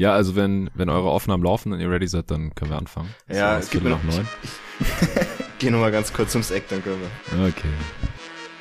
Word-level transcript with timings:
Ja, 0.00 0.14
also 0.14 0.34
wenn, 0.34 0.70
wenn 0.72 0.88
eure 0.88 1.10
Aufnahmen 1.10 1.42
laufen 1.42 1.74
und 1.74 1.80
ihr 1.80 1.90
ready 1.90 2.08
seid, 2.08 2.30
dann 2.30 2.54
können 2.54 2.70
wir 2.70 2.78
anfangen. 2.78 3.14
Ja, 3.28 3.58
es 3.58 3.68
gibt 3.68 3.84
mir 3.84 3.90
noch 3.90 4.02
neun. 4.02 4.26
Geh 5.58 5.68
nur 5.68 5.80
mal 5.80 5.92
ganz 5.92 6.10
kurz 6.10 6.34
ums 6.34 6.50
Eck, 6.50 6.70
dann 6.70 6.82
können 6.82 7.02
wir. 7.02 7.48
Okay. 7.48 7.68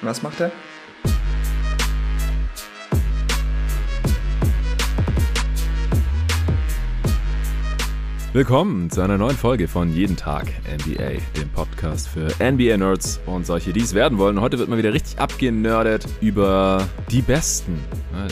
Was 0.01 0.21
macht 0.21 0.41
er? 0.41 0.51
Willkommen 8.31 8.91
zu 8.91 9.01
einer 9.01 9.17
neuen 9.17 9.35
Folge 9.35 9.67
von 9.67 9.91
Jeden 9.91 10.15
Tag 10.15 10.45
NBA, 10.71 11.13
dem 11.35 11.49
Podcast 11.51 12.07
für 12.07 12.27
NBA-Nerds 12.39 13.21
und 13.25 13.47
solche, 13.47 13.73
die 13.73 13.79
es 13.79 13.95
werden 13.95 14.19
wollen. 14.19 14.39
Heute 14.39 14.59
wird 14.59 14.69
mal 14.69 14.77
wieder 14.77 14.93
richtig 14.93 15.17
abgenördet 15.17 16.05
über 16.21 16.87
die 17.09 17.23
Besten. 17.23 17.79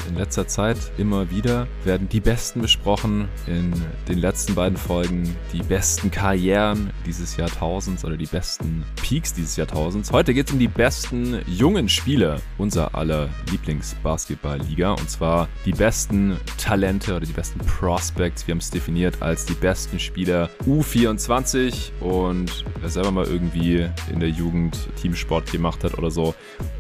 In 0.08 0.16
letzter 0.16 0.48
Zeit 0.48 0.78
immer 1.00 1.32
wieder 1.32 1.66
werden 1.84 2.08
die 2.10 2.20
Besten 2.20 2.62
besprochen. 2.62 3.28
In 3.48 3.74
den 4.08 4.20
letzten 4.20 4.54
beiden 4.54 4.78
Folgen 4.78 5.36
die 5.52 5.64
besten 5.64 6.12
Karrieren 6.12 6.92
dieses 7.06 7.36
Jahrtausends 7.36 8.06
oder 8.06 8.18
die 8.18 8.26
besten 8.28 8.84
Peaks 9.02 9.34
dieses 9.34 9.56
Jahrtausends. 9.56 10.12
Heute 10.12 10.36
geht 10.36 10.48
es 10.48 10.54
um 10.54 10.60
die 10.60 10.68
besten 10.68 11.40
jungen 11.48 11.90
Spieler 11.90 12.40
unserer 12.60 12.94
aller 12.94 13.30
Lieblingsbasketballliga 13.50 14.92
und 14.92 15.10
zwar 15.10 15.48
die 15.66 15.72
besten 15.72 16.38
Talente 16.58 17.16
oder 17.16 17.26
die 17.26 17.34
besten 17.34 17.60
Prospects. 17.60 18.46
Wir 18.46 18.52
haben 18.52 18.60
es 18.60 18.70
definiert 18.70 19.22
als 19.22 19.46
die 19.46 19.54
besten 19.54 19.87
Spieler 20.00 20.50
U24 20.66 21.92
und 22.02 22.66
wer 22.80 22.90
selber 22.90 23.12
mal 23.12 23.26
irgendwie 23.26 23.90
in 24.12 24.20
der 24.20 24.30
Jugend 24.30 24.78
Teamsport 25.02 25.52
gemacht 25.52 25.84
hat 25.84 25.98
oder 25.98 26.12
so, 26.12 26.36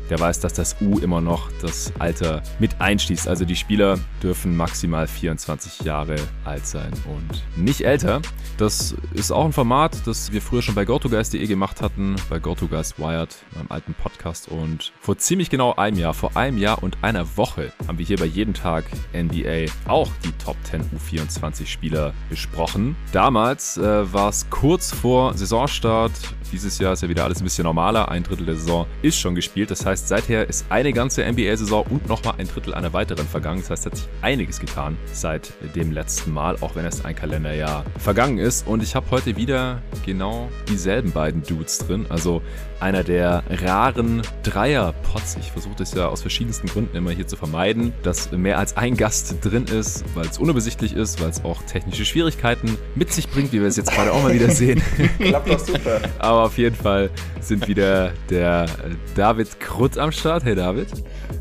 der 0.09 0.19
weiß, 0.19 0.39
dass 0.39 0.53
das 0.53 0.77
U 0.81 0.99
immer 0.99 1.21
noch 1.21 1.51
das 1.61 1.91
Alter 1.99 2.41
mit 2.59 2.79
einschließt. 2.79 3.27
Also 3.27 3.45
die 3.45 3.55
Spieler 3.55 3.99
dürfen 4.23 4.55
maximal 4.55 5.07
24 5.07 5.81
Jahre 5.81 6.15
alt 6.45 6.65
sein 6.65 6.91
und 7.05 7.43
nicht 7.61 7.81
älter. 7.81 8.21
Das 8.57 8.95
ist 9.13 9.31
auch 9.31 9.45
ein 9.45 9.53
Format, 9.53 10.07
das 10.07 10.31
wir 10.31 10.41
früher 10.41 10.61
schon 10.61 10.75
bei 10.75 10.85
GoToGuys.de 10.85 11.45
gemacht 11.45 11.81
hatten, 11.81 12.15
bei 12.29 12.39
GoToGuys 12.39 12.97
Wired, 12.97 13.35
meinem 13.53 13.67
alten 13.69 13.93
Podcast. 13.93 14.47
Und 14.47 14.93
vor 14.99 15.17
ziemlich 15.17 15.49
genau 15.49 15.75
einem 15.75 15.97
Jahr, 15.97 16.13
vor 16.13 16.35
einem 16.35 16.57
Jahr 16.57 16.81
und 16.81 16.97
einer 17.03 17.37
Woche, 17.37 17.71
haben 17.87 17.97
wir 17.97 18.05
hier 18.05 18.17
bei 18.17 18.25
jedem 18.25 18.53
Tag 18.53 18.85
NBA 19.13 19.71
auch 19.87 20.09
die 20.23 20.31
Top 20.43 20.57
10 20.63 20.89
U24 20.97 21.67
Spieler 21.67 22.13
besprochen. 22.29 22.95
Damals 23.13 23.77
äh, 23.77 24.13
war 24.13 24.29
es 24.29 24.49
kurz 24.49 24.93
vor 24.93 25.33
Saisonstart. 25.33 26.11
Dieses 26.51 26.77
Jahr 26.77 26.93
ist 26.93 27.03
ja 27.03 27.09
wieder 27.09 27.23
alles 27.23 27.39
ein 27.39 27.45
bisschen 27.45 27.63
normaler. 27.63 28.09
Ein 28.09 28.23
Drittel 28.23 28.45
der 28.45 28.55
Saison 28.55 28.85
ist 29.01 29.17
schon 29.17 29.33
gespielt. 29.33 29.71
Das 29.71 29.85
heißt, 29.85 30.07
seither 30.07 30.47
ist 30.47 30.65
eine 30.69 30.91
ganze 30.91 31.25
NBA-Saison 31.25 31.85
und 31.89 32.07
nochmal 32.07 32.35
ein 32.37 32.47
Drittel 32.47 32.73
einer 32.73 32.91
weiteren 32.91 33.25
vergangen. 33.25 33.61
Das 33.61 33.69
heißt, 33.69 33.85
hat 33.85 33.95
sich 33.95 34.07
einiges 34.21 34.59
getan 34.59 34.97
seit 35.11 35.53
dem 35.73 35.91
letzten 35.91 36.33
Mal, 36.33 36.57
auch 36.59 36.75
wenn 36.75 36.85
es 36.85 37.05
ein 37.05 37.15
Kalenderjahr 37.15 37.85
vergangen 37.97 38.39
ist. 38.39 38.67
Und 38.67 38.83
ich 38.83 38.93
habe 38.93 39.09
heute 39.11 39.37
wieder 39.37 39.81
genau 40.05 40.49
dieselben 40.67 41.11
beiden 41.11 41.43
Dudes 41.43 41.79
drin. 41.79 42.05
Also 42.09 42.41
einer 42.79 43.03
der 43.03 43.43
raren 43.49 44.21
Dreier-Pots. 44.43 45.37
Ich 45.39 45.51
versuche 45.51 45.75
das 45.77 45.93
ja 45.93 46.07
aus 46.07 46.21
verschiedensten 46.21 46.67
Gründen 46.67 46.95
immer 46.95 47.11
hier 47.11 47.27
zu 47.27 47.35
vermeiden, 47.35 47.93
dass 48.03 48.31
mehr 48.31 48.57
als 48.57 48.77
ein 48.77 48.95
Gast 48.95 49.35
drin 49.43 49.65
ist, 49.65 50.03
weil 50.15 50.25
es 50.25 50.37
unübersichtlich 50.37 50.93
ist, 50.93 51.21
weil 51.21 51.29
es 51.29 51.43
auch 51.43 51.61
technische 51.63 52.05
Schwierigkeiten 52.05 52.77
mit 52.95 53.11
sich 53.11 53.29
bringt, 53.29 53.51
wie 53.51 53.61
wir 53.61 53.67
es 53.67 53.77
jetzt 53.77 53.91
gerade 53.91 54.11
auch 54.11 54.23
mal 54.23 54.33
wieder 54.33 54.49
sehen. 54.49 54.81
Klappt 55.19 55.49
doch 55.49 55.59
super. 55.59 56.01
Aber 56.19 56.43
auf 56.43 56.57
jeden 56.57 56.75
Fall 56.75 57.09
sind 57.41 57.67
wieder 57.67 58.11
der 58.29 58.67
David 59.15 59.59
Krutt 59.59 59.97
am 59.97 60.11
Start. 60.11 60.43
Hey 60.43 60.55
David. 60.55 60.87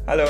Hallo 0.06 0.24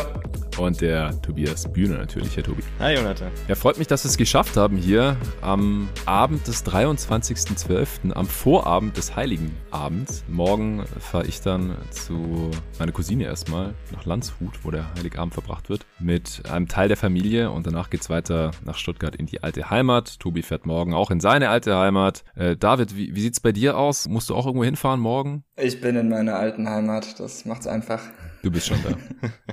und 0.59 0.81
der 0.81 1.21
Tobias 1.23 1.71
Bühne 1.73 1.95
natürlich, 1.95 2.37
Herr 2.37 2.45
Tobi. 2.45 2.63
Hi 2.79 2.95
Jonathan. 2.95 3.29
Ja, 3.49 3.55
freut 3.55 3.79
mich, 3.79 3.87
dass 3.87 4.05
wir 4.05 4.09
es 4.09 4.17
geschafft 4.17 4.57
haben 4.57 4.77
hier 4.77 5.17
am 5.43 5.89
Abend 6.07 6.47
des 6.47 6.65
23.12., 6.65 8.13
am 8.13 8.27
Vorabend 8.27 8.97
des 8.97 9.17
Heiligen 9.17 9.55
Abends. 9.71 10.25
Morgen 10.29 10.85
fahre 10.99 11.27
ich 11.27 11.41
dann 11.41 11.77
zu 11.91 12.51
meiner 12.79 12.93
Cousine 12.93 13.25
erstmal 13.25 13.75
nach 13.93 14.05
Landshut, 14.05 14.65
wo 14.65 14.71
der 14.71 14.93
Heiligabend 14.95 15.35
verbracht 15.35 15.69
wird, 15.69 15.85
mit 15.99 16.43
einem 16.51 16.69
Teil 16.69 16.89
der 16.89 16.97
Familie 16.97 17.51
und 17.51 17.67
danach 17.67 17.91
geht 17.91 18.01
es 18.01 18.11
weiter 18.11 18.51
nach 18.65 18.77
Stuttgart 18.77 19.15
in 19.17 19.27
die 19.27 19.43
alte 19.43 19.71
Heimat. 19.71 20.19
Tobi 20.21 20.43
fährt 20.43 20.67
morgen 20.67 20.95
auch 20.95 21.11
in 21.11 21.21
seine 21.21 21.51
alte 21.51 21.77
Heimat. 21.77 22.25
Äh, 22.35 22.57
David, 22.57 22.97
wie, 22.97 23.15
wie 23.15 23.27
es 23.27 23.41
bei 23.41 23.53
dir 23.53 23.77
aus? 23.77 24.09
Musst 24.09 24.31
du 24.31 24.35
auch 24.35 24.47
irgendwo 24.47 24.65
hinfahren 24.65 25.01
morgen? 25.01 25.45
Ich 25.57 25.81
bin 25.81 25.97
in 25.97 26.09
meiner 26.09 26.37
alten 26.37 26.69
Heimat, 26.69 27.21
das 27.21 27.45
macht's 27.45 27.67
einfach. 27.67 28.01
Du 28.47 28.53
bist 28.53 28.69
schon 28.69 28.81
da. 28.85 28.97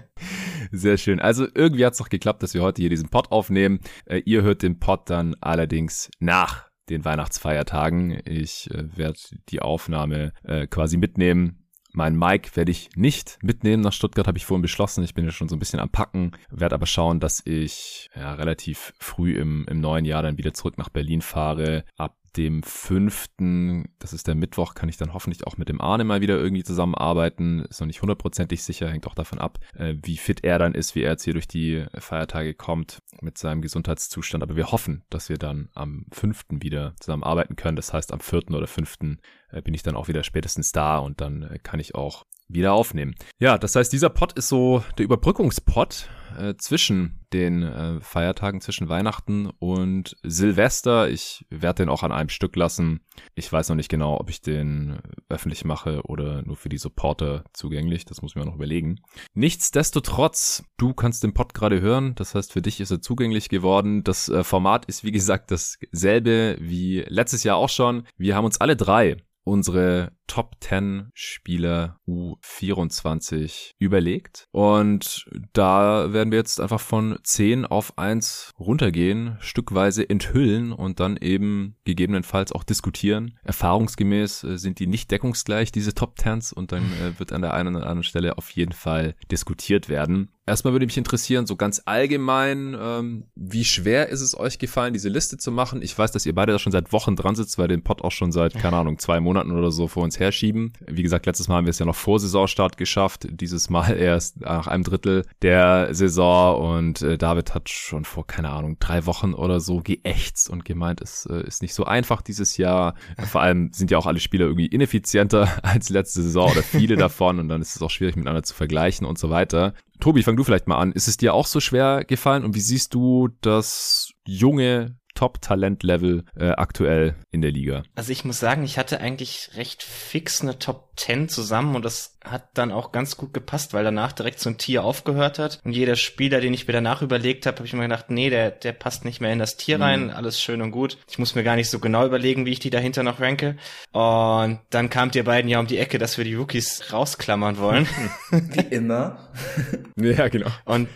Sehr 0.72 1.00
schön. 1.00 1.20
Also 1.20 1.48
irgendwie 1.56 1.84
hat 1.84 1.94
es 1.94 1.98
doch 1.98 2.10
geklappt, 2.10 2.44
dass 2.44 2.54
wir 2.54 2.62
heute 2.62 2.80
hier 2.80 2.92
diesen 2.92 3.10
Pod 3.10 3.32
aufnehmen. 3.32 3.80
Äh, 4.06 4.20
ihr 4.20 4.44
hört 4.44 4.62
den 4.62 4.78
Pod 4.78 5.10
dann 5.10 5.34
allerdings 5.42 6.12
nach 6.20 6.70
den 6.90 7.04
Weihnachtsfeiertagen. 7.04 8.22
Ich 8.26 8.70
äh, 8.70 8.96
werde 8.96 9.18
die 9.50 9.64
Aufnahme 9.64 10.32
äh, 10.44 10.68
quasi 10.68 10.98
mitnehmen. 10.98 11.66
Mein 11.92 12.16
Mic 12.16 12.56
werde 12.56 12.70
ich 12.70 12.92
nicht 12.96 13.40
mitnehmen 13.42 13.82
nach 13.82 13.94
Stuttgart, 13.94 14.28
habe 14.28 14.38
ich 14.38 14.46
vorhin 14.46 14.62
beschlossen. 14.62 15.04
Ich 15.04 15.16
bin 15.16 15.26
ja 15.26 15.32
schon 15.32 15.50
so 15.50 15.56
ein 15.56 15.60
bisschen 15.60 15.80
am 15.80 15.90
Packen, 15.90 16.34
werde 16.52 16.76
aber 16.76 16.86
schauen, 16.86 17.20
dass 17.20 17.42
ich 17.46 18.12
ja, 18.16 18.36
relativ 18.36 18.94
früh 19.00 19.34
im, 19.36 19.66
im 19.68 19.82
neuen 19.82 20.06
Jahr 20.06 20.22
dann 20.22 20.38
wieder 20.38 20.54
zurück 20.54 20.78
nach 20.78 20.90
Berlin 20.90 21.24
fahre. 21.24 21.84
Ab 21.98 22.16
dem 22.38 22.64
fünften, 22.64 23.90
das 24.00 24.14
ist 24.14 24.28
der 24.28 24.36
Mittwoch, 24.36 24.74
kann 24.74 24.90
ich 24.90 24.98
dann 24.98 25.14
hoffentlich 25.14 25.46
auch 25.46 25.58
mit 25.58 25.70
dem 25.70 25.82
Arne 25.82 26.04
mal 26.04 26.22
wieder 26.22 26.38
irgendwie 26.38 26.64
zusammenarbeiten. 26.64 27.66
Ist 27.66 27.80
noch 27.80 27.88
nicht 27.88 28.02
hundertprozentig 28.02 28.64
sicher, 28.64 28.90
hängt 28.90 29.08
auch 29.08 29.16
davon 29.16 29.40
ab, 29.40 29.60
äh, 29.76 29.96
wie 30.02 30.18
fit 30.18 30.44
er 30.44 30.60
dann 30.60 30.74
ist, 30.74 30.96
wie 30.96 31.04
er 31.04 31.12
jetzt 31.12 31.24
hier 31.24 31.34
durch 31.34 31.48
die 31.48 31.86
Feiertage 31.98 32.54
kommt 32.54 33.00
mit 33.22 33.38
seinem 33.38 33.62
Gesundheitszustand. 33.62 34.44
Aber 34.44 34.56
wir 34.56 34.72
hoffen, 34.72 35.04
dass 35.10 35.30
wir 35.30 35.38
dann 35.38 35.70
am 35.74 36.06
fünften 36.12 36.62
wieder 36.62 36.96
zusammenarbeiten 37.00 37.56
können. 37.56 37.76
Das 37.76 37.94
heißt, 37.94 38.12
am 38.12 38.20
vierten 38.20 38.56
oder 38.56 38.68
fünften 38.68 39.20
äh, 39.50 39.62
bin 39.62 39.74
ich 39.74 39.84
dann 39.84 39.96
auch 39.96 40.08
wieder 40.08 40.24
spätestens 40.24 40.72
da 40.72 40.98
und 40.98 41.22
dann 41.22 41.44
äh, 41.44 41.60
kann 41.60 41.80
ich 41.80 41.96
auch 41.96 42.26
wieder 42.48 42.74
aufnehmen. 42.74 43.16
Ja, 43.40 43.58
das 43.58 43.76
heißt, 43.76 43.92
dieser 43.92 44.10
Pod 44.10 44.34
ist 44.34 44.50
so 44.50 44.84
der 44.98 45.06
Überbrückungspod 45.06 46.08
äh, 46.38 46.56
zwischen 46.58 47.20
den 47.32 47.64
äh, 47.64 48.00
Feiertagen, 48.02 48.62
zwischen 48.62 48.90
Weihnachten 48.90 49.48
und 49.60 50.16
Silvester. 50.24 51.10
Ich 51.10 51.46
werde 51.50 51.84
den 51.84 51.90
auch 51.90 52.04
an 52.04 52.12
einem 52.12 52.30
Stück 52.30 52.56
lassen. 52.56 53.02
Ich 53.36 53.52
weiß 53.52 53.70
noch 53.70 53.76
nicht 53.76 53.90
genau, 53.90 54.20
ob 54.20 54.30
ich 54.30 54.42
den 54.42 55.00
öffentlich 55.30 55.66
mache 55.66 56.04
oder 56.04 56.44
nur 56.44 56.56
für 56.56 56.70
die 56.70 56.78
Supporter 56.78 57.44
zugänglich. 57.54 58.06
Das 58.06 58.22
muss 58.22 58.32
ich 58.32 58.36
mir 58.36 58.46
noch 58.46 58.56
überlegen. 58.56 59.00
Nichtsdestotrotz, 59.34 60.64
du 60.78 60.94
kannst 60.94 61.24
den 61.24 61.34
Pod 61.34 61.54
gerade 61.54 61.82
hören. 61.82 62.14
Das 62.16 62.36
heißt, 62.36 62.54
für 62.54 62.62
dich 62.62 62.80
ist 62.80 62.92
er 62.92 63.02
zugänglich 63.02 63.50
geworden. 63.50 64.04
Das 64.04 64.30
äh, 64.30 64.44
Format 64.44 64.86
ist, 64.86 65.04
wie 65.04 65.12
gesagt, 65.12 65.52
dasselbe 65.52 66.58
wie 66.60 67.04
letztes 67.08 67.44
Jahr 67.44 67.58
auch 67.58 67.70
schon. 67.70 68.08
Wir 68.18 68.36
haben 68.36 68.46
uns 68.46 68.62
alle 68.62 68.76
drei 68.76 69.18
unsere 69.44 70.12
Top 70.28 70.56
10 70.62 71.12
Spieler 71.14 72.00
U24 72.08 73.74
überlegt. 73.78 74.48
Und 74.52 75.26
da 75.52 76.14
werden 76.14 76.32
wir 76.32 76.40
jetzt 76.40 76.62
einfach 76.62 76.80
von 76.80 77.20
10 77.24 77.66
auf 77.66 77.98
1 77.98 78.52
runtergehen, 78.58 79.38
stückweise 79.40 80.10
enthüllen 80.10 80.72
und 80.72 81.00
dann 81.00 81.18
eben 81.18 81.76
gegebenenfalls 81.84 82.52
auch 82.52 82.64
diskutieren. 82.64 83.38
Erfahrungsgemäß 83.44 84.44
äh, 84.44 84.58
sind 84.58 84.80
die 84.80 84.88
nicht 84.88 85.12
deckungsgleich, 85.12 85.72
diese 85.72 85.94
Top 85.94 86.18
10s, 86.18 86.54
und 86.54 86.72
dann 86.72 86.84
äh, 87.02 87.20
wird 87.20 87.34
an 87.34 87.42
der 87.42 87.54
einen 87.54 87.76
oder 87.76 87.86
anderen 87.86 88.04
Stelle 88.04 88.38
auf 88.38 88.50
jeden 88.52 88.72
Fall 88.72 89.16
diskutiert 89.32 89.90
werden. 89.90 90.33
Erstmal 90.46 90.74
würde 90.74 90.86
mich 90.86 90.98
interessieren, 90.98 91.48
so 91.48 91.56
ganz 91.56 91.82
allgemein, 91.86 92.76
ähm, 92.78 93.24
wie 93.34 93.64
schwer 93.64 94.10
ist 94.10 94.20
es 94.20 94.38
euch 94.38 94.60
gefallen, 94.60 94.92
diese 94.92 95.08
Liste 95.08 95.38
zu 95.38 95.54
machen? 95.54 95.82
Ich 95.82 95.98
weiß, 95.98 96.12
dass 96.12 96.26
ihr 96.26 96.36
beide 96.36 96.52
da 96.52 96.60
schon 96.60 96.74
seit 96.74 96.92
Wochen 96.92 97.16
dran 97.16 97.36
sitzt, 97.36 97.58
weil 97.58 97.70
den 97.70 97.82
Pod 97.82 98.04
auch 98.04 98.12
schon 98.12 98.34
seit, 98.34 98.54
keine 98.54 98.76
Ahnung, 98.76 99.00
zwei 99.00 99.22
Monaten 99.22 99.52
oder 99.52 99.72
so 99.72 99.88
vor 99.88 100.04
uns 100.04 100.20
herschieben. 100.20 100.74
Wie 100.86 101.02
gesagt, 101.02 101.28
letztes 101.28 101.48
Mal 101.48 101.56
haben 101.56 101.66
wir 101.66 101.70
es 101.72 101.80
ja 101.80 101.86
noch 101.86 101.96
vor 101.96 102.20
Saisonstart 102.20 102.76
geschafft, 102.76 103.26
dieses 103.30 103.70
Mal 103.70 103.92
erst 103.98 104.42
nach 104.42 104.68
einem 104.68 104.84
Drittel 104.84 105.26
der 105.42 105.96
Saison 105.96 106.78
und 106.78 107.02
äh, 107.02 107.18
David 107.18 107.56
hat 107.56 107.70
schon 107.70 108.04
vor, 108.04 108.28
keine 108.28 108.50
Ahnung, 108.50 108.76
drei 108.80 109.06
Wochen 109.06 109.34
oder 109.34 109.62
so 109.62 109.80
geächtzt 109.82 110.50
und 110.50 110.66
gemeint, 110.66 111.00
es 111.00 111.26
äh, 111.26 111.48
ist 111.48 111.62
nicht 111.62 111.74
so 111.74 111.86
einfach 111.86 112.22
dieses 112.22 112.58
Jahr. 112.58 112.96
Vor 113.32 113.42
allem 113.42 113.72
sind 113.72 113.92
ja 113.92 113.98
auch 113.98 114.08
alle 114.08 114.20
Spieler 114.20 114.46
irgendwie 114.46 114.66
ineffizienter 114.66 115.48
als 115.64 115.90
letzte 115.90 116.22
Saison 116.22 116.52
oder 116.52 116.64
viele 116.64 116.98
davon 116.98 117.40
und 117.40 117.48
dann 117.48 117.62
ist 117.62 117.78
es 117.78 117.82
auch 117.82 117.90
schwierig 117.90 118.18
miteinander 118.18 118.44
zu 118.44 118.54
vergleichen 118.54 119.08
und 119.08 119.18
so 119.18 119.30
weiter. 119.30 119.74
Tobi, 120.00 120.24
fang 120.24 120.36
du 120.36 120.44
vielleicht 120.44 120.68
mal 120.68 120.78
an. 120.78 120.92
Ist 120.92 121.08
es 121.08 121.18
dir 121.18 121.34
auch 121.34 121.46
so 121.46 121.60
schwer 121.60 122.04
gefallen 122.04 122.44
und 122.44 122.56
wie 122.56 122.62
siehst 122.62 122.94
du 122.94 123.30
das 123.42 124.12
junge 124.26 124.98
Top-Talent-Level 125.16 126.24
äh, 126.38 126.50
aktuell 126.50 127.16
in 127.32 127.42
der 127.42 127.52
Liga? 127.52 127.84
Also 127.96 128.12
ich 128.12 128.26
muss 128.26 128.40
sagen, 128.40 128.64
ich 128.64 128.78
hatte 128.78 129.00
eigentlich 129.00 129.52
recht 129.56 129.84
fix 129.84 130.42
eine 130.42 130.60
Top 130.60 130.92
10 130.96 131.30
zusammen 131.30 131.76
und 131.76 131.84
das 131.84 132.18
hat 132.24 132.50
dann 132.54 132.72
auch 132.72 132.92
ganz 132.92 133.18
gut 133.18 133.34
gepasst, 133.34 133.74
weil 133.74 133.84
danach 133.84 134.12
direkt 134.12 134.40
so 134.40 134.50
ein 134.50 134.58
Tier 134.58 134.84
aufgehört 134.84 135.40
hat. 135.40 135.60
Und 135.64 135.74
jeder 135.74 135.96
Spieler, 135.96 136.40
den 136.40 136.54
ich 136.54 136.68
mir 136.68 136.74
danach 136.74 137.02
überlegt 137.02 137.46
habe, 137.46 137.58
habe 137.58 137.68
ich 137.68 137.74
mir 137.74 137.84
gedacht, 137.84 138.10
nee, 138.10 138.30
der, 138.30 138.52
der 138.52 138.72
passt 138.74 139.06
nicht 139.06 139.20
mehr 139.20 139.34
in 139.34 139.40
das 139.40 139.58
Tier 139.58 139.80
rein, 139.80 140.06
mhm. 140.06 140.10
alles 140.12 140.42
schön 140.42 140.62
und 140.62 140.72
gut. 140.72 140.98
Ich 141.10 141.20
muss 141.20 141.36
mir 141.36 141.44
gar 141.44 141.56
nicht 141.56 141.70
so 141.70 141.80
genau 141.80 142.06
überlegen, 142.06 142.46
wie 142.46 142.52
ich 142.52 142.60
die 142.60 142.70
dahinter 142.70 143.04
noch 143.04 143.20
ranke. 143.20 143.58
Und 143.92 144.60
dann 144.70 144.90
kamt 144.90 145.16
ihr 145.16 145.24
beiden 145.24 145.50
ja 145.50 145.60
um 145.60 145.68
die 145.68 145.78
Ecke, 145.78 145.98
dass 145.98 146.18
wir 146.18 146.26
die 146.26 146.36
Rookies 146.36 146.94
rausklammern 146.94 147.58
wollen. 147.58 147.88
Wie 148.32 148.76
immer. 148.76 149.30
ja, 149.96 150.28
genau. 150.28 150.50
Und 150.66 150.88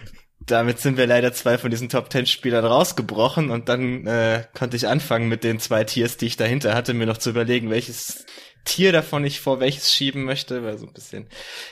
damit 0.47 0.79
sind 0.79 0.97
wir 0.97 1.05
leider 1.07 1.33
zwei 1.33 1.57
von 1.57 1.69
diesen 1.69 1.89
Top 1.89 2.09
Ten 2.09 2.25
Spielern 2.25 2.65
rausgebrochen 2.65 3.51
und 3.51 3.69
dann 3.69 4.07
äh, 4.07 4.43
konnte 4.57 4.77
ich 4.77 4.87
anfangen 4.87 5.27
mit 5.27 5.43
den 5.43 5.59
zwei 5.59 5.83
Tiers, 5.83 6.17
die 6.17 6.25
ich 6.25 6.37
dahinter 6.37 6.73
hatte, 6.73 6.93
mir 6.93 7.05
noch 7.05 7.17
zu 7.17 7.29
überlegen, 7.29 7.69
welches 7.69 8.25
Tier 8.67 8.91
davon 8.91 9.23
ich 9.23 9.39
vor 9.39 9.61
welches 9.61 9.93
schieben 9.93 10.25
möchte, 10.25 10.61
weil 10.61 10.77
so 10.77 10.85
ein 10.85 10.91
bisschen, 10.91 11.27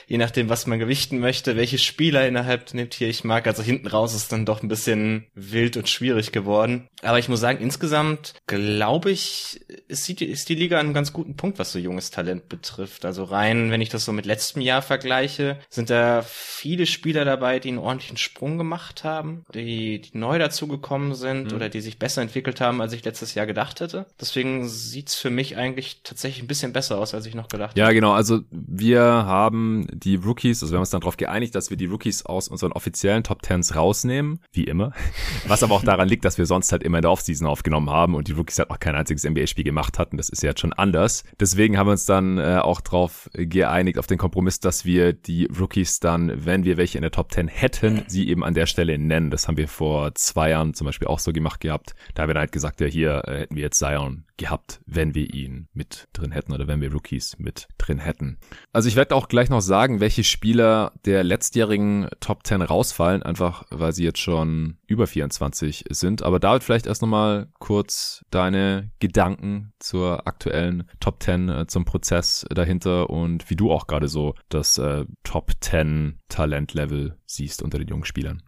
je 0.06 0.16
nachdem, 0.16 0.48
was 0.48 0.66
man 0.66 0.78
gewichten 0.78 1.18
möchte, 1.18 1.54
welche 1.54 1.76
Spieler 1.76 2.26
innerhalb 2.26 2.66
dem 2.66 2.88
Tier 2.88 3.08
ich 3.08 3.22
mag. 3.22 3.46
Also 3.46 3.62
hinten 3.62 3.86
raus 3.86 4.14
ist 4.14 4.32
dann 4.32 4.46
doch 4.46 4.62
ein 4.62 4.68
bisschen 4.68 5.26
wild 5.34 5.76
und 5.76 5.90
schwierig 5.90 6.32
geworden. 6.32 6.88
Aber 7.02 7.18
ich 7.18 7.28
muss 7.28 7.40
sagen, 7.40 7.62
insgesamt 7.62 8.32
glaube 8.46 9.10
ich, 9.10 9.60
ist 9.88 10.08
die, 10.08 10.24
ist 10.24 10.48
die 10.48 10.54
Liga 10.54 10.80
an 10.80 10.86
einem 10.86 10.94
ganz 10.94 11.12
guten 11.12 11.36
Punkt, 11.36 11.58
was 11.58 11.70
so 11.70 11.78
junges 11.78 12.10
Talent 12.10 12.48
betrifft. 12.48 13.04
Also 13.04 13.24
rein, 13.24 13.70
wenn 13.70 13.82
ich 13.82 13.90
das 13.90 14.06
so 14.06 14.12
mit 14.12 14.24
letztem 14.24 14.62
Jahr 14.62 14.80
vergleiche, 14.80 15.58
sind 15.68 15.90
da 15.90 16.22
viele 16.22 16.86
Spieler 16.86 17.26
dabei, 17.26 17.60
die 17.60 17.68
einen 17.68 17.78
ordentlichen 17.78 18.16
Sprung 18.16 18.56
gemacht 18.56 19.04
haben, 19.04 19.44
die, 19.54 20.00
die 20.00 20.16
neu 20.16 20.38
dazugekommen 20.38 21.14
sind 21.14 21.50
mhm. 21.50 21.56
oder 21.56 21.68
die 21.68 21.82
sich 21.82 21.98
besser 21.98 22.22
entwickelt 22.22 22.62
haben, 22.62 22.80
als 22.80 22.94
ich 22.94 23.04
letztes 23.04 23.34
Jahr 23.34 23.44
gedacht 23.44 23.80
hätte. 23.80 24.06
Deswegen 24.18 24.66
sieht's 24.66 25.14
für 25.14 25.30
mich 25.30 25.58
eigentlich 25.58 26.00
tatsächlich 26.02 26.42
ein 26.42 26.48
bisschen 26.48 26.72
besser 26.72 26.85
besser 26.86 27.00
aus, 27.00 27.14
als 27.14 27.26
ich 27.26 27.34
noch 27.34 27.48
gedacht 27.48 27.70
habe. 27.70 27.80
Ja, 27.80 27.90
genau. 27.92 28.12
Also 28.12 28.40
wir 28.50 29.02
haben 29.02 29.86
die 29.92 30.16
Rookies, 30.16 30.62
also 30.62 30.72
wir 30.72 30.76
haben 30.76 30.82
uns 30.82 30.90
dann 30.90 31.00
darauf 31.00 31.16
geeinigt, 31.16 31.54
dass 31.54 31.70
wir 31.70 31.76
die 31.76 31.86
Rookies 31.86 32.24
aus 32.24 32.48
unseren 32.48 32.72
offiziellen 32.72 33.24
Top 33.24 33.42
Tens 33.42 33.74
rausnehmen, 33.74 34.40
wie 34.52 34.64
immer. 34.64 34.92
Was 35.46 35.62
aber 35.62 35.74
auch 35.74 35.82
daran 35.82 36.08
liegt, 36.08 36.24
dass 36.24 36.38
wir 36.38 36.46
sonst 36.46 36.72
halt 36.72 36.82
immer 36.82 36.98
in 36.98 37.02
der 37.02 37.10
Offseason 37.10 37.46
aufgenommen 37.46 37.90
haben 37.90 38.14
und 38.14 38.28
die 38.28 38.32
Rookies 38.32 38.58
halt 38.58 38.70
auch 38.70 38.78
kein 38.78 38.94
einziges 38.94 39.24
NBA-Spiel 39.24 39.64
gemacht 39.64 39.98
hatten. 39.98 40.16
Das 40.16 40.28
ist 40.28 40.42
ja 40.42 40.50
jetzt 40.50 40.60
schon 40.60 40.72
anders. 40.72 41.24
Deswegen 41.40 41.76
haben 41.76 41.88
wir 41.88 41.92
uns 41.92 42.06
dann 42.06 42.38
äh, 42.38 42.58
auch 42.62 42.80
darauf 42.80 43.28
geeinigt, 43.32 43.98
auf 43.98 44.06
den 44.06 44.18
Kompromiss, 44.18 44.60
dass 44.60 44.84
wir 44.84 45.12
die 45.12 45.46
Rookies 45.46 46.00
dann, 46.00 46.44
wenn 46.44 46.64
wir 46.64 46.76
welche 46.76 46.98
in 46.98 47.02
der 47.02 47.10
Top 47.10 47.30
Ten 47.30 47.48
hätten, 47.48 48.04
sie 48.06 48.28
eben 48.28 48.44
an 48.44 48.54
der 48.54 48.66
Stelle 48.66 48.98
nennen. 48.98 49.30
Das 49.30 49.48
haben 49.48 49.56
wir 49.56 49.68
vor 49.68 50.14
zwei 50.14 50.50
Jahren 50.50 50.74
zum 50.74 50.84
Beispiel 50.84 51.08
auch 51.08 51.18
so 51.18 51.32
gemacht 51.32 51.60
gehabt. 51.60 51.94
Da 52.14 52.22
haben 52.22 52.30
wir 52.30 52.34
dann 52.34 52.42
halt 52.42 52.52
gesagt, 52.52 52.80
ja, 52.80 52.86
hier 52.86 53.22
äh, 53.26 53.40
hätten 53.40 53.56
wir 53.56 53.62
jetzt 53.62 53.78
Zion 53.78 54.24
gehabt, 54.36 54.80
wenn 54.86 55.14
wir 55.14 55.32
ihn 55.32 55.68
mit 55.72 56.08
drin 56.12 56.32
hätten 56.32 56.52
oder 56.52 56.65
wenn 56.66 56.80
wir 56.80 56.92
Rookies 56.92 57.38
mit 57.38 57.68
drin 57.78 57.98
hätten. 57.98 58.38
Also 58.72 58.88
ich 58.88 58.96
werde 58.96 59.14
auch 59.14 59.28
gleich 59.28 59.48
noch 59.50 59.60
sagen, 59.60 60.00
welche 60.00 60.24
Spieler 60.24 60.92
der 61.04 61.24
letztjährigen 61.24 62.08
Top 62.20 62.46
10 62.46 62.62
rausfallen, 62.62 63.22
einfach 63.22 63.64
weil 63.70 63.92
sie 63.92 64.04
jetzt 64.04 64.18
schon 64.18 64.78
über 64.86 65.06
24 65.06 65.84
sind. 65.90 66.22
Aber 66.22 66.40
David, 66.40 66.64
vielleicht 66.64 66.86
erst 66.86 67.02
nochmal 67.02 67.48
kurz 67.58 68.24
deine 68.30 68.90
Gedanken 68.98 69.72
zur 69.78 70.26
aktuellen 70.26 70.88
Top 71.00 71.22
10, 71.22 71.48
äh, 71.48 71.66
zum 71.66 71.84
Prozess 71.84 72.46
dahinter 72.50 73.10
und 73.10 73.48
wie 73.50 73.56
du 73.56 73.70
auch 73.70 73.86
gerade 73.86 74.08
so 74.08 74.34
das 74.48 74.78
äh, 74.78 75.04
Top 75.22 75.52
10 75.60 76.18
Talentlevel 76.28 77.16
siehst 77.26 77.62
unter 77.62 77.78
den 77.78 77.88
jungen 77.88 78.04
Spielern. 78.04 78.42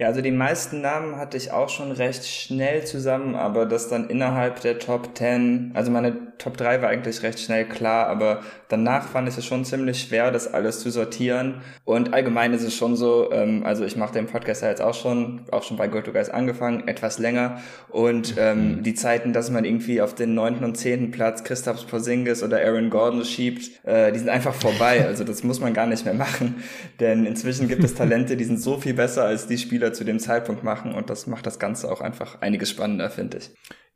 Ja, 0.00 0.06
also 0.06 0.22
die 0.22 0.30
meisten 0.30 0.80
Namen 0.80 1.18
hatte 1.18 1.36
ich 1.36 1.52
auch 1.52 1.68
schon 1.68 1.92
recht 1.92 2.24
schnell 2.26 2.86
zusammen, 2.86 3.34
aber 3.34 3.66
das 3.66 3.90
dann 3.90 4.08
innerhalb 4.08 4.62
der 4.62 4.78
Top 4.78 5.10
10, 5.14 5.72
also 5.74 5.90
meine 5.90 6.30
Top 6.38 6.56
3 6.56 6.80
war 6.80 6.88
eigentlich 6.88 7.22
recht 7.22 7.38
schnell 7.38 7.66
klar, 7.66 8.06
aber 8.06 8.40
danach 8.70 9.06
fand 9.06 9.28
ich 9.28 9.36
es 9.36 9.44
schon 9.44 9.66
ziemlich 9.66 10.00
schwer, 10.00 10.30
das 10.30 10.54
alles 10.54 10.80
zu 10.80 10.90
sortieren. 10.90 11.56
Und 11.84 12.14
allgemein 12.14 12.54
ist 12.54 12.62
es 12.62 12.74
schon 12.74 12.96
so, 12.96 13.30
ähm, 13.30 13.62
also 13.66 13.84
ich 13.84 13.94
mache 13.96 14.14
den 14.14 14.26
Podcast 14.26 14.62
ja 14.62 14.70
jetzt 14.70 14.80
auch 14.80 14.94
schon, 14.94 15.42
auch 15.52 15.62
schon 15.62 15.76
bei 15.76 15.86
Go 15.86 16.00
to 16.00 16.12
Guys 16.12 16.30
angefangen, 16.30 16.88
etwas 16.88 17.18
länger. 17.18 17.60
Und 17.90 18.36
ähm, 18.38 18.76
mhm. 18.76 18.82
die 18.82 18.94
Zeiten, 18.94 19.34
dass 19.34 19.50
man 19.50 19.66
irgendwie 19.66 20.00
auf 20.00 20.14
den 20.14 20.34
neunten 20.34 20.64
und 20.64 20.76
zehnten 20.76 21.10
Platz 21.10 21.44
Christoph 21.44 21.86
Porzingis 21.86 22.42
oder 22.42 22.64
Aaron 22.64 22.88
Gordon 22.88 23.22
schiebt, 23.26 23.84
äh, 23.84 24.12
die 24.12 24.18
sind 24.18 24.30
einfach 24.30 24.54
vorbei. 24.54 25.04
Also 25.06 25.24
das 25.24 25.44
muss 25.44 25.60
man 25.60 25.74
gar 25.74 25.86
nicht 25.86 26.06
mehr 26.06 26.14
machen, 26.14 26.62
denn 27.00 27.26
inzwischen 27.26 27.68
gibt 27.68 27.84
es 27.84 27.94
Talente, 27.94 28.38
die 28.38 28.44
sind 28.44 28.62
so 28.62 28.78
viel 28.78 28.94
besser 28.94 29.24
als 29.24 29.46
die 29.46 29.58
Spieler, 29.58 29.89
Spieler 29.90 29.92
zu 29.92 30.04
dem 30.04 30.18
Zeitpunkt 30.18 30.64
machen 30.64 30.94
und 30.94 31.10
das 31.10 31.26
macht 31.26 31.46
das 31.46 31.58
Ganze 31.58 31.90
auch 31.90 32.00
einfach 32.00 32.40
einiges 32.40 32.70
spannender, 32.70 33.10
finde 33.10 33.38
ich. 33.38 33.50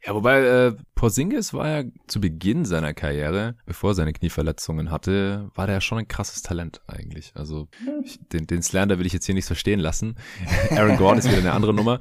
Ja, 0.06 0.14
wobei 0.14 0.42
äh, 0.42 0.72
Porzingis 0.94 1.54
war 1.54 1.68
ja 1.68 1.84
zu 2.06 2.20
Beginn 2.20 2.66
seiner 2.66 2.92
Karriere, 2.92 3.56
bevor 3.64 3.92
er 3.92 3.94
seine 3.94 4.12
Knieverletzungen 4.12 4.90
hatte, 4.90 5.50
war 5.54 5.66
der 5.66 5.76
ja 5.76 5.80
schon 5.80 5.98
ein 5.98 6.08
krasses 6.08 6.42
Talent 6.42 6.82
eigentlich. 6.86 7.32
Also 7.34 7.68
ich, 8.04 8.18
den, 8.28 8.46
den 8.46 8.62
Slander 8.62 8.98
will 8.98 9.06
ich 9.06 9.14
jetzt 9.14 9.24
hier 9.24 9.34
nicht 9.34 9.46
so 9.46 9.54
stehen 9.54 9.80
lassen. 9.80 10.16
Aaron 10.70 10.98
Gordon 10.98 11.18
ist 11.20 11.28
wieder 11.28 11.38
eine 11.38 11.52
andere 11.52 11.72
Nummer. 11.72 12.00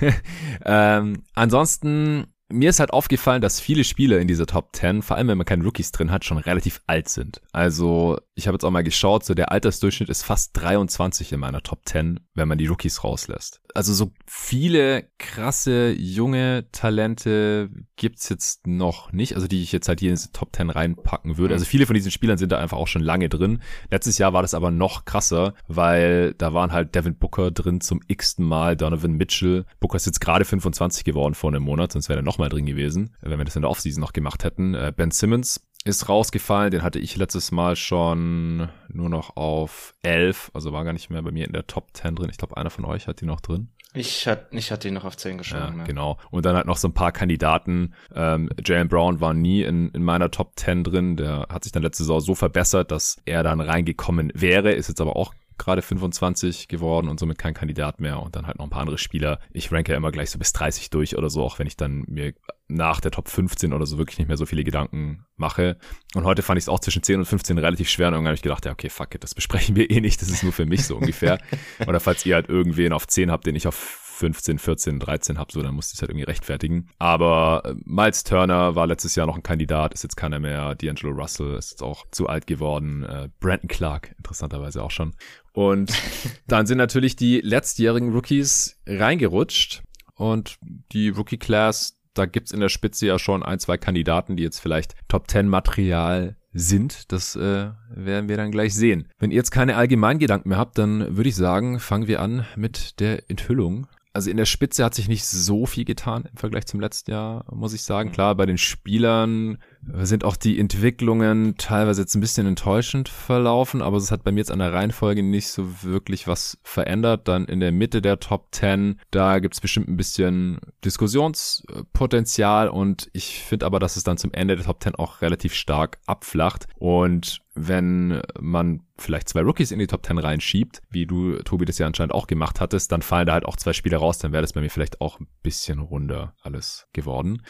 ähm, 0.64 1.22
ansonsten 1.34 2.26
mir 2.48 2.70
ist 2.70 2.80
halt 2.80 2.92
aufgefallen, 2.92 3.42
dass 3.42 3.60
viele 3.60 3.82
Spieler 3.84 4.18
in 4.18 4.28
dieser 4.28 4.46
Top 4.46 4.74
10, 4.74 5.02
vor 5.02 5.16
allem 5.16 5.28
wenn 5.28 5.38
man 5.38 5.46
keine 5.46 5.64
Rookies 5.64 5.90
drin 5.90 6.10
hat, 6.10 6.24
schon 6.24 6.38
relativ 6.38 6.80
alt 6.86 7.08
sind. 7.08 7.40
Also 7.52 8.18
ich 8.34 8.46
habe 8.46 8.54
jetzt 8.54 8.64
auch 8.64 8.70
mal 8.70 8.84
geschaut, 8.84 9.24
so 9.24 9.34
der 9.34 9.50
Altersdurchschnitt 9.50 10.08
ist 10.08 10.22
fast 10.22 10.56
23 10.56 11.32
in 11.32 11.40
meiner 11.40 11.62
Top 11.62 11.80
10, 11.86 12.20
wenn 12.34 12.48
man 12.48 12.58
die 12.58 12.66
Rookies 12.66 13.02
rauslässt. 13.02 13.60
Also 13.74 13.92
so 13.94 14.12
viele 14.26 15.08
krasse 15.18 15.90
junge 15.90 16.66
Talente 16.72 17.70
gibt's 17.96 18.28
jetzt 18.28 18.66
noch 18.66 19.12
nicht, 19.12 19.34
also 19.34 19.48
die 19.48 19.62
ich 19.62 19.72
jetzt 19.72 19.88
halt 19.88 20.00
hier 20.00 20.10
in 20.10 20.16
diese 20.16 20.32
Top 20.32 20.54
10 20.54 20.70
reinpacken 20.70 21.38
würde. 21.38 21.54
Also 21.54 21.66
viele 21.66 21.86
von 21.86 21.94
diesen 21.94 22.10
Spielern 22.10 22.38
sind 22.38 22.52
da 22.52 22.58
einfach 22.58 22.76
auch 22.76 22.88
schon 22.88 23.02
lange 23.02 23.28
drin. 23.28 23.60
Letztes 23.90 24.18
Jahr 24.18 24.32
war 24.32 24.42
das 24.42 24.54
aber 24.54 24.70
noch 24.70 25.04
krasser, 25.04 25.54
weil 25.66 26.34
da 26.34 26.54
waren 26.54 26.72
halt 26.72 26.94
Devin 26.94 27.16
Booker 27.16 27.50
drin 27.50 27.80
zum 27.80 28.00
x-ten 28.06 28.44
Mal, 28.44 28.76
Donovan 28.76 29.12
Mitchell. 29.12 29.64
Booker 29.80 29.96
ist 29.96 30.06
jetzt 30.06 30.20
gerade 30.20 30.44
25 30.44 31.04
geworden 31.04 31.34
vor 31.34 31.50
einem 31.50 31.62
Monat, 31.62 31.92
sonst 31.92 32.08
wäre 32.08 32.20
er 32.20 32.22
nochmal 32.36 32.48
drin 32.48 32.66
gewesen, 32.66 33.14
wenn 33.20 33.38
wir 33.38 33.44
das 33.44 33.56
in 33.56 33.62
der 33.62 33.70
Offseason 33.70 34.00
noch 34.00 34.12
gemacht 34.12 34.44
hätten. 34.44 34.74
Äh, 34.74 34.92
ben 34.94 35.10
Simmons 35.10 35.60
ist 35.84 36.08
rausgefallen. 36.08 36.70
Den 36.70 36.82
hatte 36.82 36.98
ich 36.98 37.16
letztes 37.16 37.52
Mal 37.52 37.76
schon 37.76 38.68
nur 38.88 39.08
noch 39.08 39.36
auf 39.36 39.94
11, 40.02 40.50
also 40.52 40.72
war 40.72 40.84
gar 40.84 40.92
nicht 40.92 41.10
mehr 41.10 41.22
bei 41.22 41.30
mir 41.30 41.46
in 41.46 41.52
der 41.52 41.66
Top 41.66 41.88
10 41.94 42.16
drin. 42.16 42.28
Ich 42.30 42.38
glaube, 42.38 42.56
einer 42.56 42.70
von 42.70 42.84
euch 42.84 43.06
hat 43.06 43.20
die 43.20 43.26
noch 43.26 43.40
drin. 43.40 43.70
Ich 43.94 44.26
hatte 44.26 44.48
ich 44.52 44.70
ihn 44.84 44.94
noch 44.94 45.04
auf 45.04 45.16
10 45.16 45.38
geschoben. 45.38 45.72
Ja, 45.72 45.78
ja, 45.78 45.84
Genau. 45.84 46.18
Und 46.30 46.44
dann 46.44 46.56
halt 46.56 46.66
noch 46.66 46.76
so 46.76 46.88
ein 46.88 46.92
paar 46.92 47.12
Kandidaten. 47.12 47.94
Ähm, 48.14 48.50
Jalen 48.62 48.88
Brown 48.88 49.20
war 49.20 49.32
nie 49.32 49.62
in, 49.62 49.88
in 49.90 50.02
meiner 50.02 50.30
Top 50.30 50.52
10 50.56 50.84
drin. 50.84 51.16
Der 51.16 51.46
hat 51.48 51.64
sich 51.64 51.72
dann 51.72 51.82
letzte 51.82 52.02
Saison 52.02 52.20
so 52.20 52.34
verbessert, 52.34 52.90
dass 52.90 53.16
er 53.24 53.42
dann 53.42 53.60
reingekommen 53.60 54.32
wäre. 54.34 54.72
Ist 54.72 54.88
jetzt 54.88 55.00
aber 55.00 55.16
auch 55.16 55.32
gerade 55.58 55.82
25 55.82 56.68
geworden 56.68 57.08
und 57.08 57.18
somit 57.20 57.38
kein 57.38 57.54
Kandidat 57.54 58.00
mehr 58.00 58.20
und 58.20 58.36
dann 58.36 58.46
halt 58.46 58.58
noch 58.58 58.66
ein 58.66 58.70
paar 58.70 58.82
andere 58.82 58.98
Spieler. 58.98 59.40
Ich 59.52 59.72
ranke 59.72 59.92
ja 59.92 59.96
immer 59.96 60.12
gleich 60.12 60.30
so 60.30 60.38
bis 60.38 60.52
30 60.52 60.90
durch 60.90 61.16
oder 61.16 61.30
so, 61.30 61.42
auch 61.42 61.58
wenn 61.58 61.66
ich 61.66 61.76
dann 61.76 62.04
mir 62.08 62.34
nach 62.68 63.00
der 63.00 63.10
Top 63.10 63.28
15 63.28 63.72
oder 63.72 63.86
so 63.86 63.98
wirklich 63.98 64.18
nicht 64.18 64.28
mehr 64.28 64.36
so 64.36 64.46
viele 64.46 64.64
Gedanken 64.64 65.24
mache. 65.36 65.76
Und 66.14 66.24
heute 66.24 66.42
fand 66.42 66.58
ich 66.58 66.64
es 66.64 66.68
auch 66.68 66.80
zwischen 66.80 67.02
10 67.02 67.20
und 67.20 67.24
15 67.24 67.58
relativ 67.58 67.88
schwer 67.88 68.08
und 68.08 68.14
irgendwann 68.14 68.30
habe 68.30 68.36
ich 68.36 68.42
gedacht, 68.42 68.64
ja, 68.64 68.72
okay, 68.72 68.88
fuck 68.88 69.14
it, 69.14 69.22
das 69.22 69.34
besprechen 69.34 69.76
wir 69.76 69.90
eh 69.90 70.00
nicht, 70.00 70.20
das 70.20 70.30
ist 70.30 70.42
nur 70.42 70.52
für 70.52 70.66
mich 70.66 70.84
so 70.84 70.96
ungefähr. 70.96 71.38
oder 71.86 72.00
falls 72.00 72.26
ihr 72.26 72.34
halt 72.34 72.48
irgendwen 72.48 72.92
auf 72.92 73.06
10 73.06 73.30
habt, 73.30 73.46
den 73.46 73.54
ich 73.54 73.68
auf 73.68 74.05
15, 74.16 74.58
14, 74.58 74.98
13 74.98 75.38
habe, 75.38 75.52
so, 75.52 75.60
dann 75.60 75.74
musste 75.74 75.92
ich 75.92 75.98
es 75.98 76.00
halt 76.00 76.10
irgendwie 76.10 76.24
rechtfertigen. 76.24 76.88
Aber 76.98 77.62
äh, 77.64 77.74
Miles 77.84 78.24
Turner 78.24 78.74
war 78.74 78.86
letztes 78.86 79.14
Jahr 79.14 79.26
noch 79.26 79.36
ein 79.36 79.42
Kandidat, 79.42 79.92
ist 79.92 80.04
jetzt 80.04 80.16
keiner 80.16 80.38
mehr. 80.38 80.74
D'Angelo 80.76 81.10
Russell 81.10 81.54
ist 81.56 81.72
jetzt 81.72 81.82
auch 81.82 82.06
zu 82.10 82.26
alt 82.26 82.46
geworden. 82.46 83.04
Äh, 83.04 83.28
Brandon 83.40 83.68
Clark, 83.68 84.14
interessanterweise 84.16 84.82
auch 84.82 84.90
schon. 84.90 85.14
Und 85.52 85.92
dann 86.46 86.66
sind 86.66 86.78
natürlich 86.78 87.16
die 87.16 87.40
letztjährigen 87.42 88.12
Rookies 88.12 88.80
reingerutscht. 88.86 89.82
Und 90.14 90.56
die 90.92 91.10
Rookie-Class, 91.10 91.98
da 92.14 92.24
gibt's 92.24 92.52
in 92.52 92.60
der 92.60 92.70
Spitze 92.70 93.06
ja 93.06 93.18
schon 93.18 93.42
ein, 93.42 93.58
zwei 93.58 93.76
Kandidaten, 93.76 94.36
die 94.36 94.42
jetzt 94.42 94.60
vielleicht 94.60 94.94
Top 95.08 95.30
10 95.30 95.46
Material 95.46 96.36
sind. 96.54 97.12
Das 97.12 97.36
äh, 97.36 97.68
werden 97.90 98.30
wir 98.30 98.38
dann 98.38 98.50
gleich 98.50 98.74
sehen. 98.74 99.08
Wenn 99.18 99.30
ihr 99.30 99.36
jetzt 99.36 99.50
keine 99.50 99.76
Allgemeingedanken 99.76 100.48
mehr 100.48 100.58
habt, 100.58 100.78
dann 100.78 101.18
würde 101.18 101.28
ich 101.28 101.36
sagen, 101.36 101.80
fangen 101.80 102.08
wir 102.08 102.22
an 102.22 102.46
mit 102.56 102.98
der 103.00 103.28
Enthüllung 103.28 103.86
also 104.16 104.30
in 104.30 104.38
der 104.38 104.46
Spitze 104.46 104.82
hat 104.82 104.94
sich 104.94 105.08
nicht 105.08 105.26
so 105.26 105.66
viel 105.66 105.84
getan 105.84 106.24
im 106.24 106.38
Vergleich 106.38 106.64
zum 106.64 106.80
letzten 106.80 107.10
Jahr, 107.10 107.44
muss 107.54 107.74
ich 107.74 107.82
sagen. 107.82 108.12
Klar, 108.12 108.34
bei 108.34 108.46
den 108.46 108.56
Spielern 108.56 109.58
sind 109.92 110.24
auch 110.24 110.36
die 110.36 110.58
Entwicklungen 110.58 111.56
teilweise 111.56 112.02
jetzt 112.02 112.14
ein 112.14 112.20
bisschen 112.20 112.46
enttäuschend 112.46 113.08
verlaufen, 113.08 113.82
aber 113.82 113.96
es 113.96 114.10
hat 114.10 114.24
bei 114.24 114.32
mir 114.32 114.40
jetzt 114.40 114.50
an 114.50 114.58
der 114.58 114.72
Reihenfolge 114.72 115.22
nicht 115.22 115.48
so 115.48 115.82
wirklich 115.82 116.26
was 116.26 116.58
verändert. 116.62 117.28
Dann 117.28 117.44
in 117.44 117.60
der 117.60 117.72
Mitte 117.72 118.02
der 118.02 118.18
Top 118.18 118.48
10, 118.52 119.00
da 119.10 119.38
gibt 119.38 119.54
es 119.54 119.60
bestimmt 119.60 119.88
ein 119.88 119.96
bisschen 119.96 120.58
Diskussionspotenzial 120.84 122.68
und 122.68 123.08
ich 123.12 123.40
finde 123.40 123.66
aber, 123.66 123.78
dass 123.78 123.96
es 123.96 124.04
dann 124.04 124.18
zum 124.18 124.32
Ende 124.32 124.56
der 124.56 124.64
Top 124.64 124.82
10 124.82 124.96
auch 124.96 125.20
relativ 125.20 125.54
stark 125.54 125.98
abflacht 126.06 126.66
und 126.76 127.40
wenn 127.54 128.20
man 128.38 128.82
vielleicht 128.98 129.30
zwei 129.30 129.40
Rookies 129.40 129.70
in 129.70 129.78
die 129.78 129.86
Top 129.86 130.04
10 130.04 130.18
reinschiebt, 130.18 130.82
wie 130.90 131.06
du, 131.06 131.38
Tobi, 131.38 131.64
das 131.64 131.78
ja 131.78 131.86
anscheinend 131.86 132.12
auch 132.12 132.26
gemacht 132.26 132.60
hattest, 132.60 132.92
dann 132.92 133.02
fallen 133.02 133.26
da 133.26 133.32
halt 133.32 133.46
auch 133.46 133.56
zwei 133.56 133.72
Spieler 133.72 133.98
raus, 133.98 134.18
dann 134.18 134.32
wäre 134.32 134.42
das 134.42 134.52
bei 134.52 134.60
mir 134.60 134.68
vielleicht 134.68 135.00
auch 135.00 135.20
ein 135.20 135.26
bisschen 135.42 135.78
runder 135.78 136.34
alles 136.42 136.86
geworden. 136.92 137.42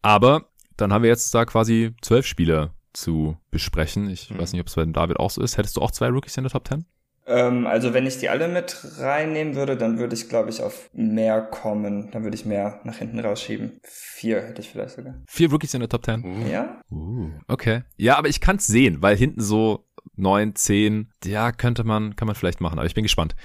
Aber 0.00 0.48
dann 0.80 0.92
haben 0.92 1.02
wir 1.02 1.10
jetzt 1.10 1.34
da 1.34 1.44
quasi 1.44 1.94
zwölf 2.00 2.26
Spieler 2.26 2.74
zu 2.92 3.36
besprechen. 3.50 4.08
Ich 4.08 4.30
mhm. 4.30 4.38
weiß 4.38 4.52
nicht, 4.52 4.60
ob 4.60 4.68
es 4.68 4.74
bei 4.74 4.84
David 4.84 5.18
auch 5.18 5.30
so 5.30 5.42
ist. 5.42 5.58
Hättest 5.58 5.76
du 5.76 5.82
auch 5.82 5.90
zwei 5.90 6.08
Rookies 6.08 6.36
in 6.36 6.44
der 6.44 6.52
Top 6.52 6.66
10? 6.66 6.86
Ähm, 7.26 7.66
also 7.66 7.92
wenn 7.92 8.06
ich 8.06 8.18
die 8.18 8.30
alle 8.30 8.48
mit 8.48 8.76
reinnehmen 8.98 9.54
würde, 9.54 9.76
dann 9.76 9.98
würde 9.98 10.14
ich, 10.14 10.28
glaube 10.28 10.48
ich, 10.48 10.62
auf 10.62 10.88
mehr 10.94 11.42
kommen. 11.42 12.10
Dann 12.10 12.24
würde 12.24 12.34
ich 12.34 12.46
mehr 12.46 12.80
nach 12.84 12.96
hinten 12.96 13.20
rausschieben. 13.20 13.80
Vier 13.84 14.40
hätte 14.42 14.62
ich 14.62 14.70
vielleicht 14.70 14.96
sogar. 14.96 15.14
Vier 15.26 15.50
Rookies 15.50 15.74
in 15.74 15.80
der 15.80 15.90
Top 15.90 16.04
10? 16.04 16.24
Uh. 16.24 16.48
Ja. 16.50 16.80
Uh, 16.90 17.30
okay. 17.46 17.82
Ja, 17.96 18.16
aber 18.16 18.28
ich 18.28 18.40
kann 18.40 18.56
es 18.56 18.66
sehen, 18.66 19.02
weil 19.02 19.16
hinten 19.16 19.42
so 19.42 19.84
9, 20.16 20.54
10. 20.54 21.10
Ja, 21.24 21.52
könnte 21.52 21.84
man, 21.84 22.16
kann 22.16 22.26
man 22.26 22.34
vielleicht 22.34 22.60
machen, 22.62 22.78
aber 22.78 22.86
ich 22.86 22.94
bin 22.94 23.04
gespannt. 23.04 23.36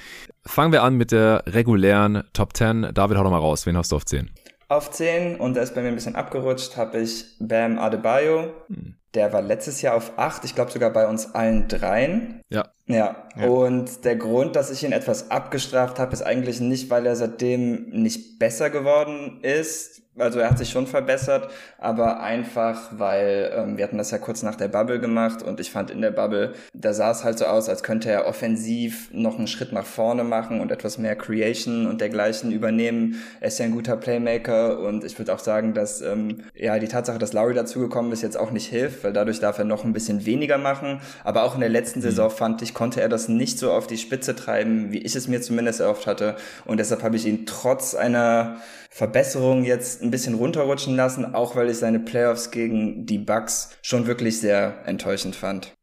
Fangen 0.45 0.71
wir 0.71 0.83
an 0.83 0.95
mit 0.95 1.11
der 1.11 1.43
regulären 1.47 2.23
Top 2.31 2.55
10. 2.55 2.93
David, 2.93 3.17
hau 3.17 3.23
doch 3.23 3.31
mal 3.31 3.37
raus. 3.37 3.65
Wen 3.65 3.75
hast 3.75 3.91
du 3.91 3.97
auf 3.97 4.05
10? 4.05 4.31
Auf 4.67 4.91
10, 4.91 5.37
und 5.37 5.55
der 5.55 5.63
ist 5.63 5.75
bei 5.75 5.81
mir 5.81 5.89
ein 5.89 5.95
bisschen 5.95 6.15
abgerutscht, 6.15 6.77
habe 6.77 6.99
ich 6.99 7.25
Bam 7.39 7.79
Adebayo. 7.79 8.53
Hm. 8.67 8.95
Der 9.13 9.31
war 9.31 9.43
letztes 9.43 9.81
Jahr 9.81 9.95
auf 9.95 10.13
8, 10.17 10.43
ich 10.43 10.55
glaube 10.55 10.71
sogar 10.71 10.91
bei 10.91 11.07
uns 11.07 11.35
allen 11.35 11.67
dreien. 11.67 12.41
Ja. 12.49 12.69
ja. 12.87 13.27
Ja, 13.35 13.47
und 13.47 14.05
der 14.05 14.15
Grund, 14.15 14.55
dass 14.55 14.71
ich 14.71 14.83
ihn 14.83 14.91
etwas 14.91 15.29
abgestraft 15.29 15.99
habe, 15.99 16.13
ist 16.13 16.23
eigentlich 16.23 16.59
nicht, 16.61 16.89
weil 16.89 17.05
er 17.05 17.15
seitdem 17.15 17.89
nicht 17.89 18.39
besser 18.39 18.69
geworden 18.69 19.39
ist, 19.41 20.02
also 20.17 20.39
er 20.39 20.49
hat 20.49 20.57
sich 20.57 20.69
schon 20.69 20.85
verbessert, 20.85 21.49
aber 21.79 22.21
einfach, 22.21 22.91
weil 22.91 23.51
ähm, 23.55 23.77
wir 23.77 23.83
hatten 23.83 23.97
das 23.97 24.11
ja 24.11 24.19
kurz 24.19 24.43
nach 24.43 24.55
der 24.55 24.67
Bubble 24.67 24.99
gemacht 24.99 25.41
und 25.41 25.59
ich 25.59 25.71
fand 25.71 25.89
in 25.89 26.01
der 26.01 26.11
Bubble, 26.11 26.53
da 26.73 26.93
sah 26.93 27.11
es 27.11 27.23
halt 27.23 27.39
so 27.39 27.45
aus, 27.45 27.67
als 27.67 27.81
könnte 27.81 28.11
er 28.11 28.27
offensiv 28.27 29.09
noch 29.11 29.37
einen 29.37 29.47
Schritt 29.47 29.71
nach 29.71 29.85
vorne 29.85 30.23
machen 30.23 30.61
und 30.61 30.71
etwas 30.71 30.97
mehr 30.97 31.15
Creation 31.15 31.87
und 31.87 31.99
dergleichen 31.99 32.51
übernehmen. 32.51 33.21
Er 33.41 33.47
ist 33.47 33.59
ja 33.59 33.65
ein 33.65 33.71
guter 33.71 33.97
Playmaker 33.97 34.79
und 34.79 35.03
ich 35.03 35.17
würde 35.17 35.33
auch 35.33 35.39
sagen, 35.39 35.73
dass 35.73 36.01
ähm, 36.01 36.43
ja 36.55 36.77
die 36.77 36.87
Tatsache, 36.87 37.17
dass 37.17 37.33
Lowry 37.33 37.55
dazugekommen 37.55 38.11
ist, 38.11 38.21
jetzt 38.21 38.37
auch 38.37 38.51
nicht 38.51 38.67
hilft, 38.67 39.03
weil 39.03 39.13
dadurch 39.13 39.39
darf 39.39 39.57
er 39.57 39.65
noch 39.65 39.83
ein 39.83 39.93
bisschen 39.93 40.25
weniger 40.25 40.57
machen. 40.57 41.01
Aber 41.23 41.43
auch 41.43 41.55
in 41.55 41.61
der 41.61 41.69
letzten 41.69 41.99
mhm. 41.99 42.03
Saison 42.03 42.29
fand 42.29 42.61
ich, 42.61 42.73
konnte 42.73 43.01
er 43.01 43.09
das 43.09 43.29
nicht 43.29 43.57
so 43.57 43.71
auf 43.71 43.87
die 43.87 43.97
Spitze 43.97 44.35
treiben, 44.35 44.91
wie 44.91 44.99
ich 44.99 45.15
es 45.15 45.27
mir 45.27 45.41
zumindest 45.41 45.79
erhofft 45.79 46.05
hatte. 46.05 46.35
Und 46.65 46.79
deshalb 46.79 47.01
habe 47.01 47.15
ich 47.15 47.25
ihn 47.25 47.45
trotz 47.45 47.95
einer 47.95 48.57
Verbesserung 48.93 49.63
jetzt 49.63 50.03
ein 50.03 50.11
bisschen 50.11 50.35
runterrutschen 50.35 50.95
lassen, 50.95 51.33
auch 51.33 51.55
weil 51.55 51.67
ich 51.71 51.77
seine 51.77 51.99
Playoffs 51.99 52.51
gegen 52.51 53.07
die 53.07 53.17
Bucks 53.17 53.75
schon 53.81 54.05
wirklich 54.05 54.39
sehr 54.39 54.83
enttäuschend 54.85 55.35
fand. 55.35 55.73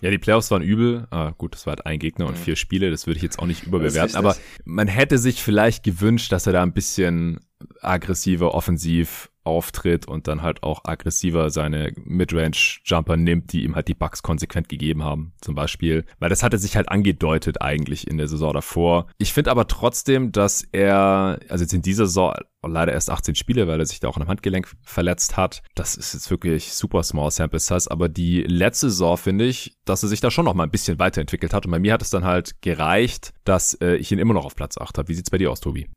Ja, 0.00 0.10
die 0.10 0.16
Playoffs 0.16 0.50
waren 0.50 0.62
übel. 0.62 1.06
Ah, 1.10 1.32
gut, 1.36 1.52
das 1.52 1.66
war 1.66 1.72
halt 1.72 1.84
ein 1.84 1.98
Gegner 1.98 2.26
und 2.26 2.38
mhm. 2.38 2.42
vier 2.42 2.56
Spiele. 2.56 2.90
Das 2.90 3.06
würde 3.06 3.18
ich 3.18 3.22
jetzt 3.22 3.38
auch 3.38 3.44
nicht 3.44 3.64
überbewerten. 3.64 4.16
Aber 4.16 4.34
man 4.64 4.88
hätte 4.88 5.18
sich 5.18 5.42
vielleicht 5.42 5.84
gewünscht, 5.84 6.32
dass 6.32 6.46
er 6.46 6.54
da 6.54 6.62
ein 6.62 6.72
bisschen 6.72 7.40
aggressiver 7.82 8.54
offensiv 8.54 9.30
auftritt 9.44 10.06
und 10.06 10.28
dann 10.28 10.42
halt 10.42 10.62
auch 10.62 10.84
aggressiver 10.84 11.50
seine 11.50 11.92
Midrange-Jumper 11.96 13.16
nimmt, 13.16 13.52
die 13.52 13.64
ihm 13.64 13.74
halt 13.74 13.88
die 13.88 13.94
Bugs 13.94 14.22
konsequent 14.22 14.68
gegeben 14.68 15.04
haben, 15.04 15.32
zum 15.40 15.54
Beispiel. 15.54 16.04
Weil 16.18 16.30
das 16.30 16.42
hatte 16.42 16.58
sich 16.58 16.76
halt 16.76 16.88
angedeutet 16.88 17.60
eigentlich 17.62 18.06
in 18.08 18.18
der 18.18 18.28
Saison 18.28 18.52
davor. 18.52 19.06
Ich 19.18 19.32
finde 19.32 19.50
aber 19.50 19.66
trotzdem, 19.66 20.32
dass 20.32 20.66
er, 20.72 21.38
also 21.48 21.62
jetzt 21.62 21.74
in 21.74 21.82
dieser 21.82 22.06
Saison 22.06 22.34
leider 22.66 22.92
erst 22.92 23.10
18 23.10 23.34
Spiele, 23.34 23.68
weil 23.68 23.78
er 23.78 23.86
sich 23.86 24.00
da 24.00 24.08
auch 24.08 24.16
einem 24.16 24.28
Handgelenk 24.28 24.72
verletzt 24.82 25.36
hat. 25.36 25.62
Das 25.74 25.96
ist 25.96 26.14
jetzt 26.14 26.30
wirklich 26.30 26.72
super 26.72 27.02
small 27.02 27.30
sample 27.30 27.58
size, 27.58 27.90
aber 27.90 28.08
die 28.08 28.42
letzte 28.42 28.90
Saison 28.90 29.16
finde 29.16 29.44
ich, 29.44 29.76
dass 29.84 30.02
er 30.02 30.08
sich 30.08 30.20
da 30.20 30.30
schon 30.30 30.46
noch 30.46 30.54
mal 30.54 30.64
ein 30.64 30.70
bisschen 30.70 30.98
weiterentwickelt 30.98 31.52
hat 31.52 31.66
und 31.66 31.72
bei 31.72 31.78
mir 31.78 31.92
hat 31.92 32.02
es 32.02 32.10
dann 32.10 32.24
halt 32.24 32.60
gereicht, 32.62 33.32
dass 33.44 33.74
äh, 33.74 33.96
ich 33.96 34.10
ihn 34.12 34.18
immer 34.18 34.34
noch 34.34 34.46
auf 34.46 34.56
Platz 34.56 34.78
8 34.78 34.98
habe. 34.98 35.08
Wie 35.08 35.14
sieht's 35.14 35.30
bei 35.30 35.38
dir 35.38 35.50
aus, 35.50 35.60
Tobi? 35.60 35.88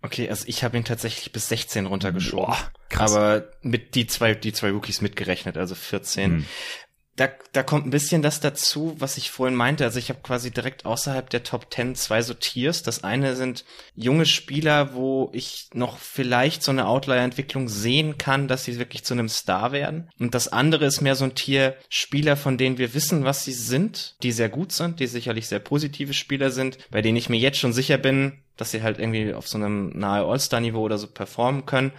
Okay, 0.00 0.28
also 0.30 0.44
ich 0.46 0.62
habe 0.62 0.76
ihn 0.76 0.84
tatsächlich 0.84 1.32
bis 1.32 1.48
16 1.48 1.86
runtergeschoben. 1.86 2.46
Boah, 2.46 2.72
krass. 2.88 3.14
Aber 3.14 3.50
mit 3.62 3.94
die 3.94 4.06
zwei, 4.06 4.34
die 4.34 4.52
zwei 4.52 4.70
Rookies 4.70 5.00
mitgerechnet, 5.00 5.56
also 5.56 5.74
14. 5.74 6.32
Mhm 6.32 6.46
da, 7.18 7.28
da 7.52 7.64
kommt 7.64 7.84
ein 7.84 7.90
bisschen 7.90 8.22
das 8.22 8.38
dazu, 8.38 8.94
was 8.98 9.16
ich 9.16 9.32
vorhin 9.32 9.56
meinte. 9.56 9.84
Also 9.84 9.98
ich 9.98 10.08
habe 10.08 10.20
quasi 10.22 10.52
direkt 10.52 10.86
außerhalb 10.86 11.28
der 11.28 11.42
Top 11.42 11.66
10 11.74 11.96
zwei 11.96 12.22
so 12.22 12.32
Tiers. 12.32 12.84
Das 12.84 13.02
eine 13.02 13.34
sind 13.34 13.64
junge 13.96 14.24
Spieler, 14.24 14.94
wo 14.94 15.28
ich 15.32 15.68
noch 15.74 15.98
vielleicht 15.98 16.62
so 16.62 16.70
eine 16.70 16.86
Outlier-Entwicklung 16.86 17.68
sehen 17.68 18.18
kann, 18.18 18.46
dass 18.46 18.64
sie 18.64 18.78
wirklich 18.78 19.02
zu 19.02 19.14
einem 19.14 19.28
Star 19.28 19.72
werden. 19.72 20.08
Und 20.20 20.34
das 20.34 20.46
andere 20.46 20.86
ist 20.86 21.00
mehr 21.00 21.16
so 21.16 21.24
ein 21.24 21.34
Tier 21.34 21.76
Spieler, 21.88 22.36
von 22.36 22.56
denen 22.56 22.78
wir 22.78 22.94
wissen, 22.94 23.24
was 23.24 23.44
sie 23.44 23.52
sind, 23.52 24.14
die 24.22 24.30
sehr 24.30 24.48
gut 24.48 24.70
sind, 24.70 25.00
die 25.00 25.08
sicherlich 25.08 25.48
sehr 25.48 25.58
positive 25.58 26.14
Spieler 26.14 26.52
sind, 26.52 26.78
bei 26.90 27.02
denen 27.02 27.16
ich 27.16 27.28
mir 27.28 27.38
jetzt 27.38 27.58
schon 27.58 27.72
sicher 27.72 27.98
bin, 27.98 28.38
dass 28.56 28.70
sie 28.70 28.82
halt 28.82 29.00
irgendwie 29.00 29.34
auf 29.34 29.48
so 29.48 29.58
einem 29.58 29.90
nahe 29.98 30.24
All-Star-Niveau 30.24 30.80
oder 30.80 30.98
so 30.98 31.08
performen 31.08 31.66
können 31.66 31.92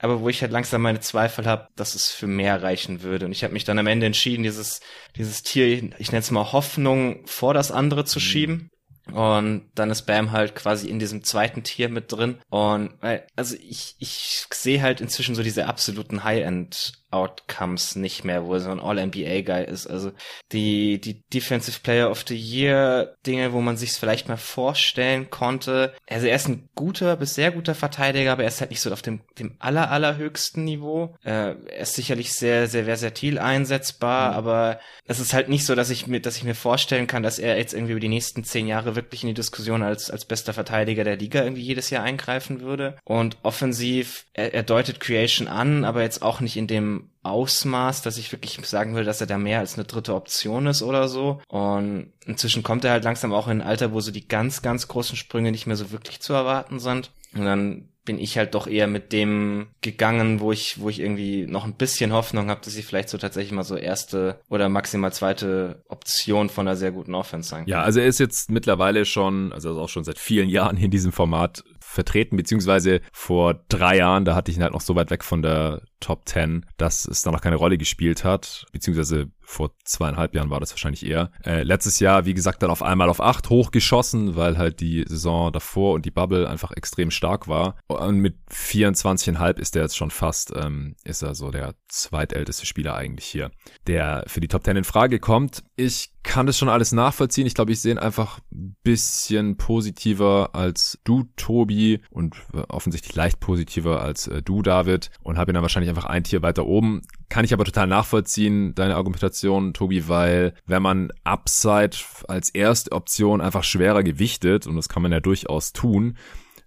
aber 0.00 0.20
wo 0.20 0.28
ich 0.28 0.40
halt 0.40 0.50
langsam 0.50 0.82
meine 0.82 1.00
Zweifel 1.00 1.46
habe, 1.46 1.68
dass 1.76 1.94
es 1.94 2.10
für 2.10 2.26
mehr 2.26 2.62
reichen 2.62 3.02
würde. 3.02 3.26
Und 3.26 3.32
ich 3.32 3.44
habe 3.44 3.52
mich 3.52 3.64
dann 3.64 3.78
am 3.78 3.86
Ende 3.86 4.06
entschieden, 4.06 4.42
dieses, 4.42 4.80
dieses 5.16 5.42
Tier, 5.42 5.66
ich 5.66 6.10
nenne 6.10 6.20
es 6.20 6.30
mal 6.30 6.52
Hoffnung, 6.52 7.26
vor 7.26 7.54
das 7.54 7.70
andere 7.70 8.04
zu 8.04 8.18
mhm. 8.18 8.22
schieben. 8.22 8.70
Und 9.12 9.70
dann 9.74 9.90
ist 9.90 10.02
Bam 10.02 10.32
halt 10.32 10.54
quasi 10.54 10.88
in 10.88 10.98
diesem 10.98 11.24
zweiten 11.24 11.62
Tier 11.64 11.88
mit 11.88 12.12
drin. 12.12 12.38
Und 12.48 12.94
weil, 13.00 13.26
also 13.36 13.56
ich, 13.56 13.96
ich 13.98 14.46
sehe 14.52 14.82
halt 14.82 15.00
inzwischen 15.00 15.34
so 15.34 15.42
diese 15.42 15.66
absoluten 15.66 16.24
High-End 16.24 16.92
Outcomes 17.10 17.96
nicht 17.96 18.24
mehr, 18.24 18.44
wo 18.44 18.54
er 18.54 18.60
so 18.60 18.70
ein 18.70 18.80
All-NBA-Guy 18.80 19.64
ist. 19.64 19.86
Also 19.86 20.12
die, 20.52 21.00
die 21.00 21.22
Defensive 21.32 21.80
Player 21.82 22.10
of 22.10 22.24
the 22.26 22.36
Year 22.36 23.16
Dinge, 23.26 23.52
wo 23.52 23.60
man 23.60 23.76
sich 23.76 23.92
vielleicht 23.92 24.28
mal 24.28 24.36
vorstellen 24.36 25.30
konnte. 25.30 25.92
Also 26.08 26.26
er 26.26 26.36
ist 26.36 26.48
ein 26.48 26.68
guter 26.74 27.16
bis 27.16 27.34
sehr 27.34 27.50
guter 27.50 27.74
Verteidiger, 27.74 28.32
aber 28.32 28.42
er 28.42 28.48
ist 28.48 28.60
halt 28.60 28.70
nicht 28.70 28.80
so 28.80 28.92
auf 28.92 29.02
dem, 29.02 29.20
dem 29.38 29.56
aller, 29.58 29.90
allerhöchsten 29.90 30.64
Niveau. 30.64 31.16
Äh, 31.24 31.54
er 31.54 31.80
ist 31.80 31.94
sicherlich 31.94 32.32
sehr, 32.32 32.68
sehr 32.68 32.84
versatil 32.84 33.38
einsetzbar, 33.38 34.30
mhm. 34.30 34.36
aber 34.36 34.80
es 35.06 35.18
ist 35.18 35.32
halt 35.32 35.48
nicht 35.48 35.66
so, 35.66 35.74
dass 35.74 35.90
ich 35.90 36.06
mir, 36.06 36.20
dass 36.20 36.36
ich 36.36 36.44
mir 36.44 36.54
vorstellen 36.54 37.06
kann, 37.06 37.22
dass 37.22 37.38
er 37.38 37.56
jetzt 37.56 37.74
irgendwie 37.74 37.92
über 37.92 38.00
die 38.00 38.08
nächsten 38.08 38.44
zehn 38.44 38.66
Jahre 38.66 38.96
wirklich 38.96 39.22
in 39.22 39.28
die 39.28 39.34
Diskussion 39.34 39.82
als, 39.82 40.10
als 40.10 40.24
bester 40.24 40.52
Verteidiger 40.52 41.04
der 41.04 41.16
Liga 41.16 41.42
irgendwie 41.42 41.62
jedes 41.62 41.90
Jahr 41.90 42.04
eingreifen 42.04 42.60
würde. 42.60 42.96
Und 43.04 43.36
offensiv, 43.42 44.26
er, 44.32 44.54
er 44.54 44.62
deutet 44.62 45.00
Creation 45.00 45.48
an, 45.48 45.84
aber 45.84 46.02
jetzt 46.02 46.22
auch 46.22 46.40
nicht 46.40 46.56
in 46.56 46.66
dem 46.66 46.99
Ausmaß, 47.22 48.02
dass 48.02 48.18
ich 48.18 48.32
wirklich 48.32 48.58
sagen 48.66 48.94
will, 48.94 49.04
dass 49.04 49.20
er 49.20 49.26
da 49.26 49.36
mehr 49.36 49.58
als 49.58 49.74
eine 49.74 49.84
dritte 49.84 50.14
Option 50.14 50.66
ist 50.66 50.82
oder 50.82 51.08
so. 51.08 51.40
Und 51.48 52.12
inzwischen 52.24 52.62
kommt 52.62 52.84
er 52.84 52.92
halt 52.92 53.04
langsam 53.04 53.32
auch 53.32 53.46
in 53.46 53.60
ein 53.60 53.66
Alter, 53.66 53.92
wo 53.92 54.00
so 54.00 54.10
die 54.10 54.26
ganz, 54.26 54.62
ganz 54.62 54.88
großen 54.88 55.16
Sprünge 55.16 55.50
nicht 55.50 55.66
mehr 55.66 55.76
so 55.76 55.90
wirklich 55.90 56.20
zu 56.20 56.32
erwarten 56.32 56.78
sind. 56.78 57.10
Und 57.34 57.44
dann 57.44 57.88
bin 58.04 58.18
ich 58.18 58.38
halt 58.38 58.54
doch 58.54 58.66
eher 58.66 58.86
mit 58.86 59.12
dem 59.12 59.68
gegangen, 59.82 60.40
wo 60.40 60.50
ich, 60.52 60.80
wo 60.80 60.88
ich 60.88 61.00
irgendwie 61.00 61.46
noch 61.46 61.64
ein 61.64 61.74
bisschen 61.74 62.12
Hoffnung 62.12 62.48
habe, 62.48 62.60
dass 62.64 62.74
ich 62.76 62.86
vielleicht 62.86 63.10
so 63.10 63.18
tatsächlich 63.18 63.52
mal 63.52 63.62
so 63.62 63.76
erste 63.76 64.40
oder 64.48 64.68
maximal 64.68 65.12
zweite 65.12 65.84
Option 65.88 66.48
von 66.48 66.66
einer 66.66 66.76
sehr 66.76 66.92
guten 66.92 67.14
Offense 67.14 67.50
sein 67.50 67.60
kann. 67.60 67.68
Ja, 67.68 67.82
also 67.82 68.00
er 68.00 68.06
ist 68.06 68.18
jetzt 68.18 68.50
mittlerweile 68.50 69.04
schon, 69.04 69.52
also 69.52 69.78
auch 69.78 69.88
schon 69.88 70.04
seit 70.04 70.18
vielen 70.18 70.48
Jahren 70.48 70.78
in 70.78 70.90
diesem 70.90 71.12
Format 71.12 71.62
vertreten, 71.90 72.36
beziehungsweise 72.36 73.00
vor 73.12 73.64
drei 73.68 73.96
Jahren, 73.96 74.24
da 74.24 74.36
hatte 74.36 74.50
ich 74.50 74.56
ihn 74.56 74.62
halt 74.62 74.72
noch 74.72 74.80
so 74.80 74.94
weit 74.94 75.10
weg 75.10 75.24
von 75.24 75.42
der 75.42 75.82
Top 75.98 76.28
10, 76.28 76.66
dass 76.76 77.06
es 77.06 77.22
da 77.22 77.32
noch 77.32 77.40
keine 77.40 77.56
Rolle 77.56 77.78
gespielt 77.78 78.22
hat, 78.24 78.66
beziehungsweise 78.72 79.28
vor 79.50 79.72
zweieinhalb 79.84 80.34
Jahren 80.34 80.48
war 80.48 80.60
das 80.60 80.70
wahrscheinlich 80.70 81.04
eher. 81.04 81.32
Äh, 81.44 81.64
letztes 81.64 81.98
Jahr, 81.98 82.24
wie 82.24 82.34
gesagt, 82.34 82.62
dann 82.62 82.70
auf 82.70 82.82
einmal 82.82 83.08
auf 83.08 83.20
acht 83.20 83.50
hochgeschossen, 83.50 84.36
weil 84.36 84.56
halt 84.56 84.80
die 84.80 85.04
Saison 85.08 85.52
davor 85.52 85.94
und 85.94 86.06
die 86.06 86.12
Bubble 86.12 86.48
einfach 86.48 86.70
extrem 86.70 87.10
stark 87.10 87.48
war. 87.48 87.74
Und 87.88 88.18
mit 88.18 88.36
24,5 88.50 89.58
ist 89.58 89.74
er 89.74 89.82
jetzt 89.82 89.96
schon 89.96 90.12
fast, 90.12 90.52
ähm, 90.54 90.94
ist 91.02 91.22
er 91.22 91.34
so 91.34 91.50
der 91.50 91.74
zweitälteste 91.88 92.64
Spieler 92.64 92.94
eigentlich 92.94 93.26
hier, 93.26 93.50
der 93.88 94.22
für 94.28 94.40
die 94.40 94.46
Top 94.46 94.64
10 94.64 94.76
in 94.76 94.84
Frage 94.84 95.18
kommt. 95.18 95.64
Ich 95.74 96.12
kann 96.22 96.46
das 96.46 96.56
schon 96.56 96.68
alles 96.68 96.92
nachvollziehen. 96.92 97.46
Ich 97.46 97.54
glaube, 97.54 97.72
ich 97.72 97.80
sehe 97.80 97.92
ihn 97.92 97.98
einfach 97.98 98.38
ein 98.52 98.76
bisschen 98.84 99.56
positiver 99.56 100.50
als 100.52 100.98
du, 101.02 101.24
Tobi, 101.36 102.02
und 102.10 102.36
offensichtlich 102.68 103.16
leicht 103.16 103.40
positiver 103.40 104.00
als 104.02 104.28
äh, 104.28 104.42
du, 104.42 104.62
David, 104.62 105.10
und 105.22 105.38
habe 105.38 105.50
ihn 105.50 105.54
dann 105.54 105.62
wahrscheinlich 105.62 105.90
einfach 105.90 106.04
ein 106.04 106.24
Tier 106.24 106.42
weiter 106.42 106.66
oben. 106.66 107.02
Kann 107.30 107.44
ich 107.44 107.54
aber 107.54 107.64
total 107.64 107.86
nachvollziehen, 107.86 108.74
deine 108.74 108.96
Argumentation, 108.96 109.72
Tobi, 109.72 110.08
weil 110.08 110.52
wenn 110.66 110.82
man 110.82 111.12
Upside 111.22 111.96
als 112.26 112.50
erste 112.50 112.90
Option 112.90 113.40
einfach 113.40 113.62
schwerer 113.62 114.02
gewichtet, 114.02 114.66
und 114.66 114.74
das 114.74 114.88
kann 114.88 115.02
man 115.02 115.12
ja 115.12 115.20
durchaus 115.20 115.72
tun, 115.72 116.18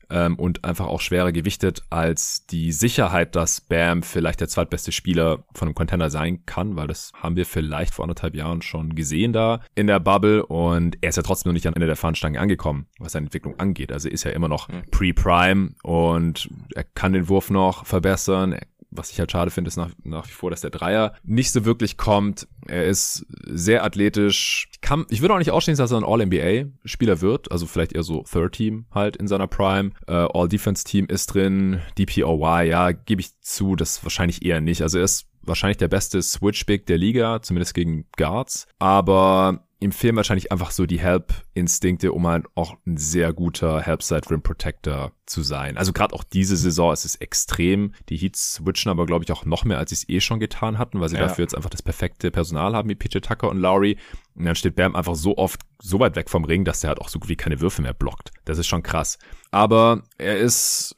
ähm, 0.10 0.36
und 0.36 0.64
einfach 0.64 0.88
auch 0.88 1.02
schwerer 1.02 1.32
gewichtet 1.32 1.84
als 1.90 2.46
die 2.46 2.72
Sicherheit, 2.72 3.36
dass 3.36 3.62
Bam 3.62 4.04
vielleicht 4.04 4.40
der 4.40 4.48
zweitbeste 4.48 4.92
Spieler 4.92 5.44
von 5.54 5.68
einem 5.68 5.76
Contender 5.76 6.10
sein 6.10 6.46
kann, 6.46 6.76
weil 6.76 6.88
das 6.88 7.12
haben 7.14 7.36
wir 7.36 7.46
vielleicht 7.46 7.94
vor 7.94 8.06
anderthalb 8.06 8.36
Jahren 8.36 8.62
schon 8.62 8.96
gesehen 8.96 9.34
da 9.34 9.62
in 9.76 9.88
der 9.88 10.00
Bubble 10.00 10.46
und 10.46 10.98
er 11.02 11.10
ist 11.10 11.18
ja 11.18 11.24
trotzdem 11.24 11.50
noch 11.50 11.56
nicht 11.56 11.68
am 11.68 11.74
Ende 11.74 11.88
der 11.88 11.96
Fahnenstange 11.96 12.40
angekommen, 12.40 12.86
was 13.00 13.14
seine 13.14 13.26
Entwicklung 13.26 13.60
angeht. 13.60 13.92
Also 13.92 14.08
ist 14.08 14.24
ja 14.24 14.32
immer 14.32 14.48
noch 14.48 14.70
mhm. 14.70 14.84
pre-prime 14.92 15.72
und 15.84 16.50
er 16.76 16.84
kann 16.84 17.14
den 17.14 17.28
Wurf 17.28 17.50
noch 17.50 17.86
verbessern, 17.86 18.54
er 18.54 18.68
was 18.96 19.12
ich 19.12 19.20
halt 19.20 19.32
schade 19.32 19.52
finde, 19.52 19.68
ist 19.68 19.78
nach, 19.78 19.92
nach 20.04 20.28
wie 20.28 20.32
vor, 20.32 20.50
dass 20.50 20.62
der 20.62 20.70
Dreier 20.70 21.14
nicht 21.24 21.52
so 21.52 21.66
wirklich 21.66 21.98
kommt. 21.98 22.48
Er 22.68 22.86
ist 22.86 23.26
sehr 23.46 23.84
athletisch. 23.84 24.68
Ich, 24.72 24.82
kann, 24.82 25.06
ich 25.10 25.22
würde 25.22 25.34
auch 25.34 25.40
nicht 25.40 25.52
ausstehen, 25.52 25.78
dass 25.78 25.92
er 25.92 25.98
ein 25.98 26.04
All-NBA-Spieler 26.04 27.22
wird. 27.22 27.52
Also 27.52 27.66
vielleicht 27.66 27.94
eher 27.94 28.04
so 28.04 28.24
Third-Team 28.24 28.86
halt 28.94 29.16
in 29.18 29.28
seiner 29.28 29.48
Prime. 29.48 29.92
Uh, 30.08 30.28
All-Defense-Team 30.34 31.08
ist 31.08 31.28
drin. 31.28 31.82
DPOY, 31.98 32.68
ja, 32.68 32.92
gebe 32.92 33.22
ich 33.22 33.40
zu, 33.42 33.76
das 33.76 34.04
wahrscheinlich 34.04 34.46
eher 34.46 34.62
nicht. 34.62 34.82
Also 34.82 34.98
er 34.98 35.04
ist 35.04 35.28
wahrscheinlich 35.42 35.78
der 35.78 35.88
beste 35.88 36.22
Switch-Big 36.22 36.86
der 36.86 36.98
Liga, 36.98 37.42
zumindest 37.42 37.74
gegen 37.74 38.06
Guards. 38.18 38.68
Aber 38.80 39.66
ihm 39.84 39.92
fehlen 39.92 40.16
wahrscheinlich 40.16 40.52
einfach 40.52 40.72
so 40.72 40.86
die 40.86 41.00
Help-Instinkte, 41.00 42.12
um 42.12 42.26
halt 42.26 42.46
auch 42.56 42.76
ein 42.88 42.98
sehr 42.98 43.34
guter 43.34 43.82
Help-Side-Rim-Protector 43.82 45.12
zu 45.26 45.44
sein. 45.44 45.78
Also 45.78 45.94
gerade 45.94 46.14
auch 46.14 46.24
diese 46.24 46.58
Saison 46.58 46.92
ist 46.92 47.06
es 47.06 47.16
extrem. 47.16 47.94
Die 48.10 48.18
Heats 48.18 48.56
switchen 48.56 48.90
aber, 48.90 49.06
glaube 49.06 49.24
ich, 49.24 49.32
auch 49.32 49.46
noch 49.46 49.66
mehr, 49.66 49.78
als 49.78 49.90
sie 49.90 49.96
es 49.96 50.10
eh 50.10 50.20
schon 50.22 50.40
getan 50.40 50.78
hatten, 50.78 51.00
weil 51.00 51.10
sie 51.10 51.16
ja. 51.16 51.22
dafür 51.22 51.44
jetzt 51.44 51.56
einfach 51.56 51.70
das 51.70 51.82
perfekte 51.82 52.32
Personal 52.32 52.74
haben, 52.74 52.90
wie 52.90 52.96
PJ 52.96 53.20
Tucker 53.20 53.50
und 53.50 53.58
Lowry. 53.58 53.98
Und 54.36 54.46
dann 54.46 54.56
steht 54.56 54.76
Bam 54.76 54.96
einfach 54.96 55.16
so 55.16 55.38
oft 55.38 55.62
so 55.80 56.00
weit 56.00 56.16
weg 56.16 56.30
vom 56.30 56.46
Ring, 56.46 56.66
dass 56.66 56.80
der 56.80 56.90
halt 56.90 57.00
auch 57.00 57.10
so 57.10 57.20
gut 57.20 57.30
wie 57.30 57.36
keine 57.36 57.60
Würfe 57.62 57.82
mehr 57.82 57.94
blockt. 57.94 58.32
Das 58.46 58.58
ist 58.58 58.68
schon 58.68 58.84
krass. 58.84 59.20
Aber 59.52 60.04
er 60.18 60.38
ist 60.38 60.96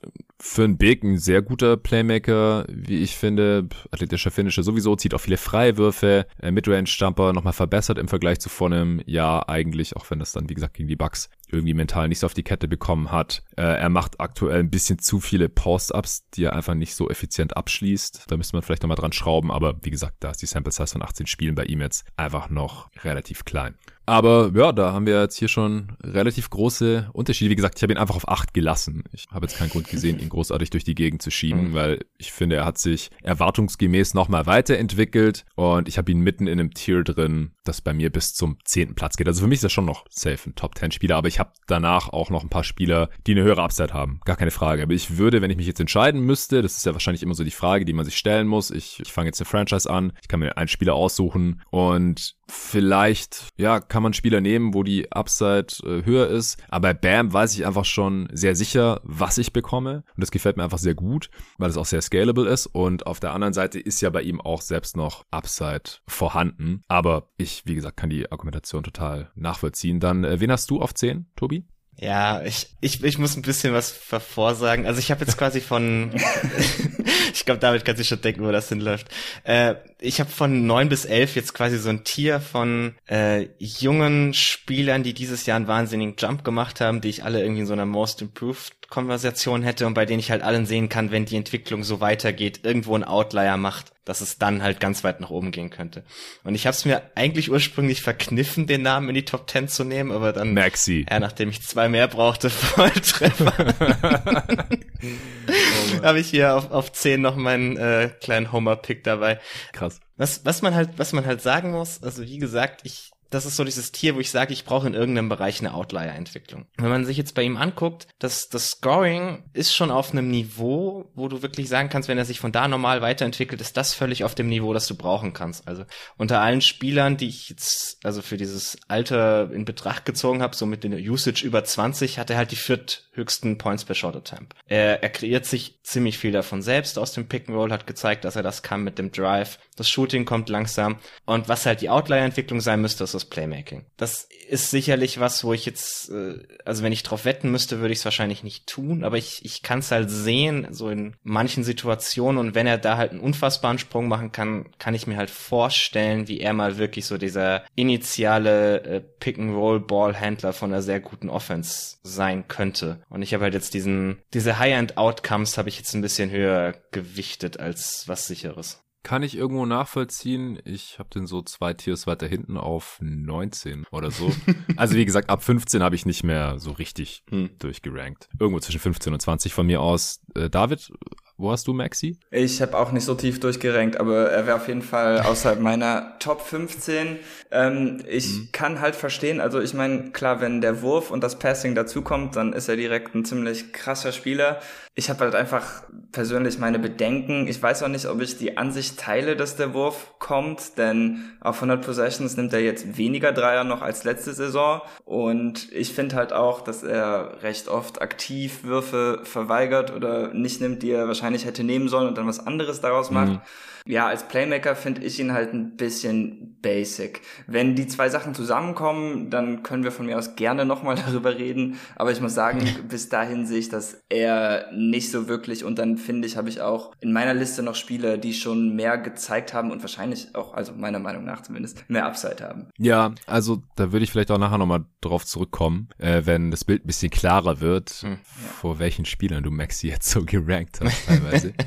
für 0.47 0.63
einen 0.63 0.77
Big 0.77 1.03
ein 1.03 1.17
sehr 1.17 1.41
guter 1.41 1.75
Playmaker, 1.75 2.65
wie 2.69 3.01
ich 3.01 3.17
finde. 3.17 3.67
Athletischer 3.89 4.29
Finisher 4.29 4.61
sowieso, 4.61 4.95
zieht 4.95 5.15
auch 5.15 5.19
viele 5.19 5.37
Freiwürfe, 5.37 6.27
äh, 6.39 6.51
Midrange-Jumper 6.51 7.33
nochmal 7.33 7.51
verbessert 7.51 7.97
im 7.97 8.07
Vergleich 8.07 8.39
zu 8.39 8.47
vor 8.47 8.67
einem 8.67 9.01
Jahr 9.07 9.49
eigentlich, 9.49 9.95
auch 9.97 10.09
wenn 10.11 10.19
das 10.19 10.33
dann, 10.33 10.47
wie 10.47 10.53
gesagt, 10.53 10.75
gegen 10.75 10.87
die 10.87 10.95
Bucks 10.95 11.29
irgendwie 11.49 11.73
mental 11.73 12.07
nicht 12.07 12.19
so 12.19 12.27
auf 12.27 12.35
die 12.35 12.43
Kette 12.43 12.67
bekommen 12.67 13.11
hat. 13.11 13.43
Äh, 13.57 13.63
er 13.63 13.89
macht 13.89 14.19
aktuell 14.19 14.59
ein 14.59 14.69
bisschen 14.69 14.99
zu 14.99 15.19
viele 15.19 15.49
Post-Ups, 15.49 16.29
die 16.29 16.43
er 16.43 16.53
einfach 16.53 16.75
nicht 16.75 16.93
so 16.93 17.09
effizient 17.09 17.57
abschließt. 17.57 18.25
Da 18.27 18.37
müsste 18.37 18.55
man 18.55 18.61
vielleicht 18.61 18.83
nochmal 18.83 18.97
dran 18.97 19.13
schrauben, 19.13 19.51
aber 19.51 19.79
wie 19.81 19.91
gesagt, 19.91 20.17
da 20.19 20.29
ist 20.29 20.43
die 20.43 20.47
Sample 20.47 20.71
Size 20.71 20.93
von 20.93 21.01
18 21.01 21.25
Spielen 21.25 21.55
bei 21.55 21.65
ihm 21.65 21.81
jetzt 21.81 22.05
einfach 22.17 22.49
noch 22.49 22.89
relativ 23.03 23.45
klein. 23.45 23.75
Aber 24.05 24.51
ja, 24.53 24.71
da 24.71 24.93
haben 24.93 25.05
wir 25.05 25.19
jetzt 25.21 25.37
hier 25.37 25.47
schon 25.47 25.93
relativ 26.03 26.49
große 26.49 27.09
Unterschiede. 27.13 27.49
Wie 27.49 27.55
gesagt, 27.55 27.77
ich 27.77 27.83
habe 27.83 27.93
ihn 27.93 27.97
einfach 27.97 28.15
auf 28.15 28.27
acht 28.27 28.53
gelassen. 28.53 29.03
Ich 29.11 29.25
habe 29.31 29.45
jetzt 29.45 29.57
keinen 29.57 29.69
Grund 29.69 29.89
gesehen, 29.89 30.19
ihn 30.19 30.29
großartig 30.29 30.69
durch 30.69 30.83
die 30.83 30.95
Gegend 30.95 31.21
zu 31.21 31.31
schieben, 31.31 31.69
mhm. 31.69 31.73
weil 31.73 32.05
ich 32.17 32.31
finde, 32.31 32.57
er 32.57 32.65
hat 32.65 32.77
sich 32.77 33.09
erwartungsgemäß 33.23 34.13
nochmal 34.13 34.45
weiterentwickelt 34.45 35.45
und 35.55 35.87
ich 35.87 35.97
habe 35.97 36.11
ihn 36.11 36.19
mitten 36.19 36.47
in 36.47 36.59
einem 36.59 36.73
Tier 36.73 37.03
drin, 37.03 37.51
das 37.63 37.81
bei 37.81 37.93
mir 37.93 38.11
bis 38.11 38.33
zum 38.33 38.57
zehnten 38.63 38.95
Platz 38.95 39.17
geht. 39.17 39.27
Also 39.27 39.41
für 39.41 39.47
mich 39.47 39.57
ist 39.57 39.63
er 39.63 39.69
schon 39.69 39.85
noch 39.85 40.05
safe 40.09 40.49
ein 40.49 40.55
Top 40.55 40.77
10 40.77 40.91
Spieler, 40.91 41.17
aber 41.17 41.27
ich 41.27 41.39
habe 41.39 41.51
danach 41.67 42.09
auch 42.09 42.29
noch 42.29 42.43
ein 42.43 42.49
paar 42.49 42.63
Spieler, 42.63 43.09
die 43.25 43.31
eine 43.31 43.43
höhere 43.43 43.63
Upside 43.63 43.93
haben. 43.93 44.19
Gar 44.25 44.37
keine 44.37 44.51
Frage. 44.51 44.83
Aber 44.83 44.93
ich 44.93 45.17
würde, 45.17 45.41
wenn 45.41 45.51
ich 45.51 45.57
mich 45.57 45.67
jetzt 45.67 45.79
entscheiden 45.79 46.21
müsste, 46.21 46.61
das 46.61 46.77
ist 46.77 46.85
ja 46.85 46.93
wahrscheinlich 46.93 47.23
immer 47.23 47.33
so 47.33 47.43
die 47.43 47.51
Frage, 47.51 47.85
die 47.85 47.93
man 47.93 48.05
sich 48.05 48.17
stellen 48.17 48.47
muss. 48.47 48.71
Ich, 48.71 48.99
ich 48.99 49.11
fange 49.11 49.27
jetzt 49.27 49.41
eine 49.41 49.47
Franchise 49.47 49.89
an, 49.89 50.13
ich 50.21 50.27
kann 50.27 50.39
mir 50.39 50.57
einen 50.57 50.67
Spieler 50.67 50.93
aussuchen 50.93 51.61
und 51.71 52.35
vielleicht, 52.47 53.49
ja, 53.57 53.79
kann 53.79 54.03
man 54.03 54.13
Spieler 54.13 54.41
nehmen, 54.41 54.73
wo 54.73 54.83
die 54.83 55.11
Upside 55.11 55.67
äh, 55.83 56.05
höher 56.05 56.27
ist. 56.27 56.57
Aber 56.69 56.93
bei 56.93 56.93
Bam 56.93 57.33
weiß 57.33 57.55
ich 57.55 57.65
einfach 57.65 57.85
schon 57.85 58.27
sehr 58.31 58.55
sicher, 58.55 59.01
was 59.03 59.37
ich 59.37 59.53
bekomme. 59.53 60.03
Und 60.15 60.21
das 60.21 60.31
gefällt 60.31 60.57
mir 60.57 60.63
einfach 60.63 60.77
sehr 60.77 60.95
gut, 60.95 61.29
weil 61.57 61.69
es 61.69 61.77
auch 61.77 61.85
sehr 61.85 62.01
scalable 62.01 62.47
ist. 62.47 62.67
Und 62.67 63.07
auf 63.07 63.19
der 63.19 63.33
anderen 63.33 63.53
Seite 63.53 63.79
ist 63.79 64.01
ja 64.01 64.09
bei 64.09 64.21
ihm 64.21 64.41
auch 64.41 64.61
selbst 64.61 64.95
noch 64.95 65.25
Upside 65.31 65.83
vorhanden. 66.07 66.81
Aber 66.87 67.29
ich, 67.37 67.63
wie 67.65 67.75
gesagt, 67.75 67.97
kann 67.97 68.09
die 68.09 68.31
Argumentation 68.31 68.83
total 68.83 69.31
nachvollziehen. 69.35 69.99
Dann, 69.99 70.23
äh, 70.23 70.39
wen 70.39 70.51
hast 70.51 70.69
du 70.69 70.81
auf 70.81 70.93
10, 70.93 71.27
Tobi? 71.35 71.65
Ja, 71.97 72.43
ich, 72.43 72.75
ich, 72.81 73.03
ich 73.03 73.17
muss 73.17 73.37
ein 73.37 73.41
bisschen 73.41 73.73
was 73.73 73.91
vorsagen. 73.91 74.85
Also 74.85 74.99
ich 74.99 75.11
habe 75.11 75.23
jetzt 75.23 75.37
quasi 75.37 75.61
von, 75.61 76.11
ich 77.33 77.45
glaube, 77.45 77.59
damit 77.59 77.85
kannst 77.85 77.99
du 78.01 78.05
schon 78.05 78.21
denken, 78.21 78.45
wo 78.45 78.51
das 78.51 78.69
hinläuft. 78.69 79.07
Äh, 79.43 79.75
ich 79.99 80.19
habe 80.19 80.29
von 80.29 80.65
neun 80.65 80.89
bis 80.89 81.05
elf 81.05 81.35
jetzt 81.35 81.53
quasi 81.53 81.77
so 81.77 81.89
ein 81.89 82.03
Tier 82.03 82.39
von 82.39 82.95
äh, 83.09 83.47
jungen 83.59 84.33
Spielern, 84.33 85.03
die 85.03 85.13
dieses 85.13 85.45
Jahr 85.45 85.57
einen 85.57 85.67
wahnsinnigen 85.67 86.15
Jump 86.17 86.43
gemacht 86.43 86.81
haben, 86.81 87.01
die 87.01 87.09
ich 87.09 87.23
alle 87.23 87.41
irgendwie 87.41 87.61
in 87.61 87.67
so 87.67 87.73
einer 87.73 87.85
Most 87.85 88.21
Improved 88.21 88.75
Konversation 88.89 89.63
hätte 89.63 89.87
und 89.87 89.93
bei 89.93 90.05
denen 90.05 90.19
ich 90.19 90.31
halt 90.31 90.41
allen 90.43 90.65
sehen 90.65 90.89
kann, 90.89 91.11
wenn 91.11 91.25
die 91.25 91.35
Entwicklung 91.35 91.83
so 91.83 91.99
weitergeht, 91.99 92.61
irgendwo 92.63 92.95
ein 92.95 93.03
Outlier 93.03 93.57
macht, 93.57 93.91
dass 94.05 94.21
es 94.21 94.37
dann 94.37 94.61
halt 94.61 94.79
ganz 94.79 95.03
weit 95.03 95.19
nach 95.19 95.31
oben 95.31 95.51
gehen 95.51 95.69
könnte. 95.69 96.03
Und 96.43 96.55
ich 96.55 96.67
habe 96.67 96.75
es 96.75 96.85
mir 96.85 97.01
eigentlich 97.15 97.49
ursprünglich 97.51 98.01
verkniffen, 98.01 98.67
den 98.67 98.83
Namen 98.83 99.09
in 99.09 99.15
die 99.15 99.25
Top 99.25 99.49
10 99.49 99.67
zu 99.67 99.83
nehmen, 99.83 100.11
aber 100.11 100.31
dann 100.33 100.53
Maxi. 100.53 101.05
Ja, 101.09 101.19
nachdem 101.19 101.49
ich 101.49 101.61
zwei 101.63 101.89
mehr 101.89 102.07
brauchte, 102.07 102.49
Volltreffer. 102.49 103.53
oh 105.99 106.03
habe 106.03 106.19
ich 106.19 106.29
hier 106.29 106.55
auf, 106.55 106.71
auf 106.71 106.91
10 107.05 107.21
noch 107.21 107.35
meinen 107.35 107.77
äh, 107.77 108.09
kleinen 108.19 108.51
Homer-Pick 108.51 109.03
dabei. 109.03 109.39
Krass. 109.73 109.99
Was, 110.17 110.43
was 110.43 110.63
man 110.63 110.73
halt, 110.73 110.97
was 110.97 111.13
man 111.13 111.23
halt 111.23 111.39
sagen 111.39 111.69
muss, 111.69 112.01
also 112.01 112.23
wie 112.23 112.39
gesagt, 112.39 112.81
ich 112.83 113.11
das 113.35 113.45
ist 113.45 113.57
so 113.57 113.63
dieses 113.65 113.91
Tier, 113.91 114.15
wo 114.15 114.19
ich 114.19 114.31
sage, 114.31 114.53
ich 114.53 114.63
brauche 114.63 114.87
in 114.87 114.93
irgendeinem 114.93 115.29
Bereich 115.29 115.59
eine 115.59 115.73
Outlier-Entwicklung. 115.73 116.65
Wenn 116.77 116.89
man 116.89 117.05
sich 117.05 117.17
jetzt 117.17 117.35
bei 117.35 117.43
ihm 117.43 117.57
anguckt, 117.57 118.07
das, 118.17 118.47
das 118.47 118.71
Scoring 118.71 119.43
ist 119.51 119.75
schon 119.75 119.91
auf 119.91 120.11
einem 120.11 120.31
Niveau, 120.31 121.11
wo 121.15 121.27
du 121.27 121.41
wirklich 121.41 121.67
sagen 121.67 121.89
kannst, 121.89 122.07
wenn 122.07 122.17
er 122.17 122.23
sich 122.23 122.39
von 122.39 122.53
da 122.53 122.67
normal 122.67 123.01
weiterentwickelt, 123.01 123.59
ist 123.59 123.75
das 123.75 123.93
völlig 123.93 124.23
auf 124.23 124.35
dem 124.35 124.47
Niveau, 124.47 124.73
das 124.73 124.87
du 124.87 124.95
brauchen 124.95 125.33
kannst. 125.33 125.67
Also 125.67 125.83
unter 126.17 126.39
allen 126.39 126.61
Spielern, 126.61 127.17
die 127.17 127.27
ich 127.27 127.49
jetzt 127.49 128.05
also 128.05 128.21
für 128.21 128.37
dieses 128.37 128.77
Alter 128.87 129.51
in 129.51 129.65
Betracht 129.65 130.05
gezogen 130.05 130.41
habe, 130.41 130.55
so 130.55 130.65
mit 130.65 130.83
der 130.85 130.91
Usage 130.91 131.45
über 131.45 131.63
20, 131.63 132.17
hat 132.19 132.29
er 132.29 132.37
halt 132.37 132.51
die 132.51 132.55
vierthöchsten 132.55 133.57
Points 133.57 133.83
per 133.83 133.95
Shot 133.95 134.15
Attempt. 134.15 134.53
Er, 134.67 135.03
er 135.03 135.09
kreiert 135.09 135.45
sich 135.45 135.79
ziemlich 135.83 136.17
viel 136.17 136.31
davon 136.31 136.61
selbst 136.61 136.97
aus 136.97 137.11
dem 137.11 137.27
Pick 137.27 137.49
and 137.49 137.57
Roll, 137.57 137.71
hat 137.71 137.85
gezeigt, 137.85 138.23
dass 138.23 138.37
er 138.37 138.43
das 138.43 138.63
kann 138.63 138.83
mit 138.83 138.97
dem 138.97 139.11
Drive. 139.11 139.59
Das 139.75 139.89
Shooting 139.89 140.23
kommt 140.23 140.47
langsam. 140.47 140.97
Und 141.25 141.49
was 141.49 141.65
halt 141.65 141.81
die 141.81 141.89
Outlier-Entwicklung 141.89 142.61
sein 142.61 142.81
müsste, 142.81 143.03
ist 143.03 143.13
das 143.13 143.24
Playmaking. 143.25 143.85
Das 143.97 144.27
ist 144.49 144.69
sicherlich 144.69 145.19
was, 145.19 145.43
wo 145.43 145.53
ich 145.53 145.65
jetzt, 145.65 146.09
äh, 146.09 146.39
also 146.65 146.83
wenn 146.83 146.93
ich 146.93 147.03
drauf 147.03 147.25
wetten 147.25 147.51
müsste, 147.51 147.79
würde 147.79 147.93
ich 147.93 147.99
es 147.99 148.05
wahrscheinlich 148.05 148.43
nicht 148.43 148.67
tun, 148.67 149.03
aber 149.03 149.17
ich, 149.17 149.43
ich 149.43 149.63
kann 149.63 149.79
es 149.79 149.91
halt 149.91 150.09
sehen, 150.09 150.67
so 150.71 150.89
in 150.89 151.15
manchen 151.23 151.63
Situationen 151.63 152.39
und 152.39 152.55
wenn 152.55 152.67
er 152.67 152.77
da 152.77 152.97
halt 152.97 153.11
einen 153.11 153.19
unfassbaren 153.19 153.79
Sprung 153.79 154.07
machen 154.07 154.31
kann, 154.31 154.69
kann 154.77 154.93
ich 154.93 155.07
mir 155.07 155.17
halt 155.17 155.29
vorstellen, 155.29 156.27
wie 156.27 156.39
er 156.39 156.53
mal 156.53 156.77
wirklich 156.77 157.05
so 157.05 157.17
dieser 157.17 157.63
initiale 157.75 158.83
äh, 158.83 159.01
Pick-and-Roll-Ball-Händler 159.01 160.53
von 160.53 160.71
einer 160.71 160.81
sehr 160.81 160.99
guten 160.99 161.29
Offense 161.29 161.97
sein 162.03 162.47
könnte. 162.47 163.01
Und 163.09 163.21
ich 163.21 163.33
habe 163.33 163.43
halt 163.43 163.53
jetzt 163.53 163.73
diesen, 163.73 164.21
diese 164.33 164.59
High-End-Outcomes 164.59 165.57
habe 165.57 165.69
ich 165.69 165.77
jetzt 165.77 165.93
ein 165.93 166.01
bisschen 166.01 166.29
höher 166.29 166.75
gewichtet 166.91 167.59
als 167.59 168.07
was 168.07 168.27
sicheres. 168.27 168.84
Kann 169.05 169.21
ich 169.21 169.37
irgendwo 169.37 169.67
nachvollziehen. 169.67 170.57
Ich 170.65 170.97
habe 170.97 171.09
den 171.09 171.27
so 171.27 171.43
zwei 171.43 171.75
Tiers 171.75 172.07
weiter 172.07 172.25
hinten 172.25 172.57
auf 172.57 172.97
19 173.01 173.85
oder 173.91 174.09
so. 174.09 174.31
also 174.77 174.95
wie 174.95 175.05
gesagt, 175.05 175.29
ab 175.29 175.43
15 175.43 175.83
habe 175.83 175.93
ich 175.93 176.07
nicht 176.07 176.23
mehr 176.23 176.57
so 176.57 176.71
richtig 176.71 177.23
hm. 177.29 177.51
durchgerankt. 177.59 178.29
Irgendwo 178.39 178.59
zwischen 178.61 178.79
15 178.79 179.13
und 179.13 179.19
20 179.19 179.53
von 179.53 179.67
mir 179.67 179.79
aus. 179.79 180.21
Äh, 180.33 180.49
David, 180.49 180.91
wo 181.37 181.51
hast 181.51 181.67
du 181.67 181.73
Maxi? 181.73 182.17
Ich 182.31 182.61
habe 182.61 182.77
auch 182.77 182.91
nicht 182.91 183.03
so 183.03 183.13
tief 183.13 183.39
durchgerankt, 183.39 183.99
aber 183.99 184.29
er 184.31 184.47
wäre 184.47 184.55
auf 184.55 184.67
jeden 184.67 184.81
Fall 184.81 185.19
außerhalb 185.25 185.59
meiner 185.59 186.17
Top 186.19 186.41
15. 186.41 187.19
Ähm, 187.51 188.03
ich 188.07 188.27
mhm. 188.27 188.49
kann 188.51 188.79
halt 188.79 188.95
verstehen, 188.95 189.41
also 189.41 189.59
ich 189.59 189.73
meine, 189.73 190.11
klar, 190.11 190.39
wenn 190.39 190.61
der 190.61 190.81
Wurf 190.81 191.11
und 191.11 191.23
das 191.23 191.37
Passing 191.37 191.75
dazukommt, 191.75 192.35
dann 192.35 192.53
ist 192.53 192.69
er 192.69 192.77
direkt 192.77 193.15
ein 193.15 193.25
ziemlich 193.25 193.73
krasser 193.73 194.11
Spieler. 194.11 194.61
Ich 194.97 195.09
habe 195.09 195.25
halt 195.25 195.35
einfach 195.35 195.83
persönlich 196.13 196.57
meine 196.57 196.79
Bedenken. 196.79 197.49
Ich 197.49 197.61
weiß 197.61 197.83
auch 197.83 197.89
nicht, 197.89 198.05
ob 198.05 198.21
ich 198.21 198.37
die 198.37 198.57
Ansicht 198.57 198.97
teile, 198.97 199.35
dass 199.35 199.57
der 199.57 199.73
Wurf 199.73 200.13
kommt, 200.19 200.77
denn 200.77 201.31
auf 201.41 201.57
100 201.57 201.85
Possessions 201.85 202.37
nimmt 202.37 202.53
er 202.53 202.61
jetzt 202.61 202.97
weniger 202.97 203.33
Dreier 203.33 203.65
noch 203.65 203.81
als 203.81 204.05
letzte 204.05 204.33
Saison. 204.33 204.81
Und 205.03 205.69
ich 205.73 205.93
finde 205.93 206.15
halt 206.15 206.31
auch, 206.31 206.61
dass 206.61 206.83
er 206.83 207.43
recht 207.43 207.67
oft 207.67 208.01
aktiv 208.01 208.63
Würfe 208.63 209.19
verweigert 209.23 209.93
oder 209.93 210.33
nicht 210.33 210.61
nimmt, 210.61 210.81
die 210.81 210.91
er 210.91 211.07
wahrscheinlich 211.07 211.24
hätte 211.33 211.63
nehmen 211.63 211.89
sollen 211.89 212.07
und 212.07 212.17
dann 212.17 212.27
was 212.27 212.45
anderes 212.45 212.81
daraus 212.81 213.11
macht. 213.11 213.33
Mhm. 213.33 213.41
Ja, 213.87 214.07
als 214.07 214.27
Playmaker 214.27 214.75
finde 214.75 215.03
ich 215.03 215.19
ihn 215.19 215.31
halt 215.31 215.53
ein 215.53 215.75
bisschen 215.75 216.57
basic. 216.61 217.21
Wenn 217.45 217.75
die 217.75 217.85
zwei 217.85 218.09
Sachen 218.09 218.33
zusammenkommen, 218.33 219.29
dann 219.29 219.61
können 219.61 219.83
wir 219.83 219.91
von 219.91 220.07
mir 220.07 220.17
aus 220.17 220.35
gerne 220.35 220.65
nochmal 220.65 220.95
darüber 221.05 221.37
reden. 221.37 221.77
Aber 221.95 222.11
ich 222.11 222.19
muss 222.19 222.33
sagen, 222.33 222.67
bis 222.89 223.09
dahin 223.09 223.45
sehe 223.45 223.59
ich 223.59 223.69
das 223.69 224.03
eher 224.09 224.71
nicht 224.73 225.11
so 225.11 225.27
wirklich. 225.27 225.63
Und 225.63 225.77
dann 225.77 225.97
finde 225.97 226.27
ich, 226.27 226.35
habe 226.35 226.49
ich 226.49 226.61
auch 226.61 226.93
in 226.99 227.13
meiner 227.13 227.35
Liste 227.35 227.61
noch 227.61 227.75
Spieler, 227.75 228.17
die 228.17 228.33
schon 228.33 228.75
mehr 228.75 228.97
gezeigt 228.97 229.53
haben 229.53 229.69
und 229.69 229.81
wahrscheinlich 229.81 230.33
auch, 230.33 230.55
also 230.55 230.73
meiner 230.73 230.99
Meinung 230.99 231.23
nach 231.23 231.43
zumindest, 231.43 231.87
mehr 231.87 232.07
Upside 232.07 232.43
haben. 232.43 232.69
Ja, 232.79 233.13
also 233.27 233.61
da 233.75 233.91
würde 233.91 234.03
ich 234.03 234.11
vielleicht 234.11 234.31
auch 234.31 234.39
nachher 234.39 234.57
nochmal 234.57 234.85
drauf 235.01 235.27
zurückkommen, 235.27 235.89
äh, 235.99 236.23
wenn 236.25 236.49
das 236.49 236.65
Bild 236.65 236.85
ein 236.85 236.87
bisschen 236.87 237.11
klarer 237.11 237.61
wird, 237.61 237.91
hm, 238.01 238.13
ja. 238.13 238.17
vor 238.59 238.79
welchen 238.79 239.05
Spielern 239.05 239.43
du 239.43 239.51
Maxi 239.51 239.89
jetzt 239.89 240.09
so 240.09 240.25
gerankt 240.25 240.79
hast 240.81 241.14
teilweise. 241.19 241.53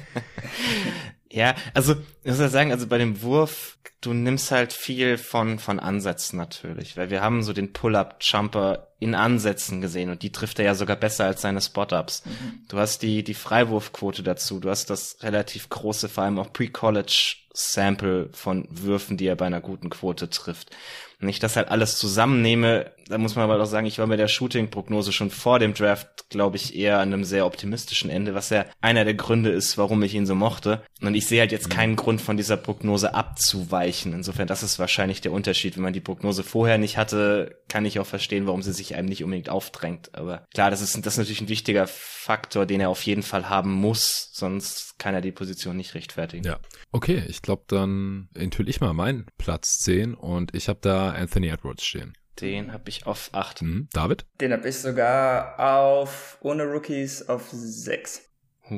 Ja, 1.30 1.54
also, 1.74 1.92
ich 2.22 2.30
muss 2.30 2.40
ja 2.40 2.48
sagen, 2.48 2.72
also 2.72 2.86
bei 2.86 2.96
dem 2.96 3.20
Wurf, 3.20 3.78
du 4.00 4.14
nimmst 4.14 4.50
halt 4.50 4.72
viel 4.72 5.18
von, 5.18 5.58
von 5.58 5.78
Ansätzen 5.78 6.38
natürlich, 6.38 6.96
weil 6.96 7.10
wir 7.10 7.20
haben 7.20 7.42
so 7.42 7.52
den 7.52 7.72
Pull-Up-Jumper 7.72 8.88
in 8.98 9.14
Ansätzen 9.14 9.80
gesehen 9.80 10.10
und 10.10 10.22
die 10.22 10.32
trifft 10.32 10.58
er 10.58 10.64
ja 10.64 10.74
sogar 10.74 10.96
besser 10.96 11.26
als 11.26 11.42
seine 11.42 11.60
Spot-Ups. 11.60 12.24
Mhm. 12.24 12.62
Du 12.68 12.78
hast 12.78 13.02
die, 13.02 13.22
die 13.22 13.34
Freiwurfquote 13.34 14.22
dazu, 14.22 14.58
du 14.58 14.70
hast 14.70 14.88
das 14.88 15.18
relativ 15.22 15.68
große, 15.68 16.08
vor 16.08 16.24
allem 16.24 16.38
auch 16.38 16.52
Pre-College 16.52 17.36
Sample 17.52 18.30
von 18.32 18.66
Würfen, 18.70 19.16
die 19.16 19.26
er 19.26 19.36
bei 19.36 19.46
einer 19.46 19.60
guten 19.60 19.90
Quote 19.90 20.30
trifft. 20.30 20.70
Wenn 21.18 21.28
ich 21.28 21.40
das 21.40 21.56
halt 21.56 21.68
alles 21.68 21.98
zusammennehme, 21.98 22.92
da 23.08 23.18
muss 23.18 23.34
man 23.34 23.44
aber 23.44 23.60
auch 23.62 23.66
sagen, 23.66 23.86
ich 23.86 23.98
war 23.98 24.06
mit 24.06 24.18
der 24.18 24.28
Shooting-Prognose 24.28 25.12
schon 25.12 25.30
vor 25.30 25.58
dem 25.58 25.74
Draft, 25.74 26.28
glaube 26.30 26.56
ich, 26.56 26.76
eher 26.76 26.98
an 26.98 27.12
einem 27.12 27.24
sehr 27.24 27.46
optimistischen 27.46 28.10
Ende, 28.10 28.34
was 28.34 28.50
ja 28.50 28.66
einer 28.80 29.04
der 29.04 29.14
Gründe 29.14 29.50
ist, 29.50 29.78
warum 29.78 30.02
ich 30.02 30.14
ihn 30.14 30.26
so 30.26 30.34
mochte. 30.34 30.82
Und 31.00 31.14
ich 31.14 31.26
sehe 31.26 31.40
halt 31.40 31.52
jetzt 31.52 31.68
mhm. 31.68 31.72
keinen 31.72 31.96
Grund 31.96 32.20
von 32.20 32.36
dieser 32.36 32.56
Prognose 32.56 33.14
abzuweichen. 33.14 34.12
Insofern, 34.12 34.46
das 34.46 34.62
ist 34.62 34.78
wahrscheinlich 34.78 35.20
der 35.20 35.32
Unterschied. 35.32 35.76
Wenn 35.76 35.84
man 35.84 35.92
die 35.92 36.00
Prognose 36.00 36.42
vorher 36.42 36.78
nicht 36.78 36.98
hatte, 36.98 37.60
kann 37.68 37.84
ich 37.84 37.98
auch 37.98 38.06
verstehen, 38.06 38.46
warum 38.46 38.62
sie 38.62 38.72
sich 38.72 38.94
einem 38.94 39.08
nicht 39.08 39.24
unbedingt 39.24 39.48
aufdrängt. 39.50 40.14
Aber 40.14 40.46
klar, 40.52 40.70
das 40.70 40.80
ist, 40.80 40.94
das 41.06 41.14
ist 41.14 41.18
natürlich 41.18 41.40
ein 41.40 41.48
wichtiger 41.48 41.86
Faktor, 41.86 42.66
den 42.66 42.80
er 42.80 42.90
auf 42.90 43.02
jeden 43.02 43.22
Fall 43.22 43.48
haben 43.48 43.72
muss, 43.72 44.30
sonst 44.32 44.98
kann 44.98 45.14
er 45.14 45.20
die 45.20 45.32
Position 45.32 45.76
nicht 45.76 45.94
rechtfertigen. 45.94 46.44
Ja. 46.44 46.58
Okay, 46.92 47.22
ich 47.28 47.42
glaube, 47.42 47.62
dann 47.68 48.28
enthülle 48.34 48.68
ich 48.68 48.80
mal 48.80 48.92
meinen 48.92 49.26
Platz 49.38 49.78
10 49.78 50.14
und 50.14 50.54
ich 50.54 50.68
habe 50.68 50.80
da 50.82 51.10
Anthony 51.10 51.48
Edwards 51.48 51.84
stehen. 51.84 52.12
Den 52.40 52.72
habe 52.72 52.88
ich 52.88 53.06
auf 53.06 53.30
8. 53.32 53.62
Mhm. 53.62 53.88
David? 53.92 54.26
Den 54.40 54.52
habe 54.52 54.68
ich 54.68 54.78
sogar 54.78 55.58
auf, 55.58 56.38
ohne 56.40 56.64
Rookies, 56.64 57.28
auf 57.28 57.48
6. 57.50 58.22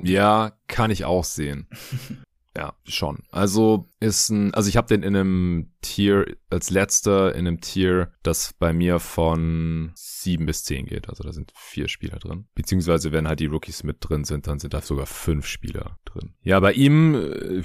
Ja, 0.02 0.52
kann 0.68 0.90
ich 0.90 1.04
auch 1.04 1.24
sehen. 1.24 1.68
ja, 2.56 2.74
schon. 2.84 3.24
Also 3.30 3.88
ist 3.98 4.30
ein, 4.30 4.54
also 4.54 4.68
ich 4.68 4.76
habe 4.76 4.88
den 4.88 5.02
in 5.02 5.16
einem 5.16 5.72
Tier 5.82 6.36
als 6.48 6.70
letzter 6.70 7.34
in 7.34 7.46
einem 7.46 7.60
Tier, 7.60 8.12
das 8.22 8.54
bei 8.58 8.72
mir 8.72 8.98
von 8.98 9.92
7 9.94 10.46
bis 10.46 10.64
10 10.64 10.86
geht. 10.86 11.08
Also 11.08 11.24
da 11.24 11.32
sind 11.32 11.52
vier 11.54 11.88
Spieler 11.88 12.18
drin. 12.18 12.46
Beziehungsweise 12.54 13.12
wenn 13.12 13.28
halt 13.28 13.40
die 13.40 13.46
Rookies 13.46 13.82
mit 13.82 13.96
drin 14.00 14.24
sind, 14.24 14.46
dann 14.46 14.58
sind 14.58 14.74
da 14.74 14.80
sogar 14.80 15.06
fünf 15.06 15.46
Spieler 15.46 15.98
drin. 16.04 16.34
Ja, 16.42 16.60
bei 16.60 16.72
ihm 16.72 17.14
äh, 17.14 17.62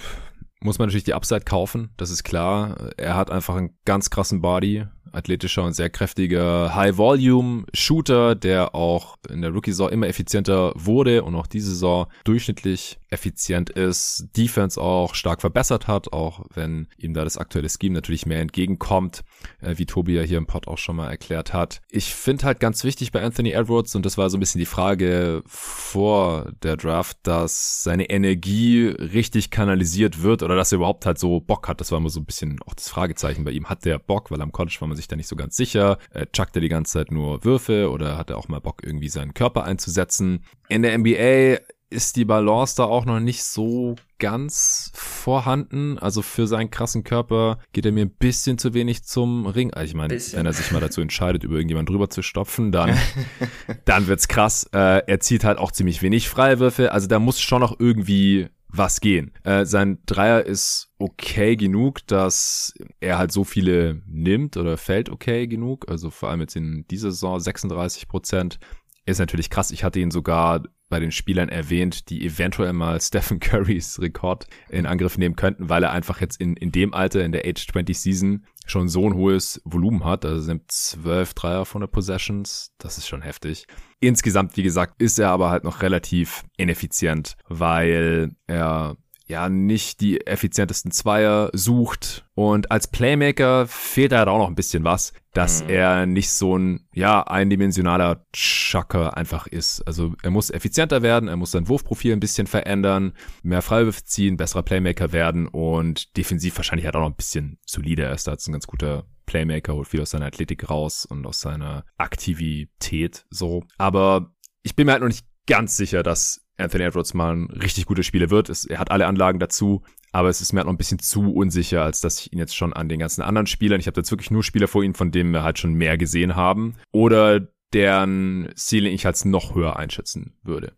muss 0.60 0.80
man 0.80 0.88
natürlich 0.88 1.04
die 1.04 1.14
Upside 1.14 1.42
kaufen, 1.42 1.94
das 1.98 2.10
ist 2.10 2.24
klar. 2.24 2.92
Er 2.98 3.16
hat 3.16 3.30
einfach 3.30 3.56
einen 3.56 3.78
ganz 3.86 4.10
krassen 4.10 4.42
Body, 4.42 4.88
athletischer 5.12 5.64
und 5.64 5.74
sehr 5.74 5.90
kräftiger 5.90 6.76
High-Volume-Shooter, 6.76 8.36
der 8.36 8.76
auch 8.76 9.18
in 9.30 9.42
der 9.42 9.52
Rookie-Saison 9.52 9.90
immer 9.90 10.08
effizienter 10.08 10.74
wurde 10.76 11.24
und 11.24 11.36
auch 11.36 11.48
diese 11.48 11.70
Saison 11.70 12.08
durchschnittlich 12.24 12.98
effizient 13.10 13.70
ist, 13.70 14.28
Defense 14.36 14.80
auch 14.80 15.16
stark 15.16 15.40
verbessert 15.42 15.88
hat, 15.88 16.12
auch 16.12 16.46
wenn 16.54 16.88
ihm 16.98 17.14
da 17.14 17.24
das 17.24 17.38
aktuelle 17.38 17.70
Scheme 17.70 17.96
natürlich 17.96 18.26
mehr 18.26 18.42
entgegenkommt, 18.42 19.24
äh, 19.62 19.78
wie 19.78 19.86
Tobi 19.86 20.16
ja 20.16 20.22
hier 20.22 20.38
im 20.38 20.48
Pod 20.48 20.68
auch 20.68 20.78
schon 20.78 20.98
mal 20.98 21.10
erklärt 21.10 21.54
hat. 21.54 21.82
Ich 21.90 22.14
finde 22.14 22.46
halt 22.46 22.60
ganz 22.60 22.84
wichtig 22.84 23.12
bei 23.12 23.22
Anthony 23.22 23.52
Edwards, 23.52 23.96
und 23.96 24.06
das 24.06 24.18
war 24.18 24.30
so 24.30 24.38
ein 24.38 24.42
bisschen 24.42 24.60
die 24.60 24.66
Frage 24.66 25.44
vor 25.46 26.52
der 26.62 26.76
Draft, 26.76 27.18
dass 27.24 27.84
seine 27.84 28.10
Energie 28.10 28.88
richtig 28.88 29.50
kanalisiert 29.50 30.22
wird 30.22 30.44
oder 30.44 30.56
dass 30.56 30.72
er 30.72 30.78
überhaupt 30.78 31.06
halt 31.06 31.18
so 31.18 31.40
Bock 31.40 31.68
hat. 31.68 31.80
Das 31.80 31.92
war 31.92 32.00
immer 32.00 32.10
so 32.10 32.20
ein 32.20 32.26
bisschen 32.26 32.60
auch 32.66 32.74
das 32.74 32.90
Fragezeichen 32.90 33.46
bei 33.46 33.52
ihm. 33.52 33.70
Hat 33.70 33.86
der 33.86 34.00
Bock, 34.00 34.32
weil 34.32 34.42
am 34.42 34.52
College 34.52 34.78
war 34.80 34.88
man 34.88 34.95
sich 34.96 35.08
da 35.08 35.16
nicht 35.16 35.28
so 35.28 35.36
ganz 35.36 35.56
sicher. 35.56 35.98
Äh, 36.12 36.26
chuckt 36.32 36.56
er 36.56 36.62
die 36.62 36.70
ganze 36.70 36.94
Zeit 36.94 37.12
nur 37.12 37.44
Würfe 37.44 37.90
oder 37.90 38.18
hat 38.18 38.30
er 38.30 38.38
auch 38.38 38.48
mal 38.48 38.60
Bock, 38.60 38.82
irgendwie 38.84 39.10
seinen 39.10 39.34
Körper 39.34 39.64
einzusetzen? 39.64 40.44
In 40.70 40.82
der 40.82 40.98
NBA 40.98 41.60
ist 41.90 42.16
die 42.16 42.26
Balance 42.26 42.76
da 42.76 42.86
auch 42.86 43.06
noch 43.06 43.20
nicht 43.20 43.44
so 43.44 43.96
ganz 44.18 44.92
vorhanden. 44.94 46.00
Also 46.00 46.22
für 46.22 46.48
seinen 46.48 46.72
krassen 46.72 47.04
Körper 47.04 47.60
geht 47.74 47.86
er 47.86 47.92
mir 47.92 48.06
ein 48.06 48.12
bisschen 48.12 48.58
zu 48.58 48.74
wenig 48.74 49.04
zum 49.04 49.46
Ring. 49.46 49.74
Also 49.74 49.90
ich 49.90 49.94
meine, 49.96 50.14
wenn 50.14 50.46
er 50.46 50.54
sich 50.54 50.72
mal 50.72 50.82
dazu 50.82 51.02
entscheidet, 51.02 51.44
über 51.44 51.56
irgendjemand 51.56 51.90
drüber 51.90 52.10
zu 52.10 52.22
stopfen, 52.22 52.72
dann, 52.72 52.98
dann 53.86 54.08
wird's 54.08 54.28
krass. 54.28 54.68
Äh, 54.74 55.04
er 55.06 55.20
zieht 55.20 55.44
halt 55.44 55.58
auch 55.58 55.72
ziemlich 55.72 56.02
wenig 56.02 56.28
Freiwürfe. 56.28 56.92
Also 56.92 57.08
da 57.08 57.20
muss 57.20 57.40
schon 57.40 57.62
noch 57.62 57.80
irgendwie 57.80 58.48
was 58.78 59.02
gehen. 59.02 59.32
Äh, 59.44 59.66
sein 59.66 60.00
Dreier 60.06 60.46
ist 60.46 60.90
okay 60.98 61.56
genug, 61.56 62.06
dass 62.08 62.74
er 63.00 63.18
halt 63.18 63.32
so 63.32 63.44
viele 63.44 64.02
nimmt 64.06 64.58
oder 64.58 64.78
fällt 64.78 65.10
okay 65.10 65.48
genug. 65.48 65.90
Also 65.90 66.10
vor 66.10 66.30
allem 66.30 66.42
jetzt 66.42 66.56
in 66.56 66.86
dieser 66.90 67.12
Saison 67.12 67.40
36 67.40 68.08
Prozent. 68.08 68.60
Ist 69.06 69.20
natürlich 69.20 69.50
krass. 69.50 69.72
Ich 69.72 69.84
hatte 69.84 70.00
ihn 70.00 70.10
sogar 70.10 70.64
bei 70.90 71.00
den 71.00 71.12
Spielern 71.12 71.50
erwähnt, 71.50 72.10
die 72.10 72.26
eventuell 72.26 72.74
mal 72.74 73.02
Stephen 73.02 73.40
Currys 73.40 74.00
Rekord 74.00 74.48
in 74.70 74.86
Angriff 74.86 75.18
nehmen 75.18 75.36
könnten, 75.36 75.70
weil 75.70 75.84
er 75.84 75.92
einfach 75.92 76.22
jetzt 76.22 76.40
in, 76.40 76.56
in 76.56 76.72
dem 76.72 76.94
Alter, 76.94 77.24
in 77.24 77.32
der 77.32 77.46
Age 77.46 77.68
20 77.68 78.00
Season, 78.00 78.46
schon 78.66 78.88
so 78.88 79.06
ein 79.08 79.16
hohes 79.16 79.62
Volumen 79.66 80.04
hat. 80.04 80.26
Also 80.26 80.42
sind 80.42 80.72
zwölf 80.72 81.34
Dreier 81.34 81.66
von 81.66 81.82
der 81.82 81.88
Possessions. 81.88 82.72
Das 82.78 82.98
ist 82.98 83.08
schon 83.08 83.22
heftig. 83.22 83.66
Insgesamt, 84.00 84.58
wie 84.58 84.64
gesagt, 84.64 85.02
ist 85.02 85.20
er 85.20 85.30
aber 85.30 85.50
halt 85.50 85.64
noch 85.64 85.82
relativ 85.82 86.44
ineffizient, 86.58 87.38
weil 87.48 88.36
er 88.48 88.98
ja 89.28 89.50
nicht 89.50 90.02
die 90.02 90.26
effizientesten 90.26 90.92
Zweier 90.92 91.50
sucht. 91.54 92.26
Und 92.36 92.72
als 92.72 92.88
Playmaker 92.88 93.66
fehlt 93.68 94.12
da 94.12 94.20
halt 94.20 94.28
auch 94.28 94.38
noch 94.38 94.48
ein 94.48 94.56
bisschen 94.56 94.84
was, 94.84 95.14
dass 95.34 95.64
mhm. 95.64 95.70
er 95.70 96.06
nicht 96.06 96.32
so 96.32 96.58
ein, 96.58 96.88
ja, 96.94 97.24
eindimensionaler 97.24 98.26
Chucker 98.34 99.18
einfach 99.18 99.48
ist. 99.48 99.82
Also 99.88 100.14
er 100.22 100.32
muss 100.32 100.52
effizienter 100.52 101.02
werden, 101.02 101.28
er 101.28 101.38
muss 101.38 101.52
sein 101.52 101.68
Wurfprofil 101.68 102.14
ein 102.14 102.20
bisschen 102.20 102.48
verändern, 102.48 103.14
mehr 103.42 103.62
Freiwürfe 103.62 104.04
ziehen, 104.04 104.38
besserer 104.38 104.64
Playmaker 104.64 105.12
werden 105.12 105.48
und 105.48 106.16
defensiv 106.18 106.58
wahrscheinlich 106.58 106.86
halt 106.86 106.96
auch 106.96 107.02
noch 107.02 107.10
ein 107.10 107.16
bisschen 107.16 107.58
solider. 107.66 108.06
Er 108.06 108.14
ist 108.14 108.28
da 108.28 108.32
jetzt 108.32 108.48
ein 108.48 108.54
ganz 108.54 108.68
guter 108.68 109.06
Playmaker, 109.26 109.74
holt 109.74 109.88
viel 109.88 110.02
aus 110.02 110.12
seiner 110.12 110.28
Athletik 110.28 110.70
raus 110.70 111.06
und 111.06 111.26
aus 111.26 111.42
seiner 111.42 111.84
Aktivität 111.98 113.26
so. 113.30 113.64
Aber 113.78 114.32
ich 114.62 114.76
bin 114.76 114.86
mir 114.86 114.94
halt 114.94 115.02
noch 115.02 115.10
nicht 115.10 115.26
ganz 115.48 115.78
sicher, 115.78 116.04
dass 116.04 116.45
Anthony 116.58 116.84
Edwards 116.84 117.14
mal 117.14 117.36
ein 117.36 117.46
richtig 117.52 117.86
guter 117.86 118.04
Spieler 118.04 118.30
wird. 118.30 118.50
Es, 118.50 118.66
er 118.66 118.80
hat 118.80 118.92
alle 118.92 119.08
Anlagen 119.08 119.40
dazu, 119.40 119.84
aber 120.12 120.30
es 120.30 120.42
ist 120.42 120.54
mir 120.54 120.60
halt 120.60 120.68
noch 120.68 120.74
ein 120.74 120.78
bisschen 120.78 121.00
zu 121.00 121.34
unsicher, 121.34 121.84
als 121.84 122.02
dass 122.02 122.20
ich 122.20 122.34
ihn 122.34 122.40
jetzt 122.40 122.56
schon 122.56 122.74
an 122.74 122.90
den 122.90 123.00
ganzen 123.00 123.22
anderen 123.22 123.48
Spielern, 123.48 123.80
ich 123.80 123.88
habe 123.88 124.00
jetzt 124.00 124.12
wirklich 124.12 124.32
nur 124.32 124.44
Spieler 124.44 124.68
vor 124.68 124.84
ihm, 124.84 124.94
von 124.94 125.12
denen 125.12 125.32
wir 125.32 125.44
halt 125.44 125.60
schon 125.60 125.74
mehr 125.74 125.98
gesehen 125.98 126.36
haben, 126.36 126.76
oder 126.92 127.48
deren 127.74 128.50
Ceiling 128.56 128.94
ich 128.94 129.06
als 129.06 129.26
noch 129.26 129.56
höher 129.56 129.76
einschätzen 129.76 130.38
würde. 130.44 130.74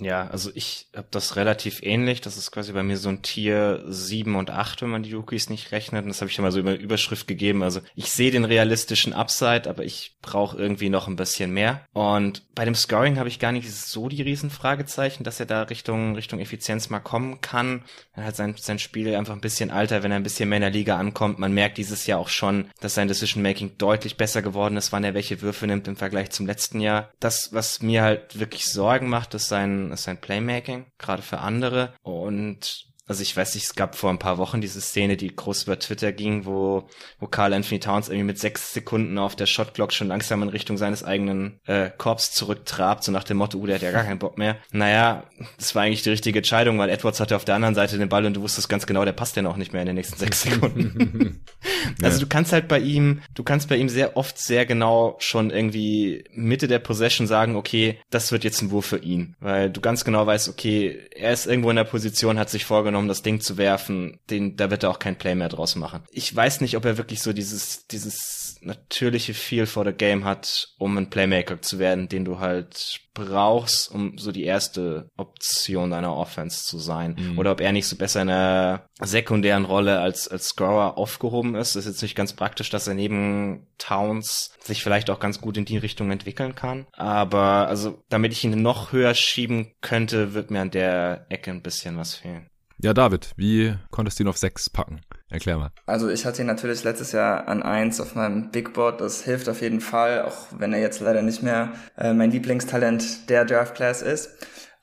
Ja, 0.00 0.26
also 0.28 0.50
ich 0.54 0.86
habe 0.96 1.08
das 1.10 1.36
relativ 1.36 1.82
ähnlich. 1.82 2.20
Das 2.20 2.36
ist 2.36 2.50
quasi 2.50 2.72
bei 2.72 2.82
mir 2.82 2.96
so 2.96 3.08
ein 3.08 3.22
Tier 3.22 3.84
7 3.86 4.34
und 4.36 4.50
8, 4.50 4.82
wenn 4.82 4.90
man 4.90 5.02
die 5.02 5.12
Rookies 5.12 5.50
nicht 5.50 5.72
rechnet. 5.72 6.04
Und 6.04 6.08
das 6.08 6.20
habe 6.20 6.30
ich 6.30 6.36
ja 6.36 6.42
mal 6.42 6.52
so 6.52 6.60
über 6.60 6.74
Überschrift 6.74 7.26
gegeben. 7.26 7.62
Also 7.62 7.80
ich 7.94 8.10
sehe 8.10 8.30
den 8.30 8.44
realistischen 8.44 9.12
Upside, 9.12 9.68
aber 9.68 9.84
ich 9.84 10.16
brauche 10.22 10.56
irgendwie 10.56 10.88
noch 10.88 11.08
ein 11.08 11.16
bisschen 11.16 11.52
mehr. 11.52 11.86
Und 11.92 12.42
bei 12.54 12.64
dem 12.64 12.74
Scoring 12.74 13.18
habe 13.18 13.28
ich 13.28 13.38
gar 13.38 13.52
nicht 13.52 13.70
so 13.70 14.08
die 14.08 14.22
Riesenfragezeichen, 14.22 15.24
dass 15.24 15.40
er 15.40 15.46
da 15.46 15.62
Richtung, 15.62 16.14
Richtung 16.14 16.40
Effizienz 16.40 16.88
mal 16.88 17.00
kommen 17.00 17.40
kann. 17.40 17.82
Er 18.14 18.24
hat 18.24 18.36
sein, 18.36 18.54
sein 18.58 18.78
Spiel 18.78 19.14
einfach 19.14 19.34
ein 19.34 19.40
bisschen 19.40 19.70
alter, 19.70 20.02
wenn 20.02 20.10
er 20.10 20.16
ein 20.16 20.22
bisschen 20.22 20.48
mehr 20.48 20.58
in 20.58 20.62
der 20.62 20.70
Liga 20.70 20.96
ankommt. 20.96 21.38
Man 21.38 21.52
merkt 21.52 21.78
dieses 21.78 22.06
Jahr 22.06 22.18
auch 22.18 22.28
schon, 22.28 22.66
dass 22.80 22.94
sein 22.94 23.08
Decision-Making 23.08 23.72
deutlich 23.78 24.16
besser 24.16 24.42
geworden 24.42 24.76
ist, 24.76 24.92
wann 24.92 25.04
er 25.04 25.14
welche 25.14 25.42
Würfe 25.42 25.66
nimmt 25.66 25.88
im 25.88 25.96
Vergleich 25.96 26.30
zum 26.30 26.46
letzten 26.46 26.80
Jahr. 26.80 27.10
Das, 27.20 27.52
was 27.52 27.82
mir 27.82 28.02
halt 28.02 28.38
wirklich 28.38 28.66
Sorgen 28.66 29.08
macht, 29.08 29.34
ist 29.34 29.48
sein 29.48 29.81
ist 29.90 30.04
sein 30.04 30.20
Playmaking, 30.20 30.86
gerade 30.98 31.22
für 31.22 31.38
andere. 31.38 31.94
Und 32.02 32.91
also 33.08 33.22
ich 33.22 33.36
weiß 33.36 33.54
nicht, 33.56 33.64
es 33.64 33.74
gab 33.74 33.96
vor 33.96 34.10
ein 34.10 34.20
paar 34.20 34.38
Wochen 34.38 34.60
diese 34.60 34.80
Szene, 34.80 35.16
die 35.16 35.34
groß 35.34 35.64
über 35.64 35.78
Twitter 35.78 36.12
ging, 36.12 36.46
wo, 36.46 36.88
wo 37.18 37.26
Carl 37.26 37.52
Anthony 37.52 37.80
Towns 37.80 38.08
irgendwie 38.08 38.26
mit 38.26 38.38
sechs 38.38 38.72
Sekunden 38.72 39.18
auf 39.18 39.34
der 39.34 39.46
Shotglock 39.46 39.92
schon 39.92 40.06
langsam 40.06 40.42
in 40.42 40.48
Richtung 40.48 40.76
seines 40.76 41.02
eigenen 41.02 41.58
äh, 41.66 41.90
Korps 41.98 42.30
zurücktrabt, 42.30 43.02
so 43.02 43.10
nach 43.10 43.24
dem 43.24 43.38
Motto, 43.38 43.58
uh, 43.58 43.66
der 43.66 43.74
hat 43.74 43.82
ja 43.82 43.90
gar 43.90 44.04
keinen 44.04 44.20
Bock 44.20 44.38
mehr. 44.38 44.56
Naja, 44.70 45.24
das 45.58 45.74
war 45.74 45.82
eigentlich 45.82 46.02
die 46.02 46.10
richtige 46.10 46.38
Entscheidung, 46.38 46.78
weil 46.78 46.90
Edwards 46.90 47.18
hatte 47.18 47.34
auf 47.34 47.44
der 47.44 47.56
anderen 47.56 47.74
Seite 47.74 47.98
den 47.98 48.08
Ball 48.08 48.24
und 48.24 48.34
du 48.34 48.42
wusstest 48.42 48.68
ganz 48.68 48.86
genau, 48.86 49.04
der 49.04 49.12
passt 49.12 49.34
ja 49.34 49.42
noch 49.42 49.56
nicht 49.56 49.72
mehr 49.72 49.82
in 49.82 49.86
den 49.86 49.96
nächsten 49.96 50.18
sechs 50.18 50.42
Sekunden. 50.42 51.44
also 52.02 52.20
du 52.20 52.26
kannst 52.28 52.52
halt 52.52 52.68
bei 52.68 52.78
ihm, 52.78 53.20
du 53.34 53.42
kannst 53.42 53.68
bei 53.68 53.76
ihm 53.76 53.88
sehr 53.88 54.16
oft 54.16 54.38
sehr 54.38 54.64
genau 54.64 55.16
schon 55.18 55.50
irgendwie 55.50 56.24
Mitte 56.32 56.68
der 56.68 56.78
Possession 56.78 57.26
sagen, 57.26 57.56
okay, 57.56 57.98
das 58.10 58.30
wird 58.30 58.44
jetzt 58.44 58.62
ein 58.62 58.70
Wurf 58.70 58.86
für 58.86 58.98
ihn, 58.98 59.34
weil 59.40 59.70
du 59.70 59.80
ganz 59.80 60.04
genau 60.04 60.24
weißt, 60.24 60.48
okay, 60.48 61.00
er 61.16 61.32
ist 61.32 61.46
irgendwo 61.46 61.70
in 61.70 61.76
der 61.76 61.84
Position, 61.84 62.38
hat 62.38 62.48
sich 62.48 62.64
vorgenommen, 62.64 62.91
um 62.96 63.08
das 63.08 63.22
Ding 63.22 63.40
zu 63.40 63.56
werfen, 63.56 64.20
den, 64.30 64.56
da 64.56 64.70
wird 64.70 64.82
er 64.82 64.90
auch 64.90 64.98
kein 64.98 65.16
Play 65.16 65.34
mehr 65.34 65.48
draus 65.48 65.76
machen. 65.76 66.04
Ich 66.10 66.34
weiß 66.34 66.60
nicht, 66.60 66.76
ob 66.76 66.84
er 66.84 66.98
wirklich 66.98 67.22
so 67.22 67.32
dieses, 67.32 67.86
dieses 67.86 68.58
natürliche 68.62 69.34
Feel 69.34 69.66
for 69.66 69.84
the 69.84 69.92
Game 69.92 70.24
hat, 70.24 70.68
um 70.78 70.96
ein 70.96 71.10
Playmaker 71.10 71.60
zu 71.60 71.78
werden, 71.78 72.08
den 72.08 72.24
du 72.24 72.38
halt 72.38 73.00
brauchst, 73.14 73.90
um 73.90 74.16
so 74.16 74.32
die 74.32 74.44
erste 74.44 75.08
Option 75.16 75.90
deiner 75.90 76.16
Offense 76.16 76.64
zu 76.64 76.78
sein. 76.78 77.16
Mhm. 77.18 77.38
Oder 77.38 77.52
ob 77.52 77.60
er 77.60 77.72
nicht 77.72 77.86
so 77.86 77.96
besser 77.96 78.22
in 78.22 78.30
einer 78.30 78.86
sekundären 79.00 79.64
Rolle 79.64 80.00
als, 80.00 80.28
als 80.28 80.48
Scorer 80.48 80.96
aufgehoben 80.96 81.54
ist. 81.54 81.76
Das 81.76 81.84
ist 81.86 81.92
jetzt 81.92 82.02
nicht 82.02 82.14
ganz 82.14 82.32
praktisch, 82.32 82.70
dass 82.70 82.86
er 82.86 82.94
neben 82.94 83.66
Towns 83.78 84.54
sich 84.60 84.82
vielleicht 84.82 85.10
auch 85.10 85.20
ganz 85.20 85.40
gut 85.40 85.56
in 85.56 85.64
die 85.64 85.76
Richtung 85.76 86.10
entwickeln 86.10 86.54
kann. 86.54 86.86
Aber 86.92 87.68
also, 87.68 88.02
damit 88.08 88.32
ich 88.32 88.44
ihn 88.44 88.62
noch 88.62 88.92
höher 88.92 89.14
schieben 89.14 89.72
könnte, 89.80 90.34
wird 90.34 90.50
mir 90.50 90.60
an 90.60 90.70
der 90.70 91.26
Ecke 91.28 91.50
ein 91.50 91.62
bisschen 91.62 91.98
was 91.98 92.14
fehlen. 92.14 92.48
Ja, 92.82 92.92
David, 92.92 93.30
wie 93.36 93.76
konntest 93.92 94.18
du 94.18 94.24
ihn 94.24 94.28
auf 94.28 94.38
sechs 94.38 94.68
packen? 94.68 95.02
Erklär 95.30 95.56
mal. 95.56 95.70
Also 95.86 96.08
ich 96.08 96.26
hatte 96.26 96.42
ihn 96.42 96.48
natürlich 96.48 96.82
letztes 96.82 97.12
Jahr 97.12 97.46
an 97.46 97.62
eins 97.62 98.00
auf 98.00 98.16
meinem 98.16 98.50
Big 98.50 98.74
Board. 98.74 99.00
Das 99.00 99.22
hilft 99.22 99.48
auf 99.48 99.60
jeden 99.62 99.80
Fall, 99.80 100.22
auch 100.22 100.48
wenn 100.58 100.72
er 100.72 100.80
jetzt 100.80 101.00
leider 101.00 101.22
nicht 101.22 101.44
mehr 101.44 101.72
äh, 101.96 102.12
mein 102.12 102.32
Lieblingstalent 102.32 103.30
der 103.30 103.44
Draft 103.44 103.76
Class 103.76 104.02
ist. 104.02 104.30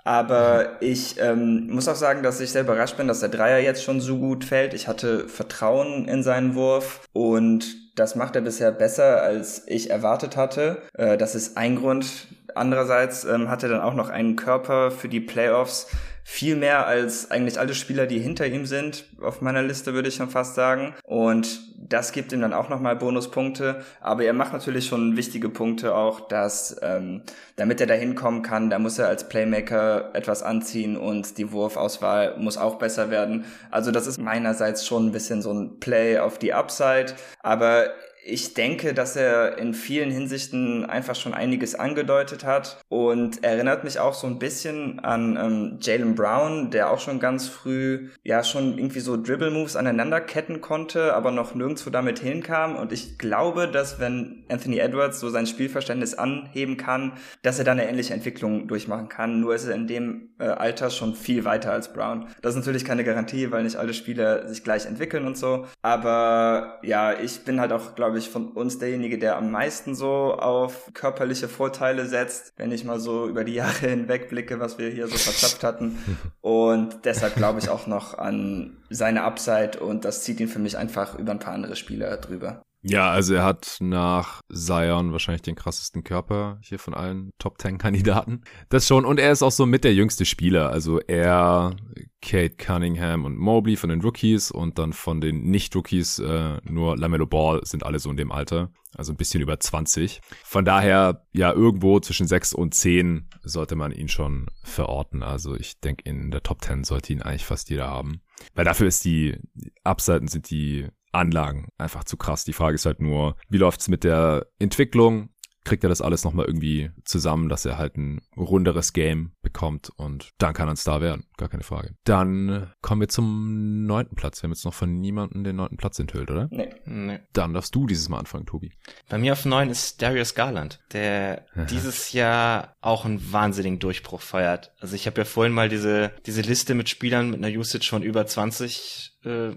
Aber 0.06 0.82
ich 0.82 1.20
ähm, 1.20 1.68
muss 1.70 1.90
auch 1.90 1.96
sagen, 1.96 2.24
dass 2.24 2.40
ich 2.40 2.52
sehr 2.52 2.62
überrascht 2.62 2.96
bin, 2.96 3.10
dass 3.10 3.20
der 3.20 3.28
Dreier 3.28 3.60
jetzt 3.60 3.84
schon 3.84 4.00
so 4.00 4.18
gut 4.18 4.46
fällt. 4.46 4.74
Ich 4.74 4.88
hatte 4.88 5.28
Vertrauen 5.28 6.08
in 6.08 6.24
seinen 6.24 6.56
Wurf 6.56 7.02
und 7.12 7.66
das 8.00 8.16
macht 8.16 8.36
er 8.38 8.42
bisher 8.42 8.72
besser, 8.72 9.22
als 9.22 9.64
ich 9.68 9.90
erwartet 9.90 10.38
hatte. 10.38 10.82
Äh, 10.94 11.18
das 11.18 11.36
ist 11.36 11.58
ein 11.58 11.76
Grund. 11.76 12.28
Andererseits 12.56 13.26
ähm, 13.26 13.50
hat 13.50 13.64
er 13.64 13.70
dann 13.70 13.82
auch 13.82 13.94
noch 13.94 14.10
einen 14.10 14.36
Körper 14.36 14.92
für 14.92 15.10
die 15.10 15.20
Playoffs, 15.20 15.88
viel 16.32 16.56
mehr 16.56 16.86
als 16.86 17.32
eigentlich 17.32 17.60
alle 17.60 17.74
Spieler, 17.74 18.06
die 18.06 18.20
hinter 18.20 18.46
ihm 18.46 18.68
sind, 18.68 19.06
auf 19.20 19.42
meiner 19.42 19.64
Liste 19.64 19.96
würde 19.96 20.10
ich 20.10 20.16
schon 20.16 20.30
fast 20.30 20.54
sagen. 20.54 20.94
Und 21.04 21.60
das 21.76 22.12
gibt 22.12 22.32
ihm 22.32 22.42
dann 22.42 22.54
auch 22.54 22.70
nochmal 22.70 22.96
Bonuspunkte. 22.96 23.84
Aber 24.00 24.24
er 24.24 24.34
macht 24.34 24.54
natürlich 24.54 24.86
schon 24.86 25.18
wichtige 25.18 25.50
Punkte 25.50 25.96
auch, 25.96 26.28
dass 26.28 26.80
ähm, 26.84 27.24
damit 27.56 27.82
er 27.82 27.88
da 27.88 27.96
hinkommen 27.96 28.44
kann, 28.44 28.70
da 28.70 28.78
muss 28.78 29.00
er 29.00 29.08
als 29.08 29.28
Playmaker 29.28 30.12
etwas 30.14 30.44
anziehen 30.44 30.98
und 30.98 31.40
die 31.40 31.52
Wurfauswahl 31.52 32.38
muss 32.38 32.60
auch 32.60 32.76
besser 32.76 33.10
werden. 33.10 33.46
Also 33.72 33.90
das 33.90 34.06
ist 34.06 34.20
meinerseits 34.20 34.86
schon 34.86 35.08
ein 35.08 35.12
bisschen 35.12 35.42
so 35.42 35.52
ein 35.52 35.80
Play 35.80 36.20
auf 36.20 36.38
die 36.38 36.54
Upside. 36.54 37.16
Aber 37.42 37.88
ich 38.24 38.54
denke, 38.54 38.94
dass 38.94 39.16
er 39.16 39.58
in 39.58 39.74
vielen 39.74 40.12
Hinsichten 40.12 40.86
einfach 40.86 41.16
schon 41.16 41.34
einiges 41.34 41.76
angedeutet 41.76 42.44
hat 42.44 42.82
und 42.90 43.44
erinnert 43.44 43.84
mich 43.84 44.00
auch 44.00 44.14
so 44.14 44.28
ein 44.28 44.40
bisschen 44.40 45.00
an 45.00 45.38
ähm, 45.38 45.78
Jalen 45.82 46.16
Brown, 46.16 46.70
der 46.72 46.92
auch 46.92 47.00
schon 47.00 47.20
ganz 47.20 47.48
früh 47.48 48.10
ja 48.24 48.44
schon 48.44 48.78
irgendwie 48.78 49.00
so 49.00 49.22
Dribble-Moves 49.22 49.76
aneinanderketten 49.76 50.62
konnte, 50.62 51.14
aber 51.14 51.32
noch 51.32 51.56
nirgendwo 51.56 51.90
damit 51.90 52.20
hinkam. 52.20 52.76
Und 52.76 52.92
ich 52.92 53.18
glaube, 53.18 53.68
dass 53.68 54.00
wenn 54.00 54.44
Anthony 54.50 54.80
Edwards 54.80 55.20
so 55.20 55.30
sein 55.30 55.48
Spielverständnis 55.48 56.14
anheben 56.14 56.78
kann, 56.78 57.14
dass 57.42 57.60
er 57.60 57.66
dann 57.66 57.80
eine 57.80 57.90
ähnliche 57.90 58.14
Entwicklung 58.14 58.68
durchmachen 58.68 59.10
kann. 59.10 59.40
Nur 59.40 59.56
ist 59.56 59.66
er 59.66 59.76
in 59.76 59.88
dem 59.88 60.30
äh, 60.40 60.46
Alter 60.46 60.90
schon 60.90 61.16
viel 61.16 61.46
weiter 61.46 61.72
als 61.72 61.94
Brown. 61.94 62.28
Das 62.42 62.52
ist 62.52 62.58
natürlich 62.58 62.86
keine 62.86 63.04
Garantie, 63.04 63.52
weil 63.52 63.64
nicht 63.64 63.78
alle 63.78 63.94
Spieler 63.94 64.48
sich 64.48 64.64
gleich 64.64 64.86
entwickeln 64.86 65.26
und 65.26 65.38
so. 65.38 65.66
Aber 65.82 66.80
ja, 66.84 67.14
ich 67.14 67.42
bin 67.42 67.60
halt 67.60 67.72
auch, 67.72 67.96
glaube 67.96 68.09
ich, 68.18 68.26
ich, 68.26 68.32
von 68.32 68.52
uns 68.52 68.80
derjenige, 68.80 69.18
der 69.18 69.38
am 69.38 69.52
meisten 69.52 69.96
so 69.96 70.34
auf 70.34 70.92
körperliche 70.94 71.48
Vorteile 71.48 72.06
setzt, 72.06 72.54
wenn 72.58 72.72
ich 72.72 72.84
mal 72.84 73.00
so 73.00 73.28
über 73.28 73.44
die 73.44 73.54
Jahre 73.60 73.88
hinweg 73.88 74.30
blicke, 74.30 74.60
was 74.60 74.78
wir 74.78 74.90
hier 74.90 75.08
so 75.08 75.18
verzapft 75.18 75.64
hatten. 75.64 75.98
Und 76.42 77.06
deshalb 77.06 77.36
glaube 77.36 77.60
ich 77.60 77.70
auch 77.70 77.88
noch 77.88 78.18
an 78.18 78.78
seine 78.90 79.24
Upside 79.24 79.80
und 79.80 80.04
das 80.04 80.24
zieht 80.24 80.40
ihn 80.40 80.48
für 80.48 80.58
mich 80.58 80.78
einfach 80.78 81.18
über 81.20 81.32
ein 81.32 81.40
paar 81.40 81.54
andere 81.54 81.76
Spieler 81.76 82.18
drüber. 82.18 82.64
Ja, 82.82 83.12
also 83.12 83.34
er 83.34 83.44
hat 83.44 83.78
nach 83.82 84.42
Zion 84.50 85.12
wahrscheinlich 85.12 85.42
den 85.42 85.56
krassesten 85.56 86.04
Körper 86.06 86.60
hier 86.62 86.80
von 86.80 86.94
allen 86.94 87.34
Top 87.38 87.60
10 87.60 87.78
Kandidaten. 87.78 88.42
Das 88.70 88.88
schon. 88.88 89.04
Und 89.04 89.20
er 89.20 89.34
ist 89.34 89.44
auch 89.44 89.52
so 89.52 89.66
mit 89.66 89.84
der 89.84 89.94
jüngste 89.94 90.24
Spieler. 90.24 90.70
Also 90.70 91.00
er, 91.02 91.76
Kate 92.22 92.56
Cunningham 92.56 93.26
und 93.26 93.38
Mobley 93.38 93.76
von 93.76 93.90
den 93.90 94.02
Rookies 94.02 94.50
und 94.50 94.80
dann 94.80 94.94
von 94.94 95.20
den 95.20 95.44
Nicht-Rookies 95.44 96.20
äh, 96.20 96.58
nur 96.64 96.98
Lamello 96.98 97.26
Ball 97.26 97.60
sind 97.66 97.84
alle 97.84 98.00
so 98.00 98.10
in 98.12 98.18
dem 98.18 98.32
Alter. 98.32 98.72
Also 98.96 99.12
ein 99.12 99.18
bisschen 99.18 99.42
über 99.42 99.60
20. 99.60 100.22
Von 100.44 100.64
daher, 100.64 101.26
ja, 101.34 101.52
irgendwo 101.52 102.00
zwischen 102.00 102.28
6 102.28 102.54
und 102.54 102.74
10 102.74 103.30
sollte 103.44 103.76
man 103.76 103.92
ihn 103.92 104.08
schon 104.08 104.48
verorten. 104.64 105.22
Also 105.22 105.54
ich 105.54 105.82
denke, 105.82 106.10
in 106.10 106.32
der 106.32 106.44
Top 106.44 106.64
10 106.64 106.86
sollte 106.86 107.12
ihn 107.12 107.22
eigentlich 107.22 107.46
fast 107.46 107.70
jeder 107.70 107.88
haben. 107.88 108.22
Weil 108.56 108.66
dafür 108.66 108.88
ist 108.88 109.04
die, 109.04 109.38
Abseiten 109.84 110.30
sind 110.30 110.50
die 110.50 110.88
Anlagen 111.12 111.70
einfach 111.78 112.04
zu 112.04 112.18
krass. 112.18 112.44
Die 112.44 112.54
Frage 112.54 112.76
ist 112.76 112.86
halt 112.86 113.02
nur, 113.02 113.36
wie 113.50 113.58
läuft's 113.58 113.88
mit 113.88 114.04
der 114.04 114.48
Entwicklung? 114.60 115.30
kriegt 115.70 115.84
er 115.84 115.90
das 115.90 116.02
alles 116.02 116.24
nochmal 116.24 116.46
irgendwie 116.46 116.90
zusammen, 117.04 117.50
dass 117.50 117.66
er 117.66 117.78
halt 117.78 117.96
ein 117.98 118.22
runderes 118.36 118.94
Game 118.94 119.34
bekommt 119.42 119.92
und 119.98 120.32
dann 120.38 120.54
kann 120.54 120.68
er 120.68 120.74
ein 120.74 120.78
Star 120.78 121.02
werden, 121.02 121.26
gar 121.38 121.50
keine 121.50 121.64
Frage. 121.64 121.96
Dann 122.06 122.72
kommen 122.82 123.02
wir 123.02 123.10
zum 123.10 123.86
neunten 123.86 124.16
Platz. 124.16 124.42
Wir 124.42 124.48
haben 124.48 124.52
jetzt 124.52 124.66
noch 124.66 124.74
von 124.74 125.00
niemandem 125.00 125.44
den 125.44 125.56
neunten 125.56 125.78
Platz 125.78 126.00
enthüllt, 126.00 126.32
oder? 126.32 126.48
Nee. 126.52 126.74
nee. 126.86 127.20
Dann 127.34 127.54
darfst 127.54 127.76
du 127.76 127.86
dieses 127.86 128.10
Mal 128.10 128.20
anfangen, 128.20 128.46
Tobi. 128.46 128.74
Bei 129.10 129.18
mir 129.18 129.34
auf 129.34 129.46
neun 129.46 129.70
ist 129.70 130.02
Darius 130.02 130.34
Garland, 130.34 130.80
der 130.92 131.46
dieses 131.70 132.14
Jahr 132.14 132.76
auch 132.82 133.06
einen 133.06 133.32
wahnsinnigen 133.32 133.80
Durchbruch 133.80 134.22
feiert. 134.22 134.72
Also 134.80 134.96
ich 134.96 135.06
habe 135.06 135.22
ja 135.22 135.26
vorhin 135.26 135.54
mal 135.54 135.70
diese, 135.70 136.12
diese 136.26 136.42
Liste 136.42 136.74
mit 136.74 136.90
Spielern 136.90 137.30
mit 137.30 137.44
einer 137.44 137.56
Usage 137.56 137.88
von 137.88 138.02
über 138.02 138.26
20 138.26 139.19
äh, 139.24 139.52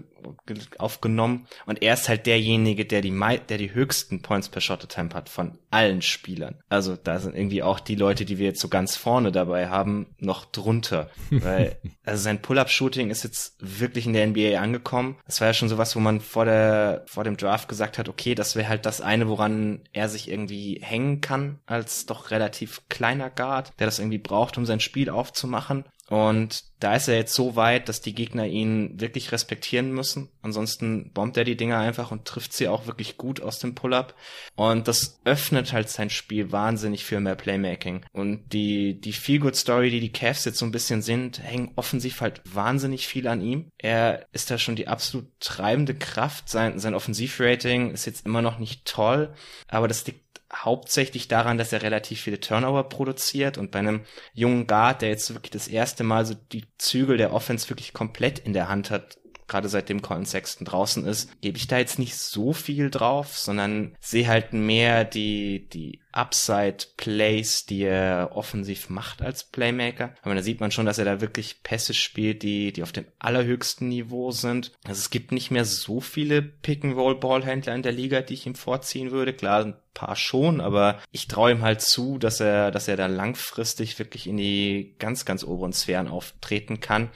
aufgenommen 0.77 1.47
und 1.65 1.81
er 1.81 1.93
ist 1.93 2.09
halt 2.09 2.25
derjenige, 2.25 2.85
der 2.85 3.01
die 3.01 3.13
der 3.49 3.57
die 3.57 3.73
höchsten 3.73 4.21
Points 4.21 4.49
per 4.49 4.61
Shot 4.61 4.83
Attempt 4.83 5.15
hat 5.15 5.29
von 5.29 5.57
allen 5.71 6.01
Spielern. 6.01 6.55
Also 6.69 6.95
da 6.95 7.19
sind 7.19 7.35
irgendwie 7.35 7.63
auch 7.63 7.79
die 7.79 7.95
Leute, 7.95 8.25
die 8.25 8.37
wir 8.37 8.47
jetzt 8.47 8.59
so 8.59 8.67
ganz 8.67 8.95
vorne 8.95 9.31
dabei 9.31 9.69
haben, 9.69 10.15
noch 10.19 10.45
drunter, 10.45 11.09
weil 11.29 11.77
also 12.03 12.21
sein 12.21 12.41
Pull-up 12.41 12.69
Shooting 12.69 13.09
ist 13.09 13.23
jetzt 13.23 13.55
wirklich 13.59 14.05
in 14.05 14.13
der 14.13 14.27
NBA 14.27 14.59
angekommen. 14.59 15.17
Das 15.25 15.39
war 15.39 15.47
ja 15.47 15.53
schon 15.53 15.69
sowas, 15.69 15.95
wo 15.95 15.99
man 15.99 16.19
vor 16.19 16.45
der 16.45 17.03
vor 17.07 17.23
dem 17.23 17.37
Draft 17.37 17.69
gesagt 17.69 17.97
hat, 17.97 18.09
okay, 18.09 18.35
das 18.35 18.55
wäre 18.55 18.67
halt 18.67 18.85
das 18.85 19.01
eine, 19.01 19.27
woran 19.29 19.81
er 19.93 20.09
sich 20.09 20.29
irgendwie 20.29 20.79
hängen 20.81 21.21
kann 21.21 21.59
als 21.65 22.05
doch 22.05 22.31
relativ 22.31 22.81
kleiner 22.89 23.29
Guard, 23.29 23.73
der 23.79 23.87
das 23.87 23.99
irgendwie 23.99 24.17
braucht, 24.17 24.57
um 24.57 24.65
sein 24.65 24.79
Spiel 24.79 25.09
aufzumachen. 25.09 25.85
Und 26.13 26.65
da 26.79 26.93
ist 26.95 27.07
er 27.07 27.15
jetzt 27.15 27.33
so 27.33 27.55
weit, 27.55 27.89
dass 27.89 27.99
die 27.99 28.13
Gegner 28.13 28.45
ihn 28.45 29.01
wirklich 29.01 29.31
respektieren 29.31 29.91
müssen. 29.91 30.29
Ansonsten 30.43 31.11
bombt 31.11 31.37
er 31.37 31.43
die 31.43 31.57
Dinger 31.57 31.79
einfach 31.79 32.11
und 32.11 32.25
trifft 32.25 32.53
sie 32.53 32.67
auch 32.67 32.85
wirklich 32.85 33.17
gut 33.17 33.41
aus 33.41 33.57
dem 33.57 33.73
Pull-up. 33.73 34.13
Und 34.55 34.87
das 34.87 35.19
öffnet 35.25 35.73
halt 35.73 35.89
sein 35.89 36.11
Spiel 36.11 36.51
wahnsinnig 36.51 37.03
für 37.03 37.19
mehr 37.19 37.33
Playmaking. 37.33 38.05
Und 38.11 38.53
die, 38.53 39.01
die 39.01 39.11
Feel-Good-Story, 39.11 39.89
die 39.89 40.01
die 40.01 40.11
Cavs 40.11 40.45
jetzt 40.45 40.59
so 40.59 40.67
ein 40.67 40.71
bisschen 40.71 41.01
sind, 41.01 41.41
hängen 41.41 41.71
offensiv 41.77 42.21
halt 42.21 42.41
wahnsinnig 42.45 43.07
viel 43.07 43.27
an 43.27 43.41
ihm. 43.41 43.71
Er 43.79 44.27
ist 44.33 44.51
da 44.51 44.59
schon 44.59 44.75
die 44.75 44.87
absolut 44.87 45.25
treibende 45.39 45.95
Kraft. 45.95 46.47
Sein, 46.47 46.77
sein 46.77 46.93
Offensivrating 46.93 47.89
ist 47.89 48.05
jetzt 48.05 48.23
immer 48.27 48.43
noch 48.43 48.59
nicht 48.59 48.85
toll, 48.85 49.33
aber 49.67 49.87
das 49.87 50.05
liegt 50.05 50.22
hauptsächlich 50.53 51.27
daran, 51.27 51.57
dass 51.57 51.73
er 51.73 51.81
relativ 51.81 52.21
viele 52.21 52.39
Turnover 52.39 52.83
produziert 52.83 53.57
und 53.57 53.71
bei 53.71 53.79
einem 53.79 54.01
jungen 54.33 54.67
Guard, 54.67 55.01
der 55.01 55.09
jetzt 55.09 55.33
wirklich 55.33 55.51
das 55.51 55.67
erste 55.67 56.03
Mal 56.03 56.25
so 56.25 56.35
die 56.35 56.65
Zügel 56.77 57.17
der 57.17 57.33
Offense 57.33 57.69
wirklich 57.69 57.93
komplett 57.93 58.39
in 58.39 58.53
der 58.53 58.69
Hand 58.69 58.91
hat, 58.91 59.17
gerade 59.53 59.69
seitdem 59.69 60.01
Colin 60.01 60.25
Sexton 60.25 60.65
draußen 60.65 61.05
ist, 61.05 61.29
gebe 61.41 61.57
ich 61.57 61.67
da 61.67 61.77
jetzt 61.77 61.99
nicht 61.99 62.17
so 62.17 62.53
viel 62.53 62.89
drauf, 62.89 63.37
sondern 63.37 63.95
sehe 63.99 64.27
halt 64.27 64.51
mehr 64.51 65.05
die, 65.05 65.69
die 65.69 65.99
Upside-Plays, 66.11 67.67
die 67.67 67.83
er 67.83 68.31
offensiv 68.33 68.89
macht 68.89 69.21
als 69.21 69.43
Playmaker. 69.43 70.15
Aber 70.23 70.33
da 70.33 70.41
sieht 70.41 70.59
man 70.59 70.71
schon, 70.71 70.87
dass 70.87 70.97
er 70.97 71.05
da 71.05 71.21
wirklich 71.21 71.61
Pässe 71.61 71.93
spielt, 71.93 72.41
die, 72.41 72.73
die 72.73 72.81
auf 72.81 72.91
dem 72.91 73.05
allerhöchsten 73.19 73.89
Niveau 73.89 74.31
sind. 74.31 74.71
Also 74.85 74.99
es 74.99 75.11
gibt 75.11 75.31
nicht 75.31 75.51
mehr 75.51 75.65
so 75.65 76.01
viele 76.01 76.41
Pick-and-Roll-Ballhändler 76.41 77.75
in 77.75 77.83
der 77.83 77.91
Liga, 77.91 78.21
die 78.21 78.33
ich 78.33 78.47
ihm 78.47 78.55
vorziehen 78.55 79.11
würde. 79.11 79.33
Klar, 79.33 79.65
ein 79.65 79.75
paar 79.93 80.15
schon, 80.15 80.61
aber 80.61 80.99
ich 81.11 81.27
traue 81.27 81.51
ihm 81.51 81.61
halt 81.61 81.81
zu, 81.81 82.17
dass 82.17 82.39
er, 82.39 82.71
dass 82.71 82.87
er 82.87 82.97
da 82.97 83.05
langfristig 83.05 83.99
wirklich 83.99 84.25
in 84.25 84.37
die 84.37 84.95
ganz, 84.97 85.25
ganz 85.25 85.43
oberen 85.43 85.73
Sphären 85.73 86.07
auftreten 86.07 86.79
kann. 86.79 87.11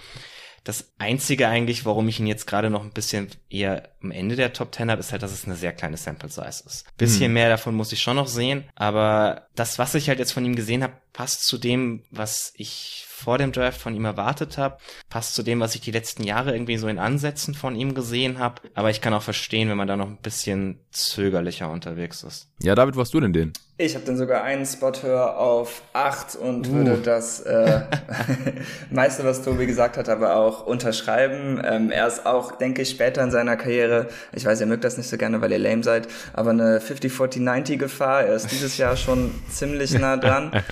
Das 0.68 0.92
Einzige 0.98 1.48
eigentlich, 1.48 1.86
warum 1.86 2.10
ich 2.10 2.20
ihn 2.20 2.28
jetzt 2.28 2.46
gerade 2.46 2.70
noch 2.70 2.84
ein 2.84 2.92
bisschen 2.92 3.30
eher 3.50 3.88
am 4.04 4.12
Ende 4.12 4.36
der 4.36 4.52
Top 4.52 4.76
10 4.76 4.92
habe, 4.92 5.00
ist 5.00 5.14
halt, 5.14 5.24
dass 5.24 5.32
es 5.32 5.46
eine 5.46 5.56
sehr 5.56 5.72
kleine 5.72 5.96
Sample 5.96 6.28
Size 6.28 6.64
ist. 6.66 6.84
Bisschen 6.98 7.28
hm. 7.28 7.34
mehr 7.36 7.48
davon 7.48 7.74
muss 7.74 7.94
ich 7.94 8.02
schon 8.02 8.18
noch 8.18 8.28
sehen, 8.28 8.66
aber 8.76 9.48
das, 9.56 9.80
was 9.80 9.96
ich 9.96 10.10
halt 10.10 10.20
jetzt 10.20 10.34
von 10.34 10.44
ihm 10.44 10.58
gesehen 10.58 10.84
habe, 10.84 10.92
passt 11.14 11.48
zu 11.48 11.58
dem, 11.58 12.04
was 12.12 12.52
ich 12.58 13.06
vor 13.18 13.40
dem 13.40 13.52
Draft 13.52 13.82
von 13.82 13.96
ihm 13.96 14.06
erwartet 14.06 14.60
habe, 14.60 14.78
passt 15.10 15.34
zu 15.34 15.42
dem, 15.42 15.60
was 15.60 15.74
ich 15.74 15.82
die 15.82 15.90
letzten 15.90 16.24
Jahre 16.24 16.54
irgendwie 16.54 16.78
so 16.78 16.88
in 16.88 17.00
Ansätzen 17.00 17.56
von 17.56 17.76
ihm 17.76 17.96
gesehen 17.96 18.38
habe. 18.38 18.62
Aber 18.76 18.92
ich 18.92 19.02
kann 19.02 19.12
auch 19.16 19.24
verstehen, 19.24 19.70
wenn 19.70 19.78
man 19.78 19.88
da 19.88 19.98
noch 19.98 20.06
ein 20.06 20.20
bisschen 20.22 20.80
zögerlicher 20.92 21.72
unterwegs 21.72 22.22
ist. 22.22 22.48
Ja, 22.62 22.76
David, 22.76 22.96
was 22.96 23.10
du 23.10 23.20
denn 23.20 23.34
den? 23.34 23.54
Ich 23.80 23.96
habe 23.96 24.06
dann 24.06 24.18
sogar 24.18 24.44
einen 24.44 24.68
Spot 24.68 24.92
höher 25.02 25.36
auf 25.36 25.82
acht 25.94 26.36
und 26.36 26.68
uh. 26.68 26.72
würde 26.74 26.98
das 26.98 27.40
äh, 27.40 27.82
meiste, 28.92 29.24
was 29.24 29.42
Tobi 29.42 29.66
gesagt 29.66 29.98
hat, 29.98 30.10
aber 30.10 30.36
auch 30.36 30.68
unterschreiben. 30.68 31.60
Ähm, 31.66 31.90
er 31.90 32.06
ist 32.06 32.28
auch, 32.28 32.52
denke 32.52 32.84
ich, 32.84 32.90
später 32.92 33.24
in 33.24 33.32
seiner 33.32 33.58
Karriere, 33.58 34.10
ich 34.32 34.46
weiß, 34.46 34.62
ihr 34.62 34.68
mögt 34.68 34.84
das 34.84 34.96
nicht 34.96 35.10
so 35.10 35.18
gerne, 35.18 35.42
weil 35.42 35.52
ihr 35.52 35.60
lame 35.60 35.84
seid, 35.84 36.08
aber 36.34 36.52
eine 36.52 36.80
50-40-90 36.80 37.78
Gefahr. 37.78 38.26
Er 38.26 38.36
ist 38.36 38.52
dieses 38.52 38.78
Jahr 38.78 38.96
schon 38.96 39.34
ziemlich 39.50 39.98
nah 39.98 40.18
dran. 40.18 40.52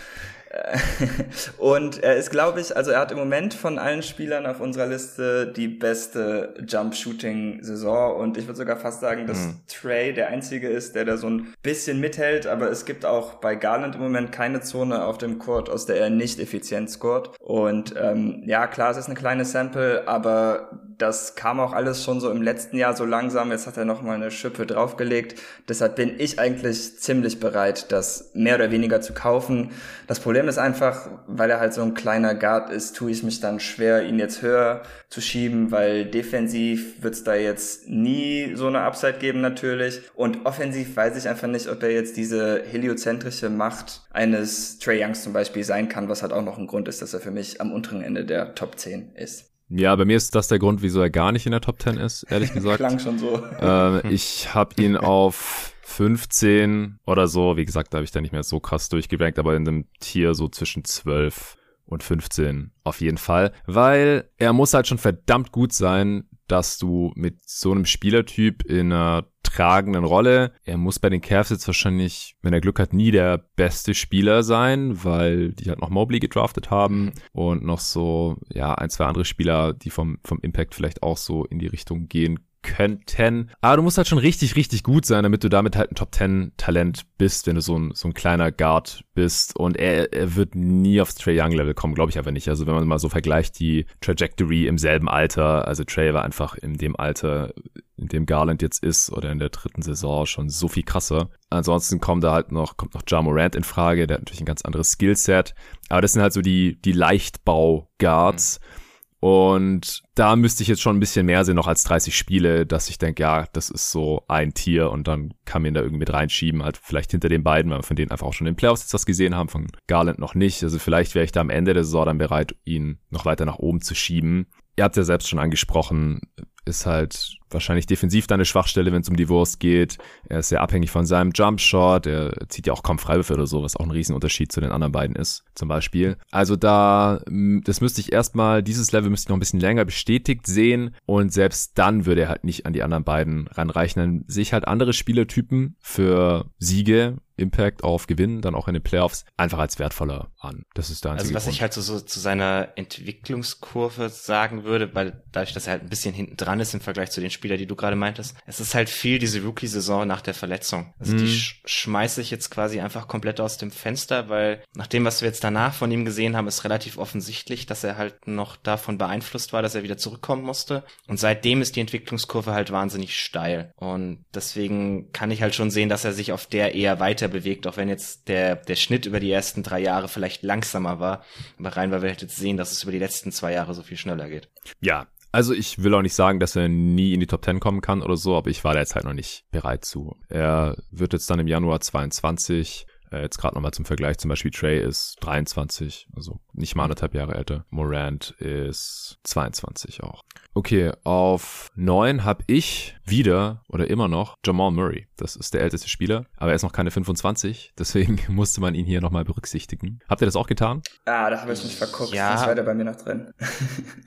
Und 1.58 2.04
er 2.04 2.16
ist, 2.16 2.32
glaube 2.32 2.62
ich, 2.62 2.76
also 2.76 2.92
er 2.92 3.00
hat 3.00 3.12
im 3.12 3.18
Moment 3.18 3.54
von 3.54 3.80
allen 3.80 4.04
Spielern 4.04 4.46
auf 4.46 4.60
unserer 4.60 4.88
Liste 4.88 5.48
die 5.48 5.68
beste 5.68 6.54
Jump-Shooting-Saison. 6.68 8.16
Und 8.16 8.38
ich 8.38 8.48
würde 8.48 8.58
sogar 8.58 8.78
fast 8.78 9.02
sagen, 9.02 9.28
dass 9.28 9.40
mhm. 9.40 9.62
Trey 9.68 10.14
der 10.14 10.30
Einzige 10.30 10.70
ist, 10.70 10.96
der 10.96 11.06
da 11.06 11.18
so 11.18 11.28
ein 11.28 11.54
bisschen 11.62 12.00
mithält. 12.00 12.48
Aber 12.48 12.70
es 12.70 12.86
gibt 12.86 13.06
auch 13.06 13.36
bei 13.36 13.56
Garland 13.56 13.96
im 13.96 14.02
Moment 14.02 14.32
keine 14.32 14.62
Zone 14.62 15.06
auf 15.06 15.18
dem 15.18 15.40
Court, 15.40 15.70
aus 15.70 15.86
der 15.86 15.98
er 15.98 16.10
nicht 16.10 16.40
effizient 16.40 16.90
scoret. 16.90 17.32
Und 17.40 17.94
ähm, 17.98 18.44
ja, 18.46 18.68
klar, 18.68 18.92
es 18.92 18.98
ist 18.98 19.08
eine 19.08 19.16
kleine 19.16 19.46
Sample, 19.46 20.08
aber 20.08 20.70
das 20.98 21.36
kam 21.36 21.60
auch 21.60 21.74
alles 21.74 22.04
schon 22.04 22.20
so 22.20 22.32
im 22.32 22.42
letzten 22.42 22.78
Jahr 22.78 22.96
so 22.96 23.06
langsam. 23.06 23.52
Jetzt 23.52 23.68
hat 23.68 23.78
er 23.78 23.86
noch 23.86 24.02
mal 24.02 24.16
eine 24.16 24.32
Schippe 24.32 24.66
draufgelegt. 24.66 25.40
Deshalb 25.68 25.96
bin 25.96 26.20
ich 26.20 26.40
eigentlich 26.40 27.00
ziemlich 27.00 27.40
bereit, 27.40 27.92
das 27.92 28.32
mehr 28.34 28.56
oder 28.56 28.72
weniger 28.72 29.02
zu 29.02 29.14
kaufen. 29.14 29.72
Das 30.08 30.20
Problem 30.20 30.45
ist 30.48 30.58
einfach, 30.58 31.08
weil 31.28 31.50
er 31.50 31.60
halt 31.60 31.74
so 31.74 31.82
ein 31.82 31.94
kleiner 31.94 32.36
Guard 32.36 32.70
ist, 32.70 32.96
tue 32.96 33.12
ich 33.12 33.24
mich 33.24 33.40
dann 33.40 33.60
schwer, 33.60 34.04
ihn 34.04 34.20
jetzt 34.20 34.42
höher 34.42 34.82
zu 35.10 35.22
schieben, 35.22 35.72
weil 35.72 36.06
defensiv 36.06 37.02
wird 37.04 37.14
es 37.14 37.24
da 37.24 37.36
jetzt 37.36 37.88
nie 37.90 38.54
so 38.56 38.68
eine 38.68 38.82
Upside 38.82 39.20
geben 39.20 39.42
natürlich. 39.42 40.02
Und 40.16 40.46
offensiv 40.46 40.96
weiß 40.96 41.18
ich 41.18 41.28
einfach 41.28 41.48
nicht, 41.48 41.68
ob 41.70 41.84
er 41.84 41.92
jetzt 41.92 42.18
diese 42.18 42.64
heliozentrische 42.64 43.50
Macht 43.50 44.02
eines 44.12 44.80
Trey 44.80 45.04
Youngs 45.04 45.24
zum 45.24 45.34
Beispiel 45.34 45.64
sein 45.64 45.90
kann, 45.90 46.10
was 46.10 46.22
halt 46.22 46.34
auch 46.34 46.44
noch 46.44 46.58
ein 46.58 46.68
Grund 46.68 46.88
ist, 46.88 47.02
dass 47.02 47.14
er 47.14 47.20
für 47.20 47.32
mich 47.32 47.62
am 47.62 47.72
unteren 47.72 48.02
Ende 48.02 48.26
der 48.26 48.56
Top 48.56 48.80
10 48.80 49.14
ist. 49.16 49.52
Ja, 49.70 49.96
bei 49.96 50.06
mir 50.06 50.16
ist 50.16 50.36
das 50.36 50.48
der 50.48 50.60
Grund, 50.60 50.84
wieso 50.84 51.02
er 51.02 51.10
gar 51.10 51.32
nicht 51.32 51.46
in 51.46 51.52
der 51.52 51.62
Top 51.62 51.82
10 51.82 51.98
ist, 51.98 52.24
ehrlich 52.30 52.54
gesagt. 52.54 52.78
Klang 52.78 53.00
schon 53.00 53.18
so. 53.18 53.44
Äh, 53.60 54.08
ich 54.10 54.54
habe 54.54 54.82
ihn 54.82 54.96
auf 54.98 55.75
15 55.86 57.00
oder 57.06 57.28
so. 57.28 57.58
Wie 57.58 57.66
gesagt, 57.66 57.94
da 57.94 57.98
habe 57.98 58.06
ich 58.06 58.12
da 58.12 58.20
nicht 58.20 58.34
mehr 58.34 58.44
so 58.44 58.60
krass 58.60 58.90
durchgerankt, 58.90 59.38
aber 59.38 59.56
in 59.56 59.68
einem 59.68 59.86
Tier 60.00 60.34
so 60.34 60.48
zwischen 60.50 60.84
12 60.84 61.58
und 61.86 62.02
15 62.02 62.72
auf 62.84 63.02
jeden 63.02 63.20
Fall, 63.20 63.54
weil 63.68 64.30
er 64.38 64.52
muss 64.54 64.74
halt 64.74 64.88
schon 64.88 64.98
verdammt 64.98 65.52
gut 65.52 65.72
sein, 65.72 66.28
dass 66.48 66.80
du 66.80 67.12
mit 67.16 67.38
so 67.48 67.72
einem 67.72 67.86
Spielertyp 67.86 68.64
in 68.64 68.92
einer 68.92 69.28
tragenden 69.44 70.04
Rolle, 70.04 70.54
er 70.64 70.78
muss 70.78 71.00
bei 71.00 71.10
den 71.10 71.22
Cavs 71.22 71.52
jetzt 71.52 71.68
wahrscheinlich, 71.68 72.36
wenn 72.42 72.54
er 72.54 72.62
Glück 72.62 72.80
hat, 72.80 72.94
nie 72.94 73.12
der 73.12 73.38
beste 73.56 73.94
Spieler 73.94 74.44
sein, 74.44 75.04
weil 75.04 75.54
die 75.54 75.70
halt 75.70 75.80
noch 75.80 75.90
Mobley 75.90 76.20
gedraftet 76.20 76.72
haben 76.72 77.14
und 77.32 77.64
noch 77.64 77.80
so, 77.80 78.38
ja, 78.50 78.74
ein, 78.74 78.90
zwei 78.90 79.06
andere 79.06 79.26
Spieler, 79.26 79.74
die 79.74 79.92
vom, 79.92 80.18
vom 80.24 80.40
Impact 80.42 80.74
vielleicht 80.76 81.04
auch 81.04 81.18
so 81.18 81.46
in 81.46 81.60
die 81.60 81.68
Richtung 81.68 82.08
gehen 82.08 82.45
könnten. 82.66 83.52
Aber 83.62 83.78
du 83.78 83.84
musst 83.84 83.98
halt 83.98 84.08
schon 84.08 84.18
richtig, 84.18 84.56
richtig 84.56 84.84
gut 84.84 85.06
sein, 85.06 85.24
damit 85.24 85.44
du 85.44 85.50
damit 85.50 85.76
halt 85.76 85.92
ein 85.92 85.96
Top 85.96 86.14
10 86.14 86.54
Talent 86.58 87.06
bist, 87.18 87.48
wenn 87.48 87.56
du 87.56 87.62
so 87.62 87.78
ein, 87.78 87.92
so 87.94 88.08
ein 88.08 88.14
kleiner 88.14 88.52
Guard 88.52 89.06
bist. 89.14 89.56
Und 89.56 89.78
er, 89.78 90.12
er 90.12 90.36
wird 90.36 90.56
nie 90.56 91.00
aufs 91.00 91.16
Trey 91.16 91.40
Young 91.40 91.52
Level 91.52 91.74
kommen, 91.74 91.96
glaube 91.96 92.10
ich 92.10 92.18
aber 92.18 92.32
nicht. 92.32 92.50
Also 92.50 92.68
wenn 92.68 92.74
man 92.74 92.88
mal 92.88 93.00
so 93.00 93.08
vergleicht, 93.08 93.60
die 93.60 93.86
Trajectory 94.02 94.68
im 94.68 94.78
selben 94.78 95.08
Alter, 95.08 95.68
also 95.68 95.84
Trey 95.84 96.14
war 96.14 96.24
einfach 96.24 96.56
in 96.56 96.74
dem 96.74 96.96
Alter, 96.96 97.54
in 97.98 98.08
dem 98.08 98.26
Garland 98.26 98.62
jetzt 98.62 98.84
ist 98.84 99.12
oder 99.12 99.32
in 99.32 99.40
der 99.40 99.50
dritten 99.50 99.82
Saison 99.82 100.26
schon 100.26 100.50
so 100.50 100.68
viel 100.68 100.84
krasser. 100.84 101.30
Ansonsten 101.50 102.02
kommt 102.02 102.24
da 102.24 102.34
halt 102.34 102.52
noch, 102.52 102.76
kommt 102.76 102.96
noch 102.96 103.04
Ja 103.08 103.22
Morant 103.22 103.56
in 103.56 103.64
Frage, 103.64 104.08
der 104.08 104.16
hat 104.16 104.24
natürlich 104.24 104.42
ein 104.42 104.48
ganz 104.48 104.64
anderes 104.64 104.92
Skillset. 104.92 105.54
Aber 105.90 106.02
das 106.02 106.14
sind 106.14 106.22
halt 106.22 106.34
so 106.34 106.42
die, 106.42 106.82
die 106.82 106.92
Leichtbau-Guards. 106.92 108.60
Mhm 108.60 108.85
und 109.26 110.04
da 110.14 110.36
müsste 110.36 110.62
ich 110.62 110.70
jetzt 110.70 110.84
schon 110.84 110.98
ein 110.98 111.00
bisschen 111.00 111.26
mehr 111.26 111.44
sehen, 111.44 111.56
noch 111.56 111.66
als 111.66 111.84
30 111.86 112.16
Spiele, 112.16 112.68
dass 112.68 112.90
ich 112.90 113.00
denke, 113.00 113.24
ja, 113.24 113.48
das 113.54 113.72
ist 113.72 113.90
so 113.90 114.24
ein 114.28 114.54
Tier 114.54 114.92
und 114.92 115.08
dann 115.08 115.34
kann 115.46 115.64
man 115.64 115.70
ihn 115.70 115.74
da 115.74 115.80
irgendwie 115.82 115.98
mit 115.98 116.14
reinschieben, 116.14 116.62
halt 116.62 116.78
vielleicht 116.78 117.10
hinter 117.10 117.28
den 117.28 117.44
beiden, 117.44 117.72
weil 117.72 117.80
wir 117.80 117.84
von 117.84 117.96
denen 117.96 118.12
einfach 118.12 118.28
auch 118.28 118.34
schon 118.34 118.46
in 118.46 118.54
den 118.54 118.58
Playoffs 118.58 118.84
jetzt 118.84 118.94
was 118.94 119.08
gesehen 119.08 119.34
haben, 119.34 119.50
von 119.50 119.66
Garland 119.88 120.20
noch 120.20 120.36
nicht. 120.36 120.62
Also 120.62 120.78
vielleicht 120.78 121.16
wäre 121.16 121.26
ich 121.26 121.32
da 121.32 121.42
am 121.42 121.50
Ende 121.50 121.74
der 121.74 121.84
Saison 121.84 122.06
dann 122.06 122.20
bereit, 122.20 122.56
ihn 122.66 123.00
noch 123.10 123.26
weiter 123.26 123.46
nach 123.46 123.58
oben 123.58 123.82
zu 123.82 123.96
schieben. 123.96 124.46
Ihr 124.76 124.84
habt 124.84 124.96
ja 124.96 125.02
selbst 125.02 125.28
schon 125.28 125.40
angesprochen, 125.40 126.22
ist 126.66 126.86
halt 126.86 127.38
wahrscheinlich 127.50 127.86
defensiv 127.86 128.28
deine 128.28 128.46
Schwachstelle, 128.46 128.92
wenn 128.92 129.02
es 129.02 129.10
um 129.10 129.16
die 129.16 129.30
Wurst 129.30 129.60
geht. 129.60 129.98
Er 130.28 130.40
ist 130.40 130.50
sehr 130.50 130.62
abhängig 130.62 130.92
von 130.92 131.06
seinem 131.06 131.32
Jumpshot. 131.34 132.06
Er 132.08 132.50
zieht 132.50 132.68
ja 132.68 132.74
auch 132.74 132.84
kaum 132.84 133.00
Freiwürfe 133.00 133.34
oder 133.34 133.48
so, 133.48 133.64
was 133.64 133.76
auch 133.76 133.86
ein 133.86 133.92
Riesenunterschied 133.92 134.52
zu 134.52 134.62
den 134.62 134.72
anderen 134.72 134.92
beiden 134.92 135.16
ist, 135.16 135.44
zum 135.54 135.68
Beispiel. 135.68 136.18
Also 136.32 136.56
da, 136.56 137.22
das 137.64 137.82
müsste 137.82 138.02
ich 138.02 138.12
erstmal, 138.12 138.64
dieses 138.64 138.92
Level 138.92 139.10
müsste 139.10 139.28
ich 139.28 139.30
noch 139.30 139.38
ein 139.38 139.40
bisschen 139.40 139.60
länger 139.60 139.86
bestätigt 139.86 140.48
sehen 140.48 140.96
und 141.06 141.32
selbst 141.32 141.78
dann 141.78 142.06
würde 142.06 142.22
er 142.22 142.30
halt 142.30 142.44
nicht 142.44 142.66
an 142.66 142.74
die 142.74 142.84
anderen 142.84 143.04
beiden 143.04 143.48
ranreichen. 143.48 144.02
Dann 144.02 144.26
sehe 144.28 144.42
ich 144.42 144.54
halt 144.54 144.68
andere 144.68 144.94
Spielertypen 144.94 145.76
für 145.80 146.46
Siege 146.58 147.18
Impact 147.38 147.84
auf 147.84 148.08
Gewinn, 148.08 148.42
dann 148.42 148.56
auch 148.56 148.68
in 148.68 148.76
den 148.76 148.84
Playoffs, 148.84 149.26
einfach 149.38 149.60
als 149.60 149.78
wertvoller 149.78 150.32
an. 150.40 150.64
Das 150.74 150.90
ist 150.90 151.04
der 151.04 151.12
einzige 151.12 151.28
Also 151.28 151.36
was 151.36 151.44
Grund. 151.44 151.56
ich 151.56 151.62
halt 151.62 151.74
so, 151.74 151.82
so 151.82 152.00
zu 152.00 152.20
seiner 152.20 152.70
Entwicklungskurve 152.76 154.10
sagen 154.10 154.64
würde, 154.64 154.94
weil 154.96 155.24
dadurch, 155.32 155.54
dass 155.54 155.68
er 155.68 155.74
halt 155.74 155.84
ein 155.84 155.90
bisschen 155.90 156.14
hinten 156.14 156.38
dran 156.38 156.55
ist 156.60 156.74
im 156.74 156.82
Vergleich 156.82 157.12
zu 157.12 157.22
den 157.22 157.30
Spieler, 157.30 157.58
die 157.58 157.66
du 157.66 157.76
gerade 157.76 157.96
meintest. 157.96 158.36
Es 158.46 158.60
ist 158.60 158.76
halt 158.76 158.90
viel 158.90 159.20
diese 159.20 159.42
Rookie-Saison 159.42 160.08
nach 160.08 160.22
der 160.22 160.34
Verletzung. 160.34 160.94
Also 161.00 161.14
mhm. 161.14 161.18
die 161.18 161.28
sch 161.28 161.62
schmeiße 161.66 162.22
ich 162.22 162.32
jetzt 162.32 162.50
quasi 162.50 162.80
einfach 162.80 163.08
komplett 163.08 163.40
aus 163.40 163.58
dem 163.58 163.72
Fenster, 163.72 164.30
weil 164.30 164.64
nach 164.76 164.88
dem, 164.88 165.06
was 165.06 165.22
wir 165.22 165.28
jetzt 165.28 165.44
danach 165.44 165.74
von 165.74 165.92
ihm 165.92 166.06
gesehen 166.06 166.36
haben, 166.36 166.48
ist 166.48 166.64
relativ 166.64 166.98
offensichtlich, 166.98 167.66
dass 167.66 167.84
er 167.84 167.98
halt 167.98 168.28
noch 168.28 168.56
davon 168.56 168.98
beeinflusst 168.98 169.54
war, 169.54 169.62
dass 169.62 169.76
er 169.76 169.84
wieder 169.84 169.98
zurückkommen 169.98 170.44
musste. 170.44 170.84
Und 171.08 171.20
seitdem 171.20 171.62
ist 171.62 171.76
die 171.76 171.82
Entwicklungskurve 171.82 172.54
halt 172.54 172.72
wahnsinnig 172.72 173.20
steil. 173.20 173.74
Und 173.76 174.26
deswegen 174.34 175.12
kann 175.12 175.32
ich 175.32 175.42
halt 175.42 175.56
schon 175.56 175.72
sehen, 175.72 175.90
dass 175.90 176.06
er 176.06 176.14
sich 176.14 176.32
auf 176.32 176.46
der 176.46 176.76
eher 176.76 177.00
weiter 177.00 177.28
bewegt, 177.28 177.68
auch 177.68 177.78
wenn 177.78 177.90
jetzt 177.90 178.28
der, 178.28 178.56
der 178.56 178.76
Schnitt 178.76 179.06
über 179.06 179.20
die 179.20 179.32
ersten 179.32 179.64
drei 179.64 179.80
Jahre 179.80 180.08
vielleicht 180.08 180.44
langsamer 180.44 181.00
war. 181.00 181.24
Aber 181.60 181.76
rein, 181.76 181.92
weil 181.92 182.02
wir 182.02 182.10
halt 182.10 182.22
jetzt 182.22 182.38
sehen, 182.38 182.58
dass 182.58 182.72
es 182.72 182.84
über 182.84 182.92
die 182.92 183.00
letzten 183.00 183.32
zwei 183.32 183.54
Jahre 183.54 183.74
so 183.74 183.84
viel 183.84 183.98
schneller 183.98 184.30
geht. 184.30 184.50
Ja, 184.80 185.08
also 185.36 185.54
ich 185.54 185.84
will 185.84 185.94
auch 185.94 186.02
nicht 186.02 186.16
sagen, 186.16 186.40
dass 186.40 186.56
er 186.56 186.70
nie 186.70 187.14
in 187.14 187.20
die 187.20 187.28
Top 187.28 187.44
10 187.44 187.60
kommen 187.60 187.82
kann 187.82 188.02
oder 188.02 188.16
so, 188.16 188.38
aber 188.38 188.50
ich 188.50 188.64
war 188.64 188.74
da 188.74 188.80
jetzt 188.80 188.96
halt 188.96 189.04
noch 189.04 189.14
nicht 189.14 189.44
bereit 189.52 189.84
zu. 189.84 190.16
Er 190.30 190.78
wird 190.92 191.12
jetzt 191.12 191.30
dann 191.30 191.40
im 191.40 191.48
Januar 191.48 191.82
22 191.82 192.88
äh, 193.12 193.22
jetzt 193.22 193.38
gerade 193.38 193.56
nochmal 193.56 193.74
zum 193.74 193.84
Vergleich, 193.84 194.18
zum 194.18 194.30
Beispiel 194.30 194.52
Trey 194.52 194.80
ist 194.80 195.18
23, 195.20 196.08
also 196.16 196.40
nicht 196.54 196.76
mal 196.76 196.84
anderthalb 196.84 197.14
Jahre 197.14 197.36
älter. 197.36 197.66
Morant 197.70 198.32
ist 198.40 199.20
22 199.24 200.04
auch. 200.04 200.22
Okay, 200.58 200.94
auf 201.04 201.70
neun 201.76 202.24
habe 202.24 202.46
ich 202.48 202.96
wieder 203.04 203.62
oder 203.68 203.90
immer 203.90 204.08
noch 204.08 204.38
Jamal 204.46 204.72
Murray. 204.72 205.06
Das 205.18 205.36
ist 205.36 205.54
der 205.54 205.60
älteste 205.60 205.90
Spieler, 205.90 206.28
aber 206.38 206.52
er 206.52 206.56
ist 206.56 206.64
noch 206.64 206.72
keine 206.72 206.92
25, 206.92 207.74
deswegen 207.78 208.22
musste 208.34 208.62
man 208.62 208.74
ihn 208.74 208.86
hier 208.86 209.02
nochmal 209.02 209.26
berücksichtigen. 209.26 210.00
Habt 210.08 210.22
ihr 210.22 210.28
das 210.28 210.38
auch 210.38 210.48
getan? 210.48 210.82
Ah, 211.04 211.30
da 211.30 211.42
habe 211.42 211.52
ich 211.52 211.62
mich 211.62 211.76
verguckt. 211.76 212.14
Ja. 212.14 212.32
Das 212.32 212.48
war 212.48 212.56
der 212.56 212.64
bei 212.64 212.74
mir 212.74 212.86
noch 212.86 212.96
drin. 212.96 213.34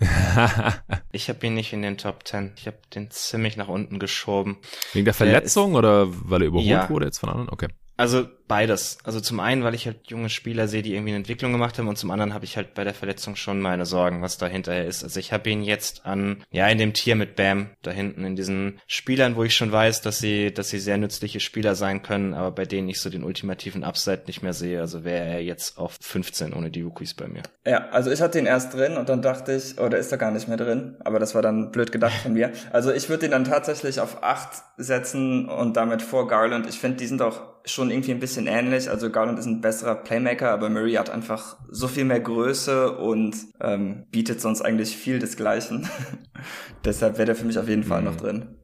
ich 1.13 1.29
habe 1.29 1.47
ihn 1.47 1.53
nicht 1.53 1.75
in 1.75 1.83
den 1.83 1.99
Top 1.99 2.27
10. 2.27 2.53
Ich 2.57 2.67
habe 2.67 2.79
den 2.95 3.11
ziemlich 3.11 3.59
nach 3.59 3.69
unten 3.69 3.99
geschoben. 3.99 4.57
Wegen 4.95 5.05
der 5.05 5.13
Verletzung 5.13 5.73
der 5.73 5.79
oder 5.81 6.07
weil 6.09 6.41
er 6.41 6.49
überholt 6.49 6.67
ja. 6.67 6.89
wurde 6.89 7.05
jetzt 7.05 7.19
von 7.19 7.29
anderen? 7.29 7.51
Okay. 7.51 7.69
Also 7.99 8.27
beides. 8.49 8.99
Also 9.05 9.21
zum 9.21 9.41
einen, 9.41 9.63
weil 9.63 9.75
ich 9.75 9.87
halt 9.87 10.09
junge 10.09 10.31
Spieler 10.31 10.67
sehe, 10.67 10.83
die 10.83 10.95
irgendwie 10.95 11.11
eine 11.11 11.19
Entwicklung 11.19 11.53
gemacht 11.53 11.79
haben 11.79 11.89
und 11.89 11.99
zum 11.99 12.11
anderen 12.11 12.35
habe 12.35 12.45
ich 12.45 12.57
halt 12.57 12.75
bei 12.75 12.85
der 12.85 12.95
Verletzung 12.95 13.37
schon 13.37 13.61
meine 13.61 13.87
Sorgen, 13.87 14.23
was 14.23 14.39
da 14.39 14.47
hinterher 14.47 14.87
ist. 14.87 15.05
Also 15.05 15.21
ich 15.21 15.33
habe 15.33 15.49
ihn 15.51 15.63
jetzt 15.63 16.07
an, 16.07 16.43
ja, 16.51 16.67
in 16.69 16.79
dem 16.79 16.95
Tier 16.95 17.15
mit 17.15 17.37
Bam 17.37 17.71
da 17.83 17.91
hinten, 17.91 18.25
in 18.25 18.37
diesen 18.37 18.81
Spielern, 18.87 19.37
wo 19.37 19.45
ich 19.45 19.55
schon 19.55 19.71
weiß, 19.71 20.01
dass 20.01 20.19
sie, 20.19 20.53
dass 20.53 20.71
sie 20.71 20.79
sehr 20.79 20.99
nützliche 20.99 21.41
Spieler 21.41 21.75
sein 21.75 22.03
können, 22.03 22.35
aber 22.35 22.51
bei 22.51 22.65
denen 22.65 22.89
ich 22.89 23.01
so 23.01 23.11
den 23.11 23.23
ultimativen 23.23 23.85
Upside 23.85 24.23
nicht 24.27 24.43
mehr 24.43 24.55
sehe. 24.55 24.81
Also 24.81 25.05
wäre 25.05 25.27
er 25.27 25.43
jetzt 25.43 25.79
auf 25.79 25.99
15 26.01 26.55
ohne 26.55 26.71
die 26.71 26.83
Rookies 26.83 27.15
bei 27.15 27.29
mir. 27.29 27.43
Ja, 27.67 27.89
also 27.91 28.11
ich 28.11 28.21
hatte 28.23 28.39
ihn 28.39 28.47
erst 28.47 28.75
drin 28.75 28.97
und 28.97 29.09
dann 29.09 29.23
dachte 29.23 29.55
ich, 29.55 29.79
oh, 29.79 29.89
der 29.89 29.99
ist 29.99 30.11
da 30.11 30.17
gar 30.17 30.31
nicht 30.31 30.49
mehr 30.49 30.57
drin. 30.57 30.97
Aber 31.05 31.19
das 31.19 31.35
war 31.35 31.43
dann 31.43 31.71
blöd 31.71 31.93
gedacht 31.93 32.15
von 32.23 32.33
mir. 32.33 32.53
Also 32.71 32.93
ich 32.93 33.09
würde 33.09 33.27
ihn 33.27 33.33
dann 33.33 33.45
tatsächlich 33.45 34.01
auf 34.01 34.23
8 34.23 34.63
setzen 34.77 35.49
und 35.49 35.77
damit 35.77 36.03
vor 36.03 36.29
Garland. 36.29 36.69
Ich 36.69 36.79
finde, 36.79 36.99
die 36.99 37.07
sind 37.07 37.23
auch 37.23 37.41
schon 37.65 37.91
irgendwie 37.91 38.13
ein 38.13 38.21
bisschen 38.21 38.38
ähnlich. 38.47 38.91
Also 38.91 39.11
Garland 39.11 39.39
ist 39.39 39.47
ein 39.47 39.61
besserer 39.61 39.97
Playmaker, 39.97 40.51
aber 40.51 40.71
Murray 40.71 40.95
hat 40.95 41.11
einfach 41.11 41.57
so 41.69 41.89
viel 41.89 42.05
mehr 42.05 42.21
Größe 42.21 42.97
und 42.97 43.37
ähm, 43.61 44.05
bietet 44.11 44.41
sonst 44.41 44.63
eigentlich 44.63 44.97
viel 44.97 45.19
desgleichen. 45.19 45.89
Deshalb 46.85 47.19
wäre 47.19 47.27
der 47.27 47.37
für 47.37 47.47
mich 47.47 47.59
auf 47.59 47.69
jeden 47.69 47.85
Fall 47.85 48.03
noch 48.03 48.15
mhm. 48.15 48.19
drin. 48.19 48.59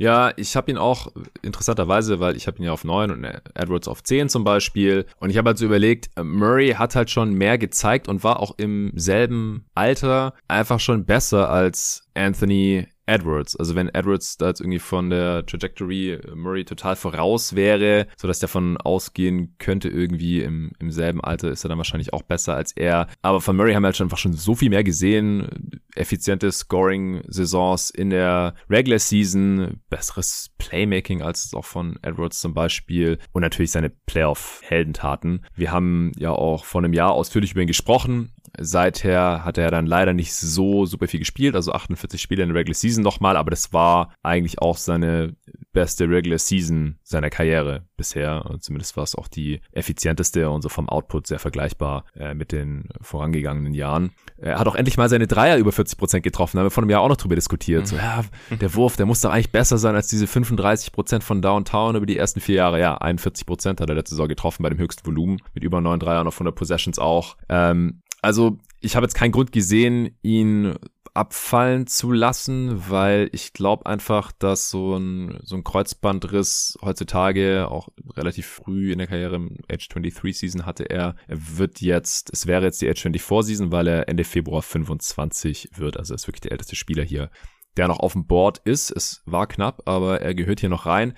Ja, 0.00 0.32
ich 0.36 0.54
habe 0.54 0.70
ihn 0.70 0.78
auch 0.78 1.08
interessanterweise, 1.42 2.20
weil 2.20 2.36
ich 2.36 2.46
habe 2.46 2.58
ihn 2.58 2.64
ja 2.64 2.72
auf 2.72 2.84
9 2.84 3.10
und 3.10 3.24
Edwards 3.24 3.88
auf 3.88 4.04
10 4.04 4.28
zum 4.28 4.44
Beispiel. 4.44 5.06
Und 5.18 5.30
ich 5.30 5.36
habe 5.36 5.48
halt 5.48 5.58
so 5.58 5.64
überlegt, 5.64 6.08
Murray 6.22 6.70
hat 6.70 6.94
halt 6.94 7.10
schon 7.10 7.34
mehr 7.34 7.58
gezeigt 7.58 8.06
und 8.06 8.22
war 8.22 8.38
auch 8.38 8.54
im 8.58 8.92
selben 8.94 9.66
Alter 9.74 10.34
einfach 10.46 10.78
schon 10.78 11.04
besser 11.04 11.50
als 11.50 12.04
Anthony 12.14 12.86
Edwards. 13.08 13.56
Also 13.56 13.74
wenn 13.74 13.88
Edwards 13.88 14.36
da 14.36 14.48
jetzt 14.48 14.60
irgendwie 14.60 14.78
von 14.78 15.10
der 15.10 15.44
Trajectory 15.46 16.12
äh, 16.12 16.34
Murray 16.34 16.64
total 16.64 16.94
voraus 16.94 17.56
wäre, 17.56 18.06
so 18.16 18.28
dass 18.28 18.38
der 18.38 18.48
von 18.48 18.76
ausgehen 18.76 19.56
könnte 19.58 19.88
irgendwie 19.88 20.42
im, 20.42 20.72
im 20.78 20.90
selben 20.90 21.22
Alter 21.22 21.50
ist 21.50 21.64
er 21.64 21.68
dann 21.68 21.78
wahrscheinlich 21.78 22.12
auch 22.12 22.22
besser 22.22 22.54
als 22.54 22.72
er. 22.72 23.08
Aber 23.22 23.40
von 23.40 23.56
Murray 23.56 23.72
haben 23.72 23.82
wir 23.82 23.88
halt 23.88 23.96
schon 23.96 24.06
einfach 24.06 24.18
schon 24.18 24.34
so 24.34 24.54
viel 24.54 24.70
mehr 24.70 24.84
gesehen. 24.84 25.80
Effiziente 25.94 26.52
Scoring-Saisons 26.52 27.90
in 27.90 28.10
der 28.10 28.54
Regular 28.68 28.98
Season, 28.98 29.80
besseres 29.88 30.50
Playmaking 30.58 31.22
als 31.22 31.52
auch 31.54 31.64
von 31.64 31.98
Edwards 32.02 32.40
zum 32.40 32.54
Beispiel 32.54 33.18
und 33.32 33.42
natürlich 33.42 33.70
seine 33.70 33.90
Playoff-Heldentaten. 33.90 35.44
Wir 35.54 35.72
haben 35.72 36.12
ja 36.18 36.30
auch 36.30 36.64
vor 36.64 36.82
einem 36.82 36.92
Jahr 36.92 37.12
ausführlich 37.12 37.52
über 37.52 37.62
ihn 37.62 37.66
gesprochen. 37.66 38.32
Seither 38.58 39.44
hat 39.44 39.58
er 39.58 39.70
dann 39.70 39.86
leider 39.86 40.14
nicht 40.14 40.34
so 40.34 40.86
super 40.86 41.06
viel 41.06 41.20
gespielt, 41.20 41.54
also 41.54 41.72
48 41.72 42.20
Spiele 42.20 42.42
in 42.42 42.50
der 42.50 42.56
Regular 42.56 42.74
Season 42.74 43.02
nochmal, 43.02 43.36
aber 43.36 43.50
das 43.50 43.72
war 43.72 44.12
eigentlich 44.22 44.60
auch 44.60 44.76
seine 44.76 45.34
beste 45.72 46.08
Regular 46.08 46.38
Season 46.38 46.96
seiner 47.02 47.30
Karriere 47.30 47.86
bisher. 47.96 48.46
Und 48.46 48.64
zumindest 48.64 48.96
war 48.96 49.04
es 49.04 49.14
auch 49.14 49.28
die 49.28 49.60
effizienteste 49.72 50.50
und 50.50 50.62
so 50.62 50.68
vom 50.68 50.88
Output 50.88 51.26
sehr 51.26 51.38
vergleichbar 51.38 52.04
äh, 52.16 52.34
mit 52.34 52.52
den 52.52 52.88
vorangegangenen 53.00 53.74
Jahren. 53.74 54.10
Er 54.38 54.58
hat 54.58 54.66
auch 54.66 54.74
endlich 54.74 54.96
mal 54.96 55.08
seine 55.08 55.26
Dreier 55.26 55.56
über 55.56 55.70
40 55.70 55.98
Prozent 55.98 56.24
getroffen. 56.24 56.56
Da 56.56 56.60
haben 56.60 56.66
wir 56.66 56.70
vor 56.70 56.82
einem 56.82 56.90
Jahr 56.90 57.02
auch 57.02 57.08
noch 57.08 57.16
drüber 57.16 57.34
diskutiert. 57.34 57.82
Mhm. 57.82 57.86
So, 57.86 57.96
ja, 57.96 58.24
der 58.50 58.74
Wurf, 58.74 58.96
der 58.96 59.06
muss 59.06 59.20
doch 59.20 59.30
eigentlich 59.30 59.52
besser 59.52 59.78
sein 59.78 59.94
als 59.94 60.08
diese 60.08 60.26
35 60.26 60.92
Prozent 60.92 61.22
von 61.22 61.42
Downtown 61.42 61.96
über 61.96 62.06
die 62.06 62.16
ersten 62.16 62.40
vier 62.40 62.56
Jahre. 62.56 62.80
Ja, 62.80 62.96
41 62.96 63.46
Prozent 63.46 63.80
hat 63.80 63.88
er 63.88 63.94
letzte 63.94 64.16
Saison 64.16 64.28
getroffen 64.28 64.62
bei 64.62 64.70
dem 64.70 64.78
höchsten 64.78 65.06
Volumen 65.06 65.38
mit 65.54 65.64
über 65.64 65.80
neun 65.80 66.00
Dreiern 66.00 66.26
auf 66.26 66.34
100 66.34 66.54
Possessions 66.54 66.98
auch. 66.98 67.36
Ähm, 67.48 68.02
also 68.22 68.58
ich 68.80 68.96
habe 68.96 69.04
jetzt 69.04 69.14
keinen 69.14 69.32
Grund 69.32 69.52
gesehen, 69.52 70.16
ihn 70.22 70.74
abfallen 71.14 71.88
zu 71.88 72.12
lassen, 72.12 72.88
weil 72.88 73.28
ich 73.32 73.52
glaube 73.52 73.86
einfach, 73.86 74.30
dass 74.30 74.70
so 74.70 74.96
ein, 74.96 75.40
so 75.42 75.56
ein 75.56 75.64
Kreuzbandriss 75.64 76.78
heutzutage 76.80 77.68
auch 77.68 77.88
relativ 78.16 78.46
früh 78.46 78.92
in 78.92 78.98
der 78.98 79.08
Karriere 79.08 79.36
im 79.36 79.58
Age 79.70 79.88
23 79.88 80.38
Season 80.38 80.66
hatte 80.66 80.84
er. 80.84 81.16
Er 81.26 81.58
wird 81.58 81.80
jetzt, 81.80 82.30
es 82.32 82.46
wäre 82.46 82.64
jetzt 82.64 82.80
die 82.82 82.88
Age 82.88 83.02
24 83.02 83.56
Season, 83.56 83.72
weil 83.72 83.88
er 83.88 84.08
Ende 84.08 84.22
Februar 84.22 84.62
25 84.62 85.70
wird. 85.74 85.96
Also 85.96 86.14
er 86.14 86.16
ist 86.16 86.28
wirklich 86.28 86.42
der 86.42 86.52
älteste 86.52 86.76
Spieler 86.76 87.02
hier, 87.02 87.30
der 87.76 87.88
noch 87.88 87.98
auf 87.98 88.12
dem 88.12 88.26
Board 88.26 88.58
ist. 88.64 88.90
Es 88.90 89.22
war 89.26 89.48
knapp, 89.48 89.82
aber 89.86 90.20
er 90.20 90.34
gehört 90.34 90.60
hier 90.60 90.68
noch 90.68 90.86
rein. 90.86 91.14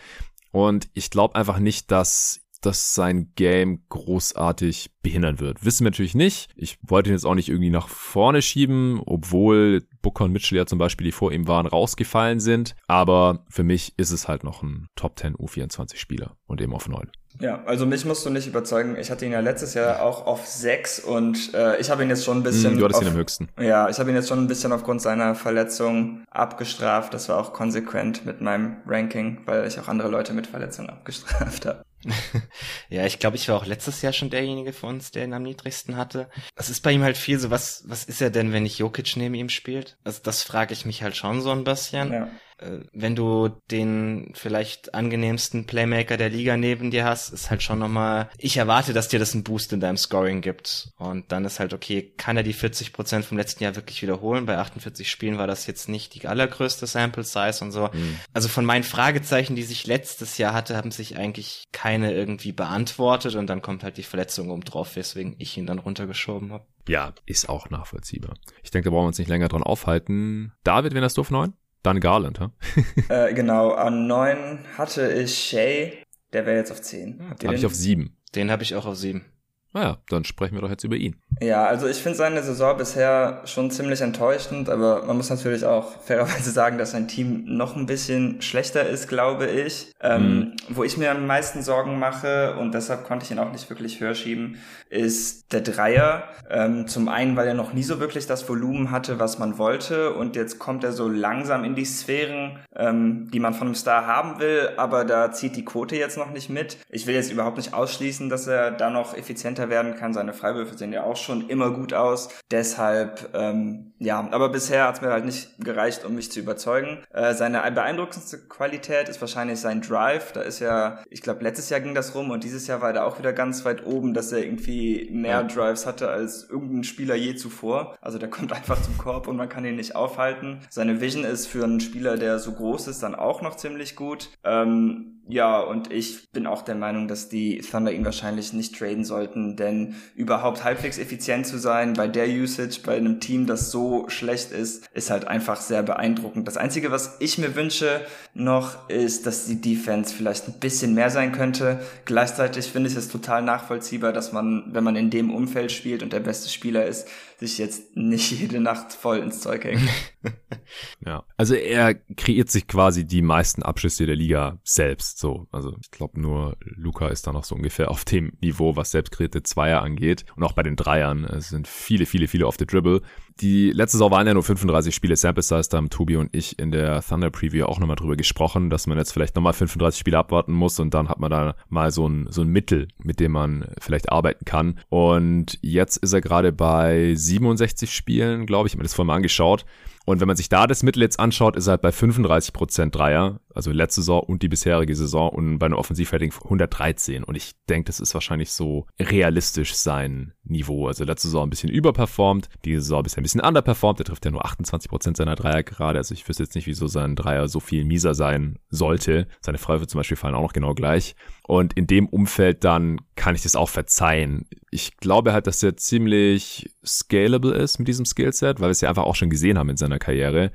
Und 0.51 0.89
ich 0.95 1.11
glaube 1.11 1.35
einfach 1.35 1.59
nicht, 1.59 1.91
dass 1.91 2.41
das 2.61 2.95
sein 2.95 3.33
Game 3.37 3.85
großartig 3.89 4.91
behindern 5.03 5.41
wird. 5.41 5.65
Wissen 5.65 5.85
wir 5.85 5.91
natürlich 5.91 6.15
nicht. 6.15 6.51
Ich 6.57 6.79
wollte 6.83 7.11
ihn 7.11 7.15
jetzt 7.15 7.27
auch 7.27 7.35
nicht 7.35 7.49
irgendwie 7.49 7.71
nach 7.71 7.89
vorne 7.89 8.43
schieben, 8.43 9.01
obwohl 9.05 9.83
Booker 10.03 10.25
und 10.25 10.33
Mitchell 10.33 10.59
ja 10.59 10.67
zum 10.67 10.79
Beispiel, 10.79 11.07
die 11.07 11.13
vor 11.13 11.33
ihm 11.33 11.49
waren, 11.49 11.67
rausgefallen 11.67 12.41
sind. 12.41 12.75
Aber 12.87 13.45
für 13.49 13.65
mich 13.65 13.95
ist 13.97 14.11
es 14.11 14.29
halt 14.29 14.45
noch 14.45 14.63
ein 14.63 14.87
Top 14.97 15.19
10 15.19 15.37
U24 15.37 15.97
Spieler 15.97 16.37
und 16.47 16.61
eben 16.61 16.75
auf 16.75 16.89
9. 16.89 17.11
Ja, 17.39 17.63
also 17.65 17.87
mich 17.87 18.05
musst 18.05 18.27
du 18.27 18.31
nicht 18.31 18.49
überzeugen. 18.49 18.97
Ich 18.99 19.11
hatte 19.11 19.25
ihn 19.25 19.33
ja 19.33 19.41
letztes 19.41 19.75
Jahr 19.75 20.03
auch 20.03 20.27
auf 20.27 20.47
6 20.47 21.01
und 21.01 21.55
äh, 21.55 21.81
ich 21.81 21.89
habe 21.89 22.03
ihn 22.03 22.09
jetzt 22.09 22.25
schon 22.25 22.39
ein 22.39 22.43
bisschen. 22.43 22.75
Mm, 22.75 22.79
du 22.79 22.85
hattest 22.85 23.01
auf, 23.01 23.07
ihn 23.07 23.13
am 23.13 23.17
höchsten. 23.17 23.49
Ja, 23.59 23.89
ich 23.89 23.99
habe 23.99 24.11
ihn 24.11 24.17
jetzt 24.17 24.29
schon 24.29 24.41
ein 24.41 24.49
bisschen 24.49 24.73
aufgrund 24.73 25.01
seiner 25.01 25.35
Verletzung 25.35 26.25
abgestraft. 26.31 27.15
Das 27.15 27.29
war 27.29 27.39
auch 27.39 27.53
konsequent 27.53 28.27
mit 28.27 28.41
meinem 28.41 28.79
Ranking, 28.85 29.43
weil 29.47 29.67
ich 29.67 29.79
auch 29.79 29.87
andere 29.87 30.09
Leute 30.09 30.33
mit 30.33 30.49
Verletzungen 30.49 30.91
abgestraft 30.91 31.67
habe. 31.67 31.83
ja, 32.89 33.05
ich 33.05 33.19
glaube, 33.19 33.37
ich 33.37 33.49
war 33.49 33.57
auch 33.57 33.67
letztes 33.67 34.03
Jahr 34.03 34.13
schon 34.13 34.31
derjenige 34.31 34.73
von 34.73 34.97
uns, 34.97 35.11
der 35.11 35.25
ihn 35.25 35.35
am 35.35 35.43
niedrigsten 35.43 35.97
hatte. 35.97 36.31
Es 36.57 36.71
ist 36.71 36.83
bei 36.83 36.93
ihm 36.93 37.03
halt 37.03 37.17
viel 37.17 37.39
so, 37.39 37.51
was, 37.51 37.85
was 37.87 38.05
ist 38.05 38.23
er 38.23 38.31
denn, 38.31 38.53
wenn 38.53 38.63
nicht 38.63 38.79
Jokic 38.79 39.17
neben 39.17 39.35
ihm 39.35 39.49
spielt? 39.49 39.99
Also 40.05 40.21
das 40.23 40.43
frage 40.43 40.73
ich 40.73 40.87
mich 40.87 41.03
halt 41.03 41.17
schon 41.17 41.41
so 41.43 41.51
ein 41.51 41.65
bisschen. 41.65 42.13
Ja. 42.13 42.31
Äh, 42.61 42.81
wenn 42.93 43.17
du 43.17 43.49
den 43.71 44.33
vielleicht 44.35 44.95
angenehmsten 44.95 45.67
Playmaker 45.67 46.17
der 46.17 46.29
Liga 46.29 46.57
neben 46.57 46.91
dir 46.91 47.05
hast, 47.05 47.31
ist 47.31 47.51
halt 47.51 47.63
schon 47.63 47.79
nochmal, 47.79 48.29
ich 48.39 48.57
erwarte, 48.57 48.93
dass 48.93 49.09
dir 49.09 49.19
das 49.19 49.35
einen 49.35 49.45
Boost 49.45 49.73
in 49.73 49.81
deinem 49.81 49.97
Scoring 49.97 50.41
gibt. 50.41 50.91
Und 50.99 51.33
dann 51.33 51.45
ist 51.45 51.61
halt 51.61 51.73
okay, 51.73 52.13
kann 52.17 52.37
er 52.37 52.43
die 52.43 52.53
40 52.53 52.93
Prozent 52.93 53.25
vom 53.25 53.39
letzten 53.39 53.65
Jahr 53.65 53.77
wirklich 53.77 54.03
wiederholen? 54.03 54.47
Bei 54.47 54.59
48 54.59 55.11
Spielen 55.11 55.39
war 55.39 55.47
das 55.47 55.67
jetzt 55.67 55.89
nicht 55.89 56.15
die 56.15 56.27
allergrößte 56.27 56.87
Sample 56.87 57.25
Size 57.25 57.65
und 57.65 57.73
so. 57.73 57.89
Mhm. 57.93 58.19
Also 58.33 58.49
von 58.49 58.65
meinen 58.65 58.85
Fragezeichen, 58.85 59.57
die 59.57 59.63
sich 59.63 59.87
letztes 59.87 60.39
Jahr 60.39 60.53
hatte, 60.53 60.77
haben 60.77 60.91
sich 60.91 61.17
eigentlich 61.17 61.65
keine 61.73 62.13
irgendwie 62.13 62.53
beantwortet 62.53 63.35
und 63.35 63.47
dann 63.47 63.63
kommt 63.63 63.85
halt 63.85 63.97
die 63.97 64.03
Verletzung 64.03 64.51
um 64.51 64.63
drauf, 64.63 64.97
weswegen 64.97 65.37
ich 65.39 65.57
ihn 65.57 65.67
dann 65.67 65.79
runtergeschoben 65.79 66.53
habe. 66.53 66.67
Ja, 66.89 67.13
ist 67.27 67.49
auch 67.49 67.71
nachvollziehbar. 67.71 68.35
Ich 68.63 68.71
denke, 68.71 68.87
da 68.87 68.91
brauchen 68.91 69.05
wir 69.05 69.09
uns 69.09 69.19
nicht 69.19 69.29
länger 69.29 69.49
dran 69.49 69.63
aufhalten. 69.63 70.53
David, 70.65 70.95
wenn 70.95 71.03
das 71.03 71.15
du 71.15 71.21
auf 71.21 71.31
neun? 71.31 71.55
Dann 71.83 72.01
Garland, 72.01 72.41
ha? 72.41 72.53
äh, 73.09 73.33
genau, 73.33 73.73
an 73.73 74.07
9 74.07 74.59
hatte 74.77 75.13
ich 75.13 75.35
Shay, 75.35 76.05
der 76.33 76.47
wäre 76.47 76.59
jetzt 76.59 76.71
auf 76.71 76.83
10. 76.83 77.19
Ja, 77.19 77.47
habe 77.47 77.55
ich 77.55 77.67
auf 77.67 77.75
7. 77.75 78.17
Den 78.35 78.51
habe 78.51 78.63
ich 78.63 78.75
auch 78.75 78.87
auf 78.87 78.97
7. 78.97 79.25
Naja, 79.73 79.99
dann 80.09 80.25
sprechen 80.25 80.55
wir 80.55 80.61
doch 80.63 80.71
jetzt 80.71 80.85
über 80.85 80.97
ihn. 80.97 81.17
Ja, 81.43 81.65
also 81.65 81.87
ich 81.87 81.99
finde 81.99 82.19
seine 82.19 82.43
Saison 82.43 82.77
bisher 82.77 83.41
schon 83.45 83.71
ziemlich 83.71 84.01
enttäuschend, 84.03 84.69
aber 84.69 85.05
man 85.07 85.17
muss 85.17 85.31
natürlich 85.31 85.65
auch 85.65 85.93
fairerweise 86.05 86.51
sagen, 86.51 86.77
dass 86.77 86.91
sein 86.91 87.09
Team 87.09 87.45
noch 87.47 87.77
ein 87.77 87.87
bisschen 87.87 88.43
schlechter 88.43 88.87
ist, 88.87 89.09
glaube 89.09 89.47
ich. 89.47 89.93
Ähm, 90.03 90.23
mhm. 90.23 90.53
Wo 90.69 90.85
ich 90.85 90.97
mir 90.97 91.11
am 91.11 91.27
meisten 91.27 91.63
Sorgen 91.63 91.99
mache, 91.99 92.57
und 92.59 92.73
deshalb 92.73 93.05
konnte 93.05 93.25
ich 93.25 93.31
ihn 93.31 93.39
auch 93.39 93.53
nicht 93.53 93.69
wirklich 93.71 94.01
höher 94.01 94.15
schieben, 94.15 94.59
ist 94.91 95.53
der 95.53 95.61
Dreier. 95.61 96.25
Ähm, 96.51 96.89
zum 96.89 97.09
einen, 97.09 97.37
weil 97.37 97.49
er 97.49 97.55
noch 97.55 97.73
nie 97.73 97.83
so 97.83 98.01
wirklich 98.01 98.27
das 98.27 98.49
Volumen 98.49 98.91
hatte, 98.91 99.19
was 99.19 99.39
man 99.39 99.57
wollte, 99.57 100.13
und 100.15 100.37
jetzt 100.37 100.59
kommt 100.59 100.85
er 100.85 100.93
so 100.93 101.09
langsam 101.09 101.65
in 101.65 101.75
die 101.75 101.85
Sphären, 101.85 102.59
ähm, 102.77 103.31
die 103.33 103.41
man 103.41 103.55
von 103.55 103.69
einem 103.69 103.75
Star 103.75 104.07
haben 104.07 104.41
will, 104.41 104.71
aber 104.77 105.05
da 105.05 105.33
zieht 105.33 105.57
die 105.57 105.65
Quote 105.65 105.97
jetzt 105.97 106.19
noch 106.19 106.31
nicht 106.33 106.51
mit. 106.51 106.79
Ich 106.91 107.07
will 107.07 107.15
jetzt 107.15 107.33
überhaupt 107.33 107.57
nicht 107.57 107.73
ausschließen, 107.73 108.29
dass 108.29 108.47
er 108.47 108.71
da 108.73 108.91
noch 108.91 109.17
effizienter 109.17 109.71
werden 109.71 109.97
kann. 109.97 110.13
Seine 110.13 110.33
Freiwürfe 110.33 110.77
sehen 110.77 110.93
ja 110.93 111.05
auch 111.05 111.17
schon 111.21 111.49
immer 111.49 111.71
gut 111.71 111.93
aus. 111.93 112.29
Deshalb, 112.51 113.31
ähm, 113.35 113.93
ja, 113.99 114.29
aber 114.31 114.49
bisher 114.49 114.87
hat 114.87 114.97
es 114.97 115.01
mir 115.01 115.11
halt 115.11 115.25
nicht 115.25 115.51
gereicht, 115.59 116.05
um 116.05 116.15
mich 116.15 116.33
zu 116.33 116.41
überzeugen. 116.41 116.99
Äh, 117.13 117.35
seine 117.35 117.71
beeindruckendste 117.71 118.39
Qualität 118.49 119.09
ist 119.09 119.21
wahrscheinlich 119.21 119.61
sein 119.61 119.81
Drive. 119.81 120.33
Da 120.33 120.43
ist 120.43 120.61
ja, 120.61 121.03
ich 121.11 121.23
glaube, 121.23 121.43
letztes 121.43 121.71
Jahr 121.71 121.81
ging 121.81 121.95
das 121.95 122.15
rum 122.15 122.31
und 122.31 122.45
dieses 122.45 122.67
Jahr 122.67 122.81
war 122.81 122.95
er 122.95 123.07
auch 123.07 123.19
wieder 123.19 123.33
ganz 123.33 123.65
weit 123.65 123.87
oben, 123.87 124.15
dass 124.15 124.33
er 124.33 124.43
irgendwie 124.43 125.09
mehr 125.13 125.45
Drives 125.45 125.87
hatte 125.87 126.09
als 126.09 126.49
irgendein 126.49 126.85
Spieler 126.85 127.15
je 127.15 127.35
zuvor. 127.35 127.97
Also 128.01 128.19
der 128.19 128.31
kommt 128.31 128.53
einfach 128.53 128.81
zum 128.81 128.97
Korb 128.99 129.29
und 129.29 129.37
man 129.37 129.49
kann 129.49 129.65
ihn 129.65 129.77
nicht 129.77 129.95
aufhalten. 129.95 130.61
Seine 130.71 131.01
Vision 131.01 131.25
ist 131.25 131.47
für 131.47 131.65
einen 131.65 131.81
Spieler, 131.81 132.17
der 132.17 132.39
so 132.39 132.53
groß 132.53 132.89
ist, 132.89 133.03
dann 133.03 133.15
auch 133.15 133.43
noch 133.43 133.57
ziemlich 133.57 133.97
gut. 133.97 134.31
Ähm, 134.45 135.20
ja, 135.31 135.61
und 135.61 135.93
ich 135.93 136.31
bin 136.33 136.47
auch 136.47 136.63
der 136.63 136.75
Meinung, 136.75 137.07
dass 137.07 137.29
die 137.29 137.59
Thunder 137.59 137.93
ihn 137.93 138.05
wahrscheinlich 138.05 138.53
nicht 138.53 138.77
traden 138.77 139.05
sollten, 139.05 139.57
denn 139.57 139.95
überhaupt 140.15 140.65
halbwegs 140.65 140.99
effizient 140.99 141.47
zu 141.47 141.59
sein 141.59 141.95
bei 141.95 142.09
der 142.09 142.29
Usage, 142.29 142.81
bei 142.85 142.97
einem 142.97 143.21
Team, 143.21 143.47
das 143.47 143.71
so 143.71 144.09
schlecht 144.09 144.51
ist, 144.51 144.89
ist 144.93 145.11
halt 145.11 145.27
einfach 145.27 145.61
sehr 145.61 145.83
beeindruckend. 145.83 146.49
Das 146.49 146.57
Einzige, 146.57 146.91
was 146.91 147.17
ich 147.21 147.39
mir 147.39 147.55
wünsche 147.55 148.05
noch, 148.35 148.89
ist, 148.89 149.27
dass 149.27 149.47
die 149.47 149.61
Defense 149.61 150.15
vielleicht 150.15 150.49
ein 150.49 150.59
bisschen 150.59 150.95
mehr 150.95 151.11
sein 151.11 151.33
könnte. 151.33 151.81
Gleichzeitig 152.05 152.67
finde 152.67 152.91
ich 152.91 152.97
es 152.97 153.09
total 153.09 153.43
nachvollziehbar, 153.43 154.13
dass 154.13 154.33
man, 154.33 154.71
wenn 154.73 154.85
man 154.85 154.97
in 154.97 155.11
dem 155.11 155.33
Umfeld 155.33 155.71
spielt 155.71 156.03
und 156.03 156.13
der 156.13 156.21
beste 156.21 156.49
Spieler 156.49 156.87
ist, 156.87 157.07
sich 157.41 157.59
jetzt 157.59 157.97
nicht 157.97 158.31
jede 158.41 158.61
Nacht 158.61 158.93
voll 158.93 159.19
ins 159.19 159.41
Zeug 159.41 159.65
hängt. 159.65 159.89
ja, 161.07 161.25
also 161.37 161.55
er 161.55 161.95
kreiert 161.95 162.51
sich 162.51 162.67
quasi 162.67 163.05
die 163.05 163.23
meisten 163.23 163.63
Abschlüsse 163.63 164.07
der 164.07 164.17
Liga 164.17 164.59
selbst. 164.63 165.19
So, 165.21 165.47
also 165.53 165.77
ich 165.83 165.91
glaube 165.91 166.19
nur 166.19 166.57
Luca 166.61 167.09
ist 167.09 167.27
da 167.27 167.33
noch 167.35 167.45
so 167.45 167.55
ungefähr 167.55 167.91
auf 167.91 168.07
dem 168.07 168.33
Niveau, 168.41 168.77
was 168.77 168.91
selbst 168.91 169.13
Zweier 169.43 169.83
angeht 169.83 170.25
und 170.35 170.43
auch 170.43 170.55
bei 170.55 170.63
den 170.63 170.77
Dreiern. 170.77 171.25
Es 171.25 171.51
sind 171.51 171.69
viele, 171.69 172.07
viele, 172.07 172.27
viele 172.27 172.47
auf 172.47 172.57
the 172.59 172.65
Dribble. 172.65 173.03
Die 173.41 173.71
letzte 173.71 173.97
Saison 173.97 174.11
waren 174.11 174.27
ja 174.27 174.35
nur 174.35 174.43
35 174.43 174.95
Spiele 174.95 175.17
Sample 175.17 175.43
Size, 175.43 175.69
da 175.71 175.79
haben 175.79 175.89
Tobi 175.89 176.17
und 176.17 176.29
ich 176.35 176.59
in 176.59 176.71
der 176.73 177.03
Thunder 177.03 177.31
Preview 177.31 177.65
auch 177.65 177.79
nochmal 177.79 177.97
drüber 177.97 178.17
gesprochen, 178.17 178.69
dass 178.69 178.87
man 178.87 178.99
jetzt 178.99 179.13
vielleicht 179.13 179.35
nochmal 179.35 179.55
35 179.55 179.99
Spiele 179.99 180.19
abwarten 180.19 180.53
muss 180.53 180.79
und 180.79 180.93
dann 180.93 181.09
hat 181.09 181.21
man 181.21 181.31
da 181.31 181.55
mal 181.71 181.91
so 181.91 182.07
ein, 182.07 182.27
so 182.31 182.43
ein 182.43 182.49
Mittel, 182.49 182.89
mit 183.03 183.19
dem 183.19 183.33
man 183.33 183.67
vielleicht 183.81 184.13
arbeiten 184.13 184.45
kann. 184.45 184.79
Und 184.91 185.59
jetzt 185.63 185.97
ist 185.97 186.13
er 186.13 186.21
gerade 186.21 186.53
bei 186.53 187.15
67 187.15 187.91
Spielen, 187.95 188.45
glaube 188.45 188.67
ich, 188.67 188.73
ich 188.73 188.75
habe 188.75 188.81
mir 188.81 188.85
das 188.85 188.95
vorhin 188.95 189.07
mal 189.07 189.17
angeschaut. 189.17 189.65
Und 190.07 190.21
wenn 190.21 190.27
man 190.27 190.37
sich 190.37 190.49
da 190.49 190.67
das 190.67 190.83
Mittel 190.83 191.03
jetzt 191.03 191.21
anschaut, 191.21 191.57
ist 191.57 191.67
er 191.67 191.73
halt 191.73 191.83
bei 191.83 191.91
35% 191.91 192.91
Dreier, 192.91 193.41
also 193.55 193.71
letzte 193.71 194.01
Saison 194.01 194.21
und 194.21 194.43
die 194.43 194.49
bisherige 194.49 194.97
Saison 194.97 195.29
und 195.29 195.59
bei 195.59 195.67
einem 195.67 195.77
Offensivrating 195.77 196.33
113. 196.33 197.23
Und 197.23 197.37
ich 197.37 197.53
denke, 197.69 197.87
das 197.87 198.01
ist 198.01 198.15
wahrscheinlich 198.15 198.51
so 198.51 198.87
realistisch 198.99 199.75
sein 199.75 200.33
Niveau. 200.43 200.89
Also 200.89 201.05
letzte 201.05 201.29
Saison 201.29 201.47
ein 201.47 201.51
bisschen 201.51 201.71
überperformt, 201.71 202.49
diese 202.65 202.81
Saison 202.81 203.01
ein 203.01 203.23
bisschen 203.23 203.30
underperformt. 203.39 204.01
Er 204.01 204.07
trifft 204.07 204.25
ja 204.25 204.33
nur 204.33 204.45
28% 204.45 205.17
seiner 205.17 205.37
Dreier 205.37 205.63
gerade. 205.63 205.99
Also 205.99 206.15
ich 206.15 206.29
wüsste 206.29 206.43
jetzt 206.43 206.57
nicht, 206.57 206.67
wieso 206.67 206.89
sein 206.89 207.15
Dreier 207.15 207.47
so 207.47 207.61
viel 207.61 207.85
mieser 207.85 208.15
sein 208.15 208.59
sollte. 208.71 209.29
Seine 209.41 209.59
Freiwürfe 209.59 209.87
zum 209.87 209.99
Beispiel 209.99 210.17
fallen 210.17 210.35
auch 210.35 210.43
noch 210.43 210.53
genau 210.53 210.75
gleich. 210.75 211.15
Und 211.47 211.75
in 211.75 211.87
dem 211.87 212.09
Umfeld 212.09 212.65
dann 212.65 213.01
kann 213.15 213.35
ich 213.35 213.43
das 213.43 213.55
auch 213.55 213.69
verzeihen. 213.69 214.47
Ich 214.71 214.97
glaube 214.97 215.33
halt, 215.33 215.47
dass 215.47 215.63
er 215.63 215.77
ziemlich 215.77 216.71
scalable 216.85 217.53
ist 217.55 217.79
mit 217.79 217.87
diesem 217.87 218.07
Skillset, 218.07 218.61
weil 218.61 218.69
wir 218.69 218.73
es 218.73 218.81
ja 218.81 218.89
einfach 218.89 219.05
auch 219.05 219.15
schon 219.15 219.31
gesehen 219.31 219.59
haben 219.59 219.69
in 219.69 219.77
seiner 219.77 219.99
Karriere. 219.99 220.53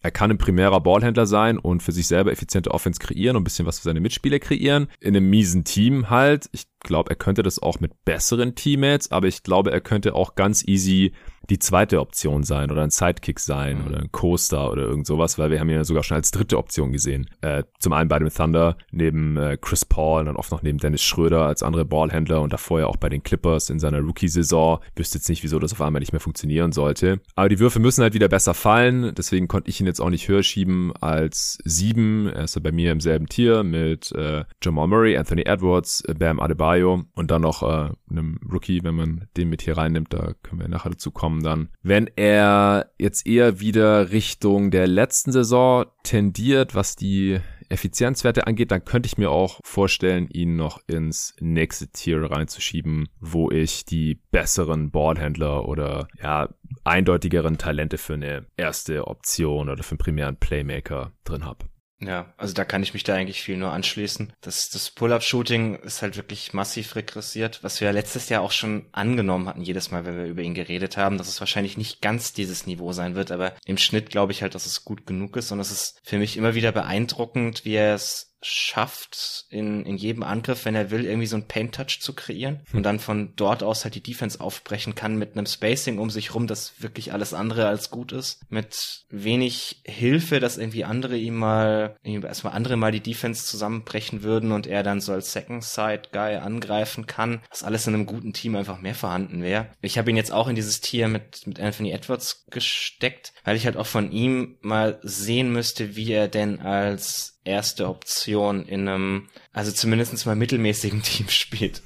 Er 0.00 0.10
kann 0.10 0.30
ein 0.30 0.38
primärer 0.38 0.80
Ballhändler 0.80 1.26
sein 1.26 1.58
und 1.58 1.82
für 1.82 1.92
sich 1.92 2.06
selber 2.06 2.32
effiziente 2.32 2.70
Offense 2.70 2.98
kreieren 3.00 3.36
und 3.36 3.42
ein 3.42 3.44
bisschen 3.44 3.66
was 3.66 3.78
für 3.78 3.84
seine 3.84 4.00
Mitspieler 4.00 4.38
kreieren. 4.38 4.88
In 5.00 5.16
einem 5.16 5.30
miesen 5.30 5.64
Team 5.64 6.10
halt. 6.10 6.48
Ich 6.52 6.66
glaube, 6.88 7.10
er 7.10 7.16
könnte 7.16 7.44
das 7.44 7.62
auch 7.62 7.78
mit 7.78 8.04
besseren 8.04 8.56
Teammates, 8.56 9.12
aber 9.12 9.28
ich 9.28 9.44
glaube, 9.44 9.70
er 9.70 9.80
könnte 9.80 10.14
auch 10.14 10.34
ganz 10.34 10.66
easy 10.66 11.12
die 11.50 11.58
zweite 11.58 12.00
Option 12.00 12.42
sein 12.42 12.70
oder 12.70 12.82
ein 12.82 12.90
Sidekick 12.90 13.40
sein 13.40 13.78
mhm. 13.78 13.86
oder 13.86 13.98
ein 13.98 14.12
Coaster 14.12 14.70
oder 14.70 14.82
irgend 14.82 15.06
sowas, 15.06 15.38
weil 15.38 15.50
wir 15.50 15.60
haben 15.60 15.68
ihn 15.68 15.76
ja 15.76 15.84
sogar 15.84 16.02
schon 16.02 16.16
als 16.16 16.30
dritte 16.30 16.58
Option 16.58 16.92
gesehen. 16.92 17.28
Äh, 17.40 17.64
zum 17.78 17.92
einen 17.92 18.08
bei 18.08 18.18
dem 18.18 18.28
Thunder 18.28 18.76
neben 18.90 19.36
äh, 19.36 19.56
Chris 19.60 19.84
Paul 19.84 20.20
und 20.20 20.26
dann 20.26 20.36
oft 20.36 20.50
noch 20.50 20.62
neben 20.62 20.78
Dennis 20.78 21.02
Schröder 21.02 21.46
als 21.46 21.62
andere 21.62 21.84
Ballhändler 21.84 22.42
und 22.42 22.52
davor 22.52 22.80
ja 22.80 22.86
auch 22.86 22.96
bei 22.96 23.08
den 23.08 23.22
Clippers 23.22 23.70
in 23.70 23.78
seiner 23.78 24.00
Rookie-Saison. 24.00 24.80
Wüsste 24.94 25.18
jetzt 25.18 25.28
nicht, 25.28 25.42
wieso 25.42 25.58
das 25.58 25.72
auf 25.72 25.80
einmal 25.80 26.00
nicht 26.00 26.12
mehr 26.12 26.20
funktionieren 26.20 26.72
sollte. 26.72 27.20
Aber 27.34 27.48
die 27.48 27.58
Würfe 27.58 27.78
müssen 27.78 28.02
halt 28.02 28.14
wieder 28.14 28.28
besser 28.28 28.54
fallen, 28.54 29.14
deswegen 29.14 29.48
konnte 29.48 29.70
ich 29.70 29.80
ihn 29.80 29.86
jetzt 29.86 30.00
auch 30.00 30.10
nicht 30.10 30.28
höher 30.28 30.42
schieben 30.42 30.92
als 31.00 31.58
sieben. 31.64 32.28
Er 32.28 32.44
ist 32.44 32.56
ja 32.56 32.60
bei 32.60 32.72
mir 32.72 32.92
im 32.92 33.00
selben 33.00 33.26
Tier 33.26 33.62
mit 33.62 34.12
äh, 34.12 34.44
Jamal 34.62 34.86
Murray, 34.86 35.16
Anthony 35.16 35.42
Edwards, 35.42 36.02
äh, 36.02 36.14
Bam 36.14 36.40
Adebayo 36.40 36.77
und 36.86 37.30
dann 37.30 37.42
noch 37.42 37.62
äh, 37.62 37.90
einem 38.10 38.38
Rookie, 38.50 38.82
wenn 38.84 38.94
man 38.94 39.28
den 39.36 39.48
mit 39.48 39.62
hier 39.62 39.76
reinnimmt, 39.76 40.12
da 40.12 40.34
können 40.42 40.60
wir 40.60 40.68
nachher 40.68 40.90
dazu 40.90 41.10
kommen 41.10 41.42
dann. 41.42 41.68
Wenn 41.82 42.08
er 42.16 42.92
jetzt 42.98 43.26
eher 43.26 43.60
wieder 43.60 44.10
Richtung 44.10 44.70
der 44.70 44.86
letzten 44.86 45.32
Saison 45.32 45.86
tendiert, 46.02 46.74
was 46.74 46.96
die 46.96 47.40
Effizienzwerte 47.68 48.46
angeht, 48.46 48.70
dann 48.70 48.84
könnte 48.84 49.06
ich 49.06 49.18
mir 49.18 49.30
auch 49.30 49.60
vorstellen, 49.62 50.28
ihn 50.30 50.56
noch 50.56 50.80
ins 50.86 51.34
nächste 51.40 51.88
Tier 51.88 52.22
reinzuschieben, 52.30 53.08
wo 53.20 53.50
ich 53.50 53.84
die 53.84 54.20
besseren 54.30 54.90
Ballhändler 54.90 55.68
oder 55.68 56.08
ja, 56.22 56.48
eindeutigeren 56.84 57.58
Talente 57.58 57.98
für 57.98 58.14
eine 58.14 58.46
erste 58.56 59.06
Option 59.06 59.68
oder 59.68 59.82
für 59.82 59.92
einen 59.92 59.98
primären 59.98 60.36
Playmaker 60.36 61.12
drin 61.24 61.44
habe. 61.44 61.66
Ja, 62.00 62.32
also 62.36 62.54
da 62.54 62.64
kann 62.64 62.84
ich 62.84 62.94
mich 62.94 63.02
da 63.02 63.14
eigentlich 63.14 63.42
viel 63.42 63.56
nur 63.56 63.72
anschließen. 63.72 64.32
Das, 64.40 64.70
das 64.70 64.90
Pull-Up-Shooting 64.90 65.76
ist 65.80 66.00
halt 66.00 66.16
wirklich 66.16 66.52
massiv 66.52 66.94
regressiert, 66.94 67.64
was 67.64 67.80
wir 67.80 67.92
letztes 67.92 68.28
Jahr 68.28 68.42
auch 68.42 68.52
schon 68.52 68.86
angenommen 68.92 69.48
hatten, 69.48 69.62
jedes 69.62 69.90
Mal, 69.90 70.04
wenn 70.04 70.16
wir 70.16 70.26
über 70.26 70.42
ihn 70.42 70.54
geredet 70.54 70.96
haben, 70.96 71.18
dass 71.18 71.26
es 71.26 71.40
wahrscheinlich 71.40 71.76
nicht 71.76 72.00
ganz 72.00 72.32
dieses 72.32 72.66
Niveau 72.66 72.92
sein 72.92 73.16
wird, 73.16 73.32
aber 73.32 73.54
im 73.64 73.78
Schnitt 73.78 74.10
glaube 74.10 74.30
ich 74.30 74.42
halt, 74.42 74.54
dass 74.54 74.66
es 74.66 74.84
gut 74.84 75.06
genug 75.06 75.36
ist 75.36 75.50
und 75.50 75.58
es 75.58 75.72
ist 75.72 75.98
für 76.04 76.18
mich 76.18 76.36
immer 76.36 76.54
wieder 76.54 76.70
beeindruckend, 76.70 77.64
wie 77.64 77.74
er 77.74 77.96
es 77.96 78.27
schafft, 78.40 79.46
in, 79.50 79.84
in 79.84 79.96
jedem 79.96 80.22
Angriff, 80.22 80.64
wenn 80.64 80.74
er 80.74 80.90
will, 80.90 81.04
irgendwie 81.04 81.26
so 81.26 81.36
ein 81.36 81.48
Paint-Touch 81.48 82.00
zu 82.00 82.12
kreieren 82.12 82.60
hm. 82.70 82.78
und 82.78 82.82
dann 82.84 82.98
von 83.00 83.32
dort 83.36 83.62
aus 83.62 83.84
halt 83.84 83.94
die 83.94 84.02
Defense 84.02 84.40
aufbrechen 84.40 84.94
kann 84.94 85.16
mit 85.16 85.36
einem 85.36 85.46
Spacing 85.46 85.98
um 85.98 86.10
sich 86.10 86.34
rum, 86.34 86.46
das 86.46 86.80
wirklich 86.80 87.12
alles 87.12 87.34
andere 87.34 87.66
als 87.66 87.90
gut 87.90 88.12
ist. 88.12 88.40
Mit 88.48 89.04
wenig 89.10 89.82
Hilfe, 89.84 90.40
dass 90.40 90.58
irgendwie 90.58 90.84
andere 90.84 91.16
ihm 91.16 91.36
mal, 91.36 91.96
erstmal 92.02 92.52
andere 92.52 92.76
mal 92.76 92.92
die 92.92 93.00
Defense 93.00 93.44
zusammenbrechen 93.44 94.22
würden 94.22 94.52
und 94.52 94.66
er 94.66 94.82
dann 94.82 95.00
so 95.00 95.12
als 95.12 95.32
Second-Side-Guy 95.32 96.36
angreifen 96.36 97.06
kann, 97.06 97.40
was 97.50 97.64
alles 97.64 97.86
in 97.86 97.94
einem 97.94 98.06
guten 98.06 98.32
Team 98.32 98.54
einfach 98.54 98.80
mehr 98.80 98.94
vorhanden 98.94 99.42
wäre. 99.42 99.68
Ich 99.80 99.98
habe 99.98 100.10
ihn 100.10 100.16
jetzt 100.16 100.32
auch 100.32 100.48
in 100.48 100.54
dieses 100.54 100.80
Tier 100.80 101.08
mit, 101.08 101.46
mit 101.46 101.58
Anthony 101.58 101.90
Edwards 101.90 102.44
gesteckt, 102.50 103.32
weil 103.44 103.56
ich 103.56 103.66
halt 103.66 103.76
auch 103.76 103.86
von 103.86 104.12
ihm 104.12 104.58
mal 104.60 105.00
sehen 105.02 105.52
müsste, 105.52 105.96
wie 105.96 106.12
er 106.12 106.28
denn 106.28 106.60
als 106.60 107.37
erste 107.48 107.88
Option 107.88 108.64
in 108.64 108.88
einem, 108.88 109.28
also 109.52 109.72
zumindestens 109.72 110.26
mal 110.26 110.36
mittelmäßigen 110.36 111.02
Team 111.04 111.28
spielt. 111.28 111.82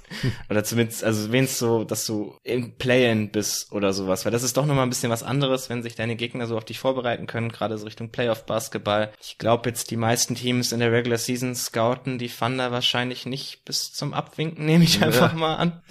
oder 0.50 0.64
zumindest, 0.64 1.04
also 1.04 1.32
wenn 1.32 1.44
es 1.44 1.58
so, 1.58 1.84
dass 1.84 2.06
du 2.06 2.36
im 2.42 2.76
Play-In 2.76 3.30
bist 3.30 3.72
oder 3.72 3.92
sowas, 3.92 4.24
weil 4.24 4.32
das 4.32 4.42
ist 4.42 4.56
doch 4.56 4.66
nochmal 4.66 4.84
ein 4.84 4.90
bisschen 4.90 5.10
was 5.10 5.22
anderes, 5.22 5.70
wenn 5.70 5.82
sich 5.82 5.94
deine 5.94 6.16
Gegner 6.16 6.46
so 6.46 6.56
auf 6.56 6.64
dich 6.64 6.78
vorbereiten 6.78 7.26
können, 7.26 7.50
gerade 7.50 7.78
so 7.78 7.84
Richtung 7.84 8.10
Playoff-Basketball. 8.10 9.12
Ich 9.20 9.38
glaube 9.38 9.68
jetzt, 9.68 9.90
die 9.90 9.96
meisten 9.96 10.34
Teams 10.34 10.72
in 10.72 10.80
der 10.80 10.92
Regular 10.92 11.18
Season 11.18 11.54
scouten 11.54 12.18
die 12.18 12.28
Thunder 12.28 12.72
wahrscheinlich 12.72 13.26
nicht 13.26 13.64
bis 13.64 13.92
zum 13.92 14.12
Abwinken, 14.12 14.66
nehme 14.66 14.84
ich 14.84 15.02
einfach 15.02 15.32
ja. 15.32 15.38
mal 15.38 15.56
an. 15.56 15.82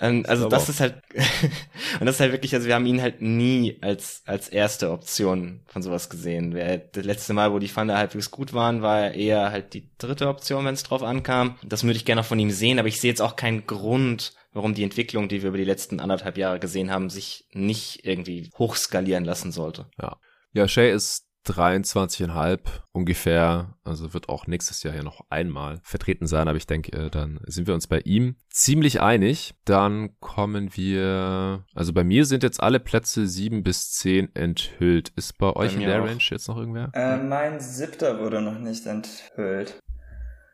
Ähm, 0.00 0.24
also 0.26 0.48
das 0.48 0.68
ist 0.68 0.80
halt, 0.80 1.02
und 2.00 2.06
das 2.06 2.16
ist 2.16 2.20
halt 2.20 2.32
wirklich, 2.32 2.54
also 2.54 2.66
wir 2.66 2.74
haben 2.74 2.86
ihn 2.86 3.02
halt 3.02 3.20
nie 3.20 3.78
als, 3.80 4.22
als 4.26 4.48
erste 4.48 4.90
Option 4.90 5.60
von 5.66 5.82
sowas 5.82 6.08
gesehen. 6.08 6.52
Das 6.92 7.04
letzte 7.04 7.32
Mal, 7.32 7.52
wo 7.52 7.58
die 7.58 7.68
Thunder 7.68 7.98
halbwegs 7.98 8.30
gut 8.30 8.52
waren, 8.52 8.82
war 8.82 9.00
er 9.00 9.14
eher 9.14 9.50
halt 9.50 9.74
die 9.74 9.88
dritte 9.98 10.28
Option, 10.28 10.64
wenn 10.64 10.74
es 10.74 10.82
drauf 10.92 11.02
ankam. 11.02 11.56
Das 11.64 11.84
würde 11.84 11.96
ich 11.96 12.04
gerne 12.04 12.20
noch 12.20 12.28
von 12.28 12.38
ihm 12.38 12.50
sehen, 12.50 12.78
aber 12.78 12.88
ich 12.88 13.00
sehe 13.00 13.10
jetzt 13.10 13.22
auch 13.22 13.36
keinen 13.36 13.66
Grund, 13.66 14.34
warum 14.52 14.74
die 14.74 14.84
Entwicklung, 14.84 15.28
die 15.28 15.42
wir 15.42 15.48
über 15.48 15.58
die 15.58 15.64
letzten 15.64 16.00
anderthalb 16.00 16.36
Jahre 16.36 16.60
gesehen 16.60 16.90
haben, 16.90 17.10
sich 17.10 17.46
nicht 17.52 18.04
irgendwie 18.04 18.50
hochskalieren 18.58 19.24
lassen 19.24 19.52
sollte. 19.52 19.86
Ja. 20.00 20.16
Ja, 20.52 20.68
Shay 20.68 20.92
ist 20.92 21.24
23,5 21.46 22.60
ungefähr. 22.92 23.74
Also 23.84 24.12
wird 24.14 24.28
auch 24.28 24.46
nächstes 24.46 24.82
Jahr 24.82 24.94
ja 24.94 25.02
noch 25.02 25.22
einmal 25.30 25.80
vertreten 25.82 26.26
sein, 26.26 26.46
aber 26.46 26.56
ich 26.56 26.66
denke, 26.66 26.92
äh, 26.92 27.10
dann 27.10 27.40
sind 27.46 27.66
wir 27.66 27.74
uns 27.74 27.86
bei 27.86 28.00
ihm 28.00 28.36
ziemlich 28.50 29.00
einig. 29.00 29.54
Dann 29.64 30.18
kommen 30.20 30.76
wir, 30.76 31.64
also 31.74 31.92
bei 31.92 32.04
mir 32.04 32.26
sind 32.26 32.42
jetzt 32.42 32.62
alle 32.62 32.80
Plätze 32.80 33.26
7 33.26 33.62
bis 33.62 33.92
10 33.92 34.36
enthüllt. 34.36 35.08
Ist 35.16 35.38
bei, 35.38 35.50
bei 35.50 35.56
euch 35.56 35.74
in 35.74 35.80
der 35.80 36.02
auch. 36.02 36.06
Range 36.06 36.22
jetzt 36.30 36.48
noch 36.48 36.58
irgendwer? 36.58 36.90
Äh, 36.92 37.16
mein 37.16 37.58
siebter 37.60 38.20
wurde 38.20 38.42
noch 38.42 38.58
nicht 38.58 38.86
enthüllt. 38.86 39.80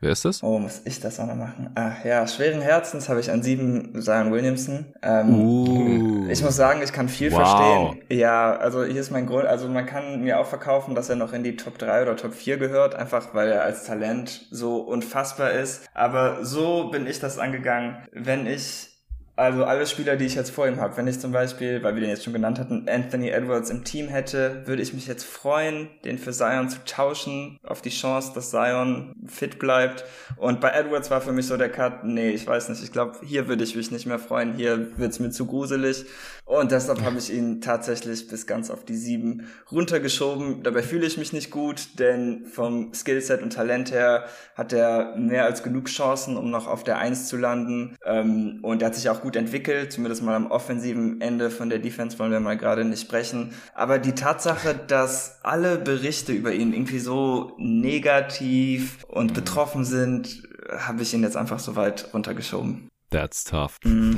Wer 0.01 0.11
ist 0.11 0.23
das? 0.23 0.41
Oh, 0.43 0.59
muss 0.59 0.81
ich 0.85 1.01
das 1.01 1.19
auch 1.19 1.27
noch 1.27 1.35
machen? 1.35 1.71
Ach 1.75 2.05
ja, 2.05 2.25
schweren 2.25 2.61
Herzens 2.61 3.09
habe 3.09 3.19
ich 3.19 3.31
an 3.31 3.43
sieben 3.43 4.01
Zion 4.01 4.31
Williamson. 4.31 4.85
Ähm, 5.01 5.35
uh. 5.35 6.29
Ich 6.29 6.41
muss 6.41 6.55
sagen, 6.55 6.81
ich 6.81 6.93
kann 6.93 7.09
viel 7.09 7.33
wow. 7.33 7.41
verstehen. 7.41 8.17
Ja, 8.17 8.55
also 8.55 8.85
hier 8.85 9.01
ist 9.01 9.11
mein 9.11 9.25
Grund, 9.25 9.45
also 9.45 9.67
man 9.67 9.85
kann 9.85 10.21
mir 10.21 10.39
auch 10.39 10.45
verkaufen, 10.45 10.95
dass 10.95 11.09
er 11.09 11.17
noch 11.17 11.33
in 11.33 11.43
die 11.43 11.57
Top 11.57 11.77
3 11.77 12.03
oder 12.03 12.15
Top 12.15 12.33
4 12.33 12.57
gehört, 12.57 12.95
einfach 12.95 13.33
weil 13.33 13.49
er 13.49 13.63
als 13.63 13.85
Talent 13.85 14.47
so 14.51 14.77
unfassbar 14.77 15.51
ist. 15.51 15.89
Aber 15.93 16.45
so 16.45 16.89
bin 16.91 17.05
ich 17.05 17.19
das 17.19 17.37
angegangen. 17.37 17.97
Wenn 18.13 18.47
ich 18.47 18.88
also 19.39 19.63
alle 19.63 19.87
Spieler, 19.87 20.17
die 20.17 20.25
ich 20.25 20.35
jetzt 20.35 20.51
vor 20.51 20.67
ihm 20.67 20.81
habe, 20.81 20.97
wenn 20.97 21.07
ich 21.07 21.19
zum 21.19 21.31
Beispiel, 21.31 21.81
weil 21.81 21.95
wir 21.95 22.01
den 22.01 22.09
jetzt 22.09 22.25
schon 22.25 22.33
genannt 22.33 22.59
hatten, 22.59 22.87
Anthony 22.89 23.29
Edwards 23.29 23.69
im 23.69 23.85
Team 23.85 24.09
hätte, 24.09 24.63
würde 24.65 24.81
ich 24.81 24.93
mich 24.93 25.07
jetzt 25.07 25.23
freuen, 25.23 25.87
den 26.03 26.17
für 26.17 26.33
Zion 26.33 26.69
zu 26.69 26.83
tauschen, 26.83 27.57
auf 27.63 27.81
die 27.81 27.89
Chance, 27.89 28.33
dass 28.35 28.51
Zion 28.51 29.15
fit 29.25 29.57
bleibt. 29.57 30.03
Und 30.35 30.59
bei 30.59 30.69
Edwards 30.71 31.09
war 31.09 31.21
für 31.21 31.31
mich 31.31 31.47
so 31.47 31.55
der 31.55 31.69
Cut, 31.69 32.03
nee, 32.03 32.31
ich 32.31 32.45
weiß 32.45 32.67
nicht, 32.67 32.83
ich 32.83 32.91
glaube, 32.91 33.17
hier 33.23 33.47
würde 33.47 33.63
ich 33.63 33.77
mich 33.77 33.91
nicht 33.91 34.05
mehr 34.05 34.19
freuen, 34.19 34.55
hier 34.55 34.97
wird's 34.97 35.19
mir 35.19 35.31
zu 35.31 35.45
gruselig. 35.45 36.05
Und 36.49 36.71
deshalb 36.71 37.03
habe 37.03 37.19
ich 37.19 37.31
ihn 37.31 37.61
tatsächlich 37.61 38.27
bis 38.27 38.47
ganz 38.47 38.71
auf 38.71 38.83
die 38.83 38.95
sieben 38.95 39.45
runtergeschoben. 39.71 40.63
Dabei 40.63 40.81
fühle 40.81 41.05
ich 41.05 41.15
mich 41.15 41.31
nicht 41.31 41.51
gut, 41.51 41.99
denn 41.99 42.47
vom 42.47 42.91
Skillset 42.91 43.43
und 43.43 43.53
Talent 43.53 43.91
her 43.91 44.25
hat 44.55 44.73
er 44.73 45.15
mehr 45.15 45.45
als 45.45 45.61
genug 45.61 45.85
Chancen, 45.85 46.37
um 46.37 46.49
noch 46.49 46.65
auf 46.65 46.83
der 46.83 46.97
Eins 46.97 47.27
zu 47.27 47.37
landen. 47.37 47.95
Ähm, 48.03 48.61
und 48.63 48.81
er 48.81 48.87
hat 48.87 48.95
sich 48.95 49.11
auch 49.11 49.21
gut 49.21 49.35
entwickelt, 49.35 49.93
zumindest 49.93 50.23
mal 50.23 50.33
am 50.33 50.49
offensiven 50.49 51.21
Ende 51.21 51.51
von 51.51 51.69
der 51.69 51.77
Defense 51.77 52.17
wollen 52.17 52.31
wir 52.31 52.39
mal 52.39 52.57
gerade 52.57 52.83
nicht 52.83 53.01
sprechen. 53.01 53.53
Aber 53.75 53.99
die 53.99 54.15
Tatsache, 54.15 54.73
dass 54.73 55.41
alle 55.43 55.77
Berichte 55.77 56.31
über 56.31 56.51
ihn 56.51 56.73
irgendwie 56.73 56.97
so 56.97 57.51
negativ 57.59 59.05
und 59.07 59.35
betroffen 59.35 59.85
sind, 59.85 60.41
habe 60.79 61.03
ich 61.03 61.13
ihn 61.13 61.21
jetzt 61.21 61.37
einfach 61.37 61.59
so 61.59 61.75
weit 61.75 62.11
runtergeschoben. 62.11 62.88
That's 63.11 63.43
tough. 63.43 63.79
Mm. 63.83 64.17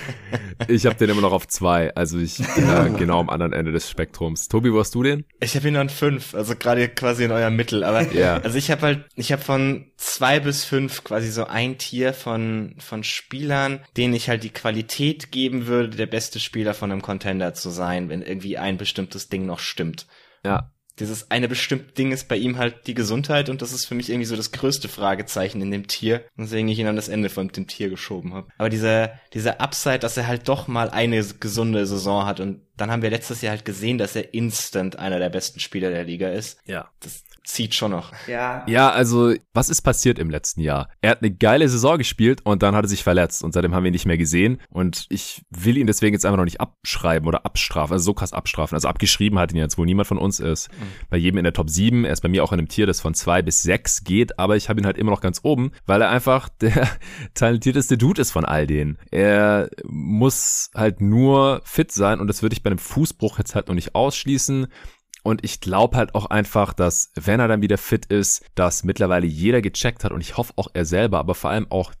ich 0.68 0.86
habe 0.86 0.96
den 0.96 1.10
immer 1.10 1.20
noch 1.20 1.32
auf 1.32 1.46
zwei, 1.46 1.94
also 1.94 2.18
ich 2.18 2.38
bin 2.38 2.66
da 2.66 2.88
genau 2.98 3.20
am 3.20 3.28
anderen 3.28 3.52
Ende 3.52 3.70
des 3.70 3.90
Spektrums. 3.90 4.48
Tobi, 4.48 4.72
wo 4.72 4.80
hast 4.80 4.94
du 4.94 5.02
den? 5.02 5.26
Ich 5.40 5.54
habe 5.56 5.68
ihn 5.68 5.76
an 5.76 5.90
fünf, 5.90 6.34
also 6.34 6.56
gerade 6.56 6.88
quasi 6.88 7.24
in 7.24 7.32
eurem 7.32 7.54
Mittel. 7.54 7.84
Aber 7.84 8.00
ja. 8.12 8.38
also 8.38 8.56
ich 8.56 8.70
habe 8.70 8.82
halt, 8.82 9.04
ich 9.14 9.30
habe 9.30 9.42
von 9.42 9.92
zwei 9.98 10.40
bis 10.40 10.64
fünf 10.64 11.04
quasi 11.04 11.30
so 11.30 11.44
ein 11.44 11.76
Tier 11.76 12.14
von 12.14 12.76
von 12.78 13.04
Spielern, 13.04 13.80
denen 13.96 14.14
ich 14.14 14.30
halt 14.30 14.42
die 14.42 14.50
Qualität 14.50 15.30
geben 15.30 15.66
würde, 15.66 15.96
der 15.96 16.06
beste 16.06 16.40
Spieler 16.40 16.72
von 16.72 16.90
einem 16.90 17.02
Contender 17.02 17.52
zu 17.52 17.68
sein, 17.68 18.08
wenn 18.08 18.22
irgendwie 18.22 18.56
ein 18.56 18.78
bestimmtes 18.78 19.28
Ding 19.28 19.44
noch 19.44 19.58
stimmt. 19.58 20.06
Ja, 20.44 20.73
dieses 20.98 21.30
eine 21.30 21.48
bestimmte 21.48 21.92
Ding 21.92 22.12
ist 22.12 22.28
bei 22.28 22.36
ihm 22.36 22.58
halt 22.58 22.86
die 22.86 22.94
Gesundheit 22.94 23.48
und 23.48 23.62
das 23.62 23.72
ist 23.72 23.86
für 23.86 23.94
mich 23.94 24.10
irgendwie 24.10 24.26
so 24.26 24.36
das 24.36 24.52
größte 24.52 24.88
Fragezeichen 24.88 25.60
in 25.60 25.70
dem 25.70 25.86
Tier, 25.86 26.24
weswegen 26.36 26.68
ich 26.68 26.78
ihn 26.78 26.86
an 26.86 26.96
das 26.96 27.08
Ende 27.08 27.28
von 27.28 27.48
dem 27.48 27.66
Tier 27.66 27.90
geschoben 27.90 28.34
habe. 28.34 28.48
Aber 28.58 28.68
dieser 28.68 29.18
dieser 29.32 29.60
Upside, 29.60 29.98
dass 29.98 30.16
er 30.16 30.26
halt 30.26 30.48
doch 30.48 30.68
mal 30.68 30.90
eine 30.90 31.24
gesunde 31.40 31.86
Saison 31.86 32.26
hat 32.26 32.40
und 32.40 32.60
dann 32.76 32.90
haben 32.90 33.02
wir 33.02 33.10
letztes 33.10 33.40
Jahr 33.42 33.52
halt 33.52 33.64
gesehen, 33.64 33.98
dass 33.98 34.16
er 34.16 34.34
instant 34.34 34.98
einer 34.98 35.18
der 35.18 35.30
besten 35.30 35.60
Spieler 35.60 35.90
der 35.90 36.04
Liga 36.04 36.28
ist. 36.28 36.58
Ja. 36.66 36.90
Das 37.00 37.24
zieht 37.44 37.74
schon 37.74 37.90
noch. 37.90 38.12
Ja. 38.26 38.64
Ja, 38.66 38.90
also 38.90 39.34
was 39.52 39.68
ist 39.68 39.82
passiert 39.82 40.18
im 40.18 40.30
letzten 40.30 40.60
Jahr? 40.60 40.88
Er 41.02 41.10
hat 41.10 41.22
eine 41.22 41.30
geile 41.30 41.68
Saison 41.68 41.98
gespielt 41.98 42.40
und 42.44 42.62
dann 42.62 42.74
hat 42.74 42.84
er 42.84 42.88
sich 42.88 43.04
verletzt 43.04 43.44
und 43.44 43.52
seitdem 43.52 43.74
haben 43.74 43.84
wir 43.84 43.90
ihn 43.90 43.94
nicht 43.94 44.06
mehr 44.06 44.18
gesehen 44.18 44.60
und 44.70 45.06
ich 45.10 45.42
will 45.50 45.76
ihn 45.76 45.86
deswegen 45.86 46.14
jetzt 46.14 46.24
einfach 46.24 46.38
noch 46.38 46.44
nicht 46.44 46.60
abschreiben 46.60 47.28
oder 47.28 47.44
abstrafen, 47.44 47.92
also 47.92 48.04
so 48.04 48.14
krass 48.14 48.32
abstrafen. 48.32 48.74
Also 48.74 48.88
abgeschrieben 48.88 49.38
hat 49.38 49.52
ihn 49.52 49.58
jetzt 49.58 49.78
wohl 49.78 49.86
niemand 49.86 50.08
von 50.08 50.18
uns 50.18 50.40
ist. 50.40 50.70
Mhm. 50.70 50.86
Bei 51.10 51.16
jedem 51.16 51.38
in 51.38 51.44
der 51.44 51.52
Top 51.52 51.68
7, 51.68 52.04
er 52.04 52.12
ist 52.12 52.22
bei 52.22 52.28
mir 52.28 52.42
auch 52.42 52.52
in 52.52 52.58
einem 52.58 52.68
Tier, 52.68 52.86
das 52.86 53.00
von 53.00 53.14
2 53.14 53.42
bis 53.42 53.62
6 53.62 54.04
geht, 54.04 54.38
aber 54.38 54.56
ich 54.56 54.68
habe 54.68 54.80
ihn 54.80 54.86
halt 54.86 54.96
immer 54.98 55.10
noch 55.10 55.20
ganz 55.20 55.40
oben, 55.42 55.72
weil 55.86 56.00
er 56.00 56.10
einfach 56.10 56.48
der 56.60 56.88
talentierteste 57.34 57.98
Dude 57.98 58.22
ist 58.22 58.30
von 58.30 58.44
all 58.44 58.66
denen. 58.66 58.98
Er 59.10 59.68
muss 59.84 60.70
halt 60.74 61.00
nur 61.00 61.60
fit 61.64 61.92
sein 61.92 62.20
und 62.20 62.26
das 62.26 62.42
würde 62.42 62.54
ich 62.54 62.62
bei 62.62 62.70
einem 62.70 62.78
Fußbruch 62.78 63.38
jetzt 63.38 63.54
halt 63.54 63.68
noch 63.68 63.74
nicht 63.74 63.94
ausschließen. 63.94 64.68
Und 65.24 65.42
ich 65.42 65.60
glaube 65.60 65.96
halt 65.96 66.14
auch 66.14 66.26
einfach, 66.26 66.74
dass 66.74 67.10
wenn 67.14 67.40
er 67.40 67.48
dann 67.48 67.62
wieder 67.62 67.78
fit 67.78 68.06
ist, 68.06 68.44
dass 68.54 68.84
mittlerweile 68.84 69.26
jeder 69.26 69.62
gecheckt 69.62 70.04
hat 70.04 70.12
und 70.12 70.20
ich 70.20 70.36
hoffe 70.36 70.52
auch 70.56 70.68
er 70.74 70.84
selber, 70.84 71.18
aber 71.18 71.34
vor 71.34 71.48
allem 71.48 71.66
auch 71.70 71.92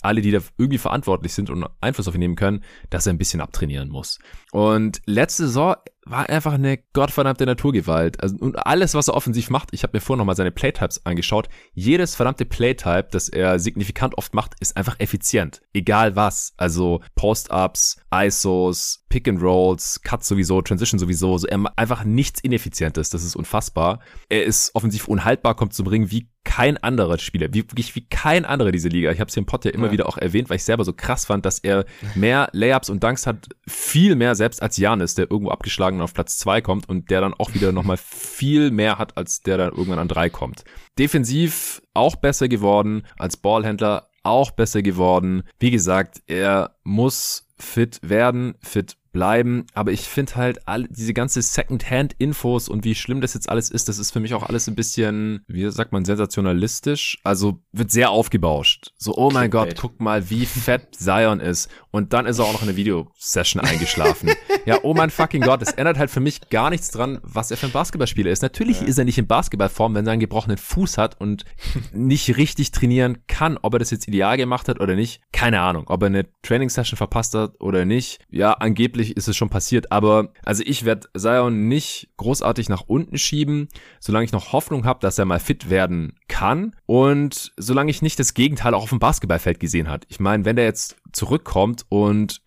alle, 0.00 0.22
die 0.22 0.30
da 0.30 0.38
irgendwie 0.56 0.78
verantwortlich 0.78 1.34
sind 1.34 1.50
und 1.50 1.66
Einfluss 1.82 2.08
auf 2.08 2.14
ihn 2.14 2.20
nehmen 2.20 2.34
können, 2.34 2.64
dass 2.88 3.06
er 3.06 3.12
ein 3.12 3.18
bisschen 3.18 3.42
abtrainieren 3.42 3.90
muss. 3.90 4.18
Und 4.52 5.02
letzte 5.04 5.46
Saison 5.46 5.76
war 6.04 6.28
einfach 6.28 6.54
eine 6.54 6.78
gottverdammte 6.92 7.46
Naturgewalt. 7.46 8.20
Also, 8.22 8.36
und 8.36 8.66
alles, 8.66 8.94
was 8.94 9.08
er 9.08 9.14
offensiv 9.14 9.50
macht, 9.50 9.68
ich 9.72 9.82
habe 9.82 9.96
mir 9.96 10.00
vorher 10.00 10.18
nochmal 10.18 10.36
seine 10.36 10.50
Playtypes 10.50 11.06
angeschaut, 11.06 11.48
jedes 11.72 12.14
verdammte 12.14 12.44
Playtype, 12.44 13.08
das 13.10 13.28
er 13.28 13.58
signifikant 13.58 14.18
oft 14.18 14.34
macht, 14.34 14.54
ist 14.60 14.76
einfach 14.76 14.98
effizient. 14.98 15.62
Egal 15.72 16.16
was. 16.16 16.54
Also 16.56 17.00
Post-Ups, 17.14 17.98
ISOs, 18.12 19.04
Pick 19.08 19.28
and 19.28 19.42
Rolls, 19.42 20.00
Cut 20.02 20.24
sowieso, 20.24 20.60
Transition 20.62 20.98
sowieso. 20.98 21.38
So, 21.38 21.46
er 21.46 21.60
einfach 21.76 22.04
nichts 22.04 22.40
Ineffizientes. 22.40 23.10
Das 23.10 23.22
ist 23.22 23.36
unfassbar. 23.36 24.00
Er 24.28 24.44
ist 24.44 24.74
offensiv 24.74 25.06
unhaltbar, 25.06 25.54
kommt 25.54 25.74
zum 25.74 25.86
Ring 25.86 26.10
wie 26.10 26.32
kein 26.44 26.76
anderer 26.76 27.18
Spieler, 27.18 27.48
wie, 27.52 27.62
wirklich 27.62 27.94
wie 27.94 28.06
kein 28.06 28.44
anderer 28.44 28.72
diese 28.72 28.88
Liga. 28.88 29.12
Ich 29.12 29.20
habe 29.20 29.28
es 29.28 29.34
hier 29.34 29.42
im 29.42 29.46
Pod 29.46 29.64
ja 29.64 29.70
immer 29.70 29.86
ja. 29.86 29.92
wieder 29.92 30.08
auch 30.08 30.18
erwähnt, 30.18 30.50
weil 30.50 30.56
ich 30.56 30.64
selber 30.64 30.84
so 30.84 30.92
krass 30.92 31.24
fand, 31.24 31.46
dass 31.46 31.60
er 31.60 31.84
mehr 32.14 32.48
Layups 32.52 32.90
und 32.90 33.02
Dunks 33.02 33.26
hat, 33.26 33.48
viel 33.68 34.16
mehr 34.16 34.34
selbst 34.34 34.60
als 34.60 34.76
Janis, 34.76 35.14
der 35.14 35.30
irgendwo 35.30 35.50
abgeschlagen 35.50 35.91
auf 36.00 36.14
Platz 36.14 36.38
zwei 36.38 36.60
kommt 36.60 36.88
und 36.88 37.10
der 37.10 37.20
dann 37.20 37.34
auch 37.34 37.54
wieder 37.54 37.72
nochmal 37.72 37.96
viel 37.96 38.70
mehr 38.70 38.98
hat, 38.98 39.16
als 39.16 39.42
der 39.42 39.58
dann 39.58 39.70
irgendwann 39.70 39.98
an 39.98 40.08
drei 40.08 40.30
kommt. 40.30 40.64
Defensiv 40.98 41.82
auch 41.94 42.16
besser 42.16 42.48
geworden, 42.48 43.02
als 43.18 43.36
Ballhändler 43.36 44.08
auch 44.22 44.50
besser 44.52 44.82
geworden. 44.82 45.42
Wie 45.58 45.70
gesagt, 45.70 46.22
er 46.26 46.76
muss 46.84 47.48
fit 47.58 47.98
werden, 48.02 48.54
fit 48.60 48.96
bleiben. 49.12 49.66
Aber 49.74 49.92
ich 49.92 50.02
finde 50.02 50.36
halt 50.36 50.66
all 50.66 50.84
diese 50.88 51.14
ganze 51.14 51.42
Second-Hand-Infos 51.42 52.68
und 52.68 52.84
wie 52.84 52.94
schlimm 52.94 53.20
das 53.20 53.34
jetzt 53.34 53.48
alles 53.48 53.70
ist, 53.70 53.88
das 53.88 53.98
ist 53.98 54.10
für 54.10 54.20
mich 54.20 54.34
auch 54.34 54.42
alles 54.42 54.66
ein 54.68 54.74
bisschen, 54.74 55.44
wie 55.46 55.70
sagt 55.70 55.92
man, 55.92 56.04
sensationalistisch. 56.04 57.18
Also 57.22 57.60
wird 57.72 57.90
sehr 57.90 58.10
aufgebauscht. 58.10 58.92
So, 58.96 59.14
oh 59.16 59.30
mein 59.30 59.50
Gott, 59.50 59.76
guck 59.76 60.00
mal, 60.00 60.30
wie 60.30 60.46
fett 60.46 60.94
Zion 60.94 61.40
ist. 61.40 61.70
Und 61.90 62.12
dann 62.12 62.26
ist 62.26 62.38
er 62.38 62.46
auch 62.46 62.54
noch 62.54 62.62
in 62.62 62.68
eine 62.68 62.76
Videosession 62.76 63.62
eingeschlafen. 63.62 64.30
ja, 64.66 64.78
oh 64.82 64.94
mein 64.94 65.10
fucking 65.10 65.42
Gott, 65.42 65.62
es 65.62 65.72
ändert 65.72 65.98
halt 65.98 66.10
für 66.10 66.20
mich 66.20 66.48
gar 66.48 66.70
nichts 66.70 66.90
dran, 66.90 67.18
was 67.22 67.50
er 67.50 67.56
für 67.56 67.66
ein 67.66 67.72
Basketballspieler 67.72 68.30
ist. 68.30 68.42
Natürlich 68.42 68.80
ja. 68.80 68.86
ist 68.86 68.98
er 68.98 69.04
nicht 69.04 69.18
in 69.18 69.26
Basketballform, 69.26 69.94
wenn 69.94 70.06
er 70.06 70.12
einen 70.12 70.20
gebrochenen 70.20 70.56
Fuß 70.56 70.98
hat 70.98 71.20
und 71.20 71.44
nicht 71.92 72.36
richtig 72.36 72.70
trainieren 72.70 73.18
kann. 73.26 73.58
Ob 73.60 73.74
er 73.74 73.78
das 73.78 73.90
jetzt 73.90 74.08
ideal 74.08 74.36
gemacht 74.36 74.68
hat 74.68 74.80
oder 74.80 74.94
nicht, 74.94 75.20
keine 75.32 75.60
Ahnung. 75.60 75.84
Ob 75.88 76.02
er 76.02 76.06
eine 76.06 76.26
Training-Session 76.42 76.96
verpasst 76.96 77.34
hat 77.34 77.60
oder 77.60 77.84
nicht. 77.84 78.20
Ja, 78.30 78.52
angeblich 78.52 79.01
vermutlich 79.02 79.16
ist 79.16 79.28
es 79.28 79.36
schon 79.36 79.48
passiert, 79.48 79.90
aber 79.90 80.32
also 80.44 80.62
ich 80.64 80.84
werde 80.84 81.08
Zion 81.16 81.68
nicht 81.68 82.08
großartig 82.16 82.68
nach 82.68 82.84
unten 82.86 83.18
schieben, 83.18 83.68
solange 84.00 84.24
ich 84.24 84.32
noch 84.32 84.52
Hoffnung 84.52 84.84
habe, 84.84 85.00
dass 85.00 85.18
er 85.18 85.24
mal 85.24 85.40
fit 85.40 85.70
werden 85.70 86.14
kann 86.28 86.74
und 86.86 87.52
solange 87.56 87.90
ich 87.90 88.02
nicht 88.02 88.18
das 88.18 88.34
Gegenteil 88.34 88.74
auch 88.74 88.84
auf 88.84 88.90
dem 88.90 88.98
Basketballfeld 88.98 89.58
gesehen 89.60 89.88
hat. 89.88 90.04
Ich 90.08 90.20
meine, 90.20 90.44
wenn 90.44 90.56
der 90.56 90.64
jetzt 90.64 90.96
zurückkommt 91.12 91.84
und 91.88 92.42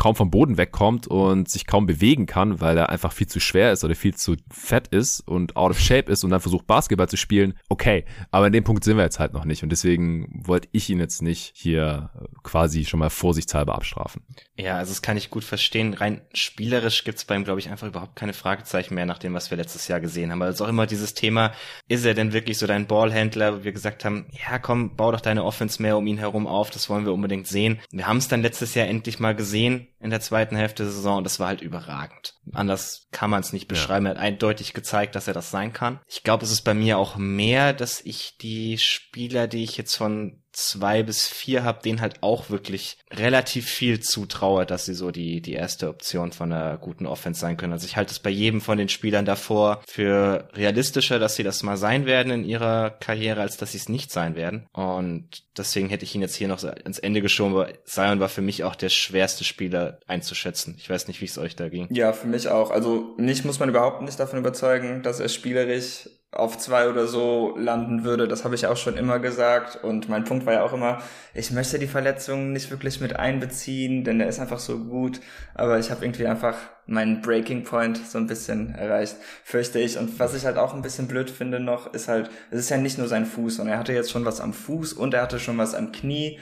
kaum 0.00 0.16
vom 0.16 0.30
Boden 0.30 0.56
wegkommt 0.56 1.06
und 1.08 1.50
sich 1.50 1.66
kaum 1.66 1.84
bewegen 1.84 2.24
kann, 2.24 2.58
weil 2.58 2.78
er 2.78 2.88
einfach 2.88 3.12
viel 3.12 3.26
zu 3.26 3.38
schwer 3.38 3.70
ist 3.70 3.84
oder 3.84 3.94
viel 3.94 4.14
zu 4.14 4.36
fett 4.50 4.88
ist 4.88 5.20
und 5.20 5.56
out 5.56 5.72
of 5.72 5.78
shape 5.78 6.10
ist 6.10 6.24
und 6.24 6.30
dann 6.30 6.40
versucht 6.40 6.66
Basketball 6.66 7.06
zu 7.06 7.18
spielen, 7.18 7.52
okay. 7.68 8.06
Aber 8.30 8.46
in 8.46 8.54
dem 8.54 8.64
Punkt 8.64 8.82
sind 8.82 8.96
wir 8.96 9.04
jetzt 9.04 9.18
halt 9.18 9.34
noch 9.34 9.44
nicht 9.44 9.62
und 9.62 9.68
deswegen 9.68 10.42
wollte 10.46 10.68
ich 10.72 10.88
ihn 10.88 11.00
jetzt 11.00 11.20
nicht 11.20 11.52
hier 11.54 12.08
quasi 12.42 12.86
schon 12.86 12.98
mal 12.98 13.10
vorsichtshalber 13.10 13.74
abstrafen. 13.74 14.22
Ja, 14.56 14.78
also 14.78 14.90
das 14.90 15.02
kann 15.02 15.18
ich 15.18 15.28
gut 15.28 15.44
verstehen. 15.44 15.92
Rein 15.92 16.22
spielerisch 16.32 17.04
gibt's 17.04 17.26
bei 17.26 17.36
ihm, 17.36 17.44
glaube 17.44 17.60
ich, 17.60 17.68
einfach 17.68 17.86
überhaupt 17.86 18.16
keine 18.16 18.32
Fragezeichen 18.32 18.94
mehr 18.94 19.04
nach 19.04 19.18
dem, 19.18 19.34
was 19.34 19.50
wir 19.50 19.58
letztes 19.58 19.86
Jahr 19.86 20.00
gesehen 20.00 20.32
haben. 20.32 20.40
Also 20.40 20.64
auch 20.64 20.68
immer 20.68 20.86
dieses 20.86 21.12
Thema, 21.12 21.52
ist 21.88 22.06
er 22.06 22.14
denn 22.14 22.32
wirklich 22.32 22.56
so 22.56 22.66
dein 22.66 22.86
Ballhändler, 22.86 23.58
wo 23.58 23.64
wir 23.64 23.72
gesagt 23.72 24.06
haben, 24.06 24.24
ja 24.48 24.58
komm, 24.58 24.96
bau 24.96 25.12
doch 25.12 25.20
deine 25.20 25.44
Offense 25.44 25.82
mehr 25.82 25.98
um 25.98 26.06
ihn 26.06 26.16
herum 26.16 26.46
auf, 26.46 26.70
das 26.70 26.88
wollen 26.88 27.04
wir 27.04 27.12
unbedingt 27.12 27.46
sehen. 27.46 27.80
Wir 27.90 28.06
haben 28.06 28.16
es 28.16 28.28
dann 28.28 28.40
letztes 28.40 28.74
Jahr 28.74 28.86
endlich 28.86 29.20
mal 29.20 29.34
gesehen, 29.34 29.88
in 29.98 30.10
der 30.10 30.20
zweiten 30.20 30.56
Hälfte 30.56 30.84
der 30.84 30.92
Saison 30.92 31.18
und 31.18 31.24
das 31.24 31.40
war 31.40 31.48
halt 31.48 31.60
überragend. 31.60 32.34
Anders 32.52 33.08
kann 33.10 33.30
man 33.30 33.40
es 33.40 33.52
nicht 33.52 33.68
beschreiben. 33.68 34.06
Ja. 34.06 34.12
Er 34.12 34.16
hat 34.16 34.22
eindeutig 34.22 34.72
gezeigt, 34.72 35.14
dass 35.14 35.28
er 35.28 35.34
das 35.34 35.50
sein 35.50 35.72
kann. 35.72 36.00
Ich 36.06 36.22
glaube, 36.22 36.44
es 36.44 36.52
ist 36.52 36.62
bei 36.62 36.74
mir 36.74 36.98
auch 36.98 37.16
mehr, 37.16 37.72
dass 37.72 38.00
ich 38.00 38.36
die 38.38 38.78
Spieler, 38.78 39.46
die 39.46 39.64
ich 39.64 39.76
jetzt 39.76 39.96
von 39.96 40.39
zwei 40.52 41.02
bis 41.02 41.26
vier 41.26 41.64
habe, 41.64 41.82
denen 41.82 42.00
halt 42.00 42.22
auch 42.22 42.50
wirklich 42.50 42.98
relativ 43.12 43.66
viel 43.68 44.00
zutraue, 44.00 44.66
dass 44.66 44.84
sie 44.84 44.94
so 44.94 45.10
die, 45.10 45.40
die 45.40 45.52
erste 45.52 45.88
Option 45.88 46.32
von 46.32 46.52
einer 46.52 46.76
guten 46.78 47.06
Offense 47.06 47.40
sein 47.40 47.56
können. 47.56 47.72
Also 47.72 47.86
ich 47.86 47.96
halte 47.96 48.12
es 48.12 48.18
bei 48.18 48.30
jedem 48.30 48.60
von 48.60 48.78
den 48.78 48.88
Spielern 48.88 49.24
davor 49.24 49.82
für 49.86 50.48
realistischer, 50.54 51.18
dass 51.18 51.36
sie 51.36 51.42
das 51.42 51.62
mal 51.62 51.76
sein 51.76 52.06
werden 52.06 52.32
in 52.32 52.44
ihrer 52.44 52.90
Karriere, 52.90 53.40
als 53.40 53.56
dass 53.56 53.72
sie 53.72 53.78
es 53.78 53.88
nicht 53.88 54.12
sein 54.12 54.34
werden. 54.34 54.66
Und 54.72 55.44
deswegen 55.56 55.88
hätte 55.88 56.04
ich 56.04 56.14
ihn 56.14 56.22
jetzt 56.22 56.34
hier 56.34 56.48
noch 56.48 56.62
ans 56.62 56.98
Ende 56.98 57.22
geschoben, 57.22 57.54
aber 57.54 57.84
Zion 57.84 58.20
war 58.20 58.28
für 58.28 58.42
mich 58.42 58.64
auch 58.64 58.74
der 58.74 58.88
schwerste 58.88 59.44
Spieler 59.44 60.00
einzuschätzen. 60.06 60.76
Ich 60.78 60.90
weiß 60.90 61.08
nicht, 61.08 61.20
wie 61.20 61.26
es 61.26 61.38
euch 61.38 61.56
da 61.56 61.68
ging. 61.68 61.86
Ja, 61.90 62.12
für 62.12 62.26
mich 62.26 62.48
auch. 62.48 62.70
Also 62.70 63.14
mich 63.16 63.44
muss 63.44 63.58
man 63.58 63.68
überhaupt 63.68 64.02
nicht 64.02 64.18
davon 64.18 64.38
überzeugen, 64.38 65.02
dass 65.02 65.20
er 65.20 65.28
spielerisch 65.28 66.08
auf 66.32 66.58
zwei 66.58 66.88
oder 66.88 67.06
so 67.06 67.54
landen 67.56 68.04
würde. 68.04 68.28
Das 68.28 68.44
habe 68.44 68.54
ich 68.54 68.66
auch 68.66 68.76
schon 68.76 68.96
immer 68.96 69.18
gesagt. 69.18 69.82
Und 69.82 70.08
mein 70.08 70.24
Punkt 70.24 70.46
war 70.46 70.52
ja 70.52 70.62
auch 70.62 70.72
immer, 70.72 71.02
ich 71.34 71.50
möchte 71.50 71.78
die 71.78 71.88
Verletzungen 71.88 72.52
nicht 72.52 72.70
wirklich 72.70 73.00
mit 73.00 73.16
einbeziehen, 73.16 74.04
denn 74.04 74.18
der 74.18 74.28
ist 74.28 74.38
einfach 74.38 74.60
so 74.60 74.78
gut. 74.78 75.20
Aber 75.54 75.78
ich 75.78 75.90
habe 75.90 76.04
irgendwie 76.04 76.26
einfach 76.26 76.56
meinen 76.90 77.22
Breaking 77.22 77.64
Point 77.64 77.96
so 77.98 78.18
ein 78.18 78.26
bisschen 78.26 78.74
erreicht, 78.74 79.16
fürchte 79.44 79.78
ich. 79.78 79.98
Und 79.98 80.18
was 80.18 80.34
ich 80.34 80.44
halt 80.44 80.58
auch 80.58 80.74
ein 80.74 80.82
bisschen 80.82 81.08
blöd 81.08 81.30
finde 81.30 81.60
noch, 81.60 81.92
ist 81.94 82.08
halt, 82.08 82.30
es 82.50 82.60
ist 82.60 82.70
ja 82.70 82.76
nicht 82.76 82.98
nur 82.98 83.08
sein 83.08 83.26
Fuß, 83.26 83.56
sondern 83.56 83.74
er 83.74 83.80
hatte 83.80 83.92
jetzt 83.92 84.10
schon 84.10 84.24
was 84.24 84.40
am 84.40 84.52
Fuß 84.52 84.92
und 84.94 85.14
er 85.14 85.22
hatte 85.22 85.38
schon 85.38 85.58
was 85.58 85.74
am 85.74 85.92
Knie 85.92 86.38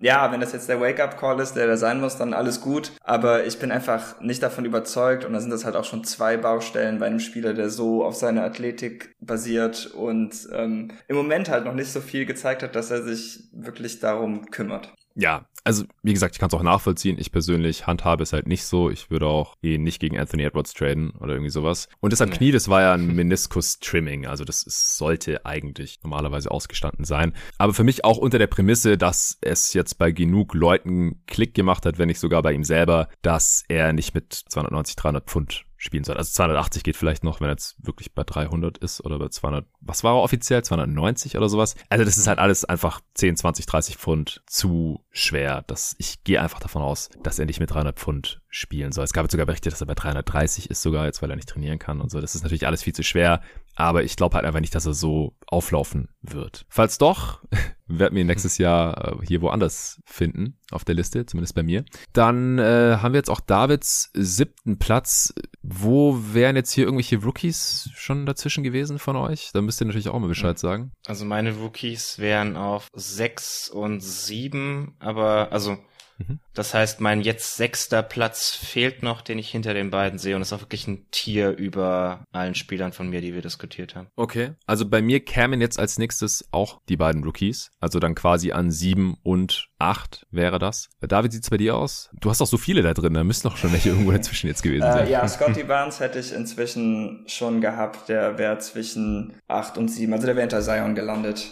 ja, 0.00 0.32
wenn 0.32 0.40
das 0.40 0.52
jetzt 0.52 0.68
der 0.68 0.80
Wake-up-Call 0.80 1.38
ist, 1.40 1.54
der 1.54 1.66
da 1.66 1.76
sein 1.76 2.00
muss, 2.00 2.16
dann 2.16 2.34
alles 2.34 2.60
gut. 2.60 2.92
Aber 3.04 3.44
ich 3.44 3.58
bin 3.58 3.70
einfach 3.70 4.20
nicht 4.20 4.42
davon 4.42 4.64
überzeugt 4.64 5.24
und 5.24 5.34
da 5.34 5.40
sind 5.40 5.50
das 5.50 5.64
halt 5.64 5.76
auch 5.76 5.84
schon 5.84 6.04
zwei 6.04 6.36
Baustellen 6.36 6.98
bei 6.98 7.06
einem 7.06 7.20
Spieler, 7.20 7.54
der 7.54 7.68
so 7.68 8.04
auf 8.04 8.16
seine 8.16 8.42
Athletik 8.42 9.14
basiert 9.20 9.86
und 9.86 10.48
ähm, 10.52 10.88
im 11.06 11.16
Moment 11.16 11.50
halt 11.50 11.64
noch 11.66 11.74
nicht 11.74 11.92
so 11.92 12.00
viel 12.00 12.24
gezeigt 12.24 12.62
hat, 12.62 12.74
dass 12.74 12.90
er 12.90 13.02
sich 13.02 13.50
wirklich 13.52 14.00
darum 14.00 14.50
kümmert. 14.50 14.92
Ja, 15.14 15.46
also 15.64 15.84
wie 16.02 16.12
gesagt, 16.12 16.34
ich 16.34 16.40
kann 16.40 16.48
es 16.48 16.54
auch 16.54 16.62
nachvollziehen. 16.62 17.16
Ich 17.18 17.32
persönlich 17.32 17.86
handhabe 17.86 18.22
es 18.22 18.32
halt 18.32 18.46
nicht 18.46 18.64
so. 18.64 18.90
Ich 18.90 19.10
würde 19.10 19.26
auch 19.26 19.56
eh 19.62 19.78
nicht 19.78 20.00
gegen 20.00 20.18
Anthony 20.18 20.44
Edwards 20.44 20.72
traden 20.72 21.10
oder 21.10 21.34
irgendwie 21.34 21.50
sowas. 21.50 21.88
Und 22.00 22.12
das 22.12 22.20
am 22.20 22.30
nee. 22.30 22.36
Knie, 22.36 22.52
das 22.52 22.68
war 22.68 22.80
ja 22.80 22.94
ein 22.94 23.06
Meniskus-Trimming. 23.14 24.26
Also 24.26 24.44
das 24.44 24.62
ist, 24.62 24.96
sollte 24.96 25.44
eigentlich 25.44 26.00
normalerweise 26.02 26.50
ausgestanden 26.50 27.04
sein. 27.04 27.34
Aber 27.58 27.74
für 27.74 27.84
mich 27.84 28.04
auch 28.04 28.18
unter 28.18 28.38
der 28.38 28.46
Prämisse, 28.46 28.96
dass 28.96 29.38
es 29.40 29.74
jetzt 29.74 29.98
bei 29.98 30.12
genug 30.12 30.54
Leuten 30.54 31.22
Klick 31.26 31.54
gemacht 31.54 31.84
hat, 31.84 31.98
wenn 31.98 32.08
nicht 32.08 32.20
sogar 32.20 32.42
bei 32.42 32.52
ihm 32.52 32.64
selber, 32.64 33.08
dass 33.22 33.64
er 33.68 33.92
nicht 33.92 34.14
mit 34.14 34.32
290, 34.32 34.96
300 34.96 35.26
Pfund 35.26 35.64
spielen 35.80 36.04
soll. 36.04 36.16
Also 36.18 36.32
280 36.32 36.84
geht 36.84 36.96
vielleicht 36.96 37.24
noch, 37.24 37.40
wenn 37.40 37.48
er 37.48 37.52
jetzt 37.52 37.74
wirklich 37.84 38.12
bei 38.12 38.22
300 38.22 38.78
ist 38.78 39.02
oder 39.04 39.18
bei 39.18 39.28
200, 39.28 39.66
was 39.80 40.04
war 40.04 40.14
er 40.14 40.22
offiziell? 40.22 40.62
290 40.62 41.36
oder 41.38 41.48
sowas. 41.48 41.74
Also 41.88 42.04
das 42.04 42.18
ist 42.18 42.26
halt 42.26 42.38
alles 42.38 42.66
einfach 42.66 43.00
10, 43.14 43.36
20, 43.36 43.66
30 43.66 43.96
Pfund 43.96 44.42
zu 44.46 45.02
schwer. 45.10 45.64
Das, 45.66 45.96
ich 45.98 46.22
gehe 46.22 46.40
einfach 46.40 46.60
davon 46.60 46.82
aus, 46.82 47.08
dass 47.22 47.38
er 47.38 47.46
nicht 47.46 47.60
mit 47.60 47.70
300 47.70 47.98
Pfund 47.98 48.42
spielen 48.50 48.92
soll. 48.92 49.04
Es 49.04 49.12
gab 49.12 49.24
jetzt 49.24 49.32
sogar 49.32 49.46
Berichte, 49.46 49.70
dass 49.70 49.80
er 49.80 49.86
bei 49.86 49.94
330 49.94 50.70
ist 50.70 50.82
sogar, 50.82 51.06
jetzt 51.06 51.22
weil 51.22 51.30
er 51.30 51.36
nicht 51.36 51.48
trainieren 51.48 51.78
kann 51.78 52.00
und 52.00 52.10
so. 52.10 52.20
Das 52.20 52.34
ist 52.34 52.42
natürlich 52.42 52.66
alles 52.66 52.82
viel 52.82 52.94
zu 52.94 53.04
schwer. 53.04 53.40
Aber 53.76 54.02
ich 54.02 54.16
glaube 54.16 54.34
halt 54.34 54.44
einfach 54.44 54.60
nicht, 54.60 54.74
dass 54.74 54.84
er 54.84 54.92
so 54.92 55.36
auflaufen 55.46 56.08
wird. 56.20 56.66
Falls 56.68 56.98
doch, 56.98 57.40
werden 57.86 58.14
wir 58.14 58.20
ihn 58.22 58.26
nächstes 58.26 58.58
Jahr 58.58 59.20
äh, 59.20 59.26
hier 59.26 59.40
woanders 59.40 60.02
finden, 60.04 60.58
auf 60.70 60.84
der 60.84 60.96
Liste, 60.96 61.24
zumindest 61.24 61.54
bei 61.54 61.62
mir. 61.62 61.84
Dann 62.12 62.58
äh, 62.58 62.98
haben 63.00 63.12
wir 63.12 63.18
jetzt 63.18 63.30
auch 63.30 63.40
Davids 63.40 64.10
siebten 64.12 64.78
Platz. 64.78 65.32
Wo 65.62 66.18
wären 66.32 66.56
jetzt 66.56 66.72
hier 66.72 66.84
irgendwelche 66.84 67.22
Rookies 67.22 67.90
schon 67.94 68.26
dazwischen 68.26 68.64
gewesen 68.64 68.98
von 68.98 69.16
euch? 69.16 69.50
Da 69.52 69.62
müsst 69.62 69.80
ihr 69.80 69.86
natürlich 69.86 70.08
auch 70.08 70.18
mal 70.18 70.26
Bescheid 70.26 70.58
sagen. 70.58 70.92
Also 71.06 71.24
meine 71.24 71.54
Rookies 71.54 72.18
wären 72.18 72.56
auf 72.56 72.88
sechs 72.94 73.68
und 73.68 74.00
sieben, 74.00 74.96
aber 74.98 75.52
also 75.52 75.78
Mhm. 76.20 76.38
Das 76.54 76.74
heißt, 76.74 77.00
mein 77.00 77.22
jetzt 77.22 77.56
sechster 77.56 78.02
Platz 78.02 78.50
fehlt 78.50 79.02
noch, 79.02 79.22
den 79.22 79.38
ich 79.38 79.50
hinter 79.50 79.74
den 79.74 79.90
beiden 79.90 80.18
sehe 80.18 80.36
und 80.36 80.42
ist 80.42 80.52
auch 80.52 80.60
wirklich 80.60 80.86
ein 80.86 81.06
Tier 81.10 81.50
über 81.56 82.24
allen 82.32 82.54
Spielern 82.54 82.92
von 82.92 83.08
mir, 83.08 83.20
die 83.20 83.34
wir 83.34 83.42
diskutiert 83.42 83.94
haben. 83.94 84.08
Okay, 84.16 84.52
also 84.66 84.88
bei 84.88 85.00
mir 85.00 85.20
kämen 85.20 85.60
jetzt 85.60 85.78
als 85.78 85.98
nächstes 85.98 86.46
auch 86.50 86.80
die 86.88 86.96
beiden 86.96 87.24
Rookies, 87.24 87.70
also 87.80 87.98
dann 87.98 88.14
quasi 88.14 88.52
an 88.52 88.70
sieben 88.70 89.16
und 89.22 89.68
acht 89.78 90.26
wäre 90.30 90.58
das. 90.58 90.90
David, 91.00 91.32
sieht's 91.32 91.50
bei 91.50 91.56
dir 91.56 91.76
aus? 91.76 92.10
Du 92.20 92.28
hast 92.28 92.42
auch 92.42 92.46
so 92.46 92.58
viele 92.58 92.82
da 92.82 92.92
drin, 92.92 93.14
da 93.14 93.24
müssen 93.24 93.48
doch 93.48 93.56
schon 93.56 93.72
welche 93.72 93.88
irgendwo 93.90 94.12
dazwischen 94.12 94.48
jetzt 94.48 94.62
gewesen 94.62 94.82
sein. 94.82 95.06
Äh, 95.06 95.10
ja, 95.10 95.26
Scotty 95.28 95.64
Barnes 95.64 96.00
hätte 96.00 96.18
ich 96.18 96.32
inzwischen 96.32 97.24
schon 97.26 97.60
gehabt, 97.60 98.08
der 98.08 98.38
wäre 98.38 98.58
zwischen 98.58 99.34
acht 99.48 99.78
und 99.78 99.88
sieben, 99.88 100.12
also 100.12 100.26
der 100.26 100.36
wäre 100.36 100.42
hinter 100.42 100.60
Zion 100.60 100.94
gelandet. 100.94 101.48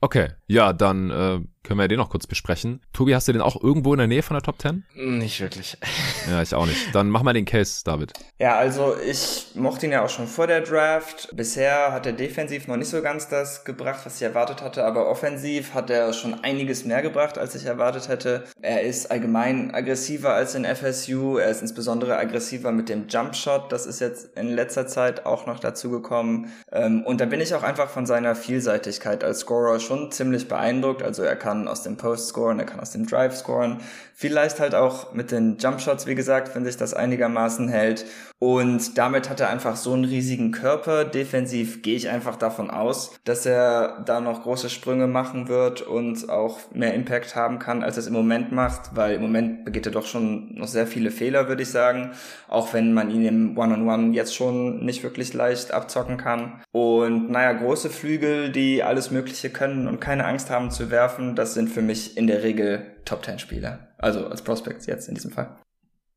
Okay, 0.00 0.32
ja, 0.46 0.72
dann 0.72 1.10
äh, 1.10 1.40
können 1.64 1.80
wir 1.80 1.88
den 1.88 1.98
noch 1.98 2.10
kurz 2.10 2.26
besprechen. 2.26 2.80
Tobi, 2.92 3.14
hast 3.14 3.26
du 3.26 3.32
den 3.32 3.40
auch 3.40 3.60
irgendwo 3.60 3.92
in 3.94 3.98
der 3.98 4.06
Nähe 4.06 4.22
von 4.22 4.34
der 4.34 4.42
Top 4.42 4.60
10? 4.60 4.84
Nicht 4.94 5.40
wirklich. 5.40 5.76
Ja, 6.30 6.40
ich 6.40 6.54
auch 6.54 6.64
nicht. 6.64 6.94
Dann 6.94 7.10
mach 7.10 7.22
mal 7.22 7.34
den 7.34 7.44
Case, 7.44 7.82
David. 7.84 8.12
Ja, 8.38 8.56
also 8.56 8.96
ich 8.98 9.48
mochte 9.54 9.84
ihn 9.84 9.92
ja 9.92 10.02
auch 10.02 10.08
schon 10.08 10.26
vor 10.26 10.46
der 10.46 10.62
Draft. 10.62 11.28
Bisher 11.36 11.92
hat 11.92 12.06
er 12.06 12.14
defensiv 12.14 12.66
noch 12.66 12.78
nicht 12.78 12.88
so 12.88 13.02
ganz 13.02 13.28
das 13.28 13.64
gebracht, 13.64 14.00
was 14.04 14.16
ich 14.16 14.22
erwartet 14.22 14.62
hatte, 14.62 14.84
aber 14.84 15.06
offensiv 15.10 15.74
hat 15.74 15.90
er 15.90 16.14
schon 16.14 16.42
einiges 16.42 16.86
mehr 16.86 17.02
gebracht, 17.02 17.36
als 17.36 17.54
ich 17.54 17.66
erwartet 17.66 18.08
hätte. 18.08 18.44
Er 18.62 18.82
ist 18.82 19.10
allgemein 19.10 19.74
aggressiver 19.74 20.32
als 20.32 20.54
in 20.54 20.64
FSU. 20.64 21.36
Er 21.36 21.50
ist 21.50 21.60
insbesondere 21.60 22.16
aggressiver 22.16 22.72
mit 22.72 22.88
dem 22.88 23.06
Jumpshot. 23.06 23.70
Das 23.70 23.84
ist 23.84 24.00
jetzt 24.00 24.36
in 24.36 24.48
letzter 24.48 24.86
Zeit 24.86 25.26
auch 25.26 25.44
noch 25.44 25.60
dazu 25.60 25.90
gekommen. 25.90 26.50
Ähm, 26.72 27.02
und 27.04 27.20
da 27.20 27.26
bin 27.26 27.40
ich 27.40 27.54
auch 27.54 27.62
einfach 27.62 27.90
von 27.90 28.06
seiner 28.06 28.34
Vielseitigkeit 28.34 29.22
als 29.22 29.40
Scorer 29.40 29.78
schon 29.78 30.10
ziemlich 30.10 30.48
beeindruckt. 30.48 31.02
Also 31.02 31.22
er 31.22 31.36
kann 31.36 31.53
aus 31.68 31.82
dem 31.82 31.96
Post 31.96 32.28
scoren, 32.28 32.58
er 32.58 32.66
kann 32.66 32.80
aus 32.80 32.90
dem 32.90 33.06
Drive 33.06 33.36
scoren. 33.36 33.80
Vielleicht 34.16 34.60
halt 34.60 34.76
auch 34.76 35.12
mit 35.12 35.32
den 35.32 35.58
Jumpshots, 35.58 36.06
wie 36.06 36.14
gesagt, 36.14 36.54
wenn 36.54 36.64
sich 36.64 36.76
das 36.76 36.94
einigermaßen 36.94 37.68
hält. 37.68 38.06
Und 38.38 38.96
damit 38.96 39.28
hat 39.28 39.40
er 39.40 39.48
einfach 39.48 39.74
so 39.74 39.92
einen 39.92 40.04
riesigen 40.04 40.52
Körper. 40.52 41.04
Defensiv 41.04 41.82
gehe 41.82 41.96
ich 41.96 42.08
einfach 42.08 42.36
davon 42.36 42.70
aus, 42.70 43.18
dass 43.24 43.44
er 43.44 44.02
da 44.06 44.20
noch 44.20 44.42
große 44.42 44.70
Sprünge 44.70 45.08
machen 45.08 45.48
wird 45.48 45.82
und 45.82 46.28
auch 46.30 46.58
mehr 46.72 46.94
Impact 46.94 47.34
haben 47.34 47.58
kann, 47.58 47.82
als 47.82 47.96
er 47.96 48.02
es 48.02 48.06
im 48.06 48.12
Moment 48.12 48.52
macht, 48.52 48.94
weil 48.94 49.14
im 49.14 49.22
Moment 49.22 49.64
begeht 49.64 49.86
er 49.86 49.92
doch 49.92 50.06
schon 50.06 50.54
noch 50.54 50.68
sehr 50.68 50.86
viele 50.86 51.10
Fehler, 51.10 51.48
würde 51.48 51.62
ich 51.62 51.70
sagen. 51.70 52.12
Auch 52.46 52.72
wenn 52.72 52.94
man 52.94 53.10
ihn 53.10 53.24
im 53.24 53.58
One-on-One 53.58 53.90
-on 53.90 54.10
-One 54.10 54.14
jetzt 54.14 54.36
schon 54.36 54.84
nicht 54.84 55.02
wirklich 55.02 55.34
leicht 55.34 55.72
abzocken 55.72 56.18
kann. 56.18 56.62
Und 56.70 57.30
naja, 57.30 57.52
große 57.52 57.90
Flügel, 57.90 58.52
die 58.52 58.84
alles 58.84 59.10
Mögliche 59.10 59.50
können 59.50 59.88
und 59.88 60.00
keine 60.00 60.24
Angst 60.24 60.50
haben 60.50 60.70
zu 60.70 60.90
werfen, 60.90 61.34
das 61.34 61.54
sind 61.54 61.68
für 61.68 61.82
mich 61.82 62.16
in 62.16 62.28
der 62.28 62.44
Regel 62.44 62.93
Top-10-Spieler. 63.04 63.88
Also 63.98 64.26
als 64.26 64.42
Prospects 64.42 64.86
jetzt 64.86 65.08
in 65.08 65.14
diesem 65.14 65.30
Fall. 65.30 65.56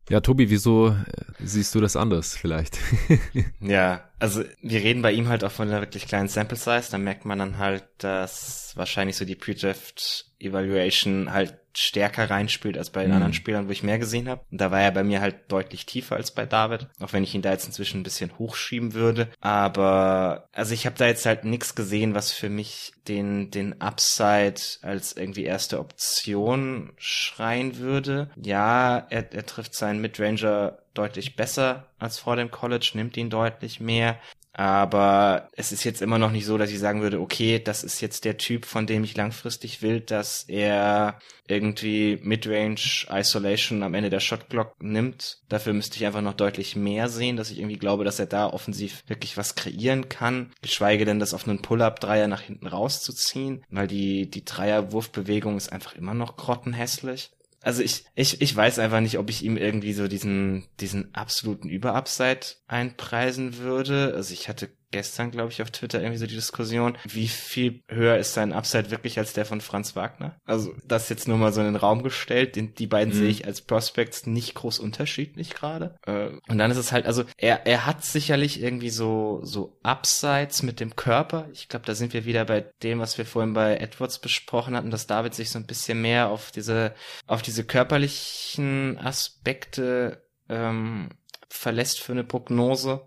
Ja, 0.09 0.21
Tobi, 0.21 0.49
wieso 0.49 0.89
äh, 0.89 0.93
siehst 1.39 1.75
du 1.75 1.81
das 1.81 1.97
anders 1.97 2.37
vielleicht? 2.37 2.77
ja, 3.59 4.09
also 4.19 4.43
wir 4.61 4.79
reden 4.79 5.01
bei 5.01 5.11
ihm 5.11 5.27
halt 5.27 5.43
auch 5.43 5.51
von 5.51 5.67
einer 5.67 5.81
wirklich 5.81 6.07
kleinen 6.07 6.29
Sample 6.29 6.57
Size. 6.57 6.87
Da 6.89 6.97
merkt 6.97 7.25
man 7.25 7.39
dann 7.39 7.57
halt, 7.57 7.83
dass 7.97 8.71
wahrscheinlich 8.75 9.17
so 9.17 9.25
die 9.25 9.35
Pre-Draft 9.35 10.31
Evaluation 10.39 11.33
halt 11.33 11.57
stärker 11.79 12.29
reinspielt 12.29 12.77
als 12.77 12.89
bei 12.89 13.01
den 13.01 13.09
mhm. 13.11 13.15
anderen 13.17 13.33
Spielern, 13.33 13.67
wo 13.67 13.71
ich 13.71 13.83
mehr 13.83 13.99
gesehen 13.99 14.27
habe. 14.27 14.41
Und 14.51 14.59
da 14.59 14.71
war 14.71 14.81
er 14.81 14.91
bei 14.91 15.03
mir 15.03 15.21
halt 15.21 15.51
deutlich 15.51 15.85
tiefer 15.85 16.15
als 16.15 16.31
bei 16.31 16.45
David, 16.45 16.87
auch 16.99 17.13
wenn 17.13 17.23
ich 17.23 17.35
ihn 17.35 17.43
da 17.43 17.51
jetzt 17.51 17.67
inzwischen 17.67 17.99
ein 17.99 18.03
bisschen 18.03 18.37
hochschieben 18.39 18.93
würde. 18.95 19.29
Aber 19.41 20.49
also 20.53 20.73
ich 20.73 20.85
habe 20.87 20.97
da 20.97 21.05
jetzt 21.05 21.25
halt 21.25 21.43
nichts 21.43 21.75
gesehen, 21.75 22.15
was 22.15 22.31
für 22.31 22.49
mich 22.49 22.93
den 23.07 23.51
den 23.51 23.79
Upside 23.79 24.59
als 24.81 25.13
irgendwie 25.13 25.43
erste 25.43 25.79
Option 25.79 26.93
schreien 26.97 27.77
würde. 27.77 28.31
Ja, 28.35 29.05
er, 29.09 29.31
er 29.31 29.45
trifft 29.45 29.75
seinen 29.75 30.01
Midranger 30.01 30.79
deutlich 30.95 31.35
besser 31.35 31.85
als 31.99 32.17
vor 32.17 32.35
dem 32.35 32.49
College, 32.49 32.91
nimmt 32.95 33.17
ihn 33.17 33.29
deutlich 33.29 33.79
mehr. 33.79 34.17
Aber 34.57 35.49
es 35.51 35.71
ist 35.71 35.83
jetzt 35.83 36.01
immer 36.01 36.17
noch 36.17 36.31
nicht 36.31 36.47
so, 36.47 36.57
dass 36.57 36.71
ich 36.71 36.79
sagen 36.79 37.03
würde, 37.03 37.21
okay, 37.21 37.59
das 37.63 37.83
ist 37.83 38.01
jetzt 38.01 38.25
der 38.25 38.37
Typ, 38.37 38.65
von 38.65 38.87
dem 38.87 39.03
ich 39.03 39.15
langfristig 39.15 39.83
will, 39.83 39.99
dass 39.99 40.45
er 40.47 41.19
irgendwie 41.47 42.17
Midrange 42.23 43.05
Isolation 43.07 43.83
am 43.83 43.93
Ende 43.93 44.09
der 44.09 44.19
Shotglock 44.19 44.73
nimmt. 44.81 45.43
Dafür 45.47 45.73
müsste 45.73 45.97
ich 45.97 46.07
einfach 46.07 46.23
noch 46.23 46.33
deutlich 46.33 46.75
mehr 46.75 47.07
sehen, 47.07 47.37
dass 47.37 47.51
ich 47.51 47.59
irgendwie 47.59 47.77
glaube, 47.77 48.03
dass 48.03 48.17
er 48.17 48.25
da 48.25 48.47
offensiv 48.47 49.03
wirklich 49.05 49.37
was 49.37 49.53
kreieren 49.53 50.09
kann. 50.09 50.51
Geschweige 50.63 51.05
denn, 51.05 51.19
das 51.19 51.35
auf 51.35 51.47
einen 51.47 51.61
Pull-Up-Dreier 51.61 52.27
nach 52.27 52.41
hinten 52.41 52.65
rauszuziehen, 52.65 53.63
weil 53.69 53.87
die, 53.87 54.27
die 54.27 54.43
Dreierwurfbewegung 54.43 55.55
ist 55.55 55.71
einfach 55.71 55.95
immer 55.95 56.15
noch 56.15 56.35
grottenhässlich 56.35 57.29
also 57.67 57.83
ich, 57.83 58.05
ich, 58.15 58.39
ich 58.39 58.55
weiß 58.55 58.79
einfach 58.79 59.01
nicht, 59.01 59.17
ob 59.17 59.29
ich 59.29 59.43
ihm 59.43 59.57
irgendwie 59.57 59.91
so 59.91 60.07
diesen, 60.07 60.69
diesen 60.79 61.13
absoluten 61.13 61.67
Überupside 61.67 62.39
einpreisen 62.65 63.57
würde. 63.57 64.13
Also 64.15 64.31
ich 64.33 64.47
hatte 64.47 64.69
gestern, 64.91 65.31
glaube 65.31 65.51
ich, 65.51 65.61
auf 65.61 65.71
Twitter 65.71 65.99
irgendwie 65.99 66.17
so 66.17 66.27
die 66.27 66.35
Diskussion, 66.35 66.97
wie 67.05 67.27
viel 67.27 67.83
höher 67.87 68.17
ist 68.17 68.33
sein 68.33 68.53
Upside 68.53 68.91
wirklich 68.91 69.19
als 69.19 69.33
der 69.33 69.45
von 69.45 69.61
Franz 69.61 69.95
Wagner? 69.95 70.39
Also 70.45 70.73
das 70.85 71.09
jetzt 71.09 71.27
nur 71.27 71.37
mal 71.37 71.51
so 71.51 71.61
in 71.61 71.67
den 71.67 71.75
Raum 71.75 72.03
gestellt. 72.03 72.55
Den, 72.55 72.73
die 72.73 72.87
beiden 72.87 73.13
mhm. 73.13 73.17
sehe 73.17 73.29
ich 73.29 73.45
als 73.45 73.61
Prospects 73.61 74.25
nicht 74.25 74.55
groß 74.55 74.79
unterschiedlich 74.79 75.53
gerade. 75.53 75.95
Äh, 76.05 76.29
und 76.47 76.57
dann 76.57 76.71
ist 76.71 76.77
es 76.77 76.91
halt, 76.91 77.05
also 77.05 77.25
er, 77.37 77.65
er 77.65 77.85
hat 77.85 78.03
sicherlich 78.03 78.61
irgendwie 78.61 78.89
so, 78.89 79.41
so 79.43 79.77
Upsides 79.83 80.63
mit 80.63 80.79
dem 80.79 80.95
Körper. 80.95 81.49
Ich 81.51 81.67
glaube, 81.67 81.85
da 81.85 81.95
sind 81.95 82.13
wir 82.13 82.25
wieder 82.25 82.45
bei 82.45 82.61
dem, 82.83 82.99
was 82.99 83.17
wir 83.17 83.25
vorhin 83.25 83.53
bei 83.53 83.77
Edwards 83.77 84.19
besprochen 84.19 84.75
hatten, 84.75 84.91
dass 84.91 85.07
David 85.07 85.33
sich 85.33 85.49
so 85.49 85.59
ein 85.59 85.67
bisschen 85.67 86.01
mehr 86.01 86.29
auf 86.29 86.51
diese, 86.51 86.93
auf 87.25 87.41
diese 87.41 87.65
körperlichen 87.65 88.97
Aspekte 88.99 90.23
ähm, 90.49 91.09
verlässt 91.49 91.99
für 91.99 92.13
eine 92.13 92.23
Prognose 92.23 93.03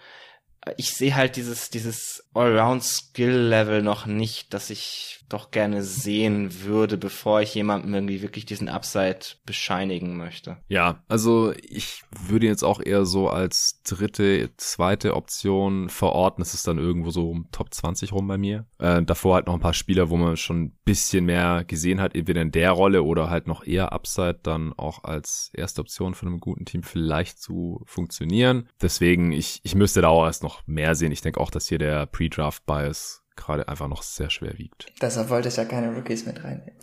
ich 0.76 0.94
sehe 0.94 1.14
halt 1.14 1.36
dieses, 1.36 1.70
dieses 1.70 2.24
Allround-Skill-Level 2.34 3.82
noch 3.82 4.06
nicht, 4.06 4.54
dass 4.54 4.70
ich 4.70 5.19
doch 5.33 5.51
gerne 5.51 5.83
sehen 5.83 6.62
würde, 6.64 6.99
bevor 6.99 7.41
ich 7.41 7.55
jemandem 7.55 7.95
irgendwie 7.95 8.22
wirklich 8.22 8.45
diesen 8.45 8.68
Upside 8.68 9.20
bescheinigen 9.47 10.16
möchte. 10.16 10.59
Ja, 10.68 11.03
also 11.09 11.53
ich 11.62 12.03
würde 12.26 12.47
jetzt 12.47 12.64
auch 12.64 12.81
eher 12.85 13.05
so 13.05 13.28
als 13.28 13.83
dritte, 13.83 14.51
zweite 14.57 15.14
Option 15.14 15.89
verorten. 15.89 16.43
Es 16.43 16.55
ist 16.55 16.66
dann 16.66 16.78
irgendwo 16.78 17.11
so 17.11 17.31
um 17.31 17.49
Top 17.53 17.72
20 17.72 18.12
rum 18.12 18.26
bei 18.26 18.39
mir. 18.39 18.66
Äh, 18.78 19.03
davor 19.03 19.37
halt 19.37 19.47
noch 19.47 19.55
ein 19.55 19.61
paar 19.61 19.74
Spieler, 19.74 20.11
wo 20.11 20.16
man 20.16 20.37
schon 20.37 20.64
ein 20.64 20.78
bisschen 20.85 21.24
mehr 21.24 21.64
gesehen 21.64 22.01
hat, 22.01 22.14
entweder 22.14 22.43
in 22.43 22.53
der 22.53 22.72
Rolle 22.72 23.03
oder 23.03 23.31
halt 23.31 23.47
noch 23.47 23.64
eher 23.64 23.93
Upside 23.93 24.41
dann 24.43 24.72
auch 24.72 25.05
als 25.05 25.51
erste 25.55 25.81
Option 25.81 26.14
von 26.14 26.28
einem 26.28 26.41
guten 26.41 26.64
Team 26.64 26.83
vielleicht 26.83 27.41
zu 27.41 27.83
funktionieren. 27.87 28.68
Deswegen, 28.83 29.33
ich, 29.33 29.61
ich 29.62 29.74
müsste 29.74 30.03
da 30.03 30.09
auch 30.09 30.24
erst 30.24 30.43
noch 30.43 30.66
mehr 30.66 30.95
sehen. 30.95 31.12
Ich 31.12 31.22
denke 31.22 31.41
auch, 31.41 31.51
dass 31.51 31.68
hier 31.68 31.78
der 31.78 32.07
Pre-Draft-Bias 32.07 33.22
gerade 33.41 33.68
einfach 33.68 33.88
noch 33.88 34.03
sehr 34.03 34.30
schwer 34.30 34.57
wiegt. 34.59 34.86
Deshalb 35.01 35.28
wollte 35.30 35.49
ich 35.49 35.57
ja 35.57 35.64
keine 35.64 35.95
Rookies 35.95 36.26
mit 36.26 36.43
reinnehmen. 36.45 36.76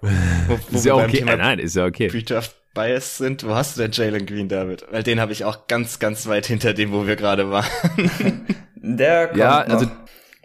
wo, 0.00 0.58
wo 0.70 0.76
ist 0.76 0.84
ja 0.84 0.94
okay. 0.94 1.18
Thema 1.18 1.36
nein, 1.36 1.58
ist 1.58 1.76
ja 1.76 1.86
okay. 1.86 2.08
Pre-Draft 2.08 2.54
Bias 2.74 3.18
sind. 3.18 3.46
Wo 3.46 3.54
hast 3.54 3.76
du 3.76 3.82
denn 3.82 3.92
Jalen 3.92 4.26
Green, 4.26 4.48
David? 4.48 4.84
Weil 4.90 5.02
den 5.02 5.20
habe 5.20 5.32
ich 5.32 5.44
auch 5.44 5.66
ganz, 5.68 5.98
ganz 5.98 6.26
weit 6.26 6.46
hinter 6.46 6.74
dem, 6.74 6.92
wo 6.92 7.06
wir 7.06 7.16
gerade 7.16 7.50
waren. 7.50 7.66
Der 8.76 9.28
kommt 9.28 9.38
ja, 9.38 9.60
also 9.60 9.86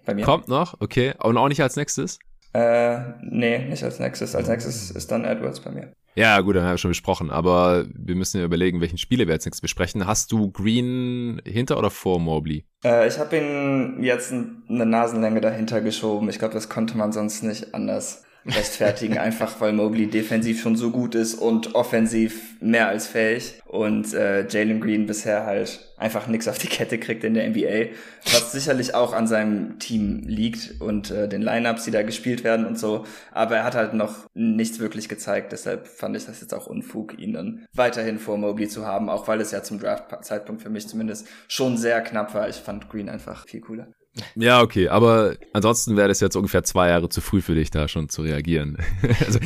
bei 0.06 0.14
mir. 0.14 0.24
Kommt 0.24 0.48
noch, 0.48 0.80
okay. 0.80 1.14
Und 1.20 1.38
auch 1.38 1.50
nicht 1.50 1.62
als 1.62 1.76
nächstes? 1.76 2.20
Äh, 2.54 3.00
nee, 3.22 3.60
nicht 3.66 3.84
als 3.84 4.00
nächstes. 4.00 4.36
Als 4.36 4.48
nächstes 4.48 4.92
ist 4.92 5.12
dann 5.12 5.26
Edwards 5.26 5.60
bei 5.60 5.72
mir. 5.72 5.92
Ja, 6.16 6.42
gut, 6.42 6.56
dann 6.56 6.64
haben 6.64 6.72
wir 6.72 6.78
schon 6.78 6.92
besprochen, 6.92 7.30
aber 7.30 7.86
wir 7.94 8.16
müssen 8.16 8.40
ja 8.40 8.46
überlegen, 8.46 8.82
welchen 8.82 8.98
Spieler 8.98 9.28
wir 9.28 9.34
jetzt 9.34 9.46
nächstes 9.46 9.62
besprechen. 9.62 10.06
Hast 10.06 10.32
du 10.32 10.52
Green 10.52 11.42
hinter 11.46 11.78
oder 11.78 11.90
vor 11.90 12.20
Mobley? 12.20 12.66
Äh, 12.84 13.08
ich 13.08 13.20
habe 13.20 13.38
ihn 13.38 14.04
jetzt 14.04 14.32
eine 14.32 14.86
Nasenlänge 14.86 15.42
dahinter 15.42 15.82
geschoben. 15.82 16.30
Ich 16.30 16.40
glaube, 16.40 16.54
das 16.54 16.70
konnte 16.70 16.98
man 16.98 17.12
sonst 17.12 17.44
nicht 17.44 17.74
anders 17.74 18.24
rechtfertigen, 18.52 19.18
einfach 19.18 19.60
weil 19.62 19.74
Mobley 19.74 20.08
defensiv 20.08 20.62
schon 20.62 20.76
so 20.76 20.92
gut 20.92 21.16
ist 21.16 21.36
und 21.36 21.76
offensiv 21.76 22.56
mehr 22.62 22.88
als 22.88 23.08
fähig 23.08 23.62
und 23.66 24.14
äh, 24.14 24.48
Jalen 24.48 24.82
Green 24.82 25.06
bisher 25.06 25.46
halt 25.46 25.94
einfach 25.98 26.28
nichts 26.28 26.48
auf 26.48 26.58
die 26.58 26.68
Kette 26.68 26.98
kriegt 26.98 27.24
in 27.24 27.34
der 27.34 27.50
NBA, 27.50 27.94
was 28.32 28.52
sicherlich 28.52 28.96
auch 28.96 29.14
an 29.14 29.28
seinem 29.28 29.80
Team 29.80 30.24
liegt 30.26 30.82
und 30.82 31.12
äh, 31.12 31.28
den 31.28 31.42
Lineups, 31.42 31.86
die 31.86 31.92
da 31.92 32.04
gespielt 32.04 32.44
werden 32.44 32.66
und 32.66 32.80
so, 32.80 33.06
aber 33.32 33.58
er 33.58 33.64
hat 33.64 33.76
halt 33.76 33.94
noch 33.94 34.28
nichts 34.34 34.80
wirklich 34.80 35.10
gezeigt, 35.10 35.52
deshalb 35.52 35.88
fand 35.88 36.16
ich 36.16 36.26
das 36.26 36.42
jetzt 36.42 36.54
auch 36.54 36.68
Unfug, 36.68 37.18
ihn 37.20 37.34
dann 37.34 37.66
weiterhin 37.74 38.20
vor 38.20 38.38
Mobley 38.38 38.68
zu 38.68 38.86
haben, 38.86 39.10
auch 39.10 39.28
weil 39.28 39.42
es 39.42 39.52
ja 39.52 39.64
zum 39.64 39.80
Draft-Zeitpunkt 39.80 40.62
für 40.62 40.70
mich 40.70 40.88
zumindest 40.88 41.28
schon 41.48 41.78
sehr 41.78 42.02
knapp 42.02 42.34
war. 42.34 42.50
Ich 42.50 42.58
fand 42.58 42.90
Green 42.90 43.10
einfach 43.10 43.48
viel 43.48 43.62
cooler. 43.62 43.88
Ja, 44.36 44.62
okay, 44.62 44.88
aber 44.88 45.36
ansonsten 45.54 45.98
wäre 45.98 46.08
das 46.08 46.20
jetzt 46.20 46.36
ungefähr 46.36 46.64
zwei 46.64 46.90
Jahre 46.90 47.10
zu 47.10 47.22
früh 47.22 47.42
für 47.42 47.56
dich, 47.56 47.72
da 47.72 47.88
schon 47.88 48.10
zu 48.10 48.22
reagieren. 48.22 48.78
also, 49.26 49.40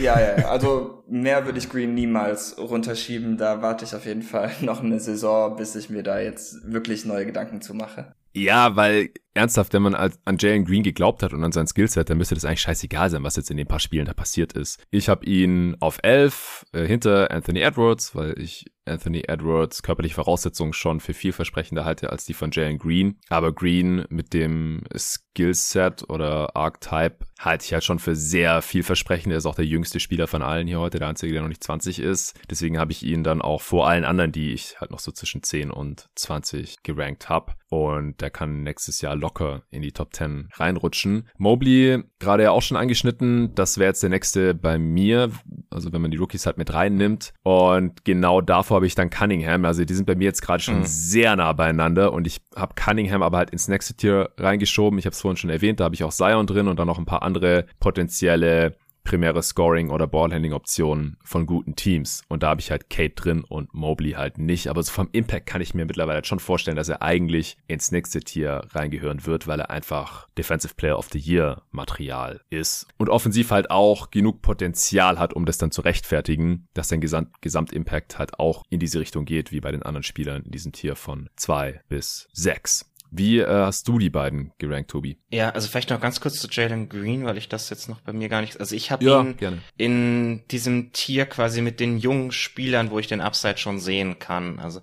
ja, 0.00 0.20
ja, 0.20 0.38
ja, 0.38 0.48
also 0.48 1.04
mehr 1.08 1.44
würde 1.44 1.58
ich 1.58 1.68
Green 1.68 1.94
niemals 1.94 2.56
runterschieben. 2.58 3.36
Da 3.36 3.62
warte 3.62 3.84
ich 3.84 3.94
auf 3.94 4.06
jeden 4.06 4.22
Fall 4.22 4.50
noch 4.60 4.82
eine 4.82 5.00
Saison, 5.00 5.56
bis 5.56 5.74
ich 5.74 5.90
mir 5.90 6.02
da 6.02 6.20
jetzt 6.20 6.70
wirklich 6.70 7.04
neue 7.04 7.26
Gedanken 7.26 7.60
zu 7.60 7.74
mache. 7.74 8.14
Ja, 8.34 8.76
weil 8.76 9.10
ernsthaft, 9.38 9.72
wenn 9.72 9.82
man 9.82 9.94
an 9.94 10.36
Jalen 10.38 10.64
Green 10.64 10.82
geglaubt 10.82 11.22
hat 11.22 11.32
und 11.32 11.42
an 11.42 11.52
sein 11.52 11.66
Skillset, 11.66 12.10
dann 12.10 12.18
müsste 12.18 12.34
das 12.34 12.44
eigentlich 12.44 12.60
scheißegal 12.60 13.10
sein, 13.10 13.22
was 13.22 13.36
jetzt 13.36 13.50
in 13.50 13.56
den 13.56 13.66
paar 13.66 13.80
Spielen 13.80 14.06
da 14.06 14.12
passiert 14.12 14.52
ist. 14.52 14.82
Ich 14.90 15.08
habe 15.08 15.24
ihn 15.24 15.76
auf 15.80 15.98
11 16.02 16.66
äh, 16.72 16.86
hinter 16.86 17.30
Anthony 17.30 17.60
Edwards, 17.60 18.14
weil 18.14 18.38
ich 18.38 18.66
Anthony 18.88 19.24
Edwards 19.28 19.82
körperliche 19.82 20.14
Voraussetzungen 20.14 20.72
schon 20.72 21.00
für 21.00 21.14
vielversprechender 21.14 21.84
halte 21.84 22.10
als 22.10 22.24
die 22.24 22.34
von 22.34 22.50
Jalen 22.50 22.78
Green. 22.78 23.18
Aber 23.28 23.52
Green 23.52 24.04
mit 24.08 24.32
dem 24.32 24.82
Skillset 24.96 26.08
oder 26.08 26.56
Archetype 26.56 27.18
halte 27.38 27.64
ich 27.64 27.72
halt 27.72 27.84
schon 27.84 27.98
für 27.98 28.16
sehr 28.16 28.62
vielversprechend. 28.62 29.32
Er 29.32 29.38
ist 29.38 29.46
auch 29.46 29.54
der 29.54 29.66
jüngste 29.66 30.00
Spieler 30.00 30.26
von 30.26 30.42
allen 30.42 30.66
hier 30.66 30.80
heute, 30.80 30.98
der 30.98 31.08
einzige, 31.08 31.32
der 31.32 31.42
noch 31.42 31.48
nicht 31.48 31.62
20 31.62 32.00
ist. 32.00 32.38
Deswegen 32.50 32.78
habe 32.78 32.92
ich 32.92 33.02
ihn 33.04 33.22
dann 33.22 33.42
auch 33.42 33.62
vor 33.62 33.88
allen 33.88 34.04
anderen, 34.04 34.32
die 34.32 34.52
ich 34.52 34.80
halt 34.80 34.90
noch 34.90 34.98
so 34.98 35.12
zwischen 35.12 35.42
10 35.42 35.70
und 35.70 36.08
20 36.16 36.82
gerankt 36.82 37.28
habe. 37.28 37.52
Und 37.68 38.20
der 38.20 38.30
kann 38.30 38.62
nächstes 38.62 39.00
Jahr 39.02 39.14
locker 39.14 39.27
locker 39.28 39.62
in 39.70 39.82
die 39.82 39.92
Top 39.92 40.14
10 40.14 40.48
reinrutschen. 40.54 41.28
Mobley, 41.36 42.02
gerade 42.18 42.44
ja 42.44 42.50
auch 42.50 42.62
schon 42.62 42.78
angeschnitten, 42.78 43.54
das 43.54 43.76
wäre 43.76 43.88
jetzt 43.88 44.02
der 44.02 44.10
nächste 44.10 44.54
bei 44.54 44.78
mir, 44.78 45.30
also 45.70 45.92
wenn 45.92 46.00
man 46.00 46.10
die 46.10 46.16
Rookies 46.16 46.46
halt 46.46 46.56
mit 46.56 46.72
reinnimmt. 46.72 47.34
Und 47.42 48.04
genau 48.06 48.40
davor 48.40 48.76
habe 48.76 48.86
ich 48.86 48.94
dann 48.94 49.10
Cunningham, 49.10 49.66
also 49.66 49.84
die 49.84 49.94
sind 49.94 50.06
bei 50.06 50.14
mir 50.14 50.24
jetzt 50.24 50.40
gerade 50.40 50.62
schon 50.62 50.78
mhm. 50.78 50.86
sehr 50.86 51.36
nah 51.36 51.52
beieinander 51.52 52.12
und 52.12 52.26
ich 52.26 52.40
habe 52.56 52.74
Cunningham 52.74 53.22
aber 53.22 53.36
halt 53.36 53.50
ins 53.50 53.68
nächste 53.68 53.94
Tier 53.94 54.30
reingeschoben. 54.38 54.98
Ich 54.98 55.04
habe 55.04 55.12
es 55.12 55.20
vorhin 55.20 55.36
schon 55.36 55.50
erwähnt, 55.50 55.80
da 55.80 55.84
habe 55.84 55.94
ich 55.94 56.04
auch 56.04 56.12
Zion 56.12 56.46
drin 56.46 56.68
und 56.68 56.78
dann 56.78 56.86
noch 56.86 56.98
ein 56.98 57.06
paar 57.06 57.22
andere 57.22 57.66
potenzielle 57.80 58.76
primäre 59.08 59.42
Scoring- 59.42 59.88
oder 59.88 60.06
Ballhandling-Optionen 60.06 61.16
von 61.24 61.46
guten 61.46 61.74
Teams. 61.76 62.20
Und 62.28 62.42
da 62.42 62.50
habe 62.50 62.60
ich 62.60 62.70
halt 62.70 62.90
Kate 62.90 63.14
drin 63.14 63.42
und 63.42 63.72
Mobley 63.72 64.12
halt 64.12 64.36
nicht. 64.36 64.68
Aber 64.68 64.82
so 64.82 64.92
vom 64.92 65.08
Impact 65.12 65.46
kann 65.46 65.62
ich 65.62 65.72
mir 65.72 65.86
mittlerweile 65.86 66.22
schon 66.26 66.40
vorstellen, 66.40 66.76
dass 66.76 66.90
er 66.90 67.00
eigentlich 67.00 67.56
ins 67.68 67.90
nächste 67.90 68.20
Tier 68.20 68.66
reingehören 68.72 69.24
wird, 69.24 69.46
weil 69.46 69.60
er 69.60 69.70
einfach 69.70 70.28
Defensive 70.36 70.74
Player 70.74 70.98
of 70.98 71.08
the 71.10 71.18
Year 71.18 71.62
Material 71.70 72.42
ist. 72.50 72.86
Und 72.98 73.08
offensiv 73.08 73.50
halt 73.50 73.70
auch 73.70 74.10
genug 74.10 74.42
Potenzial 74.42 75.18
hat, 75.18 75.32
um 75.32 75.46
das 75.46 75.56
dann 75.56 75.70
zu 75.70 75.80
rechtfertigen, 75.80 76.68
dass 76.74 76.90
sein 76.90 77.00
Gesamt 77.00 77.40
Gesamtimpact 77.40 78.18
halt 78.18 78.38
auch 78.38 78.62
in 78.68 78.78
diese 78.78 79.00
Richtung 79.00 79.24
geht, 79.24 79.52
wie 79.52 79.60
bei 79.60 79.72
den 79.72 79.82
anderen 79.82 80.02
Spielern 80.02 80.42
in 80.42 80.50
diesem 80.50 80.72
Tier 80.72 80.96
von 80.96 81.30
zwei 81.34 81.80
bis 81.88 82.28
sechs. 82.34 82.84
Wie 83.10 83.38
äh, 83.38 83.46
hast 83.46 83.88
du 83.88 83.98
die 83.98 84.10
beiden 84.10 84.52
gerankt, 84.58 84.90
Tobi? 84.90 85.18
Ja, 85.30 85.50
also 85.50 85.68
vielleicht 85.68 85.90
noch 85.90 86.00
ganz 86.00 86.20
kurz 86.20 86.40
zu 86.40 86.48
Jalen 86.50 86.88
Green, 86.88 87.24
weil 87.24 87.38
ich 87.38 87.48
das 87.48 87.70
jetzt 87.70 87.88
noch 87.88 88.00
bei 88.00 88.12
mir 88.12 88.28
gar 88.28 88.40
nicht. 88.40 88.60
Also 88.60 88.74
ich 88.74 88.90
habe 88.90 89.04
ja, 89.04 89.20
ihn 89.20 89.36
gerne. 89.36 89.58
in 89.76 90.42
diesem 90.50 90.92
Tier 90.92 91.26
quasi 91.26 91.62
mit 91.62 91.80
den 91.80 91.98
jungen 91.98 92.32
Spielern, 92.32 92.90
wo 92.90 92.98
ich 92.98 93.06
den 93.06 93.20
Upside 93.20 93.58
schon 93.58 93.78
sehen 93.78 94.18
kann. 94.18 94.58
Also 94.58 94.80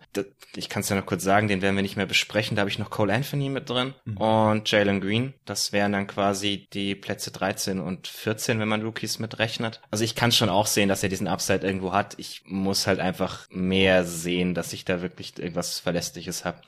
ich 0.55 0.69
kann 0.69 0.81
es 0.81 0.89
ja 0.89 0.95
noch 0.95 1.05
kurz 1.05 1.23
sagen, 1.23 1.47
den 1.47 1.61
werden 1.61 1.75
wir 1.75 1.83
nicht 1.83 1.97
mehr 1.97 2.05
besprechen. 2.05 2.55
Da 2.55 2.61
habe 2.61 2.69
ich 2.69 2.79
noch 2.79 2.89
Cole 2.89 3.13
Anthony 3.13 3.49
mit 3.49 3.69
drin 3.69 3.93
mhm. 4.05 4.17
und 4.17 4.71
Jalen 4.71 5.01
Green. 5.01 5.33
Das 5.45 5.71
wären 5.71 5.91
dann 5.91 6.07
quasi 6.07 6.67
die 6.73 6.95
Plätze 6.95 7.31
13 7.31 7.79
und 7.79 8.07
14, 8.07 8.59
wenn 8.59 8.67
man 8.67 8.81
Rookies 8.81 9.19
mitrechnet. 9.19 9.81
Also 9.91 10.03
ich 10.03 10.15
kann 10.15 10.31
schon 10.31 10.49
auch 10.49 10.67
sehen, 10.67 10.89
dass 10.89 11.03
er 11.03 11.09
diesen 11.09 11.27
Upside 11.27 11.65
irgendwo 11.65 11.93
hat. 11.93 12.15
Ich 12.17 12.43
muss 12.45 12.87
halt 12.87 12.99
einfach 12.99 13.47
mehr 13.49 14.05
sehen, 14.05 14.53
dass 14.53 14.73
ich 14.73 14.85
da 14.85 15.01
wirklich 15.01 15.37
irgendwas 15.37 15.79
Verlässliches 15.79 16.45
habe. 16.45 16.61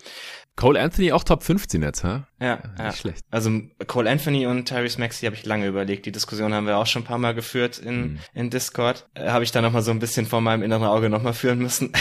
Cole 0.58 0.82
Anthony 0.82 1.12
auch 1.12 1.24
Top 1.24 1.44
15 1.44 1.84
jetzt, 1.84 2.04
ha? 2.04 2.28
Ja, 2.40 2.48
ja, 2.48 2.62
ja. 2.78 2.86
Nicht 2.88 2.98
schlecht. 2.98 3.24
Also 3.30 3.52
Cole 3.86 4.10
Anthony 4.10 4.48
und 4.48 4.66
Tyrese 4.66 5.00
Maxey 5.00 5.28
habe 5.28 5.36
ich 5.36 5.46
lange 5.46 5.68
überlegt. 5.68 6.08
Die 6.08 6.12
Diskussion 6.12 6.54
haben 6.54 6.66
wir 6.66 6.78
auch 6.78 6.88
schon 6.88 7.04
ein 7.04 7.06
paar 7.06 7.20
Mal 7.20 7.36
geführt 7.36 7.78
in, 7.78 8.02
mhm. 8.02 8.20
in 8.34 8.50
Discord. 8.50 9.08
Äh, 9.14 9.30
habe 9.30 9.44
ich 9.44 9.52
da 9.52 9.62
nochmal 9.62 9.84
so 9.84 9.92
ein 9.92 10.00
bisschen 10.00 10.26
vor 10.26 10.42
meinem 10.42 10.64
inneren 10.64 10.88
Auge 10.88 11.10
nochmal 11.10 11.34
führen 11.34 11.60
müssen. 11.60 11.94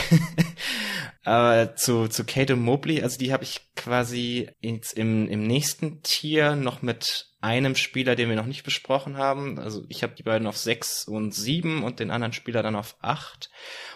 Aber 1.22 1.76
zu, 1.76 2.08
zu 2.08 2.24
Kate 2.24 2.54
und 2.54 2.62
Mobley, 2.62 3.02
also 3.02 3.18
die 3.18 3.32
habe 3.32 3.44
ich 3.44 3.60
quasi 3.76 4.48
ins, 4.60 4.92
im, 4.92 5.28
im 5.28 5.46
nächsten 5.46 6.02
Tier 6.02 6.56
noch 6.56 6.80
mit 6.80 7.26
einem 7.42 7.74
Spieler, 7.74 8.16
den 8.16 8.28
wir 8.28 8.36
noch 8.36 8.46
nicht 8.46 8.62
besprochen 8.62 9.18
haben. 9.18 9.58
Also 9.58 9.84
ich 9.88 10.02
habe 10.02 10.14
die 10.14 10.22
beiden 10.22 10.46
auf 10.46 10.56
sechs 10.56 11.06
und 11.06 11.34
sieben 11.34 11.84
und 11.84 12.00
den 12.00 12.10
anderen 12.10 12.32
Spieler 12.32 12.62
dann 12.62 12.76
auf 12.76 12.96
acht. 13.00 13.50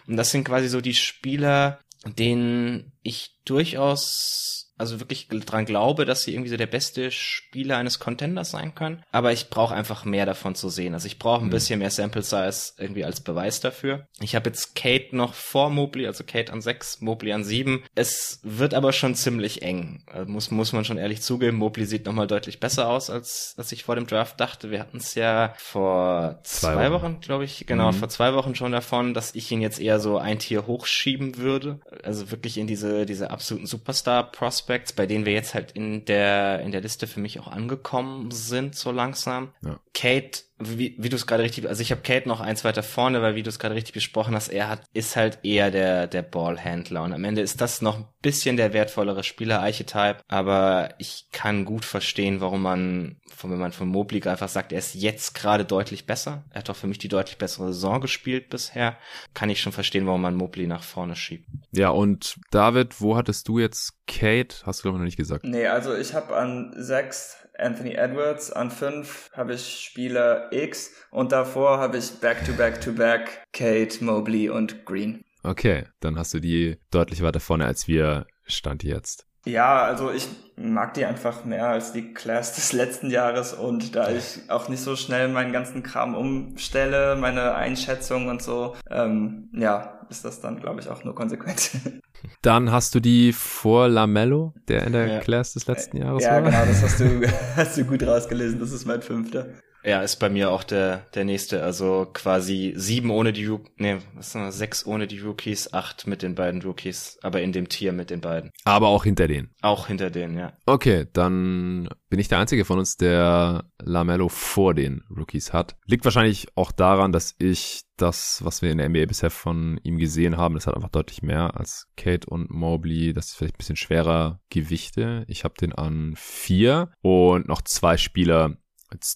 Und 0.06 0.16
das 0.16 0.32
sind 0.32 0.44
quasi 0.44 0.68
so 0.68 0.80
die 0.80 0.94
Spieler, 0.94 1.80
denen 2.06 2.92
ich 3.02 3.36
durchaus 3.44 4.69
also 4.80 4.98
wirklich 4.98 5.28
dran 5.28 5.66
glaube, 5.66 6.06
dass 6.06 6.22
sie 6.22 6.32
irgendwie 6.32 6.48
so 6.48 6.56
der 6.56 6.66
beste 6.66 7.10
Spieler 7.10 7.76
eines 7.76 7.98
Contenders 7.98 8.50
sein 8.50 8.74
können. 8.74 9.04
Aber 9.12 9.30
ich 9.30 9.50
brauche 9.50 9.74
einfach 9.74 10.06
mehr 10.06 10.24
davon 10.24 10.54
zu 10.54 10.70
sehen. 10.70 10.94
Also 10.94 11.06
ich 11.06 11.18
brauche 11.18 11.42
ein 11.42 11.48
mhm. 11.48 11.50
bisschen 11.50 11.78
mehr 11.80 11.90
Sample 11.90 12.22
Size 12.22 12.72
irgendwie 12.78 13.04
als 13.04 13.20
Beweis 13.20 13.60
dafür. 13.60 14.06
Ich 14.20 14.34
habe 14.34 14.48
jetzt 14.48 14.74
Kate 14.74 15.14
noch 15.14 15.34
vor 15.34 15.68
Mobley, 15.68 16.06
also 16.06 16.24
Kate 16.24 16.50
an 16.50 16.62
sechs, 16.62 17.02
Mobley 17.02 17.32
an 17.32 17.44
sieben. 17.44 17.84
Es 17.94 18.40
wird 18.42 18.72
aber 18.72 18.94
schon 18.94 19.14
ziemlich 19.14 19.60
eng. 19.60 20.02
Also 20.10 20.32
muss, 20.32 20.50
muss 20.50 20.72
man 20.72 20.86
schon 20.86 20.96
ehrlich 20.96 21.20
zugeben. 21.20 21.58
Mobley 21.58 21.84
sieht 21.84 22.06
nochmal 22.06 22.26
deutlich 22.26 22.58
besser 22.58 22.88
aus, 22.88 23.10
als, 23.10 23.54
als 23.58 23.70
ich 23.72 23.84
vor 23.84 23.96
dem 23.96 24.06
Draft 24.06 24.40
dachte. 24.40 24.70
Wir 24.70 24.80
hatten 24.80 24.96
es 24.96 25.14
ja 25.14 25.52
vor 25.58 26.40
zwei, 26.42 26.72
zwei 26.72 26.90
Wochen, 26.90 27.02
Wochen 27.02 27.20
glaube 27.20 27.44
ich, 27.44 27.66
genau, 27.66 27.92
mhm. 27.92 27.96
vor 27.96 28.08
zwei 28.08 28.32
Wochen 28.32 28.54
schon 28.54 28.72
davon, 28.72 29.12
dass 29.12 29.34
ich 29.34 29.52
ihn 29.52 29.60
jetzt 29.60 29.78
eher 29.78 30.00
so 30.00 30.16
ein 30.16 30.38
Tier 30.38 30.66
hochschieben 30.66 31.36
würde. 31.36 31.80
Also 32.02 32.30
wirklich 32.30 32.56
in 32.56 32.66
diese, 32.66 33.04
diese 33.04 33.30
absoluten 33.30 33.66
Superstar-Prospects 33.66 34.69
Prospects, 34.70 34.92
bei 34.92 35.06
denen 35.06 35.26
wir 35.26 35.32
jetzt 35.32 35.54
halt 35.54 35.72
in 35.72 36.04
der, 36.04 36.60
in 36.60 36.70
der 36.70 36.80
Liste 36.80 37.08
für 37.08 37.18
mich 37.18 37.40
auch 37.40 37.48
angekommen 37.48 38.30
sind, 38.30 38.76
so 38.76 38.92
langsam. 38.92 39.52
Ja. 39.64 39.80
Kate 39.94 40.42
wie, 40.60 40.94
wie 40.98 41.08
du 41.08 41.16
es 41.16 41.26
gerade 41.26 41.42
richtig, 41.42 41.66
also 41.68 41.82
ich 41.82 41.90
habe 41.90 42.02
Kate 42.02 42.28
noch 42.28 42.40
eins 42.40 42.64
weiter 42.64 42.82
vorne, 42.82 43.22
weil 43.22 43.34
wie 43.34 43.42
du 43.42 43.48
es 43.48 43.58
gerade 43.58 43.74
richtig 43.74 43.94
besprochen 43.94 44.34
hast, 44.34 44.48
er 44.48 44.68
hat, 44.68 44.82
ist 44.92 45.16
halt 45.16 45.38
eher 45.42 45.70
der, 45.70 46.06
der 46.06 46.22
Ballhändler 46.22 47.02
und 47.02 47.12
am 47.12 47.24
Ende 47.24 47.40
ist 47.40 47.60
das 47.60 47.82
noch 47.82 47.98
ein 47.98 48.08
bisschen 48.22 48.56
der 48.56 48.72
wertvollere 48.72 49.24
Spieler-Archetype, 49.24 50.18
aber 50.28 50.94
ich 50.98 51.26
kann 51.32 51.64
gut 51.64 51.84
verstehen, 51.84 52.40
warum 52.40 52.62
man, 52.62 53.16
wenn 53.42 53.58
man 53.58 53.72
von 53.72 53.88
Mobley 53.88 54.22
einfach 54.28 54.48
sagt, 54.48 54.72
er 54.72 54.78
ist 54.78 54.94
jetzt 54.94 55.34
gerade 55.34 55.64
deutlich 55.64 56.06
besser. 56.06 56.44
Er 56.50 56.60
hat 56.60 56.68
doch 56.68 56.76
für 56.76 56.86
mich 56.86 56.98
die 56.98 57.08
deutlich 57.08 57.38
bessere 57.38 57.72
Saison 57.72 58.00
gespielt 58.00 58.50
bisher. 58.50 58.98
Kann 59.32 59.48
ich 59.48 59.60
schon 59.60 59.72
verstehen, 59.72 60.06
warum 60.06 60.20
man 60.20 60.34
Mobley 60.34 60.66
nach 60.66 60.82
vorne 60.82 61.16
schiebt. 61.16 61.48
Ja, 61.72 61.90
und 61.90 62.36
David, 62.50 63.00
wo 63.00 63.16
hattest 63.16 63.48
du 63.48 63.58
jetzt 63.58 63.94
Kate? 64.06 64.56
Hast 64.64 64.80
du 64.80 64.82
glaube 64.82 64.96
ich 64.96 65.00
noch 65.00 65.06
nicht 65.06 65.16
gesagt. 65.16 65.44
Nee, 65.44 65.66
also 65.66 65.94
ich 65.94 66.14
habe 66.14 66.36
an 66.36 66.74
sechs 66.76 67.36
Anthony 67.60 67.94
Edwards. 67.94 68.50
An 68.52 68.70
5 68.70 69.30
habe 69.32 69.54
ich 69.54 69.80
Spieler 69.80 70.52
X 70.52 70.92
und 71.10 71.32
davor 71.32 71.78
habe 71.78 71.98
ich 71.98 72.20
Back-to-Back-to-Back 72.20 73.44
Kate, 73.52 74.04
Mobley 74.04 74.48
und 74.48 74.84
Green. 74.84 75.24
Okay, 75.42 75.84
dann 76.00 76.18
hast 76.18 76.34
du 76.34 76.40
die 76.40 76.78
deutlich 76.90 77.22
weiter 77.22 77.40
vorne 77.40 77.66
als 77.66 77.88
wir 77.88 78.26
Stand 78.46 78.82
jetzt. 78.82 79.26
Ja, 79.46 79.82
also 79.82 80.10
ich 80.10 80.28
mag 80.56 80.92
die 80.94 81.06
einfach 81.06 81.46
mehr 81.46 81.68
als 81.68 81.92
die 81.92 82.12
Class 82.12 82.54
des 82.56 82.72
letzten 82.74 83.10
Jahres 83.10 83.54
und 83.54 83.96
da 83.96 84.10
ich 84.10 84.40
auch 84.48 84.68
nicht 84.68 84.82
so 84.82 84.96
schnell 84.96 85.28
meinen 85.28 85.52
ganzen 85.52 85.82
Kram 85.82 86.14
umstelle, 86.14 87.16
meine 87.16 87.54
Einschätzung 87.54 88.28
und 88.28 88.42
so, 88.42 88.76
ähm, 88.90 89.48
ja, 89.54 90.06
ist 90.10 90.26
das 90.26 90.42
dann, 90.42 90.60
glaube 90.60 90.80
ich, 90.80 90.88
auch 90.88 91.04
nur 91.04 91.14
konsequent. 91.14 91.70
Dann 92.42 92.70
hast 92.70 92.94
du 92.94 93.00
die 93.00 93.32
vor 93.32 93.88
Lamello, 93.88 94.54
der 94.68 94.86
in 94.86 94.92
der 94.92 95.06
ja. 95.06 95.20
Class 95.20 95.52
des 95.54 95.66
letzten 95.66 95.98
Jahres 95.98 96.24
ja, 96.24 96.30
war. 96.30 96.50
Ja, 96.50 96.62
genau, 96.62 96.66
das 96.66 96.82
hast 96.82 97.00
du, 97.00 97.22
hast 97.56 97.76
du 97.76 97.84
gut 97.84 98.02
rausgelesen. 98.02 98.58
Das 98.60 98.72
ist 98.72 98.86
mein 98.86 99.02
fünfter. 99.02 99.46
Ja, 99.82 100.02
ist 100.02 100.16
bei 100.16 100.28
mir 100.28 100.50
auch 100.50 100.62
der, 100.62 101.06
der 101.14 101.24
nächste. 101.24 101.62
Also 101.62 102.08
quasi 102.12 102.72
sieben 102.76 103.10
ohne 103.10 103.32
die 103.32 103.46
Rookies, 103.46 103.72
nee, 103.78 103.98
was 104.14 104.32
sind 104.32 104.42
das, 104.42 104.58
sechs 104.58 104.86
ohne 104.86 105.06
die 105.06 105.20
Rookies, 105.20 105.72
acht 105.72 106.06
mit 106.06 106.22
den 106.22 106.34
beiden 106.34 106.62
Rookies, 106.62 107.18
aber 107.22 107.40
in 107.40 107.52
dem 107.52 107.68
Tier 107.68 107.92
mit 107.92 108.10
den 108.10 108.20
beiden. 108.20 108.50
Aber 108.64 108.88
auch 108.88 109.04
hinter 109.04 109.28
denen. 109.28 109.54
Auch 109.62 109.86
hinter 109.86 110.10
denen, 110.10 110.36
ja. 110.36 110.52
Okay, 110.66 111.06
dann 111.12 111.88
bin 112.08 112.18
ich 112.18 112.28
der 112.28 112.38
Einzige 112.38 112.64
von 112.64 112.78
uns, 112.78 112.96
der 112.96 113.64
Lamello 113.78 114.28
vor 114.28 114.74
den 114.74 115.02
Rookies 115.16 115.52
hat. 115.52 115.76
Liegt 115.86 116.04
wahrscheinlich 116.04 116.48
auch 116.56 116.72
daran, 116.72 117.12
dass 117.12 117.34
ich 117.38 117.82
das, 117.96 118.40
was 118.44 118.62
wir 118.62 118.70
in 118.70 118.78
der 118.78 118.88
NBA 118.88 119.06
bisher 119.06 119.30
von 119.30 119.78
ihm 119.82 119.98
gesehen 119.98 120.36
haben, 120.36 120.54
das 120.54 120.66
hat 120.66 120.74
einfach 120.74 120.88
deutlich 120.88 121.22
mehr 121.22 121.56
als 121.56 121.86
Kate 121.96 122.28
und 122.28 122.50
Mobley. 122.50 123.12
Das 123.12 123.28
ist 123.28 123.34
vielleicht 123.36 123.56
ein 123.56 123.58
bisschen 123.58 123.76
schwerer 123.76 124.40
Gewichte. 124.50 125.24
Ich 125.28 125.44
habe 125.44 125.54
den 125.60 125.72
an 125.72 126.14
vier 126.16 126.90
und 127.02 127.46
noch 127.46 127.62
zwei 127.62 127.96
Spieler, 127.96 128.56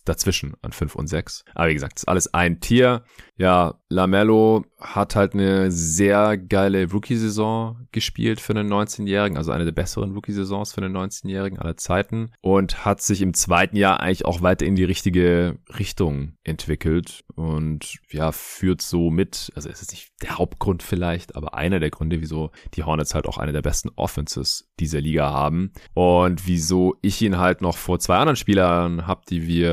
dazwischen 0.05 0.55
an 0.63 0.73
5 0.73 0.95
und 0.95 1.07
6. 1.09 1.45
Aber 1.55 1.69
wie 1.69 1.75
gesagt, 1.75 1.99
ist 1.99 2.09
alles 2.09 2.33
ein 2.33 2.61
Tier. 2.61 3.05
Ja, 3.37 3.81
Lamello 3.89 4.65
hat 4.81 5.17
halt 5.17 5.35
eine 5.35 5.71
sehr 5.71 6.37
geile 6.37 6.91
Rookie-Saison 6.91 7.89
gespielt 7.91 8.41
für 8.41 8.53
einen 8.53 8.73
19-Jährigen, 8.73 9.37
also 9.37 9.51
eine 9.51 9.65
der 9.65 9.73
besseren 9.73 10.13
Rookie-Saisons 10.13 10.73
für 10.73 10.83
einen 10.83 10.97
19-Jährigen 10.97 11.59
aller 11.59 11.77
Zeiten 11.77 12.31
und 12.41 12.85
hat 12.85 13.03
sich 13.03 13.23
im 13.23 13.35
zweiten 13.35 13.77
Jahr 13.77 14.01
eigentlich 14.01 14.25
auch 14.25 14.43
weiter 14.43 14.67
in 14.67 14.77
die 14.77 14.85
richtige 14.85 15.59
Richtung 15.79 16.35
entwickelt 16.45 17.25
und 17.35 17.99
ja, 18.11 18.31
führt 18.31 18.83
so 18.83 19.11
mit, 19.11 19.51
also 19.57 19.69
es 19.69 19.83
ist 19.83 19.91
nicht 19.91 20.13
der 20.23 20.39
Hauptgrund 20.39 20.83
vielleicht, 20.83 21.35
aber 21.35 21.55
einer 21.55 21.81
der 21.81 21.91
Gründe, 21.91 22.21
wieso 22.21 22.51
die 22.75 22.85
Hornets 22.85 23.15
halt 23.15 23.27
auch 23.27 23.39
eine 23.39 23.53
der 23.53 23.63
besten 23.63 23.91
Offenses 23.97 24.71
dieser 24.79 25.01
Liga 25.01 25.33
haben 25.33 25.73
und 25.95 26.47
wieso 26.47 26.97
ich 27.03 27.21
ihn 27.23 27.39
halt 27.39 27.63
noch 27.63 27.77
vor 27.77 27.99
zwei 27.99 28.17
anderen 28.17 28.37
Spielern 28.37 29.07
habe, 29.07 29.23
die 29.29 29.47
wir 29.49 29.64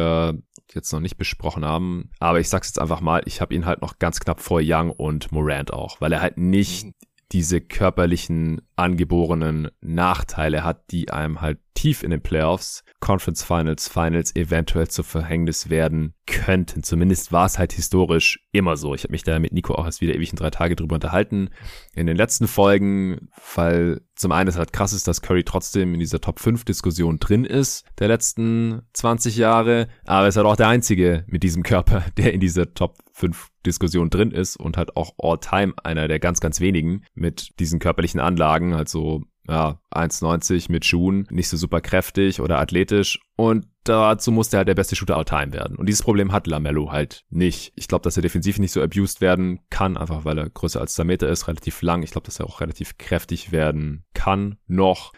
jetzt 0.74 0.92
noch 0.94 1.00
nicht 1.00 1.18
besprochen 1.18 1.66
haben. 1.66 2.10
Aber 2.20 2.40
ich 2.40 2.50
sag's 2.50 2.70
jetzt 2.70 2.80
einfach 2.80 3.02
mal, 3.02 3.22
ich 3.26 3.42
habe 3.42 3.54
ihn 3.54 3.66
halt 3.66 3.82
noch 3.82 4.00
ganz 4.00 4.20
knapp 4.20 4.40
vor 4.40 4.62
Young 4.64 4.90
und 4.90 5.32
Morant 5.32 5.74
auch, 5.74 6.02
weil 6.02 6.14
er 6.14 6.22
halt 6.22 6.38
nicht 6.38 6.86
mhm. 6.86 6.94
diese 7.32 7.62
körperlichen 7.62 8.62
angeborenen 8.76 9.70
Nachteile 9.82 10.64
hat, 10.64 10.92
die 10.92 11.12
einem 11.12 11.42
halt 11.42 11.60
tief 11.74 12.04
in 12.04 12.12
den 12.12 12.22
Playoffs, 12.22 12.84
Conference 13.00 13.44
Finals, 13.44 13.88
Finals 13.88 14.36
eventuell 14.36 14.88
zu 14.88 15.04
Verhängnis 15.04 15.70
werden 15.70 16.14
könnten. 16.32 16.82
Zumindest 16.82 17.32
war 17.32 17.46
es 17.46 17.60
halt 17.60 17.74
historisch 17.74 18.40
immer 18.52 18.78
so. 18.78 18.96
Ich 18.96 19.04
habe 19.04 19.12
mich 19.12 19.24
da 19.24 19.38
mit 19.38 19.52
Nico 19.52 19.76
auch 19.76 19.86
erst 19.86 20.02
wieder 20.02 20.16
ewig 20.16 20.32
in 20.32 20.38
drei 20.38 20.50
Tage 20.50 20.76
drüber 20.76 20.96
unterhalten. 20.96 21.50
In 21.94 22.08
den 22.08 22.16
letzten 22.16 22.48
Folgen, 22.48 23.30
weil 23.56 24.02
zum 24.16 24.32
einen 24.32 24.48
es 24.48 24.58
halt 24.58 24.74
krass 24.74 24.94
ist, 24.94 25.08
dass 25.08 25.22
Curry 25.22 25.44
trotzdem 25.44 25.94
in 25.94 26.00
dieser 26.00 26.22
Top 26.22 26.40
5 26.40 26.64
Diskussion 26.64 27.20
drin 27.20 27.44
ist, 27.44 27.86
der 28.00 28.08
letzten 28.08 28.82
20 28.94 29.36
Jahre, 29.36 29.90
aber 30.06 30.24
er 30.24 30.30
ist 30.30 30.38
halt 30.38 30.48
auch 30.48 30.56
der 30.56 30.70
Einzige 30.70 31.26
mit 31.28 31.44
diesem 31.44 31.64
Körper, 31.64 32.06
der 32.18 32.34
in 32.34 32.40
dieser 32.40 32.74
Top 32.74 32.98
5 33.14 33.50
Diskussion 33.66 34.10
drin 34.10 34.32
ist 34.32 34.56
und 34.56 34.78
halt 34.78 34.96
auch 34.96 35.14
all 35.18 35.38
time 35.40 35.74
einer 35.84 36.08
der 36.08 36.20
ganz, 36.20 36.40
ganz 36.40 36.60
wenigen 36.62 37.04
mit 37.14 37.60
diesen 37.60 37.80
körperlichen 37.80 38.20
Anlagen, 38.20 38.74
also 38.74 39.24
ja, 39.52 39.80
1,90 39.92 40.72
mit 40.72 40.86
Schuhen, 40.86 41.28
nicht 41.30 41.50
so 41.50 41.58
super 41.58 41.82
kräftig 41.82 42.40
oder 42.40 42.60
athletisch 42.60 43.20
und 43.36 43.68
dazu 43.84 44.32
musste 44.32 44.56
er 44.56 44.60
halt 44.60 44.68
der 44.68 44.76
beste 44.76 44.96
Shooter 44.96 45.18
all 45.18 45.26
time 45.26 45.54
werden. 45.54 45.76
Und 45.76 45.88
dieses 45.88 46.04
Problem 46.04 46.32
hat 46.32 46.48
Lamello 46.48 46.92
halt 46.92 47.26
nicht. 47.30 47.74
Ich 47.76 47.88
glaube, 47.88 48.04
dass 48.04 48.16
er 48.16 48.24
defensiv 48.24 48.60
nicht 48.60 48.72
so 48.72 48.82
abused 48.82 49.22
werden 49.22 49.60
kann, 49.70 49.98
einfach 49.98 50.24
weil 50.24 50.38
er 50.38 50.50
größer 50.50 50.80
als 50.80 50.94
2 50.96 51.04
Meter 51.04 51.28
ist, 51.28 51.48
relativ 51.48 51.82
lang. 51.82 52.04
Ich 52.04 52.12
glaube, 52.12 52.26
dass 52.26 52.40
er 52.40 52.46
auch 52.46 52.62
relativ 52.62 52.98
kräftig 52.98 53.52
werden 53.52 54.06
kann 54.14 54.58
noch. 54.68 55.12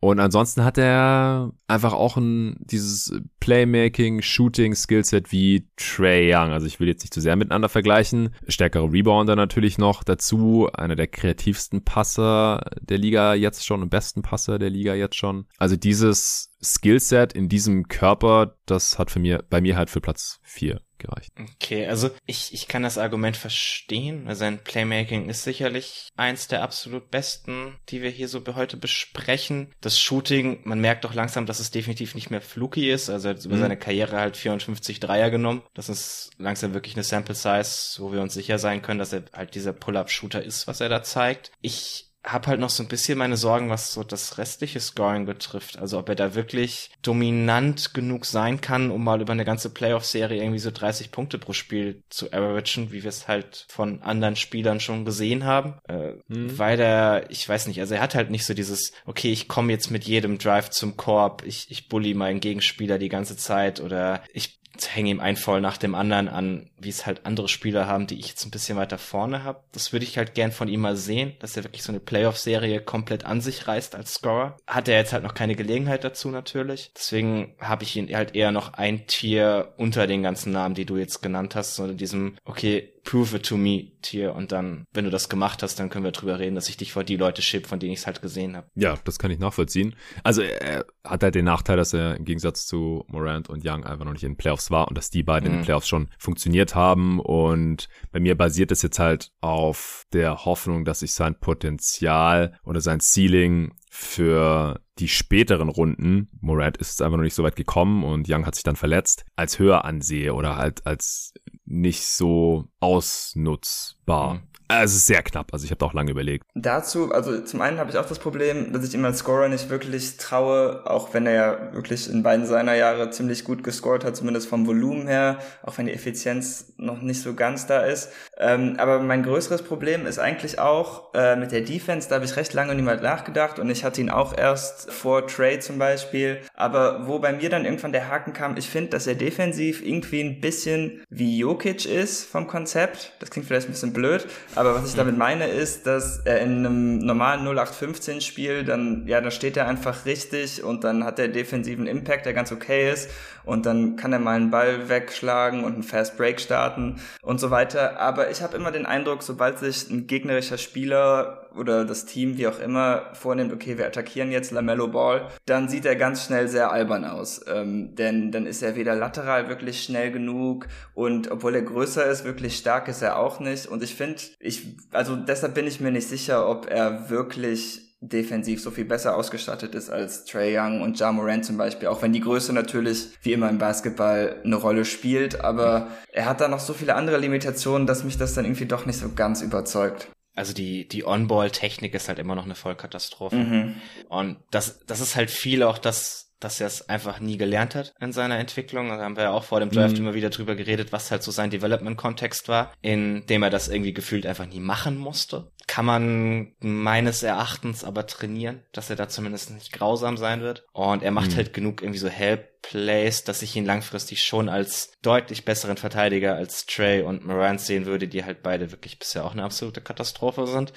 Und 0.00 0.20
ansonsten 0.20 0.64
hat 0.64 0.78
er 0.78 1.52
einfach 1.66 1.92
auch 1.92 2.16
ein, 2.16 2.56
dieses 2.60 3.20
Playmaking, 3.40 4.22
Shooting 4.22 4.74
Skillset 4.74 5.32
wie 5.32 5.68
Trey 5.76 6.32
Young. 6.32 6.52
Also 6.52 6.66
ich 6.66 6.78
will 6.78 6.86
jetzt 6.86 7.02
nicht 7.02 7.14
zu 7.14 7.20
sehr 7.20 7.34
miteinander 7.34 7.68
vergleichen. 7.68 8.34
Stärkere 8.46 8.92
Rebounder 8.92 9.34
natürlich 9.34 9.76
noch 9.76 10.04
dazu. 10.04 10.68
Einer 10.72 10.94
der 10.94 11.08
kreativsten 11.08 11.84
Passer 11.84 12.70
der 12.80 12.98
Liga 12.98 13.34
jetzt 13.34 13.66
schon 13.66 13.82
und 13.82 13.90
besten 13.90 14.22
Passer 14.22 14.60
der 14.60 14.70
Liga 14.70 14.94
jetzt 14.94 15.16
schon. 15.16 15.46
Also 15.58 15.74
dieses 15.74 16.52
Skillset 16.62 17.32
in 17.32 17.48
diesem 17.48 17.88
Körper, 17.88 18.56
das 18.66 18.98
hat 19.00 19.10
für 19.10 19.18
mir, 19.18 19.44
bei 19.50 19.60
mir 19.60 19.76
halt 19.76 19.90
für 19.90 20.00
Platz 20.00 20.38
4 20.44 20.80
gereicht. 20.98 21.32
Okay, 21.38 21.86
also 21.86 22.10
ich, 22.26 22.52
ich 22.52 22.68
kann 22.68 22.82
das 22.82 22.98
Argument 22.98 23.36
verstehen. 23.36 24.26
Also 24.28 24.40
sein 24.40 24.58
Playmaking 24.58 25.28
ist 25.28 25.44
sicherlich 25.44 26.08
eins 26.16 26.48
der 26.48 26.62
absolut 26.62 27.10
besten, 27.10 27.76
die 27.88 28.02
wir 28.02 28.10
hier 28.10 28.28
so 28.28 28.42
heute 28.54 28.76
besprechen. 28.76 29.72
Das 29.80 30.00
Shooting, 30.00 30.60
man 30.64 30.80
merkt 30.80 31.04
doch 31.04 31.14
langsam, 31.14 31.46
dass 31.46 31.60
es 31.60 31.70
definitiv 31.70 32.14
nicht 32.14 32.30
mehr 32.30 32.40
fluky 32.40 32.90
ist. 32.90 33.10
Also 33.10 33.28
er 33.28 33.34
hat 33.34 33.44
über 33.44 33.56
mhm. 33.56 33.60
seine 33.60 33.76
Karriere 33.76 34.18
halt 34.18 34.36
54 34.36 35.00
Dreier 35.00 35.30
genommen. 35.30 35.62
Das 35.74 35.88
ist 35.88 36.30
langsam 36.38 36.74
wirklich 36.74 36.94
eine 36.94 37.04
Sample 37.04 37.34
Size, 37.34 38.00
wo 38.02 38.12
wir 38.12 38.22
uns 38.22 38.34
sicher 38.34 38.58
sein 38.58 38.82
können, 38.82 38.98
dass 38.98 39.12
er 39.12 39.24
halt 39.32 39.54
dieser 39.54 39.72
Pull-Up-Shooter 39.72 40.42
ist, 40.42 40.66
was 40.66 40.80
er 40.80 40.88
da 40.88 41.02
zeigt. 41.02 41.52
Ich 41.60 42.07
habe 42.32 42.48
halt 42.48 42.60
noch 42.60 42.70
so 42.70 42.82
ein 42.82 42.88
bisschen 42.88 43.18
meine 43.18 43.36
Sorgen, 43.36 43.70
was 43.70 43.92
so 43.92 44.04
das 44.04 44.38
restliche 44.38 44.80
Scoring 44.80 45.26
betrifft. 45.26 45.78
Also 45.78 45.98
ob 45.98 46.08
er 46.08 46.14
da 46.14 46.34
wirklich 46.34 46.90
dominant 47.02 47.94
genug 47.94 48.26
sein 48.26 48.60
kann, 48.60 48.90
um 48.90 49.02
mal 49.02 49.20
über 49.20 49.32
eine 49.32 49.44
ganze 49.44 49.70
Playoff-Serie 49.70 50.40
irgendwie 50.40 50.58
so 50.58 50.70
30 50.70 51.10
Punkte 51.10 51.38
pro 51.38 51.52
Spiel 51.52 52.02
zu 52.10 52.32
averagen, 52.32 52.92
wie 52.92 53.02
wir 53.02 53.08
es 53.08 53.28
halt 53.28 53.66
von 53.68 54.02
anderen 54.02 54.36
Spielern 54.36 54.80
schon 54.80 55.04
gesehen 55.04 55.44
haben. 55.44 55.74
Äh, 55.88 56.12
hm. 56.28 56.58
Weil 56.58 56.80
er, 56.80 57.30
ich 57.30 57.48
weiß 57.48 57.66
nicht, 57.66 57.80
also 57.80 57.94
er 57.94 58.00
hat 58.00 58.14
halt 58.14 58.30
nicht 58.30 58.44
so 58.44 58.54
dieses, 58.54 58.92
okay, 59.06 59.32
ich 59.32 59.48
komme 59.48 59.72
jetzt 59.72 59.90
mit 59.90 60.04
jedem 60.04 60.38
Drive 60.38 60.70
zum 60.70 60.96
Korb, 60.96 61.44
ich, 61.46 61.70
ich 61.70 61.88
bully 61.88 62.14
meinen 62.14 62.40
Gegenspieler 62.40 62.98
die 62.98 63.08
ganze 63.08 63.36
Zeit 63.36 63.80
oder 63.80 64.22
ich 64.32 64.58
hänge 64.86 65.10
ihm 65.10 65.20
ein 65.20 65.36
Foul 65.36 65.60
nach 65.60 65.76
dem 65.76 65.94
anderen 65.94 66.28
an, 66.28 66.70
wie 66.78 66.88
es 66.88 67.06
halt 67.06 67.26
andere 67.26 67.48
Spieler 67.48 67.86
haben, 67.86 68.06
die 68.06 68.18
ich 68.18 68.28
jetzt 68.28 68.44
ein 68.44 68.50
bisschen 68.50 68.76
weiter 68.76 68.98
vorne 68.98 69.44
habe. 69.44 69.60
Das 69.72 69.92
würde 69.92 70.04
ich 70.04 70.18
halt 70.18 70.34
gern 70.34 70.52
von 70.52 70.68
ihm 70.68 70.80
mal 70.80 70.96
sehen, 70.96 71.32
dass 71.40 71.56
er 71.56 71.64
wirklich 71.64 71.82
so 71.82 71.92
eine 71.92 72.00
Playoff-Serie 72.00 72.80
komplett 72.80 73.24
an 73.24 73.40
sich 73.40 73.66
reißt 73.66 73.94
als 73.94 74.14
Scorer. 74.14 74.56
Hat 74.66 74.88
er 74.88 74.96
jetzt 74.96 75.12
halt 75.12 75.24
noch 75.24 75.34
keine 75.34 75.56
Gelegenheit 75.56 76.04
dazu 76.04 76.30
natürlich. 76.30 76.92
Deswegen 76.94 77.54
habe 77.60 77.84
ich 77.84 77.96
ihn 77.96 78.14
halt 78.14 78.34
eher 78.34 78.52
noch 78.52 78.74
ein 78.74 79.06
Tier 79.06 79.72
unter 79.76 80.06
den 80.06 80.22
ganzen 80.22 80.52
Namen, 80.52 80.74
die 80.74 80.86
du 80.86 80.96
jetzt 80.96 81.22
genannt 81.22 81.56
hast, 81.56 81.74
so 81.74 81.84
in 81.84 81.96
diesem, 81.96 82.36
okay, 82.44 82.92
prove 83.08 83.34
it 83.34 83.46
to 83.46 83.56
me 83.56 83.92
Tier 84.02 84.34
und 84.34 84.52
dann, 84.52 84.84
wenn 84.92 85.04
du 85.06 85.10
das 85.10 85.30
gemacht 85.30 85.62
hast, 85.62 85.80
dann 85.80 85.88
können 85.88 86.04
wir 86.04 86.12
drüber 86.12 86.38
reden, 86.38 86.54
dass 86.54 86.68
ich 86.68 86.76
dich 86.76 86.92
vor 86.92 87.04
die 87.04 87.16
Leute 87.16 87.40
ship, 87.40 87.66
von 87.66 87.80
denen 87.80 87.92
ich 87.92 88.00
es 88.00 88.06
halt 88.06 88.20
gesehen 88.20 88.54
habe. 88.54 88.68
Ja, 88.74 88.98
das 89.04 89.18
kann 89.18 89.30
ich 89.30 89.38
nachvollziehen. 89.38 89.96
Also 90.22 90.42
er 90.42 90.84
hat 91.04 91.22
halt 91.22 91.34
den 91.34 91.46
Nachteil, 91.46 91.78
dass 91.78 91.94
er 91.94 92.16
im 92.16 92.26
Gegensatz 92.26 92.66
zu 92.66 93.04
Morant 93.08 93.48
und 93.48 93.66
Young 93.66 93.84
einfach 93.84 94.04
noch 94.04 94.12
nicht 94.12 94.24
in 94.24 94.32
den 94.32 94.36
Playoffs 94.36 94.70
war 94.70 94.88
und 94.88 94.98
dass 94.98 95.10
die 95.10 95.22
beiden 95.22 95.44
mhm. 95.44 95.46
in 95.46 95.52
den 95.52 95.60
mhm. 95.62 95.64
Playoffs 95.64 95.88
schon 95.88 96.10
funktioniert 96.18 96.74
haben 96.74 97.18
und 97.18 97.88
bei 98.12 98.20
mir 98.20 98.36
basiert 98.36 98.70
es 98.72 98.82
jetzt 98.82 98.98
halt 98.98 99.32
auf 99.40 100.04
der 100.12 100.44
Hoffnung, 100.44 100.84
dass 100.84 101.00
ich 101.00 101.12
sein 101.12 101.34
Potenzial 101.40 102.58
oder 102.62 102.82
sein 102.82 103.00
Ceiling 103.00 103.72
für 103.90 104.80
die 104.98 105.08
späteren 105.08 105.68
Runden, 105.68 106.28
Morant 106.40 106.76
ist 106.76 106.90
jetzt 106.90 107.02
einfach 107.02 107.16
noch 107.16 107.24
nicht 107.24 107.34
so 107.34 107.42
weit 107.42 107.56
gekommen 107.56 108.04
und 108.04 108.28
Young 108.28 108.46
hat 108.46 108.54
sich 108.54 108.64
dann 108.64 108.76
verletzt, 108.76 109.24
als 109.34 109.58
höher 109.58 109.84
ansehe 109.84 110.34
oder 110.34 110.56
halt 110.56 110.86
als 110.86 111.32
nicht 111.68 112.04
so 112.04 112.68
ausnutzbar. 112.80 114.34
Mhm. 114.34 114.47
Äh, 114.70 114.84
es 114.84 114.94
ist 114.94 115.06
sehr 115.06 115.22
knapp, 115.22 115.52
also 115.52 115.64
ich 115.64 115.70
habe 115.70 115.78
da 115.78 115.86
auch 115.86 115.94
lange 115.94 116.10
überlegt. 116.10 116.44
Dazu, 116.54 117.10
also 117.12 117.40
zum 117.40 117.62
einen 117.62 117.78
habe 117.78 117.90
ich 117.90 117.96
auch 117.96 118.04
das 118.04 118.18
Problem, 118.18 118.72
dass 118.72 118.84
ich 118.86 118.94
ihm 118.94 119.04
als 119.04 119.18
Scorer 119.18 119.48
nicht 119.48 119.70
wirklich 119.70 120.18
traue, 120.18 120.82
auch 120.84 121.14
wenn 121.14 121.26
er 121.26 121.32
ja 121.32 121.72
wirklich 121.72 122.10
in 122.10 122.22
beiden 122.22 122.44
seiner 122.44 122.74
Jahre 122.74 123.08
ziemlich 123.10 123.44
gut 123.44 123.64
gescored 123.64 124.04
hat, 124.04 124.16
zumindest 124.16 124.46
vom 124.46 124.66
Volumen 124.66 125.06
her, 125.06 125.38
auch 125.62 125.78
wenn 125.78 125.86
die 125.86 125.94
Effizienz 125.94 126.74
noch 126.76 127.00
nicht 127.00 127.22
so 127.22 127.34
ganz 127.34 127.66
da 127.66 127.80
ist. 127.80 128.10
Ähm, 128.36 128.76
aber 128.78 129.00
mein 129.00 129.22
größeres 129.22 129.62
Problem 129.62 130.04
ist 130.04 130.18
eigentlich 130.18 130.58
auch 130.58 131.14
äh, 131.14 131.36
mit 131.36 131.50
der 131.50 131.62
Defense, 131.62 132.08
da 132.08 132.16
habe 132.16 132.26
ich 132.26 132.36
recht 132.36 132.52
lange 132.52 132.74
niemand 132.74 133.02
nachgedacht 133.02 133.58
und 133.58 133.70
ich 133.70 133.84
hatte 133.84 134.02
ihn 134.02 134.10
auch 134.10 134.36
erst 134.36 134.92
vor 134.92 135.26
Trade 135.26 135.60
zum 135.60 135.78
Beispiel. 135.78 136.40
Aber 136.54 137.06
wo 137.06 137.18
bei 137.18 137.32
mir 137.32 137.48
dann 137.48 137.64
irgendwann 137.64 137.92
der 137.92 138.08
Haken 138.08 138.34
kam, 138.34 138.56
ich 138.58 138.68
finde, 138.68 138.90
dass 138.90 139.06
er 139.06 139.14
defensiv 139.14 139.82
irgendwie 139.82 140.20
ein 140.20 140.40
bisschen 140.40 141.02
wie 141.08 141.38
Jokic 141.38 141.86
ist 141.86 142.24
vom 142.24 142.46
Konzept. 142.46 143.14
Das 143.20 143.30
klingt 143.30 143.48
vielleicht 143.48 143.68
ein 143.68 143.72
bisschen 143.72 143.94
blöd, 143.94 144.26
aber 144.58 144.74
was 144.74 144.90
ich 144.90 144.96
damit 144.96 145.16
meine 145.16 145.46
ist, 145.46 145.86
dass 145.86 146.18
er 146.18 146.40
in 146.40 146.66
einem 146.66 146.98
normalen 146.98 147.46
0815 147.46 148.20
Spiel 148.20 148.64
dann, 148.64 149.06
ja, 149.06 149.20
da 149.20 149.30
steht 149.30 149.56
er 149.56 149.68
einfach 149.68 150.04
richtig 150.04 150.64
und 150.64 150.82
dann 150.82 151.04
hat 151.04 151.20
er 151.20 151.28
defensiven 151.28 151.86
Impact, 151.86 152.26
der 152.26 152.32
ganz 152.32 152.50
okay 152.50 152.90
ist 152.92 153.08
und 153.48 153.64
dann 153.64 153.96
kann 153.96 154.12
er 154.12 154.18
mal 154.18 154.36
einen 154.36 154.50
Ball 154.50 154.90
wegschlagen 154.90 155.64
und 155.64 155.72
einen 155.72 155.82
Fast 155.82 156.18
Break 156.18 156.38
starten 156.38 157.00
und 157.22 157.40
so 157.40 157.50
weiter. 157.50 157.98
Aber 157.98 158.30
ich 158.30 158.42
habe 158.42 158.56
immer 158.56 158.70
den 158.70 158.84
Eindruck, 158.84 159.22
sobald 159.22 159.58
sich 159.58 159.88
ein 159.88 160.06
gegnerischer 160.06 160.58
Spieler 160.58 161.48
oder 161.56 161.86
das 161.86 162.04
Team, 162.04 162.36
wie 162.36 162.46
auch 162.46 162.60
immer, 162.60 163.06
vornimmt, 163.14 163.52
okay, 163.52 163.78
wir 163.78 163.86
attackieren 163.86 164.30
jetzt 164.30 164.50
Lamello 164.50 164.88
Ball, 164.88 165.28
dann 165.46 165.70
sieht 165.70 165.86
er 165.86 165.96
ganz 165.96 166.26
schnell 166.26 166.46
sehr 166.46 166.70
albern 166.70 167.06
aus. 167.06 167.40
Ähm, 167.48 167.94
denn 167.94 168.30
dann 168.32 168.44
ist 168.44 168.62
er 168.62 168.76
weder 168.76 168.94
lateral 168.94 169.48
wirklich 169.48 169.82
schnell 169.82 170.12
genug 170.12 170.68
und 170.92 171.30
obwohl 171.30 171.54
er 171.54 171.62
größer 171.62 172.04
ist, 172.04 172.24
wirklich 172.24 172.58
stark 172.58 172.86
ist 172.88 173.00
er 173.00 173.18
auch 173.18 173.40
nicht. 173.40 173.66
Und 173.66 173.82
ich 173.82 173.94
finde, 173.94 174.20
ich, 174.40 174.76
also 174.92 175.16
deshalb 175.16 175.54
bin 175.54 175.66
ich 175.66 175.80
mir 175.80 175.90
nicht 175.90 176.08
sicher, 176.08 176.48
ob 176.48 176.70
er 176.70 177.08
wirklich 177.08 177.87
defensiv 178.00 178.62
so 178.62 178.70
viel 178.70 178.84
besser 178.84 179.16
ausgestattet 179.16 179.74
ist 179.74 179.90
als 179.90 180.24
Trey 180.24 180.56
Young 180.56 180.82
und 180.82 180.98
Ja 181.00 181.10
Morant 181.10 181.44
zum 181.44 181.56
Beispiel, 181.56 181.88
auch 181.88 182.00
wenn 182.02 182.12
die 182.12 182.20
Größe 182.20 182.52
natürlich 182.52 183.10
wie 183.22 183.32
immer 183.32 183.48
im 183.48 183.58
Basketball 183.58 184.40
eine 184.44 184.56
Rolle 184.56 184.84
spielt, 184.84 185.40
aber 185.40 185.88
er 186.12 186.26
hat 186.26 186.40
da 186.40 186.48
noch 186.48 186.60
so 186.60 186.74
viele 186.74 186.94
andere 186.94 187.18
Limitationen, 187.18 187.86
dass 187.86 188.04
mich 188.04 188.16
das 188.16 188.34
dann 188.34 188.44
irgendwie 188.44 188.66
doch 188.66 188.86
nicht 188.86 188.98
so 188.98 189.10
ganz 189.14 189.42
überzeugt 189.42 190.08
also 190.38 190.54
die, 190.54 190.86
die 190.86 191.04
On-Ball-Technik 191.04 191.94
ist 191.94 192.08
halt 192.08 192.20
immer 192.20 192.36
noch 192.36 192.44
eine 192.44 192.54
Vollkatastrophe. 192.54 193.34
Mhm. 193.34 193.74
Und 194.08 194.36
das, 194.52 194.78
das 194.86 195.00
ist 195.00 195.16
halt 195.16 195.32
viel 195.32 195.64
auch 195.64 195.78
das, 195.78 196.27
dass 196.40 196.60
er 196.60 196.66
es 196.66 196.88
einfach 196.88 197.20
nie 197.20 197.36
gelernt 197.36 197.74
hat 197.74 197.94
in 198.00 198.12
seiner 198.12 198.38
Entwicklung. 198.38 198.88
Da 198.88 198.98
haben 198.98 199.16
wir 199.16 199.24
ja 199.24 199.30
auch 199.30 199.44
vor 199.44 199.60
dem 199.60 199.70
Draft 199.70 199.94
mhm. 199.96 200.04
immer 200.04 200.14
wieder 200.14 200.30
drüber 200.30 200.54
geredet, 200.54 200.92
was 200.92 201.10
halt 201.10 201.22
so 201.22 201.30
sein 201.30 201.50
Development-Kontext 201.50 202.48
war, 202.48 202.72
in 202.80 203.26
dem 203.26 203.42
er 203.42 203.50
das 203.50 203.68
irgendwie 203.68 203.92
gefühlt 203.92 204.26
einfach 204.26 204.46
nie 204.46 204.60
machen 204.60 204.96
musste. 204.96 205.50
Kann 205.66 205.84
man 205.84 206.52
meines 206.60 207.22
Erachtens 207.22 207.84
aber 207.84 208.06
trainieren, 208.06 208.62
dass 208.72 208.90
er 208.90 208.96
da 208.96 209.08
zumindest 209.08 209.50
nicht 209.50 209.72
grausam 209.72 210.16
sein 210.16 210.40
wird. 210.40 210.64
Und 210.72 211.02
er 211.02 211.10
macht 211.10 211.32
mhm. 211.32 211.36
halt 211.36 211.52
genug 211.52 211.82
irgendwie 211.82 211.98
so 211.98 212.08
Help 212.08 212.57
Plays, 212.68 213.24
dass 213.24 213.40
ich 213.40 213.56
ihn 213.56 213.64
langfristig 213.64 214.22
schon 214.22 214.50
als 214.50 214.92
deutlich 215.00 215.46
besseren 215.46 215.78
Verteidiger 215.78 216.34
als 216.34 216.66
Trey 216.66 217.00
und 217.00 217.24
Morant 217.24 217.62
sehen 217.62 217.86
würde, 217.86 218.08
die 218.08 218.26
halt 218.26 218.42
beide 218.42 218.70
wirklich 218.70 218.98
bisher 218.98 219.24
auch 219.24 219.32
eine 219.32 219.44
absolute 219.44 219.80
Katastrophe 219.80 220.46
sind. 220.46 220.74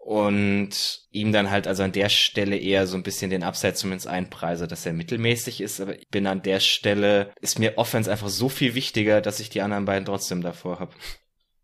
Und 0.00 1.02
ihm 1.10 1.32
dann 1.32 1.50
halt 1.50 1.66
also 1.66 1.82
an 1.82 1.92
der 1.92 2.08
Stelle 2.08 2.56
eher 2.56 2.86
so 2.86 2.96
ein 2.96 3.02
bisschen 3.02 3.28
den 3.30 3.42
Upside 3.42 3.74
zumindest 3.74 4.06
einpreise, 4.06 4.66
dass 4.66 4.86
er 4.86 4.94
mittelmäßig 4.94 5.60
ist, 5.60 5.82
aber 5.82 5.98
ich 5.98 6.08
bin 6.08 6.26
an 6.26 6.40
der 6.40 6.60
Stelle, 6.60 7.30
ist 7.42 7.58
mir 7.58 7.76
Offense 7.76 8.10
einfach 8.10 8.30
so 8.30 8.48
viel 8.48 8.74
wichtiger, 8.74 9.20
dass 9.20 9.38
ich 9.38 9.50
die 9.50 9.60
anderen 9.60 9.84
beiden 9.84 10.06
trotzdem 10.06 10.40
davor 10.40 10.80
habe. 10.80 10.94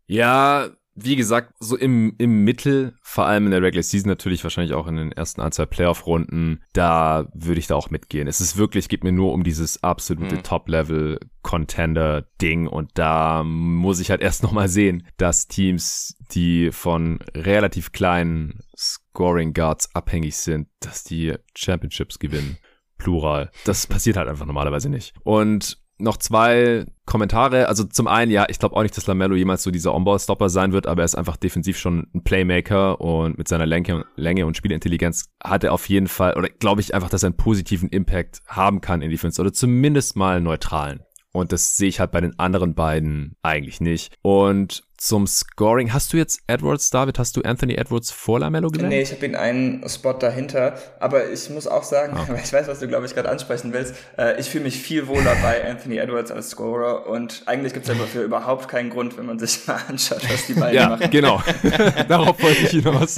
Ja, 0.07 0.69
wie 0.95 1.17
gesagt, 1.17 1.55
so 1.61 1.77
im, 1.77 2.15
im 2.19 2.45
Mittel, 2.45 2.95
vor 3.03 3.27
allem 3.27 3.47
in 3.47 3.51
der 3.53 3.63
Regular 3.63 3.83
Season 3.83 4.09
natürlich 4.09 4.43
wahrscheinlich 4.43 4.75
auch 4.75 4.87
in 4.87 4.97
den 4.97 5.13
ersten 5.13 5.41
ein, 5.41 5.53
zwei 5.53 5.65
Playoff-Runden, 5.67 6.63
da 6.73 7.29
würde 7.33 7.61
ich 7.61 7.69
da 7.69 7.77
auch 7.77 7.91
mitgehen. 7.91 8.27
Es 8.29 8.41
ist 8.41 8.57
wirklich, 8.57 8.89
geht 8.89 9.05
mir 9.05 9.13
nur 9.13 9.33
um 9.33 9.45
dieses 9.45 9.83
absolute 9.83 10.37
mhm. 10.37 10.43
Top-Level-Contender-Ding 10.43 12.67
und 12.67 12.91
da 12.95 13.43
muss 13.45 14.01
ich 14.01 14.11
halt 14.11 14.21
erst 14.23 14.43
nochmal 14.43 14.69
sehen, 14.69 15.07
dass 15.17 15.49
Teams, 15.49 16.15
die 16.33 16.73
von 16.73 17.21
relativ 17.35 17.93
kleinen 17.93 18.61
Scoring 18.77 19.55
Guards 19.55 19.95
abhängig 19.95 20.37
sind, 20.37 20.69
dass 20.81 21.05
die 21.05 21.37
Championships 21.55 22.19
gewinnen. 22.19 22.59
Plural. 22.99 23.51
Das 23.65 23.87
passiert 23.87 24.19
halt 24.19 24.29
einfach 24.29 24.45
normalerweise 24.45 24.91
nicht. 24.91 25.15
Und 25.25 25.79
noch 26.01 26.17
zwei 26.17 26.87
Kommentare. 27.07 27.69
Also 27.69 27.85
zum 27.85 28.07
einen, 28.07 28.31
ja, 28.31 28.47
ich 28.49 28.59
glaube 28.59 28.77
auch 28.77 28.83
nicht, 28.83 28.97
dass 28.97 29.07
Lamello 29.07 29.35
jemals 29.35 29.63
so 29.63 29.71
dieser 29.71 29.95
On-Ball-Stopper 29.95 30.49
sein 30.49 30.73
wird, 30.73 30.87
aber 30.87 31.03
er 31.03 31.07
ist 31.07 31.17
einfach 31.17 31.37
defensiv 31.37 31.79
schon 31.79 32.09
ein 32.15 32.23
Playmaker 32.23 33.01
und 33.01 33.39
mit 33.39 33.49
seiner 33.49 33.67
Länge, 33.67 34.05
Länge 34.17 34.47
und 34.47 34.57
Spielintelligenz 34.57 35.27
hat 35.43 35.65
er 35.65 35.73
auf 35.73 35.89
jeden 35.89 36.09
Fall, 36.09 36.37
oder 36.37 36.49
glaube 36.49 36.81
ich 36.81 36.95
einfach, 36.95 37.11
dass 37.11 37.23
er 37.23 37.29
einen 37.29 37.37
positiven 37.37 37.89
Impact 37.89 38.41
haben 38.47 38.81
kann 38.81 39.03
in 39.03 39.11
Defense 39.11 39.41
oder 39.41 39.53
zumindest 39.53 40.17
mal 40.17 40.41
neutralen. 40.41 41.01
Und 41.33 41.53
das 41.53 41.77
sehe 41.77 41.89
ich 41.89 42.01
halt 42.01 42.11
bei 42.11 42.21
den 42.21 42.39
anderen 42.39 42.75
beiden 42.75 43.37
eigentlich 43.43 43.81
nicht. 43.81 44.15
Und 44.23 44.83
zum 45.01 45.27
Scoring. 45.27 45.95
Hast 45.95 46.13
du 46.13 46.19
jetzt 46.19 46.43
Edwards, 46.47 46.91
David, 46.91 47.19
hast 47.19 47.35
du 47.35 47.41
Anthony 47.41 47.75
Edwards 47.75 48.11
vor 48.11 48.39
Lamello 48.39 48.69
gesehen? 48.69 48.91
Nee, 48.91 49.01
ich 49.01 49.13
habe 49.13 49.25
ihn 49.25 49.35
einen 49.35 49.89
Spot 49.89 50.13
dahinter. 50.13 50.75
Aber 51.01 51.31
ich 51.31 51.49
muss 51.49 51.67
auch 51.67 51.85
sagen, 51.85 52.15
ah. 52.17 52.27
ich 52.45 52.53
weiß, 52.53 52.69
was 52.69 52.81
du, 52.81 52.87
glaube 52.87 53.07
ich, 53.07 53.15
gerade 53.15 53.31
ansprechen 53.31 53.73
willst. 53.73 53.95
Äh, 54.19 54.39
ich 54.39 54.51
fühle 54.51 54.65
mich 54.65 54.77
viel 54.77 55.09
wohler 55.09 55.35
bei 55.43 55.67
Anthony 55.67 55.97
Edwards 55.97 56.31
als 56.31 56.51
Scorer. 56.51 57.07
Und 57.09 57.45
eigentlich 57.47 57.73
gibt 57.73 57.89
es 57.89 57.97
dafür 57.97 58.25
überhaupt 58.25 58.69
keinen 58.69 58.91
Grund, 58.91 59.17
wenn 59.17 59.25
man 59.25 59.39
sich 59.39 59.61
mal 59.67 59.81
anschaut, 59.89 60.23
was 60.31 60.47
die 60.47 60.53
beiden 60.55 60.77
ja, 60.77 60.91
machen. 60.91 61.03
Ja, 61.03 61.09
genau. 61.09 61.43
Darauf 62.09 62.43
wollte 62.43 62.61
ich 62.63 62.71
hinaus. 62.71 63.17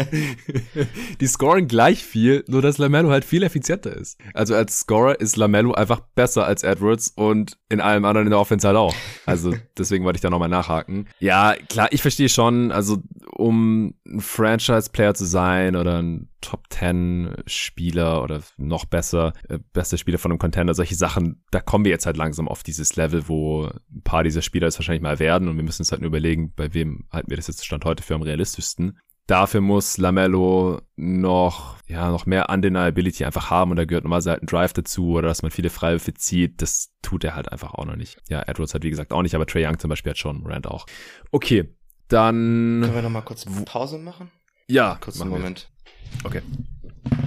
die 1.20 1.26
scoren 1.26 1.66
gleich 1.66 2.05
viel, 2.05 2.45
nur 2.47 2.62
dass 2.62 2.78
Lamello 2.78 3.11
halt 3.11 3.24
viel 3.24 3.43
effizienter 3.43 3.97
ist. 3.97 4.18
Also 4.35 4.55
als 4.55 4.78
Scorer 4.78 5.18
ist 5.18 5.37
Lamello 5.37 5.72
einfach 5.74 5.99
besser 6.14 6.47
als 6.47 6.62
Edwards 6.62 7.12
und 7.16 7.59
in 7.68 7.80
allem 7.80 8.05
anderen 8.05 8.28
in 8.28 8.30
der 8.30 8.39
Offense 8.39 8.68
halt 8.68 8.76
auch. 8.76 8.95
Also 9.26 9.55
deswegen 9.76 10.05
wollte 10.05 10.18
ich 10.18 10.20
da 10.20 10.30
nochmal 10.30 10.49
nachhaken. 10.49 11.09
Ja, 11.18 11.55
klar, 11.73 11.89
ich 11.91 12.03
verstehe 12.03 12.29
schon, 12.29 12.70
also 12.70 12.99
um 13.35 13.95
ein 14.07 14.20
Franchise-Player 14.20 15.14
zu 15.14 15.25
sein 15.25 15.77
oder 15.77 16.01
ein 16.01 16.29
Top-10-Spieler 16.41 18.23
oder 18.23 18.43
noch 18.57 18.85
besser, 18.85 19.33
äh, 19.49 19.59
bester 19.73 19.99
Spieler 19.99 20.18
von 20.18 20.31
einem 20.31 20.39
Contender, 20.39 20.75
solche 20.75 20.95
Sachen, 20.95 21.45
da 21.51 21.61
kommen 21.61 21.85
wir 21.85 21.93
jetzt 21.93 22.07
halt 22.07 22.16
langsam 22.16 22.49
auf 22.49 22.62
dieses 22.62 22.97
Level, 22.97 23.29
wo 23.29 23.66
ein 23.66 24.03
paar 24.05 24.25
dieser 24.25 24.43
Spieler 24.43 24.66
es 24.66 24.79
wahrscheinlich 24.79 25.03
mal 25.03 25.18
werden 25.18 25.49
und 25.49 25.57
wir 25.57 25.64
müssen 25.64 25.83
uns 25.83 25.93
halt 25.93 26.03
nur 26.03 26.09
überlegen, 26.09 26.53
bei 26.55 26.75
wem 26.75 27.07
halten 27.11 27.31
wir 27.31 27.37
das 27.37 27.49
jetzt 27.49 27.64
Stand 27.64 27.85
heute 27.85 28.03
für 28.03 28.14
am 28.14 28.23
realistischsten. 28.23 28.99
Dafür 29.27 29.61
muss 29.61 29.99
Lamello 29.99 30.81
noch, 30.97 31.77
ja, 31.87 32.11
noch 32.11 32.27
mehr 32.27 32.51
Undeniability 32.51 33.25
einfach 33.25 33.51
haben 33.51 33.70
und 33.70 33.77
da 33.77 33.85
gehört 33.85 34.05
normalerweise 34.05 34.31
halt 34.31 34.43
ein 34.43 34.47
Drive 34.47 34.73
dazu 34.73 35.11
oder 35.11 35.29
dass 35.29 35.43
man 35.43 35.51
viele 35.51 35.70
Freiwürfe 35.70 36.14
zieht. 36.14 36.61
Das 36.61 36.91
tut 37.03 37.23
er 37.25 37.37
halt 37.37 37.51
einfach 37.51 37.75
auch 37.75 37.85
noch 37.85 37.97
nicht. 37.97 38.18
Ja, 38.29 38.43
Edwards 38.47 38.75
hat 38.75 38.83
wie 38.83 38.91
gesagt 38.91 39.12
auch 39.12 39.23
nicht, 39.23 39.35
aber 39.35 39.47
Trey 39.47 39.64
Young 39.66 39.79
zum 39.79 39.91
Beispiel 39.91 40.11
hat 40.11 40.18
schon, 40.18 40.43
Morant 40.43 40.66
auch. 40.66 40.87
Okay, 41.31 41.73
dann. 42.09 42.81
Können 42.83 42.95
wir 42.95 43.03
noch 43.03 43.11
mal 43.11 43.23
kurz 43.23 43.47
Pause 43.64 43.99
machen? 43.99 44.31
Ja, 44.66 44.99
kurz 45.01 45.20
einen 45.20 45.31
Moment. 45.31 45.70
Okay. 46.25 46.43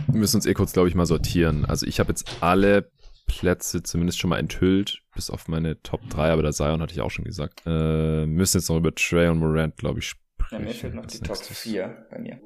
Wir 0.07 0.19
müssen 0.19 0.37
uns 0.37 0.45
eh 0.45 0.53
kurz, 0.53 0.73
glaube 0.73 0.89
ich, 0.89 0.95
mal 0.95 1.05
sortieren. 1.05 1.65
Also 1.65 1.85
ich 1.85 1.99
habe 1.99 2.09
jetzt 2.09 2.41
alle 2.41 2.91
Plätze 3.27 3.83
zumindest 3.83 4.19
schon 4.19 4.29
mal 4.29 4.37
enthüllt, 4.37 5.01
bis 5.15 5.29
auf 5.29 5.47
meine 5.47 5.81
Top 5.81 6.07
3, 6.09 6.31
aber 6.31 6.43
der 6.43 6.53
Zion 6.53 6.81
hatte 6.81 6.93
ich 6.93 7.01
auch 7.01 7.11
schon 7.11 7.25
gesagt. 7.25 7.63
Äh, 7.65 8.25
müssen 8.25 8.57
jetzt 8.57 8.69
noch 8.69 8.77
über 8.77 8.93
Trey 8.93 9.27
und 9.27 9.39
Morant, 9.39 9.75
glaube 9.77 9.99
ich, 9.99 10.13
ja, 10.51 10.59
mir 10.59 10.73
fehlt 10.73 10.93
noch 10.93 11.05
die 11.05 11.19
Top 11.19 11.37
4 11.37 12.07
bei 12.09 12.19
mir. 12.19 12.39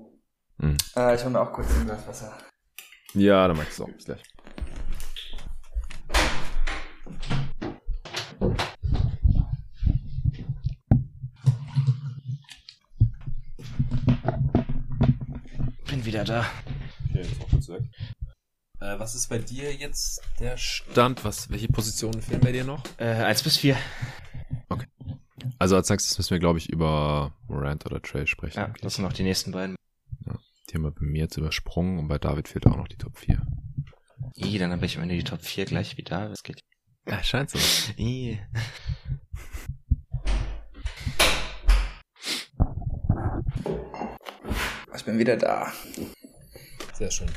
Mhm. 0.57 0.77
Äh, 0.95 1.15
ich 1.15 1.21
hole 1.21 1.31
mir 1.31 1.41
auch 1.41 1.51
kurz 1.51 1.69
ein 1.71 1.85
Glas 1.85 2.07
Wasser. 2.07 2.37
Ja, 3.13 3.47
dann 3.47 3.57
mach 3.57 3.63
ich 3.63 3.69
es 3.69 3.81
auch. 3.81 3.89
Bis 3.89 4.05
gleich. 4.05 4.23
Bin 15.89 16.05
wieder 16.05 16.23
da. 16.23 16.45
Okay, 17.09 17.23
jetzt 17.23 17.41
auch 17.41 17.49
kurz 17.49 17.67
weg. 17.69 17.83
Äh, 18.81 18.99
was 18.99 19.15
ist 19.15 19.27
bei 19.27 19.39
dir 19.39 19.73
jetzt 19.73 20.21
der 20.39 20.55
Stand? 20.57 21.25
Was, 21.25 21.49
welche 21.49 21.67
Positionen 21.67 22.21
fehlen 22.21 22.41
bei 22.41 22.51
dir 22.51 22.63
noch? 22.63 22.83
Äh, 22.97 23.05
1 23.05 23.43
bis 23.43 23.57
4. 23.57 23.75
Also 25.61 25.75
als 25.75 25.89
nächstes 25.89 26.17
müssen 26.17 26.31
wir, 26.31 26.39
glaube 26.39 26.57
ich, 26.57 26.69
über 26.69 27.33
Morant 27.49 27.85
oder 27.85 28.01
Trey 28.01 28.25
sprechen. 28.25 28.57
Ja, 28.57 28.73
das 28.81 28.95
sind 28.95 29.03
noch 29.03 29.11
die 29.11 29.23
nächsten 29.23 29.51
beiden. 29.51 29.75
Ja, 30.25 30.39
die 30.69 30.75
haben 30.75 30.83
wir 30.83 30.91
bei 30.91 31.05
mir 31.05 31.23
jetzt 31.23 31.35
übersprungen 31.35 31.99
und 31.99 32.07
bei 32.07 32.17
David 32.17 32.47
fehlt 32.47 32.65
auch 32.65 32.77
noch 32.77 32.87
die 32.87 32.95
Top 32.95 33.17
4. 33.17 33.45
I, 34.37 34.57
dann 34.57 34.71
habe 34.71 34.85
ich 34.85 34.95
am 34.95 35.03
Ende 35.03 35.15
die 35.15 35.23
Top 35.25 35.41
4 35.41 35.65
gleich 35.65 35.97
wie 35.97 36.03
da. 36.03 36.29
Das 36.29 36.43
geht. 36.43 36.61
Ja, 37.05 37.21
scheint 37.21 37.49
so. 37.49 37.59
I. 37.97 38.39
Ich 44.95 45.03
bin 45.03 45.19
wieder 45.19 45.35
da. 45.35 45.73
Sehr 46.93 47.11
schön. 47.11 47.29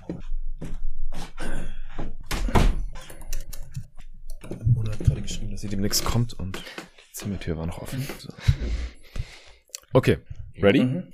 Mona 4.74 4.92
hat 4.92 5.00
gerade 5.00 5.22
geschrieben, 5.22 5.50
dass 5.50 5.62
sie 5.62 5.68
demnächst 5.68 6.04
kommt 6.04 6.34
und 6.34 6.62
Zimmertür 7.22 7.56
war 7.56 7.66
noch 7.66 7.80
offen. 7.80 8.04
So. 8.18 8.32
Okay, 9.92 10.18
ready? 10.60 10.82
Mhm. 10.82 11.12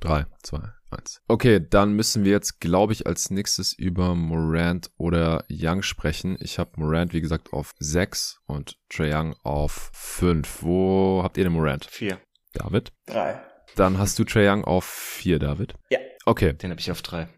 Drei, 0.00 0.26
zwei, 0.42 0.72
eins. 0.90 1.22
Okay, 1.28 1.64
dann 1.70 1.92
müssen 1.92 2.24
wir 2.24 2.32
jetzt, 2.32 2.58
glaube 2.58 2.92
ich, 2.92 3.06
als 3.06 3.30
nächstes 3.30 3.72
über 3.72 4.16
Morant 4.16 4.90
oder 4.96 5.44
Young 5.48 5.82
sprechen. 5.82 6.36
Ich 6.40 6.58
habe 6.58 6.72
Morant, 6.80 7.12
wie 7.12 7.20
gesagt, 7.20 7.52
auf 7.52 7.74
sechs 7.78 8.40
und 8.46 8.76
Trey 8.88 9.14
Young 9.14 9.36
auf 9.44 9.92
fünf. 9.94 10.64
Wo 10.64 11.20
habt 11.22 11.38
ihr 11.38 11.44
den 11.44 11.52
Morant? 11.52 11.84
Vier. 11.84 12.18
David? 12.52 12.92
Drei. 13.06 13.40
Dann 13.76 13.98
hast 13.98 14.18
du 14.18 14.24
Trey 14.24 14.48
Young 14.48 14.64
auf 14.64 14.84
vier, 14.84 15.38
David? 15.38 15.74
Ja. 15.90 16.00
Okay. 16.24 16.52
Den 16.52 16.70
habe 16.70 16.80
ich 16.80 16.90
auf 16.90 17.02
drei. 17.02 17.28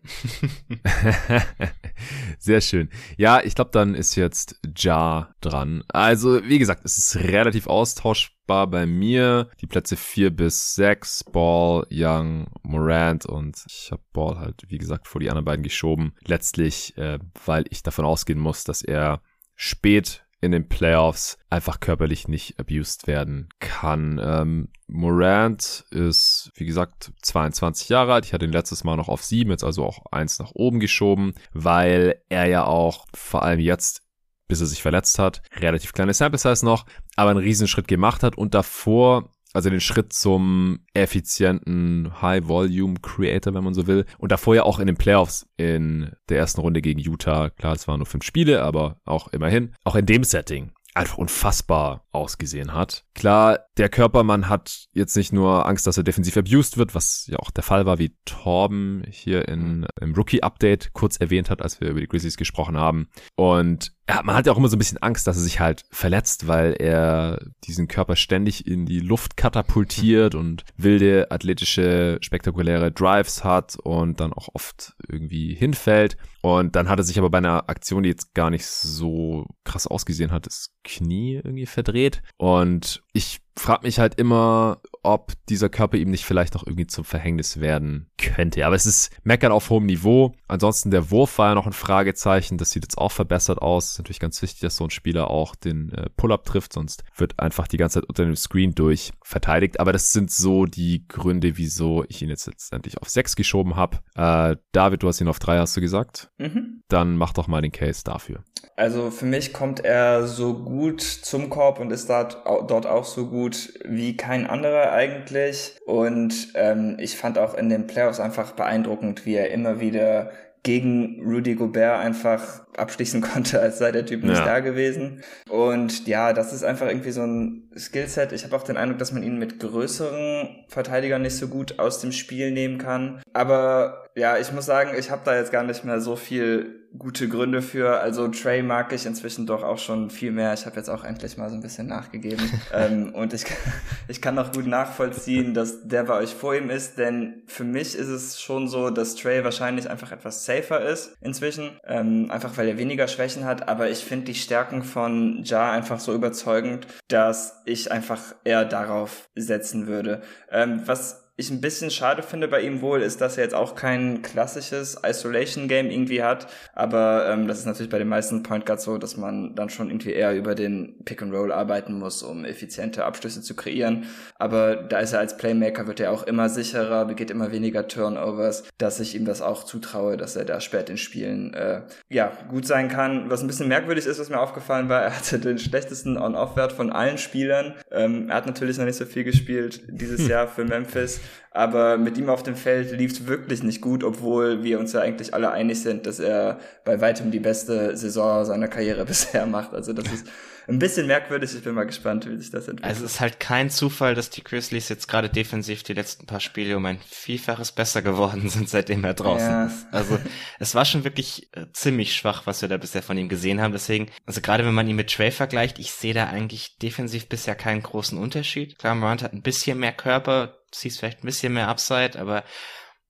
Sehr 2.39 2.61
schön. 2.61 2.91
Ja, 3.17 3.41
ich 3.43 3.55
glaube, 3.55 3.71
dann 3.73 3.95
ist 3.95 4.15
jetzt 4.15 4.61
Ja 4.77 5.35
dran. 5.41 5.85
Also, 5.89 6.45
wie 6.45 6.59
gesagt, 6.59 6.85
es 6.85 6.99
ist 6.99 7.17
relativ 7.17 7.67
austauschbar 7.67 8.67
bei 8.67 8.85
mir. 8.85 9.49
Die 9.61 9.67
Plätze 9.67 9.97
vier 9.97 10.31
bis 10.31 10.75
sechs 10.75 11.25
Ball, 11.25 11.87
Young, 11.91 12.49
Morant 12.63 13.25
und 13.25 13.65
ich 13.67 13.91
habe 13.91 14.03
Ball 14.13 14.39
halt, 14.39 14.63
wie 14.69 14.79
gesagt, 14.79 15.09
vor 15.09 15.21
die 15.21 15.31
anderen 15.31 15.47
beiden 15.47 15.63
geschoben. 15.63 16.15
Letztlich, 16.27 16.97
äh, 16.99 17.19
weil 17.47 17.65
ich 17.71 17.83
davon 17.83 18.05
ausgehen 18.05 18.39
muss, 18.39 18.65
dass 18.65 18.83
er 18.83 19.23
spät 19.55 20.24
in 20.45 20.53
den 20.53 20.69
Playoffs 20.69 21.39
einfach 21.51 21.81
körperlich 21.81 22.29
nicht 22.29 22.59
abused 22.61 23.07
werden 23.07 23.49
kann. 23.59 24.21
Ähm, 24.23 24.69
Morant 24.87 25.85
ist, 25.91 26.53
wie 26.55 26.67
gesagt, 26.67 27.13
22 27.23 27.89
Jahre 27.89 28.13
alt. 28.13 28.27
Ich 28.27 28.33
hatte 28.33 28.45
ihn 28.45 28.53
letztes 28.53 28.85
Mal 28.85 28.97
noch 28.97 29.09
auf 29.09 29.25
sieben, 29.25 29.51
jetzt 29.51 29.65
also 29.65 29.85
auch 29.85 30.05
eins 30.13 30.39
nach 30.39 30.53
oben 30.55 30.79
geschoben, 30.79 31.35
weil 31.53 32.21
er 32.29 32.47
ja 32.47 32.65
auch 32.65 33.07
vor 33.15 33.43
allem 33.43 33.61
jetzt 33.61 34.05
bis 34.47 34.61
er 34.61 34.67
sich 34.67 34.83
verletzt 34.83 35.19
hat, 35.19 35.43
relativ 35.57 35.93
kleine 35.93 36.13
Sample 36.13 36.39
Size 36.39 36.65
noch, 36.65 36.85
aber 37.17 37.31
einen 37.31 37.41
Riesenschritt 37.41 37.89
gemacht 37.89 38.23
hat 38.23 38.37
und 38.37 38.55
davor 38.55 39.31
also 39.55 39.71
den 39.71 39.81
Schritt 39.81 40.13
zum 40.13 40.81
effizienten 40.93 42.21
High-Volume-Creator, 42.21 43.55
wenn 43.55 43.65
man 43.65 43.73
so 43.73 43.87
will. 43.87 44.05
Und 44.19 44.33
davor 44.33 44.55
ja 44.55 44.65
auch 44.65 44.81
in 44.81 44.87
den 44.87 44.97
Playoffs 44.97 45.47
in 45.57 46.11
der 46.29 46.39
ersten 46.39 46.61
Runde 46.61 46.83
gegen 46.83 47.01
Utah. 47.01 47.51
Klar, 47.51 47.75
es 47.75 47.89
waren 47.89 48.01
nur 48.01 48.07
fünf 48.07 48.25
Spiele, 48.25 48.63
aber 48.63 49.01
auch 49.05 49.29
immerhin. 49.29 49.73
Auch 49.85 49.95
in 49.95 50.07
dem 50.07 50.25
Setting 50.25 50.73
einfach 50.95 51.19
unfassbar 51.19 52.07
ausgesehen 52.13 52.73
hat. 52.73 53.05
Klar, 53.15 53.59
der 53.77 53.89
Körpermann 53.89 54.49
hat 54.49 54.87
jetzt 54.93 55.17
nicht 55.17 55.33
nur 55.33 55.67
Angst, 55.67 55.87
dass 55.89 55.97
er 55.97 56.05
defensiv 56.05 56.37
abused 56.37 56.79
wird, 56.79 56.95
was 56.95 57.27
ja 57.27 57.39
auch 57.41 57.51
der 57.51 57.65
Fall 57.65 57.85
war, 57.85 57.99
wie 57.99 58.17
Torben 58.25 59.05
hier 59.11 59.49
in, 59.49 59.87
im 60.01 60.15
Rookie-Update 60.15 60.93
kurz 60.93 61.17
erwähnt 61.17 61.51
hat, 61.51 61.63
als 61.63 61.81
wir 61.81 61.89
über 61.89 62.01
die 62.01 62.07
Grizzlies 62.07 62.37
gesprochen 62.37 62.77
haben. 62.77 63.09
Und 63.35 63.93
ja, 64.09 64.23
man 64.23 64.37
hat 64.37 64.47
ja 64.47 64.53
auch 64.53 64.57
immer 64.57 64.69
so 64.69 64.77
ein 64.77 64.79
bisschen 64.79 64.99
Angst, 64.99 65.27
dass 65.27 65.37
er 65.37 65.43
sich 65.43 65.59
halt 65.59 65.83
verletzt, 65.91 66.47
weil 66.47 66.75
er 66.79 67.45
diesen 67.65 67.89
Körper 67.89 68.15
ständig 68.15 68.67
in 68.67 68.87
die 68.87 69.01
Luft 69.01 69.37
katapultiert 69.37 70.37
und 70.37 70.65
wilde, 70.77 71.31
athletische, 71.31 72.19
spektakuläre 72.21 72.93
Drives 72.93 73.43
hat 73.43 73.77
und 73.83 74.21
dann 74.21 74.33
auch 74.33 74.49
oft 74.53 74.95
irgendwie 75.09 75.55
hinfällt. 75.55 76.17
Und 76.45 76.77
dann 76.77 76.91
hat 76.91 76.99
er 76.99 77.05
sich 77.05 77.19
aber 77.19 77.31
bei 77.31 77.39
einer 77.39 77.71
Aktion, 77.71 78.03
die 78.03 78.11
jetzt 78.11 78.35
gar 78.35 78.51
nicht 78.51 78.67
so 78.67 79.47
krass 79.65 79.87
ausgesehen 79.87 80.31
hat, 80.31 80.45
das 80.45 80.75
Knie 80.85 81.37
irgendwie 81.37 81.65
verdreht. 81.65 82.23
Und 82.37 83.03
ich 83.15 83.39
frage 83.57 83.87
mich 83.87 83.99
halt 83.99 84.17
immer, 84.17 84.83
ob 85.05 85.33
dieser 85.49 85.69
Körper 85.69 85.97
ihm 85.97 86.11
nicht 86.11 86.25
vielleicht 86.25 86.55
noch 86.55 86.67
irgendwie 86.67 86.87
zum 86.87 87.05
Verhängnis 87.05 87.61
werden 87.61 88.11
könnte. 88.19 88.67
Aber 88.67 88.75
es 88.75 88.87
ist 88.87 89.11
Meckern 89.23 89.53
auf 89.53 89.71
hohem 89.71 89.87
Niveau. 89.87 90.35
Ansonsten 90.49 90.91
der 90.91 91.11
Wurf 91.11 91.39
war 91.39 91.51
ja 91.51 91.55
noch 91.55 91.67
ein 91.67 91.73
Fragezeichen. 91.73 92.59
Das 92.59 92.71
sieht 92.71 92.85
jetzt 92.85 92.99
auch 92.99 93.13
verbessert 93.13 93.61
aus. 93.61 93.93
Ist 93.93 93.99
natürlich 93.99 94.21
ganz 94.21 94.41
wichtig, 94.43 94.61
dass 94.61 94.77
so 94.77 94.85
ein 94.85 94.91
Spieler 94.91 95.31
auch 95.31 95.55
den 95.55 95.93
äh, 95.93 96.09
Pull-up 96.17 96.45
trifft, 96.45 96.73
sonst 96.73 97.05
wird 97.17 97.39
einfach 97.39 97.69
die 97.69 97.77
ganze 97.77 98.01
Zeit 98.01 98.09
unter 98.09 98.25
dem 98.25 98.37
Screen 98.37 98.75
durch 98.75 99.13
verteidigt. 99.23 99.81
Aber 99.81 99.93
das 99.93 100.13
sind 100.13 100.31
so 100.31 100.65
die 100.67 101.07
Gründe, 101.07 101.57
wieso 101.57 102.05
ich 102.09 102.23
ihn 102.23 102.29
jetzt 102.29 102.47
letztendlich 102.47 102.99
auf 102.99 103.09
sechs 103.09 103.37
geschoben 103.37 103.77
habe. 103.77 103.99
Äh, 104.15 104.57
David, 104.73 105.03
du 105.03 105.09
hast 105.09 105.21
ihn 105.21 105.29
auf 105.29 105.39
drei, 105.39 105.59
hast 105.59 105.77
du 105.77 105.81
gesagt? 105.81 106.31
Mhm. 106.39 106.83
Dann 106.89 107.17
mach 107.17 107.33
doch 107.33 107.47
mal 107.47 107.63
den 107.63 107.73
Case 107.73 108.03
dafür. 108.05 108.43
Also 108.77 109.11
für 109.11 109.27
mich 109.27 109.53
kommt 109.53 109.81
er 109.81 110.27
so 110.27 110.55
gut 110.55 111.01
zum 111.01 111.51
Korb 111.51 111.79
und 111.79 111.93
ist 111.93 112.09
dort, 112.09 112.45
dort 112.45 112.87
auch 112.87 113.05
so 113.05 113.29
gut 113.29 113.73
wie 113.85 114.17
kein 114.17 114.47
anderer 114.47 114.94
eigentlich. 114.95 115.77
Und 115.87 116.53
ähm, 116.55 116.97
ich 116.99 117.17
fand 117.17 117.39
auch 117.39 117.55
in 117.55 117.69
den 117.69 117.87
Playoffs 117.87 118.21
einfach 118.21 118.53
beeindruckend, 118.53 119.27
wie 119.27 119.35
er 119.35 119.51
immer 119.51 119.81
wieder 119.81 120.31
gegen 120.63 121.23
Rudy 121.23 121.55
Gobert 121.55 122.01
einfach 122.01 122.64
abschließen 122.79 123.21
konnte, 123.33 123.61
als 123.61 123.79
sei 123.79 123.93
der 123.93 124.07
Typ 124.07 124.23
nicht 124.25 124.39
ja. 124.39 124.45
da 124.45 124.61
gewesen. 124.61 125.23
Und 125.49 126.07
ja, 126.07 126.33
das 126.33 126.53
ist 126.53 126.65
einfach 126.65 126.89
irgendwie 126.89 127.13
so 127.13 127.23
ein 127.23 127.71
Skillset. 127.77 128.33
Ich 128.33 128.45
habe 128.45 128.57
auch 128.57 128.63
den 128.63 128.77
Eindruck, 128.77 128.99
dass 128.99 129.13
man 129.13 129.23
ihn 129.23 129.39
mit 129.39 129.61
größeren 129.61 130.65
Verteidigern 130.69 131.23
nicht 131.23 131.37
so 131.37 131.49
gut 131.49 131.79
aus 131.79 132.01
dem 132.01 132.13
Spiel 132.13 132.51
nehmen 132.51 132.79
kann. 132.79 133.23
Aber 133.33 134.09
ja, 134.17 134.39
ich 134.39 134.53
muss 134.53 134.67
sagen, 134.67 134.91
ich 134.97 135.11
habe 135.11 135.23
da 135.25 135.37
jetzt 135.37 135.51
gar 135.51 135.65
nicht 135.65 135.85
mehr 135.85 136.01
so 136.01 136.17
viel 136.17 136.85
gute 136.97 137.29
Gründe 137.29 137.63
für. 137.63 137.99
Also 137.99 138.29
Trey 138.29 138.63
mag 138.63 138.93
ich 138.93 139.07
inzwischen 139.07 139.47
doch 139.47 139.63
auch 139.63 139.79
schon 139.79 140.11
viel 140.11 140.31
mehr. 140.31 140.55
Ich 140.55 140.67
habe 140.67 140.77
jetzt 140.77 140.89
auch 140.89 141.05
endlich 141.05 141.37
mal 141.37 141.51
so 141.51 141.57
ein 141.57 141.61
bisschen 141.61 141.89
nachgegeben. 141.89 142.49
ähm, 142.73 143.13
und 143.15 143.33
ich, 143.33 143.45
ich 144.09 144.23
kann 144.23 144.39
auch 144.39 144.53
gut 144.53 144.67
nachvollziehen, 144.67 145.55
dass 145.55 145.87
der 145.89 146.05
bei 146.05 146.15
euch 146.15 146.35
vor 146.35 146.55
ihm 146.55 146.71
ist, 146.71 146.99
denn 146.99 147.43
für 147.47 147.65
mich 147.65 147.97
ist 147.97 148.09
es 148.09 148.41
schon 148.41 148.69
so, 148.69 148.91
dass 148.91 149.17
Trey 149.17 149.43
wahrscheinlich 149.43 149.91
einfach 149.91 150.13
etwas 150.13 150.45
safer 150.45 150.81
ist 150.81 151.17
inzwischen. 151.21 151.71
Ähm, 151.85 152.31
einfach 152.31 152.57
weil 152.57 152.64
er 152.69 152.79
weniger 152.79 153.09
Schwächen 153.09 153.45
hat. 153.45 153.69
Aber 153.69 153.91
ich 153.91 154.05
finde 154.05 154.27
die 154.27 154.35
Stärken 154.35 154.83
von 154.83 155.43
Ja 155.45 155.73
einfach 155.73 156.01
so 156.01 156.15
überzeugend, 156.15 156.87
dass 157.09 157.63
ich 157.65 157.91
einfach 157.91 158.35
eher 158.45 158.65
darauf 158.65 159.29
setzen 159.35 159.87
würde. 159.87 160.23
Ähm, 160.51 160.83
was 160.87 161.24
ich 161.37 161.51
ein 161.51 161.61
bisschen 161.61 161.91
schade 161.91 162.23
finde 162.23 162.47
bei 162.47 162.61
ihm 162.61 162.81
wohl, 162.81 163.03
ist, 163.03 163.21
dass 163.21 163.37
er 163.37 163.43
jetzt 163.43 163.57
auch 163.57 163.75
kein 163.75 164.23
klassisches 164.23 164.99
Isolation-Game 165.05 165.91
irgendwie 165.91 166.23
hat. 166.23 166.47
Aber 166.75 167.29
ähm, 167.29 167.49
das 167.49 167.59
ist 167.59 167.67
natürlich 167.67 167.91
bei 167.91 167.99
den 167.99 168.07
meisten 168.07 168.45
Point 168.45 168.67
Guards 168.67 168.85
so, 168.85 168.99
dass 168.99 169.17
man 169.17 169.57
dann 169.57 169.69
schon 169.69 169.91
irgendwie 169.91 170.13
eher 170.13 170.37
über 170.37 170.55
den 170.55 170.95
Pick 171.05 171.23
and 171.23 171.35
Roll 171.35 171.51
arbeiten 171.51 171.99
muss, 171.99 172.23
um 172.23 172.45
effiziente 172.45 173.05
Abschlüsse 173.05 173.43
zu 173.43 173.57
kreieren. 173.57 174.07
Aber 174.37 174.77
da 174.77 175.01
ist 175.01 175.13
er 175.13 175.19
als 175.19 175.37
Playmaker, 175.37 175.89
wird 175.89 175.99
er 175.99 176.13
auch 176.13 176.23
immer 176.23 176.49
sicherer, 176.49 177.05
begeht 177.05 177.33
immer 177.33 177.51
weniger 177.51 177.89
Turnovers, 177.89 178.63
dass 178.79 179.01
ich 179.01 179.17
ihm 179.17 179.25
das 179.25 179.43
auch 179.43 179.65
zutraue, 179.65 180.17
dass 180.17 180.37
er 180.37 180.45
da 180.45 180.61
spät 180.61 180.89
in 180.89 180.99
Spielen 180.99 181.53
äh, 181.55 181.83
ja 182.11 182.31
gut 182.49 182.65
sein 182.65 182.89
kann. 182.89 183.29
Was 183.29 183.41
ein 183.41 183.49
bisschen 183.49 183.67
merkwürdig 183.67 184.07
ist, 184.07 184.21
was 184.21 184.31
mir 184.31 184.39
aufgefallen 184.39 184.89
war, 184.89 185.03
er 185.03 185.17
hatte 185.17 185.41
den 185.41 185.59
schlechtesten 185.59 186.17
On-Off-Wert 186.17 186.71
von 186.71 186.93
allen 186.93 187.19
Spielern. 187.19 187.75
Ähm, 187.91 188.29
er 188.29 188.37
hat 188.37 188.47
natürlich 188.47 188.79
noch 188.79 188.85
nicht 188.85 188.99
so 188.99 189.05
viel 189.05 189.25
gespielt 189.25 189.83
dieses 189.89 190.29
Jahr 190.29 190.47
für 190.47 190.65
Memphis. 190.65 191.21
Aber 191.51 191.99
mit 191.99 192.19
ihm 192.19 192.29
auf 192.29 192.43
dem 192.43 192.57
Feld 192.57 192.91
lief 192.91 193.13
es 193.13 193.27
wirklich 193.29 193.63
nicht 193.63 193.81
gut, 193.81 194.03
obwohl 194.03 194.65
wir 194.65 194.81
uns 194.81 194.93
ja 194.93 195.01
eigentlich 195.01 195.35
alle 195.35 195.53
einig 195.53 195.81
sind, 195.81 196.05
dass 196.05 196.19
er 196.19 196.59
bei 196.85 197.01
weitem 197.01 197.31
die 197.31 197.39
beste 197.39 197.97
Saison 197.97 198.45
seiner 198.45 198.67
Karriere 198.67 199.05
bisher 199.07 199.47
macht. 199.47 199.73
Also 199.73 199.93
das 199.93 200.13
ist 200.13 200.27
ein 200.67 200.79
bisschen 200.79 201.07
merkwürdig. 201.07 201.55
Ich 201.55 201.63
bin 201.63 201.75
mal 201.75 201.85
gespannt, 201.85 202.29
wie 202.29 202.37
sich 202.37 202.51
das 202.51 202.69
entwickelt. 202.69 202.91
Also 202.91 203.05
es 203.05 203.13
ist 203.13 203.21
halt 203.21 203.39
kein 203.39 203.71
Zufall, 203.71 204.17
dass 204.17 204.31
die 204.31 204.43
Grizzlies 204.43 204.89
jetzt 204.89 205.07
gerade 205.07 205.29
defensiv 205.29 205.83
die 205.83 205.93
letzten 205.93 206.27
paar 206.27 206.41
Spiele 206.41 206.77
um 206.77 206.85
ein 206.87 206.99
Vielfaches 207.09 207.73
besser 207.73 208.03
geworden 208.03 208.49
sind, 208.49 208.69
seitdem 208.69 209.05
er 209.05 209.15
draußen 209.15 209.49
ja. 209.49 209.67
ist. 209.67 209.87
Also 209.93 210.19
es 210.59 210.75
war 210.75 210.85
schon 210.85 211.05
wirklich 211.05 211.49
äh, 211.53 211.67
ziemlich 211.73 212.15
schwach, 212.15 212.47
was 212.47 212.63
wir 212.63 212.69
da 212.69 212.79
bisher 212.79 213.03
von 213.03 213.19
ihm 213.19 213.29
gesehen 213.29 213.61
haben. 213.61 213.73
Deswegen, 213.73 214.09
also 214.27 214.41
gerade 214.41 214.65
wenn 214.65 214.75
man 214.75 214.89
ihn 214.89 214.97
mit 214.97 215.13
Trey 215.13 215.31
vergleicht, 215.31 215.79
ich 215.79 215.93
sehe 215.93 216.15
da 216.15 216.27
eigentlich 216.27 216.79
defensiv 216.79 217.29
bisher 217.29 217.55
keinen 217.55 217.83
großen 217.83 218.19
Unterschied. 218.19 218.79
Klar, 218.79 218.95
Morant 218.95 219.23
hat 219.23 219.33
ein 219.33 219.43
bisschen 219.43 219.79
mehr 219.79 219.93
Körper, 219.93 220.57
siehst 220.75 220.99
vielleicht 220.99 221.23
ein 221.23 221.27
bisschen 221.27 221.53
mehr 221.53 221.69
Upside, 221.69 222.19
aber 222.19 222.45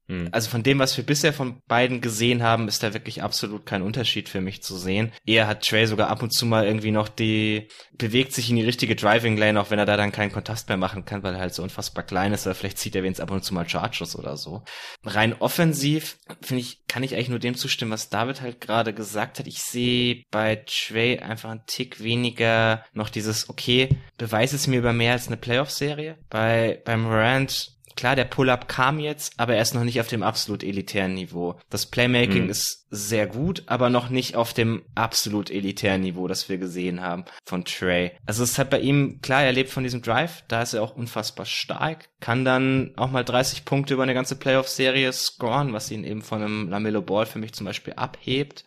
hm. 0.09 0.29
also 0.33 0.51
von 0.51 0.63
dem, 0.63 0.79
was 0.79 0.97
wir 0.97 1.05
bisher 1.05 1.33
von 1.33 1.63
beiden 1.67 2.01
gesehen 2.01 2.43
haben, 2.43 2.69
ist 2.69 2.83
da 2.83 2.93
wirklich 2.93 3.23
absolut 3.23 3.65
kein 3.65 3.83
Unterschied 3.83 4.29
für 4.29 4.41
mich 4.41 4.63
zu 4.63 4.77
sehen. 4.77 5.13
Eher 5.25 5.47
hat 5.47 5.67
Trey 5.67 5.87
sogar 5.87 6.09
ab 6.09 6.23
und 6.23 6.33
zu 6.33 6.45
mal 6.45 6.67
irgendwie 6.67 6.91
noch 6.91 7.09
die, 7.09 7.69
bewegt 7.97 8.33
sich 8.33 8.51
in 8.51 8.57
die 8.57 8.65
richtige 8.65 8.97
Driving 8.97 9.37
Lane, 9.37 9.61
auch 9.61 9.71
wenn 9.71 9.79
er 9.79 9.87
da 9.87 9.97
dann 9.97 10.13
keinen 10.13 10.33
Kontakt 10.33 10.69
mehr 10.69 10.77
machen 10.77 11.05
kann, 11.05 11.23
weil 11.23 11.35
er 11.35 11.41
halt 11.41 11.55
so 11.55 11.63
unfassbar 11.63 12.05
klein 12.05 12.33
ist, 12.33 12.47
oder 12.47 12.55
vielleicht 12.55 12.79
zieht 12.79 12.95
er 12.95 13.03
wenigstens 13.03 13.23
ab 13.23 13.31
und 13.31 13.45
zu 13.45 13.55
mal 13.55 13.69
Charges 13.69 14.17
oder 14.17 14.37
so. 14.37 14.63
Rein 15.05 15.35
offensiv, 15.39 16.19
finde 16.43 16.61
ich, 16.61 16.87
kann 16.87 17.03
ich 17.03 17.15
eigentlich 17.15 17.29
nur 17.31 17.39
dem 17.39 17.57
zustimmen, 17.57 17.91
was 17.91 18.11
David 18.11 18.41
halt 18.41 18.61
gerade 18.61 18.93
gesagt 18.93 19.39
hat. 19.39 19.47
Ich 19.47 19.63
sehe 19.63 20.25
bei 20.31 20.63
Trey 20.67 21.19
einfach 21.19 21.51
einen 21.51 21.67
Tick 21.67 22.03
weniger 22.03 22.85
noch 22.93 23.09
dieses, 23.09 23.49
okay, 23.49 23.89
beweis 24.19 24.53
es 24.53 24.67
mir 24.67 24.79
über 24.79 24.93
mehr 24.93 25.13
als 25.13 25.27
eine 25.27 25.37
Playoff-Serie. 25.37 26.19
Bei, 26.31 26.81
beim 26.85 27.03
Morant 27.03 27.74
klar, 27.97 28.17
der 28.17 28.25
Pull-up 28.25 28.69
kam 28.69 28.99
jetzt, 28.99 29.33
aber 29.39 29.55
er 29.55 29.63
ist 29.63 29.75
noch 29.75 29.85
nicht 29.85 30.01
auf 30.01 30.09
dem 30.09 30.23
absolut 30.23 30.63
elitären 30.63 31.15
Niveau. 31.15 31.59
Das 31.71 31.87
Playmaking 31.87 32.45
mhm. 32.45 32.51
ist 32.51 32.87
sehr 32.91 33.27
gut, 33.27 33.65
aber 33.67 33.91
noch 33.91 34.09
nicht 34.09 34.37
auf 34.37 34.53
dem 34.53 34.83
absolut 34.95 35.51
elitären 35.51 36.03
Niveau, 36.03 36.29
das 36.29 36.49
wir 36.49 36.59
gesehen 36.59 37.01
haben 37.01 37.25
von 37.45 37.65
Trey. 37.65 38.13
Also 38.27 38.43
es 38.43 38.53
ist 38.53 38.59
halt 38.59 38.71
bei 38.71 38.81
ihm, 38.81 39.21
klar, 39.21 39.43
er 39.43 39.53
lebt 39.53 39.71
von 39.71 39.83
diesem 39.83 40.03
Drive, 40.03 40.45
da 40.49 40.63
ist 40.63 40.75
er 40.75 40.83
auch 40.83 40.97
unfassbar 40.97 41.47
stark, 41.47 42.09
kann 42.21 42.45
dann 42.45 42.93
auch 42.97 43.11
mal 43.11 43.25
30 43.25 43.65
Punkte 43.65 43.95
über 43.95 44.03
eine 44.03 44.15
ganze 44.15 44.37
Playoff-Serie 44.37 45.13
scoren, 45.13 45.73
was 45.73 45.91
ihn 45.91 46.05
eben 46.05 46.23
von 46.23 46.43
einem 46.43 46.69
Lamello 46.69 47.03
Ball 47.03 47.27
für 47.27 47.39
mich 47.39 47.53
zum 47.53 47.67
Beispiel 47.67 47.95
abhebt. 47.95 48.65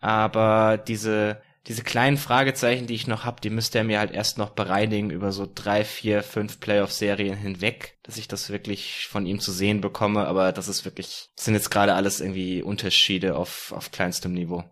Aber 0.00 0.78
diese 0.78 1.42
diese 1.66 1.82
kleinen 1.82 2.16
Fragezeichen, 2.16 2.86
die 2.86 2.94
ich 2.94 3.06
noch 3.06 3.24
habe, 3.24 3.40
die 3.40 3.50
müsste 3.50 3.78
er 3.78 3.84
mir 3.84 3.98
halt 3.98 4.12
erst 4.12 4.38
noch 4.38 4.50
bereinigen 4.50 5.10
über 5.10 5.30
so 5.30 5.46
drei, 5.52 5.84
vier, 5.84 6.22
fünf 6.22 6.58
Playoff-Serien 6.58 7.36
hinweg, 7.36 7.98
dass 8.02 8.16
ich 8.16 8.28
das 8.28 8.50
wirklich 8.50 9.08
von 9.10 9.26
ihm 9.26 9.40
zu 9.40 9.52
sehen 9.52 9.80
bekomme. 9.80 10.26
Aber 10.26 10.52
das 10.52 10.68
ist 10.68 10.84
wirklich, 10.84 11.28
sind 11.38 11.54
jetzt 11.54 11.70
gerade 11.70 11.94
alles 11.94 12.20
irgendwie 12.20 12.62
Unterschiede 12.62 13.36
auf, 13.36 13.72
auf 13.72 13.90
kleinstem 13.90 14.32
Niveau. 14.32 14.64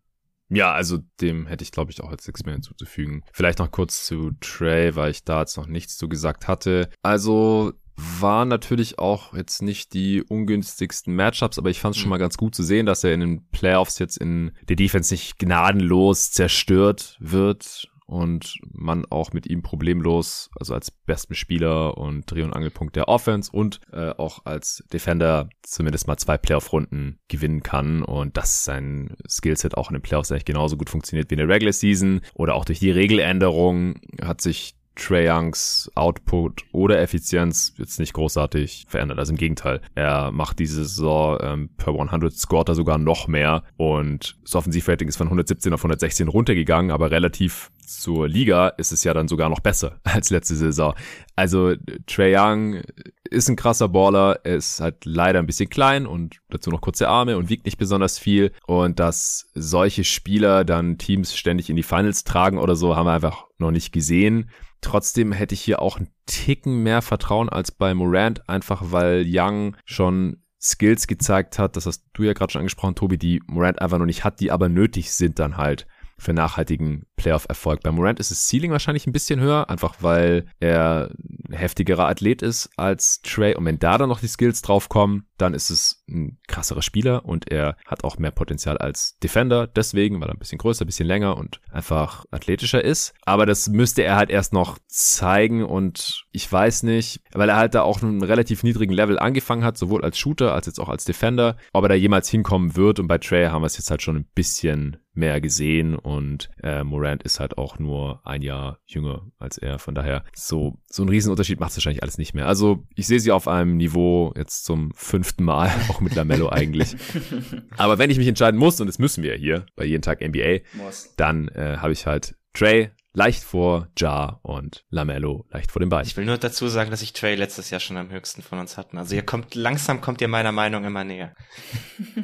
Ja, 0.51 0.73
also 0.73 0.99
dem 1.21 1.47
hätte 1.47 1.63
ich, 1.63 1.73
glaube 1.73 1.91
ich, 1.91 2.03
auch 2.03 2.11
jetzt 2.11 2.27
nichts 2.27 2.45
mehr 2.45 2.55
hinzuzufügen. 2.55 3.23
Vielleicht 3.33 3.59
noch 3.59 3.71
kurz 3.71 4.07
zu 4.07 4.33
Trey, 4.41 4.97
weil 4.97 5.11
ich 5.11 5.25
da 5.25 5.41
jetzt 5.41 5.59
noch 5.59 5.67
nichts 5.67 5.99
zu 5.99 6.09
gesagt 6.09 6.49
hatte. 6.49 6.89
Also 7.03 7.75
war 7.99 8.45
natürlich 8.45 8.99
auch 8.99 9.35
jetzt 9.35 9.61
nicht 9.61 9.93
die 9.93 10.23
ungünstigsten 10.23 11.15
Matchups, 11.17 11.59
aber 11.59 11.71
ich 11.71 11.81
fand 11.81 11.95
es 11.97 12.01
schon 12.01 12.09
mhm. 12.09 12.11
mal 12.11 12.19
ganz 12.19 12.37
gut 12.37 12.55
zu 12.55 12.63
sehen, 12.63 12.87
dass 12.87 13.03
er 13.03 13.13
in 13.13 13.21
den 13.21 13.49
Playoffs 13.51 13.99
jetzt 13.99 14.19
in 14.19 14.53
der 14.69 14.77
Defense 14.77 15.13
nicht 15.13 15.39
gnadenlos 15.39 16.31
zerstört 16.31 17.17
wird 17.19 17.89
und 18.09 18.59
man 18.73 19.05
auch 19.11 19.35
mit 19.35 19.47
ihm 19.47 19.63
problemlos, 19.63 20.49
also 20.59 20.73
als 20.73 20.91
besten 20.91 21.35
Spieler 21.35 21.99
und 21.99 22.31
Dreh- 22.31 22.43
und 22.43 22.55
Angelpunkt 22.55 22.97
der 22.97 23.09
Offense 23.09 23.51
und 23.53 23.81
äh, 23.93 24.11
auch 24.11 24.47
als 24.47 24.83
Defender 24.91 25.51
zumindest 25.63 26.07
mal 26.07 26.17
zwei 26.17 26.39
Playoff-Runden 26.39 27.19
gewinnen 27.29 27.63
kann 27.63 28.03
und 28.03 28.37
dass 28.39 28.65
sein 28.65 29.15
Skillset 29.29 29.77
auch 29.77 29.91
in 29.91 29.95
den 29.95 30.03
Playoffs 30.03 30.33
eigentlich 30.33 30.47
genauso 30.47 30.79
gut 30.79 30.89
funktioniert 30.89 31.31
wie 31.31 31.35
in 31.35 31.39
der 31.47 31.49
Regular 31.49 31.73
Season 31.75 32.23
oder 32.33 32.55
auch 32.55 32.65
durch 32.65 32.79
die 32.79 32.91
Regeländerung 32.91 34.01
hat 34.23 34.41
sich 34.41 34.78
Trey 34.99 35.29
Youngs 35.29 35.91
Output 35.95 36.65
oder 36.73 37.01
Effizienz 37.01 37.73
jetzt 37.79 37.99
nicht 37.99 38.13
großartig 38.13 38.87
verändert. 38.89 39.19
Also 39.19 39.33
im 39.33 39.39
Gegenteil, 39.39 39.81
er 39.95 40.33
macht 40.33 40.59
diese 40.59 40.85
Saison 40.85 41.39
ähm, 41.41 41.71
per 41.77 41.95
100 41.95 42.33
scored 42.33 42.69
er 42.69 42.75
sogar 42.75 42.99
noch 42.99 43.29
mehr 43.29 43.63
und 43.77 44.37
das 44.43 44.55
Offensivrating 44.57 45.09
ist 45.09 45.17
von 45.17 45.29
117 45.29 45.73
auf 45.73 45.81
116 45.81 46.29
runtergegangen, 46.29 46.91
aber 46.91 47.11
relativ 47.11 47.71
zur 47.87 48.29
Liga 48.29 48.69
ist 48.69 48.93
es 48.93 49.05
ja 49.05 49.15
dann 49.15 49.29
sogar 49.29 49.49
noch 49.49 49.61
besser 49.61 50.01
als 50.05 50.31
letzte 50.31 50.57
Saison. 50.57 50.95
Also 51.37 51.75
Trey 52.07 52.37
Young 52.37 52.83
ist 53.31 53.49
ein 53.49 53.57
krasser 53.57 53.89
Baller, 53.89 54.41
er 54.45 54.57
ist 54.57 54.81
halt 54.81 55.05
leider 55.05 55.39
ein 55.39 55.47
bisschen 55.47 55.71
klein 55.71 56.07
und 56.07 56.41
dazu 56.51 56.71
noch 56.71 56.81
kurze 56.81 57.09
Arme 57.09 57.37
und 57.37 57.49
wiegt 57.49 57.67
nicht 57.67 57.79
besonders 57.79 58.19
viel 58.19 58.53
und 58.67 58.99
dass 58.99 59.47
solche 59.55 60.05
Spieler 60.05 60.65
dann 60.65 60.99
Teams 60.99 61.37
ständig 61.37 61.71
in 61.71 61.77
die 61.77 61.83
Finals 61.83 62.25
tragen 62.25 62.59
oder 62.59 62.77
so, 62.77 62.97
haben 62.97 63.07
wir 63.07 63.13
einfach 63.13 63.47
noch 63.59 63.71
nicht 63.71 63.93
gesehen. 63.93 64.51
Trotzdem 64.81 65.33
hätte 65.33 65.55
ich 65.55 65.61
hier 65.61 65.83
auch 65.83 65.97
einen 65.97 66.11
Ticken 66.27 66.83
mehr 66.83 67.03
Vertrauen 67.03 67.49
als 67.49 67.73
bei 67.73 67.95
Morant, 67.95 68.49
einfach 68.49 68.83
weil 68.87 69.25
Young 69.27 69.77
schon 69.85 70.43
Skills 70.61 71.07
gezeigt 71.07 71.59
hat, 71.59 71.77
das 71.77 71.87
hast 71.87 72.05
du 72.13 72.25
ja 72.25 72.33
gerade 72.33 72.53
schon 72.53 72.61
angesprochen, 72.61 72.95
Tobi, 72.95 73.17
die 73.17 73.43
Morant 73.47 73.81
einfach 73.81 73.99
noch 73.99 74.07
nicht 74.07 74.25
hat, 74.25 74.41
die 74.41 74.51
aber 74.51 74.69
nötig 74.69 75.13
sind 75.13 75.39
dann 75.39 75.57
halt 75.57 75.87
für 76.19 76.33
nachhaltigen 76.33 77.07
Playoff-Erfolg. 77.19 77.83
Bei 77.83 77.91
Morant 77.91 78.19
ist 78.19 78.31
das 78.31 78.49
Ceiling 78.49 78.71
wahrscheinlich 78.71 79.07
ein 79.07 79.13
bisschen 79.13 79.41
höher, 79.41 79.69
einfach 79.69 79.97
weil 80.01 80.47
er 80.61 81.11
ein 81.49 81.55
heftigerer 81.55 82.09
Athlet 82.09 82.41
ist 82.41 82.71
als 82.77 83.21
Trey. 83.21 83.55
Und 83.55 83.67
wenn 83.67 83.79
da 83.79 83.99
dann 83.99 84.09
noch 84.09 84.21
die 84.21 84.29
Skills 84.29 84.63
draufkommen, 84.63 85.27
dann 85.37 85.55
ist 85.55 85.71
es 85.71 86.03
ein 86.09 86.39
krasserer 86.49 86.83
Spieler 86.83 87.25
und 87.25 87.51
er 87.51 87.77
hat 87.87 88.05
auch 88.05 88.19
mehr 88.19 88.31
Potenzial 88.31 88.79
als 88.79 89.19
Defender. 89.19 89.67
Deswegen, 89.67 90.21
weil 90.21 90.29
er 90.29 90.35
ein 90.35 90.39
bisschen 90.39 90.59
größer, 90.59 90.85
ein 90.85 90.87
bisschen 90.87 91.07
länger 91.07 91.37
und 91.37 91.61
einfach 91.71 92.25
athletischer 92.31 92.83
ist. 92.83 93.15
Aber 93.25 93.47
das 93.47 93.69
müsste 93.69 94.03
er 94.03 94.17
halt 94.17 94.31
erst 94.31 94.53
noch 94.53 94.79
zeigen 94.87 95.65
und 95.65 96.25
ich 96.33 96.51
weiß 96.51 96.85
nicht, 96.85 97.21
weil 97.33 97.49
er 97.49 97.57
halt 97.57 97.75
da 97.75 97.83
auch 97.83 98.03
einen 98.03 98.23
relativ 98.23 98.63
niedrigen 98.63 98.95
Level 98.95 99.19
angefangen 99.19 99.65
hat, 99.65 99.77
sowohl 99.77 100.05
als 100.05 100.19
Shooter 100.19 100.55
als 100.55 100.67
jetzt 100.67 100.81
auch 100.81 100.89
als 100.89 101.05
Defender. 101.05 101.57
Ob 101.73 101.85
er 101.85 101.91
da 101.91 101.95
jemals 101.95 102.29
hinkommen 102.29 102.77
wird 102.77 102.99
und 103.01 103.09
bei 103.09 103.19
Trey 103.19 103.47
haben 103.47 103.63
wir 103.63 103.67
es 103.67 103.77
jetzt 103.77 103.91
halt 103.91 104.03
schon 104.03 104.17
ein 104.17 104.29
bisschen 104.35 104.99
mehr 105.19 105.41
gesehen 105.41 105.97
und 105.97 106.49
äh, 106.63 106.85
Morant 106.85 107.08
ist 107.17 107.41
halt 107.41 107.59
auch 107.59 107.79
nur 107.79 108.21
ein 108.27 108.43
Jahr 108.43 108.79
jünger 108.87 109.27
als 109.39 109.59
er. 109.59 109.79
Von 109.79 109.95
daher 109.95 110.25
so, 110.35 110.79
so 110.87 111.03
ein 111.03 111.09
Riesenunterschied 111.09 111.61
macht 111.61 111.71
es 111.71 111.77
wahrscheinlich 111.77 112.03
alles 112.03 112.19
nicht 112.19 112.35
mehr. 112.35 112.47
Also 112.47 112.85
ich 112.95 113.07
sehe 113.07 113.21
sie 113.21 113.33
auf 113.33 113.49
einem 113.49 113.77
Niveau 113.77 114.33
jetzt 114.37 114.65
zum 114.65 114.93
fünften 114.95 115.45
Mal, 115.45 115.71
auch 115.89 116.01
mit 116.01 116.15
Lamello 116.15 116.49
eigentlich. 116.51 116.97
Aber 117.77 117.99
wenn 117.99 118.11
ich 118.11 118.19
mich 118.19 118.29
entscheiden 118.29 118.59
muss, 118.59 118.81
und 118.81 118.87
das 118.87 118.99
müssen 118.99 119.23
wir 119.23 119.35
hier 119.35 119.67
bei 119.77 119.85
jeden 119.85 120.03
Tag 120.03 120.21
NBA, 120.21 120.59
muss. 120.75 121.15
dann 121.17 121.49
äh, 121.49 121.79
habe 121.79 121.93
ich 121.93 122.07
halt 122.07 122.37
Trey, 122.55 122.91
leicht 123.19 123.43
vor 123.43 123.89
Ja 123.99 124.39
und 124.43 124.85
Lamello, 124.91 125.45
leicht 125.51 125.73
vor 125.73 125.81
den 125.81 125.89
beiden. 125.89 126.07
Ich 126.07 126.17
will 126.17 126.25
nur 126.25 126.39
dazu 126.39 126.69
sagen, 126.69 126.93
dass 126.93 127.03
ich 127.03 127.13
Trey 127.13 127.35
letztes 127.35 127.69
Jahr 127.71 127.81
schon 127.81 127.97
am 127.97 128.11
höchsten 128.11 128.43
von 128.43 128.61
uns 128.61 128.77
hatten. 128.77 128.97
Also 128.97 129.17
ihr 129.17 129.27
kommt, 129.27 129.57
langsam 129.57 130.01
kommt 130.01 130.21
ihr 130.21 130.29
meiner 130.29 130.53
Meinung 130.53 130.85
immer 130.85 131.05
näher. 131.05 131.35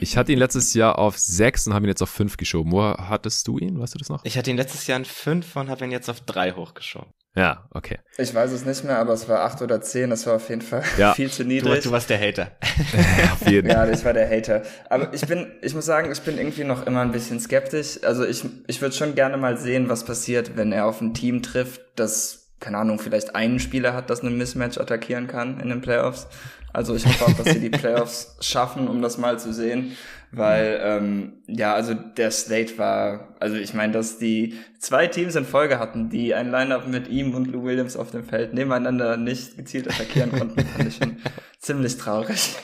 Ich 0.00 0.16
hatte 0.16 0.32
ihn 0.32 0.38
letztes 0.38 0.74
Jahr 0.74 0.98
auf 0.98 1.18
sechs 1.18 1.66
und 1.66 1.74
habe 1.74 1.86
ihn 1.86 1.88
jetzt 1.88 2.02
auf 2.02 2.10
fünf 2.10 2.36
geschoben. 2.36 2.72
Wo 2.72 2.82
hattest 2.82 3.48
du 3.48 3.58
ihn? 3.58 3.78
Weißt 3.78 3.94
du 3.94 3.98
das 3.98 4.08
noch? 4.08 4.24
Ich 4.24 4.36
hatte 4.38 4.50
ihn 4.50 4.56
letztes 4.56 4.86
Jahr 4.86 4.98
in 4.98 5.04
fünf 5.04 5.56
und 5.56 5.68
habe 5.68 5.84
ihn 5.84 5.90
jetzt 5.90 6.08
auf 6.08 6.20
drei 6.20 6.52
hochgeschoben. 6.52 7.10
Ja, 7.36 7.68
okay. 7.72 7.98
Ich 8.16 8.32
weiß 8.32 8.52
es 8.52 8.64
nicht 8.64 8.84
mehr, 8.84 8.98
aber 8.98 9.12
es 9.12 9.28
war 9.28 9.40
acht 9.40 9.60
oder 9.60 9.80
zehn. 9.80 10.10
Das 10.10 10.24
war 10.26 10.34
auf 10.36 10.48
jeden 10.48 10.62
Fall 10.62 10.84
Ja. 10.98 11.14
viel 11.14 11.30
zu 11.30 11.42
Du, 11.42 11.48
niedrig. 11.48 11.82
du 11.82 11.90
warst 11.90 12.08
der 12.08 12.20
Hater. 12.20 12.52
auf 13.32 13.48
jeden 13.50 13.68
Ja, 13.68 13.88
ich 13.88 14.04
war 14.04 14.12
der 14.12 14.30
Hater. 14.30 14.62
Aber 14.88 15.12
ich 15.12 15.26
bin, 15.26 15.48
ich 15.60 15.74
muss 15.74 15.84
sagen, 15.84 16.12
ich 16.12 16.20
bin 16.20 16.38
irgendwie 16.38 16.62
noch 16.64 16.86
immer 16.86 17.00
ein 17.00 17.10
bisschen 17.10 17.40
skeptisch. 17.40 17.98
Also 18.04 18.24
ich, 18.24 18.44
ich 18.68 18.80
würde 18.80 18.94
schon 18.94 19.16
gerne 19.16 19.36
mal 19.36 19.58
sehen, 19.58 19.88
was 19.88 20.04
passiert, 20.04 20.56
wenn 20.56 20.70
er 20.70 20.86
auf 20.86 21.00
ein 21.00 21.12
Team 21.12 21.42
trifft, 21.42 21.80
das, 21.96 22.50
keine 22.60 22.78
Ahnung, 22.78 23.00
vielleicht 23.00 23.34
einen 23.34 23.58
Spieler 23.58 23.94
hat, 23.94 24.10
das 24.10 24.20
einen 24.20 24.38
Mismatch 24.38 24.78
attackieren 24.78 25.26
kann 25.26 25.58
in 25.58 25.70
den 25.70 25.80
Playoffs. 25.80 26.28
Also 26.72 26.94
ich 26.94 27.04
hoffe 27.04 27.24
auch, 27.26 27.32
dass 27.32 27.52
sie 27.52 27.60
die 27.60 27.70
Playoffs 27.76 28.36
schaffen, 28.40 28.86
um 28.88 29.02
das 29.02 29.18
mal 29.18 29.38
zu 29.40 29.52
sehen. 29.52 29.96
Weil, 30.36 30.80
ähm, 30.82 31.32
ja, 31.46 31.74
also 31.74 31.94
der 31.94 32.30
Slate 32.30 32.76
war, 32.78 33.34
also 33.40 33.56
ich 33.56 33.74
meine, 33.74 33.92
dass 33.92 34.18
die 34.18 34.54
zwei 34.78 35.06
Teams 35.06 35.34
in 35.34 35.44
Folge 35.44 35.78
hatten, 35.78 36.08
die 36.10 36.34
ein 36.34 36.50
Lineup 36.50 36.86
mit 36.88 37.08
ihm 37.08 37.34
und 37.34 37.46
Lou 37.46 37.64
Williams 37.64 37.96
auf 37.96 38.10
dem 38.10 38.24
Feld 38.24 38.54
nebeneinander 38.54 39.16
nicht 39.16 39.56
gezielt 39.56 39.88
attackieren 39.88 40.32
konnten, 40.32 40.60
fand 40.76 40.88
ich 40.88 40.96
schon 40.96 41.16
ziemlich 41.58 41.96
traurig. 41.96 42.54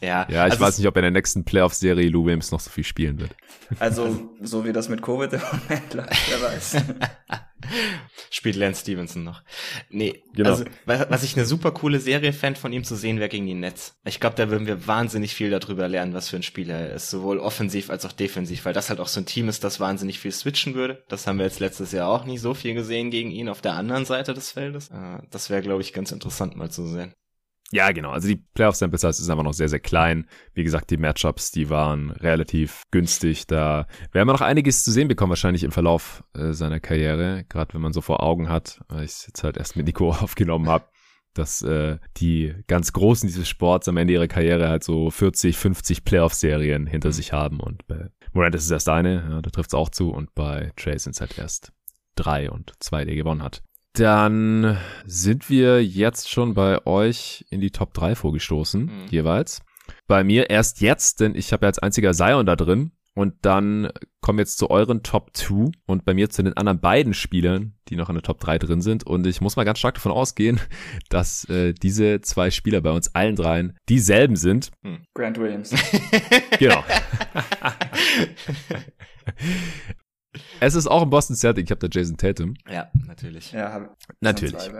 ja, 0.00 0.26
Ja, 0.30 0.46
ich 0.46 0.52
also 0.52 0.60
weiß 0.60 0.78
nicht, 0.78 0.86
ob 0.88 0.96
in 0.96 1.02
der 1.02 1.10
nächsten 1.10 1.44
Playoff-Serie 1.44 2.08
Lou 2.08 2.24
Williams 2.24 2.50
noch 2.50 2.60
so 2.60 2.70
viel 2.70 2.84
spielen 2.84 3.18
wird. 3.20 3.30
Also, 3.78 4.30
so 4.42 4.64
wie 4.64 4.72
das 4.72 4.88
mit 4.88 5.02
Covid 5.02 5.32
im 5.34 5.40
Moment 5.40 5.94
läuft, 5.94 6.30
wer 6.30 6.42
weiß. 6.42 6.76
Spielt 8.30 8.56
Lance 8.56 8.82
Stevenson 8.82 9.24
noch. 9.24 9.42
Nee, 9.90 10.22
Genau. 10.34 10.50
also 10.50 10.64
wa- 10.84 11.06
was 11.08 11.22
ich 11.22 11.36
eine 11.36 11.46
super 11.46 11.72
coole 11.72 11.98
Serie 12.00 12.32
fände 12.32 12.60
von 12.60 12.72
ihm 12.72 12.84
zu 12.84 12.94
sehen, 12.94 13.18
wäre 13.18 13.28
gegen 13.28 13.46
die 13.46 13.54
Nets. 13.54 13.96
Ich 14.04 14.20
glaube, 14.20 14.36
da 14.36 14.50
würden 14.50 14.66
wir 14.66 14.86
wahnsinnig 14.86 15.34
viel 15.34 15.50
darüber 15.50 15.88
lernen, 15.88 16.12
was 16.14 16.28
für 16.28 16.36
ein 16.36 16.42
Spieler 16.56 16.88
er 16.88 16.94
ist, 16.94 17.10
sowohl 17.10 17.38
offensiv 17.38 17.90
als 17.90 18.06
auch 18.06 18.12
defensiv, 18.12 18.64
weil 18.64 18.72
das 18.72 18.88
halt 18.88 18.98
auch 18.98 19.08
so 19.08 19.20
ein 19.20 19.26
Team 19.26 19.50
ist, 19.50 19.62
das 19.62 19.78
wahnsinnig 19.78 20.18
viel 20.18 20.32
switchen 20.32 20.74
würde. 20.74 21.04
Das 21.10 21.26
haben 21.26 21.36
wir 21.36 21.44
jetzt 21.44 21.60
letztes 21.60 21.92
Jahr 21.92 22.08
auch 22.08 22.24
nicht 22.24 22.40
so 22.40 22.54
viel 22.54 22.72
gesehen 22.72 23.10
gegen 23.10 23.30
ihn 23.30 23.50
auf 23.50 23.60
der 23.60 23.74
anderen 23.74 24.06
Seite 24.06 24.32
des 24.32 24.52
Feldes. 24.52 24.88
Äh, 24.88 25.18
Das 25.30 25.50
wäre, 25.50 25.60
glaube 25.60 25.82
ich, 25.82 25.92
ganz 25.92 26.12
interessant 26.12 26.56
mal 26.56 26.70
zu 26.70 26.86
sehen. 26.86 27.12
Ja, 27.72 27.92
genau. 27.92 28.10
Also 28.10 28.28
die 28.28 28.36
Playoff-Samples 28.54 29.02
Size 29.02 29.20
ist 29.22 29.28
einfach 29.28 29.44
noch 29.44 29.52
sehr, 29.52 29.68
sehr 29.68 29.80
klein. 29.80 30.30
Wie 30.54 30.64
gesagt, 30.64 30.88
die 30.88 30.96
Matchups, 30.96 31.50
die 31.50 31.68
waren 31.68 32.10
relativ 32.10 32.84
günstig. 32.90 33.46
Da 33.46 33.86
werden 34.12 34.26
wir 34.26 34.32
noch 34.32 34.40
einiges 34.40 34.82
zu 34.82 34.90
sehen 34.90 35.08
bekommen, 35.08 35.30
wahrscheinlich 35.30 35.62
im 35.62 35.72
Verlauf 35.72 36.24
äh, 36.34 36.52
seiner 36.52 36.80
Karriere. 36.80 37.44
Gerade 37.50 37.74
wenn 37.74 37.82
man 37.82 37.92
so 37.92 38.00
vor 38.00 38.22
Augen 38.22 38.48
hat, 38.48 38.80
weil 38.88 39.04
ich 39.04 39.10
es 39.10 39.26
jetzt 39.26 39.44
halt 39.44 39.58
erst 39.58 39.76
mit 39.76 39.84
Nico 39.84 40.08
aufgenommen 40.22 40.68
habe, 40.68 40.86
dass 41.38 41.62
äh, 41.62 41.98
die 42.16 42.54
ganz 42.66 42.92
Großen 42.92 43.26
dieses 43.26 43.48
Sports 43.48 43.88
am 43.88 43.96
Ende 43.96 44.12
ihrer 44.14 44.28
Karriere 44.28 44.68
halt 44.68 44.84
so 44.84 45.10
40, 45.10 45.56
50 45.56 46.04
Playoff-Serien 46.04 46.86
hinter 46.86 47.12
sich 47.12 47.32
haben. 47.32 47.60
Und 47.60 47.86
bei 47.86 48.08
Morant 48.32 48.54
ist 48.54 48.64
es 48.64 48.70
erst 48.70 48.88
eine, 48.88 49.14
ja, 49.30 49.42
da 49.42 49.50
trifft 49.50 49.70
es 49.70 49.74
auch 49.74 49.88
zu. 49.88 50.10
Und 50.10 50.34
bei 50.34 50.72
Trey 50.76 50.98
sind 50.98 51.14
es 51.14 51.20
halt 51.20 51.38
erst 51.38 51.72
drei 52.14 52.50
und 52.50 52.72
zwei, 52.80 53.04
die 53.04 53.10
er 53.12 53.16
gewonnen 53.16 53.42
hat. 53.42 53.62
Dann 53.92 54.76
sind 55.06 55.48
wir 55.48 55.82
jetzt 55.84 56.30
schon 56.30 56.54
bei 56.54 56.84
euch 56.86 57.46
in 57.50 57.60
die 57.60 57.70
Top 57.70 57.94
3 57.94 58.14
vorgestoßen, 58.14 58.84
Mhm. 58.84 59.06
jeweils. 59.10 59.62
Bei 60.06 60.22
mir 60.24 60.50
erst 60.50 60.80
jetzt, 60.80 61.20
denn 61.20 61.34
ich 61.34 61.52
habe 61.52 61.64
ja 61.64 61.68
als 61.68 61.78
einziger 61.78 62.12
Zion 62.12 62.44
da 62.44 62.56
drin. 62.56 62.92
Und 63.16 63.34
dann 63.46 63.90
kommen 64.20 64.38
wir 64.38 64.42
jetzt 64.42 64.58
zu 64.58 64.68
euren 64.68 65.02
Top 65.02 65.30
2 65.32 65.70
und 65.86 66.04
bei 66.04 66.12
mir 66.12 66.28
zu 66.28 66.42
den 66.42 66.52
anderen 66.54 66.80
beiden 66.80 67.14
Spielern, 67.14 67.72
die 67.88 67.96
noch 67.96 68.10
in 68.10 68.14
der 68.14 68.22
Top 68.22 68.40
3 68.40 68.58
drin 68.58 68.82
sind. 68.82 69.04
Und 69.04 69.26
ich 69.26 69.40
muss 69.40 69.56
mal 69.56 69.64
ganz 69.64 69.78
stark 69.78 69.94
davon 69.94 70.12
ausgehen, 70.12 70.60
dass 71.08 71.48
äh, 71.48 71.72
diese 71.72 72.20
zwei 72.20 72.50
Spieler 72.50 72.82
bei 72.82 72.90
uns 72.90 73.14
allen 73.14 73.34
dreien 73.34 73.74
dieselben 73.88 74.36
sind. 74.36 74.70
Grant 75.14 75.38
Williams. 75.38 75.74
Genau. 76.58 76.84
es 80.60 80.74
ist 80.74 80.86
auch 80.86 81.02
ein 81.02 81.10
Boston 81.10 81.36
Celtic, 81.36 81.64
ich 81.64 81.70
habe 81.70 81.88
da 81.88 81.98
Jason 81.98 82.16
Tatum. 82.16 82.54
Ja, 82.70 82.90
natürlich. 83.06 83.52
Ja, 83.52 83.72
hab, 83.72 83.96
Natürlich. 84.20 84.70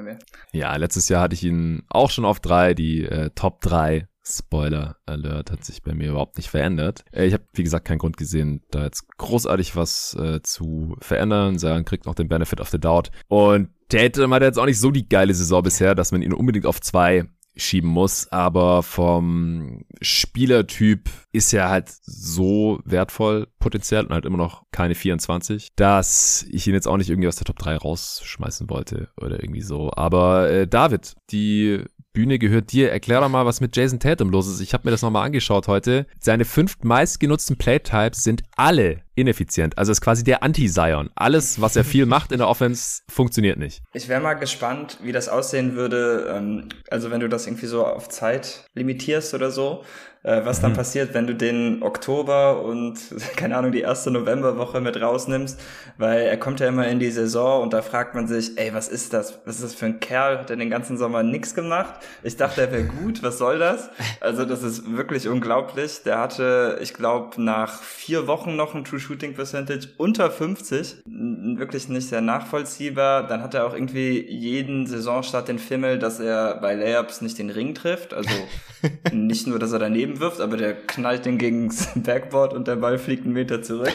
Ja, 0.52 0.76
letztes 0.76 1.08
Jahr 1.08 1.22
hatte 1.22 1.34
ich 1.34 1.42
ihn 1.42 1.84
auch 1.88 2.10
schon 2.10 2.24
auf 2.24 2.40
drei. 2.40 2.74
Die 2.74 3.04
äh, 3.04 3.30
Top 3.34 3.60
3 3.62 4.06
Spoiler 4.28 4.96
Alert 5.06 5.50
hat 5.50 5.64
sich 5.64 5.82
bei 5.82 5.94
mir 5.94 6.10
überhaupt 6.10 6.36
nicht 6.36 6.50
verändert. 6.50 7.04
Äh, 7.12 7.26
ich 7.26 7.32
habe, 7.32 7.44
wie 7.52 7.62
gesagt, 7.62 7.86
keinen 7.86 7.98
Grund 7.98 8.16
gesehen, 8.16 8.62
da 8.70 8.84
jetzt 8.84 9.06
großartig 9.16 9.76
was 9.76 10.14
äh, 10.14 10.42
zu 10.42 10.96
verändern. 11.00 11.58
Sagen, 11.58 11.84
kriegt 11.84 12.06
noch 12.06 12.14
den 12.14 12.28
Benefit 12.28 12.60
of 12.60 12.70
the 12.70 12.80
Doubt. 12.80 13.10
Und 13.28 13.68
Tatum 13.88 14.34
hat 14.34 14.42
jetzt 14.42 14.58
auch 14.58 14.66
nicht 14.66 14.80
so 14.80 14.90
die 14.90 15.08
geile 15.08 15.32
Saison 15.32 15.62
bisher, 15.62 15.94
dass 15.94 16.10
man 16.12 16.22
ihn 16.22 16.32
unbedingt 16.32 16.66
auf 16.66 16.80
zwei 16.80 17.26
schieben 17.56 17.88
muss, 17.88 18.30
aber 18.30 18.82
vom 18.82 19.84
Spielertyp 20.02 21.08
ist 21.32 21.54
er 21.54 21.70
halt 21.70 21.90
so 22.02 22.80
wertvoll 22.84 23.48
potenziell 23.58 24.04
und 24.04 24.12
halt 24.12 24.26
immer 24.26 24.36
noch 24.36 24.64
keine 24.72 24.94
24, 24.94 25.70
dass 25.74 26.44
ich 26.50 26.66
ihn 26.66 26.74
jetzt 26.74 26.86
auch 26.86 26.98
nicht 26.98 27.08
irgendwie 27.08 27.28
aus 27.28 27.36
der 27.36 27.46
Top 27.46 27.58
3 27.58 27.76
rausschmeißen 27.76 28.68
wollte 28.68 29.08
oder 29.16 29.42
irgendwie 29.42 29.62
so. 29.62 29.90
Aber 29.94 30.50
äh, 30.50 30.68
David, 30.68 31.14
die 31.30 31.82
Bühne 32.16 32.38
gehört 32.38 32.72
dir. 32.72 32.90
Erklär 32.90 33.20
doch 33.20 33.28
mal, 33.28 33.44
was 33.44 33.60
mit 33.60 33.76
Jason 33.76 34.00
Tatum 34.00 34.30
los 34.30 34.48
ist. 34.48 34.60
Ich 34.60 34.72
habe 34.72 34.86
mir 34.86 34.90
das 34.90 35.02
nochmal 35.02 35.26
angeschaut 35.26 35.68
heute. 35.68 36.06
Seine 36.18 36.46
fünf 36.46 36.82
meistgenutzten 36.82 37.58
Playtypes 37.58 38.24
sind 38.24 38.42
alle 38.56 39.02
ineffizient. 39.16 39.76
Also 39.76 39.92
ist 39.92 40.00
quasi 40.00 40.24
der 40.24 40.42
Anti-Zion. 40.42 41.10
Alles, 41.14 41.60
was 41.60 41.76
er 41.76 41.84
viel 41.84 42.06
macht 42.06 42.32
in 42.32 42.38
der 42.38 42.48
Offense, 42.48 43.02
funktioniert 43.06 43.58
nicht. 43.58 43.82
Ich 43.92 44.08
wäre 44.08 44.22
mal 44.22 44.32
gespannt, 44.32 44.98
wie 45.02 45.12
das 45.12 45.28
aussehen 45.28 45.76
würde, 45.76 46.34
ähm, 46.34 46.70
also 46.90 47.10
wenn 47.10 47.20
du 47.20 47.28
das 47.28 47.46
irgendwie 47.46 47.66
so 47.66 47.84
auf 47.84 48.08
Zeit 48.08 48.64
limitierst 48.72 49.34
oder 49.34 49.50
so, 49.50 49.84
äh, 50.26 50.44
was 50.44 50.60
dann 50.60 50.72
passiert, 50.72 51.14
wenn 51.14 51.26
du 51.26 51.34
den 51.34 51.82
Oktober 51.82 52.62
und, 52.62 52.98
keine 53.36 53.56
Ahnung, 53.56 53.70
die 53.72 53.80
erste 53.80 54.10
Novemberwoche 54.10 54.80
mit 54.80 55.00
rausnimmst, 55.00 55.58
weil 55.98 56.22
er 56.22 56.36
kommt 56.36 56.60
ja 56.60 56.66
immer 56.68 56.86
in 56.88 56.98
die 56.98 57.10
Saison 57.10 57.62
und 57.62 57.72
da 57.72 57.80
fragt 57.80 58.14
man 58.14 58.26
sich, 58.26 58.58
ey, 58.58 58.74
was 58.74 58.88
ist 58.88 59.12
das? 59.12 59.38
Was 59.46 59.56
ist 59.56 59.64
das 59.64 59.74
für 59.74 59.86
ein 59.86 60.00
Kerl? 60.00 60.38
Hat 60.40 60.50
er 60.50 60.56
den 60.56 60.68
ganzen 60.70 60.98
Sommer 60.98 61.22
nix 61.22 61.54
gemacht? 61.54 61.94
Ich 62.22 62.36
dachte, 62.36 62.60
er 62.62 62.72
wäre 62.72 62.84
gut, 63.02 63.22
was 63.22 63.38
soll 63.38 63.58
das? 63.58 63.88
Also 64.20 64.44
das 64.44 64.62
ist 64.62 64.96
wirklich 64.96 65.28
unglaublich. 65.28 66.02
Der 66.04 66.18
hatte, 66.18 66.78
ich 66.82 66.92
glaube, 66.92 67.40
nach 67.42 67.80
vier 67.82 68.26
Wochen 68.26 68.56
noch 68.56 68.74
ein 68.74 68.84
True 68.84 68.98
Shooting 69.00 69.34
Percentage 69.34 69.88
unter 69.96 70.30
50. 70.30 71.02
N- 71.06 71.56
Wirklich 71.58 71.88
nicht 71.88 72.08
sehr 72.08 72.20
nachvollziehbar. 72.20 73.26
Dann 73.26 73.42
hat 73.42 73.54
er 73.54 73.66
auch 73.66 73.72
irgendwie 73.74 74.20
jeden 74.28 74.86
Saisonstart 74.86 75.48
den 75.48 75.58
Fimmel, 75.58 75.98
dass 75.98 76.20
er 76.20 76.56
bei 76.56 76.74
Layups 76.74 77.20
nicht 77.20 77.38
den 77.38 77.50
Ring 77.50 77.74
trifft. 77.74 78.12
Also 78.12 78.28
nicht 79.12 79.46
nur, 79.46 79.58
dass 79.58 79.72
er 79.72 79.78
daneben 79.78 80.15
wirft, 80.20 80.40
aber 80.40 80.56
der 80.56 80.74
knallt 80.74 81.24
den 81.26 81.38
gegen 81.38 81.68
das 81.68 81.88
Backboard 81.94 82.54
und 82.54 82.68
der 82.68 82.76
Ball 82.76 82.98
fliegt 82.98 83.24
einen 83.24 83.34
Meter 83.34 83.62
zurück. 83.62 83.94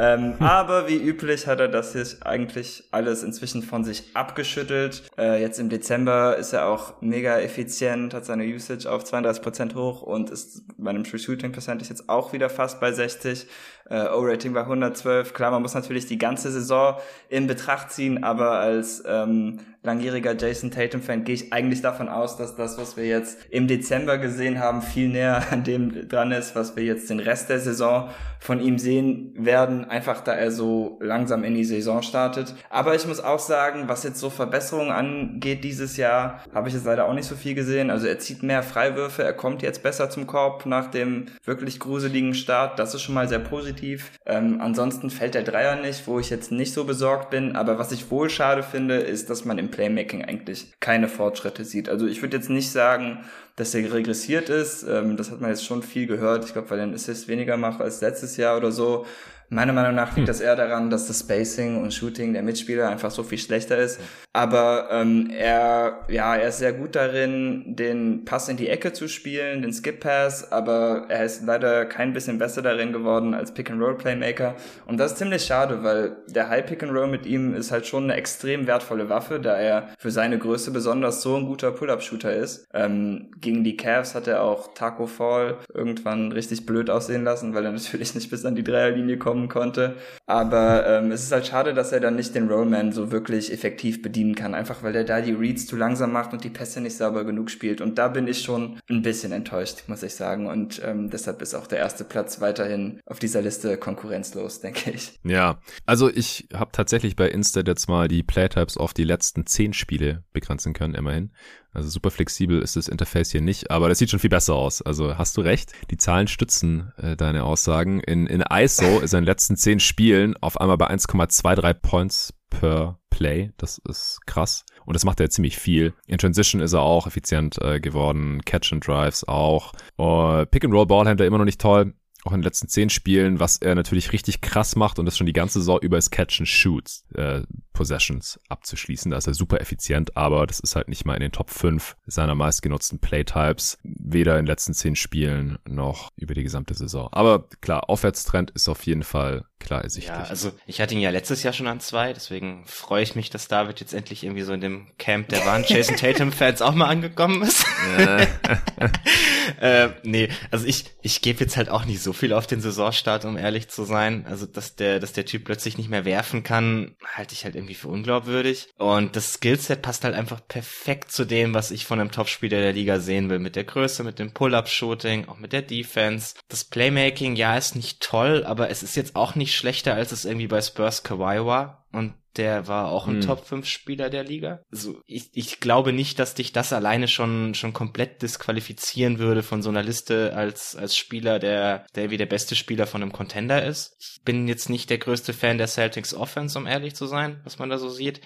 Ähm, 0.00 0.34
aber 0.38 0.88
wie 0.88 0.96
üblich 0.96 1.48
hat 1.48 1.58
er 1.58 1.66
das 1.66 1.92
jetzt 1.94 2.24
eigentlich 2.24 2.84
alles 2.92 3.24
inzwischen 3.24 3.64
von 3.64 3.82
sich 3.82 4.04
abgeschüttelt. 4.14 5.02
Äh, 5.18 5.40
jetzt 5.40 5.58
im 5.58 5.68
Dezember 5.68 6.36
ist 6.36 6.52
er 6.52 6.68
auch 6.68 7.02
mega 7.02 7.40
effizient, 7.40 8.14
hat 8.14 8.24
seine 8.24 8.44
Usage 8.44 8.90
auf 8.90 9.02
32% 9.02 9.74
hoch 9.74 10.02
und 10.02 10.30
ist 10.30 10.62
bei 10.78 10.90
einem 10.90 11.02
True 11.02 11.18
Shooting 11.18 11.50
Percentage 11.50 11.90
jetzt 11.90 12.08
auch 12.08 12.32
wieder 12.32 12.48
fast 12.48 12.78
bei 12.78 12.92
60. 12.92 13.48
Äh, 13.90 14.08
O-Rating 14.08 14.52
bei 14.52 14.60
112. 14.60 15.32
Klar, 15.32 15.50
man 15.50 15.62
muss 15.62 15.74
natürlich 15.74 16.06
die 16.06 16.18
ganze 16.18 16.50
Saison 16.50 16.96
in 17.28 17.46
Betracht 17.46 17.90
ziehen, 17.90 18.22
aber 18.22 18.52
als 18.52 19.02
ähm, 19.06 19.60
langjähriger 19.82 20.36
Jason 20.36 20.70
Tatum-Fan 20.70 21.24
gehe 21.24 21.34
ich 21.34 21.52
eigentlich 21.52 21.82
davon 21.82 22.08
aus, 22.08 22.36
dass 22.36 22.56
das, 22.56 22.78
was 22.78 22.96
wir 22.96 23.06
jetzt 23.06 23.38
im 23.50 23.68
Dezember 23.68 24.18
gesehen 24.18 24.58
haben, 24.58 24.82
viel 24.82 25.08
näher 25.08 25.42
an 25.50 25.64
dem 25.64 26.08
dran 26.08 26.32
ist, 26.32 26.54
was 26.54 26.76
wir 26.76 26.84
jetzt 26.84 27.08
den 27.10 27.20
Rest 27.20 27.48
der 27.48 27.60
Saison 27.60 28.10
von 28.40 28.60
ihm 28.60 28.78
sehen 28.78 29.34
werden, 29.36 29.84
einfach 29.84 30.20
da 30.20 30.32
er 30.32 30.50
so 30.50 30.98
langsam 31.00 31.42
in 31.42 31.54
die 31.54 31.64
Saison 31.64 32.02
startet. 32.02 32.54
Aber 32.70 32.94
ich 32.94 33.06
muss 33.06 33.20
auch 33.20 33.38
sagen, 33.38 33.84
was 33.86 34.04
jetzt 34.04 34.20
so 34.20 34.30
Verbesserungen 34.30 34.92
angeht 34.92 35.64
dieses 35.64 35.96
Jahr, 35.96 36.42
habe 36.54 36.68
ich 36.68 36.74
jetzt 36.74 36.86
leider 36.86 37.06
auch 37.06 37.14
nicht 37.14 37.26
so 37.26 37.34
viel 37.34 37.54
gesehen. 37.54 37.90
Also 37.90 38.06
er 38.06 38.18
zieht 38.18 38.42
mehr 38.42 38.62
Freiwürfe, 38.62 39.24
er 39.24 39.32
kommt 39.32 39.62
jetzt 39.62 39.82
besser 39.82 40.10
zum 40.10 40.26
Korb 40.26 40.66
nach 40.66 40.90
dem 40.90 41.26
wirklich 41.44 41.80
gruseligen 41.80 42.34
Start. 42.34 42.78
Das 42.78 42.94
ist 42.94 43.02
schon 43.02 43.14
mal 43.14 43.28
sehr 43.28 43.40
positiv. 43.40 43.77
Ähm, 44.26 44.60
ansonsten 44.60 45.10
fällt 45.10 45.34
der 45.34 45.42
Dreier 45.42 45.80
nicht, 45.80 46.06
wo 46.06 46.18
ich 46.18 46.30
jetzt 46.30 46.52
nicht 46.52 46.72
so 46.72 46.84
besorgt 46.84 47.30
bin. 47.30 47.56
Aber 47.56 47.78
was 47.78 47.92
ich 47.92 48.10
wohl 48.10 48.30
schade 48.30 48.62
finde, 48.62 48.96
ist, 48.96 49.30
dass 49.30 49.44
man 49.44 49.58
im 49.58 49.70
Playmaking 49.70 50.24
eigentlich 50.24 50.72
keine 50.80 51.08
Fortschritte 51.08 51.64
sieht. 51.64 51.88
Also 51.88 52.06
ich 52.06 52.22
würde 52.22 52.36
jetzt 52.36 52.50
nicht 52.50 52.70
sagen, 52.70 53.24
dass 53.56 53.74
er 53.74 53.92
regressiert 53.92 54.48
ist. 54.48 54.84
Ähm, 54.84 55.16
das 55.16 55.30
hat 55.30 55.40
man 55.40 55.50
jetzt 55.50 55.64
schon 55.64 55.82
viel 55.82 56.06
gehört. 56.06 56.44
Ich 56.44 56.52
glaube, 56.52 56.70
weil 56.70 56.78
er 56.78 56.84
einen 56.84 56.94
Assist 56.94 57.28
weniger 57.28 57.56
macht 57.56 57.80
als 57.80 58.00
letztes 58.00 58.36
Jahr 58.36 58.56
oder 58.56 58.72
so. 58.72 59.06
Meiner 59.50 59.72
Meinung 59.72 59.94
nach 59.94 60.08
liegt 60.08 60.18
hm. 60.18 60.26
das 60.26 60.40
eher 60.40 60.56
daran, 60.56 60.90
dass 60.90 61.06
das 61.06 61.20
Spacing 61.20 61.82
und 61.82 61.94
Shooting 61.94 62.34
der 62.34 62.42
Mitspieler 62.42 62.88
einfach 62.88 63.10
so 63.10 63.22
viel 63.22 63.38
schlechter 63.38 63.78
ist. 63.78 63.98
Aber 64.34 64.88
ähm, 64.92 65.30
er, 65.30 66.00
ja, 66.08 66.36
er 66.36 66.48
ist 66.48 66.58
sehr 66.58 66.74
gut 66.74 66.94
darin, 66.94 67.74
den 67.74 68.24
Pass 68.26 68.48
in 68.48 68.58
die 68.58 68.68
Ecke 68.68 68.92
zu 68.92 69.08
spielen, 69.08 69.62
den 69.62 69.72
Skip 69.72 70.00
Pass, 70.00 70.52
aber 70.52 71.06
er 71.08 71.24
ist 71.24 71.44
leider 71.44 71.86
kein 71.86 72.12
bisschen 72.12 72.38
besser 72.38 72.60
darin 72.60 72.92
geworden 72.92 73.32
als 73.32 73.52
Pick 73.52 73.70
and 73.70 73.80
Roll 73.80 73.96
Playmaker. 73.96 74.54
Und 74.86 74.98
das 74.98 75.12
ist 75.12 75.18
ziemlich 75.18 75.44
schade, 75.44 75.82
weil 75.82 76.16
der 76.28 76.50
High 76.50 76.66
Pick 76.66 76.82
and 76.82 76.92
Roll 76.92 77.08
mit 77.08 77.24
ihm 77.24 77.54
ist 77.54 77.72
halt 77.72 77.86
schon 77.86 78.04
eine 78.04 78.14
extrem 78.14 78.66
wertvolle 78.66 79.08
Waffe, 79.08 79.40
da 79.40 79.56
er 79.56 79.88
für 79.98 80.10
seine 80.10 80.38
Größe 80.38 80.70
besonders 80.72 81.22
so 81.22 81.34
ein 81.36 81.46
guter 81.46 81.72
Pull-up-Shooter 81.72 82.34
ist. 82.34 82.68
Ähm, 82.74 83.30
gegen 83.40 83.64
die 83.64 83.76
Cavs 83.78 84.14
hat 84.14 84.26
er 84.26 84.42
auch 84.42 84.74
Taco 84.74 85.06
Fall 85.06 85.56
irgendwann 85.72 86.32
richtig 86.32 86.66
blöd 86.66 86.90
aussehen 86.90 87.24
lassen, 87.24 87.54
weil 87.54 87.64
er 87.64 87.72
natürlich 87.78 88.14
nicht 88.14 88.30
bis 88.30 88.44
an 88.44 88.54
die 88.54 88.64
Dreierlinie 88.64 89.16
kommen 89.38 89.48
konnte. 89.48 89.96
Aber 90.26 90.86
ähm, 90.86 91.12
es 91.12 91.22
ist 91.22 91.32
halt 91.32 91.46
schade, 91.46 91.74
dass 91.74 91.92
er 91.92 92.00
dann 92.00 92.16
nicht 92.16 92.34
den 92.34 92.48
Rollman 92.48 92.92
so 92.92 93.10
wirklich 93.10 93.52
effektiv 93.52 94.02
bedienen 94.02 94.34
kann, 94.34 94.54
einfach 94.54 94.82
weil 94.82 94.94
er 94.94 95.04
da 95.04 95.20
die 95.20 95.32
Reads 95.32 95.66
zu 95.66 95.76
langsam 95.76 96.12
macht 96.12 96.32
und 96.32 96.44
die 96.44 96.50
Pässe 96.50 96.80
nicht 96.80 96.96
sauber 96.96 97.24
genug 97.24 97.50
spielt. 97.50 97.80
Und 97.80 97.98
da 97.98 98.08
bin 98.08 98.26
ich 98.26 98.42
schon 98.42 98.78
ein 98.90 99.02
bisschen 99.02 99.32
enttäuscht, 99.32 99.84
muss 99.86 100.02
ich 100.02 100.14
sagen. 100.14 100.46
Und 100.46 100.80
ähm, 100.84 101.10
deshalb 101.10 101.40
ist 101.42 101.54
auch 101.54 101.66
der 101.66 101.78
erste 101.78 102.04
Platz 102.04 102.40
weiterhin 102.40 103.00
auf 103.06 103.18
dieser 103.18 103.42
Liste 103.42 103.76
konkurrenzlos, 103.76 104.60
denke 104.60 104.90
ich. 104.90 105.18
Ja, 105.24 105.58
also 105.86 106.08
ich 106.08 106.48
habe 106.52 106.70
tatsächlich 106.72 107.16
bei 107.16 107.28
Insta 107.28 107.60
jetzt 107.60 107.88
mal 107.88 108.08
die 108.08 108.22
Playtypes 108.22 108.76
auf 108.76 108.94
die 108.94 109.04
letzten 109.04 109.46
zehn 109.46 109.72
Spiele 109.72 110.24
begrenzen 110.32 110.72
können, 110.72 110.94
immerhin. 110.94 111.32
Also 111.72 111.90
super 111.90 112.10
flexibel 112.10 112.60
ist 112.60 112.76
das 112.76 112.88
Interface 112.88 113.30
hier 113.30 113.40
nicht, 113.40 113.70
aber 113.70 113.88
das 113.88 113.98
sieht 113.98 114.10
schon 114.10 114.20
viel 114.20 114.30
besser 114.30 114.54
aus. 114.54 114.82
Also 114.82 115.18
hast 115.18 115.36
du 115.36 115.42
recht, 115.42 115.72
die 115.90 115.96
Zahlen 115.96 116.26
stützen 116.26 116.92
äh, 116.96 117.16
deine 117.16 117.44
Aussagen. 117.44 118.00
In, 118.00 118.26
in 118.26 118.42
ISO 118.50 119.00
ist 119.00 119.12
er 119.12 119.18
in 119.18 119.24
den 119.24 119.30
letzten 119.30 119.56
zehn 119.56 119.80
Spielen 119.80 120.36
auf 120.40 120.60
einmal 120.60 120.78
bei 120.78 120.88
1,23 120.90 121.74
Points 121.74 122.34
per 122.50 122.98
Play. 123.10 123.50
Das 123.58 123.78
ist 123.86 124.20
krass. 124.26 124.64
Und 124.86 124.94
das 124.94 125.04
macht 125.04 125.20
er 125.20 125.30
ziemlich 125.30 125.58
viel. 125.58 125.92
In 126.06 126.18
Transition 126.18 126.62
ist 126.62 126.72
er 126.72 126.80
auch 126.80 127.06
effizient 127.06 127.60
äh, 127.60 127.80
geworden. 127.80 128.40
Catch 128.44 128.72
and 128.72 128.86
Drives 128.86 129.26
auch. 129.28 129.72
Uh, 129.98 130.46
Pick 130.46 130.64
and 130.64 130.72
Roll 130.72 130.86
Ballhändler 130.86 131.26
immer 131.26 131.38
noch 131.38 131.44
nicht 131.44 131.60
toll 131.60 131.94
auch 132.28 132.32
in 132.32 132.40
den 132.40 132.44
letzten 132.44 132.68
zehn 132.68 132.90
Spielen, 132.90 133.40
was 133.40 133.56
er 133.56 133.74
natürlich 133.74 134.12
richtig 134.12 134.40
krass 134.40 134.76
macht 134.76 134.98
und 134.98 135.06
das 135.06 135.16
schon 135.16 135.26
die 135.26 135.32
ganze 135.32 135.60
Saison 135.60 135.78
über 135.80 135.96
ist 135.96 136.10
Catch 136.10 136.40
and 136.40 136.48
Shoots 136.48 137.04
äh, 137.14 137.42
Possessions 137.72 138.38
abzuschließen. 138.48 139.10
Da 139.10 139.16
ist 139.16 139.26
er 139.26 139.34
super 139.34 139.60
effizient, 139.60 140.16
aber 140.16 140.46
das 140.46 140.60
ist 140.60 140.76
halt 140.76 140.88
nicht 140.88 141.04
mal 141.04 141.14
in 141.14 141.20
den 141.20 141.32
Top 141.32 141.50
5 141.50 141.96
seiner 142.06 142.34
meistgenutzten 142.34 142.98
Playtypes, 142.98 143.78
weder 143.82 144.32
in 144.32 144.44
den 144.44 144.46
letzten 144.46 144.74
zehn 144.74 144.96
Spielen 144.96 145.58
noch 145.66 146.10
über 146.16 146.34
die 146.34 146.42
gesamte 146.42 146.74
Saison. 146.74 147.08
Aber 147.12 147.48
klar, 147.60 147.88
Aufwärtstrend 147.88 148.50
ist 148.50 148.68
auf 148.68 148.84
jeden 148.84 149.04
Fall 149.04 149.44
klar 149.60 149.82
ersichtlich. 149.82 150.16
Ja, 150.16 150.24
also 150.24 150.52
ich 150.66 150.80
hatte 150.80 150.94
ihn 150.94 151.00
ja 151.00 151.10
letztes 151.10 151.42
Jahr 151.42 151.52
schon 151.52 151.66
an 151.66 151.80
zwei, 151.80 152.12
deswegen 152.12 152.64
freue 152.66 153.02
ich 153.02 153.14
mich, 153.14 153.30
dass 153.30 153.48
David 153.48 153.80
jetzt 153.80 153.92
endlich 153.92 154.24
irgendwie 154.24 154.42
so 154.42 154.52
in 154.52 154.60
dem 154.60 154.88
Camp 154.98 155.28
der 155.28 155.44
wahren 155.46 155.64
Jason 155.68 155.96
Tatum 155.96 156.32
Fans 156.32 156.62
auch 156.62 156.74
mal 156.74 156.86
angekommen 156.86 157.42
ist. 157.42 157.64
äh, 159.60 159.88
nee, 160.02 160.28
also 160.50 160.66
ich, 160.66 160.84
ich 161.02 161.22
gebe 161.22 161.40
jetzt 161.40 161.56
halt 161.56 161.68
auch 161.68 161.84
nicht 161.84 162.02
so 162.02 162.12
viel 162.18 162.32
auf 162.32 162.46
den 162.46 162.60
Saisonstart, 162.60 163.24
um 163.24 163.36
ehrlich 163.36 163.68
zu 163.68 163.84
sein. 163.84 164.26
Also, 164.28 164.46
dass 164.46 164.76
der, 164.76 165.00
dass 165.00 165.12
der 165.12 165.24
Typ 165.24 165.44
plötzlich 165.44 165.78
nicht 165.78 165.88
mehr 165.88 166.04
werfen 166.04 166.42
kann, 166.42 166.96
halte 167.04 167.34
ich 167.34 167.44
halt 167.44 167.54
irgendwie 167.54 167.74
für 167.74 167.88
unglaubwürdig. 167.88 168.68
Und 168.76 169.16
das 169.16 169.34
Skillset 169.34 169.82
passt 169.82 170.04
halt 170.04 170.14
einfach 170.14 170.40
perfekt 170.46 171.12
zu 171.12 171.24
dem, 171.24 171.54
was 171.54 171.70
ich 171.70 171.86
von 171.86 172.00
einem 172.00 172.10
Topspieler 172.10 172.60
der 172.60 172.72
Liga 172.72 173.00
sehen 173.00 173.30
will. 173.30 173.38
Mit 173.38 173.56
der 173.56 173.64
Größe, 173.64 174.04
mit 174.04 174.18
dem 174.18 174.32
Pull-Up-Shooting, 174.32 175.28
auch 175.28 175.38
mit 175.38 175.52
der 175.52 175.62
Defense. 175.62 176.34
Das 176.48 176.64
Playmaking, 176.64 177.36
ja, 177.36 177.56
ist 177.56 177.76
nicht 177.76 178.00
toll, 178.00 178.44
aber 178.44 178.70
es 178.70 178.82
ist 178.82 178.96
jetzt 178.96 179.16
auch 179.16 179.34
nicht 179.34 179.54
schlechter, 179.54 179.94
als 179.94 180.12
es 180.12 180.24
irgendwie 180.24 180.48
bei 180.48 180.60
Spurs 180.60 181.02
Kawhi 181.02 181.44
war. 181.44 181.84
Und 181.92 182.14
der 182.36 182.68
war 182.68 182.92
auch 182.92 183.08
ein 183.08 183.16
hm. 183.16 183.20
Top 183.22 183.44
5 183.44 183.66
Spieler 183.66 184.10
der 184.10 184.22
Liga. 184.22 184.60
Also 184.70 185.00
ich, 185.06 185.30
ich 185.32 185.58
glaube 185.58 185.92
nicht, 185.92 186.18
dass 186.18 186.34
dich 186.34 186.52
das 186.52 186.72
alleine 186.72 187.08
schon, 187.08 187.54
schon 187.54 187.72
komplett 187.72 188.22
disqualifizieren 188.22 189.18
würde 189.18 189.42
von 189.42 189.62
so 189.62 189.70
einer 189.70 189.82
Liste 189.82 190.34
als, 190.34 190.76
als 190.76 190.96
Spieler, 190.96 191.38
der, 191.40 191.86
der 191.94 192.10
wie 192.10 192.16
der 192.16 192.26
beste 192.26 192.54
Spieler 192.54 192.86
von 192.86 193.02
einem 193.02 193.12
Contender 193.12 193.64
ist. 193.64 193.96
Ich 193.98 194.22
bin 194.22 194.46
jetzt 194.46 194.70
nicht 194.70 194.88
der 194.90 194.98
größte 194.98 195.32
Fan 195.32 195.58
der 195.58 195.66
Celtics 195.66 196.14
Offense, 196.14 196.56
um 196.56 196.66
ehrlich 196.66 196.94
zu 196.94 197.06
sein, 197.06 197.40
was 197.44 197.58
man 197.58 197.70
da 197.70 197.78
so 197.78 197.88
sieht. 197.88 198.20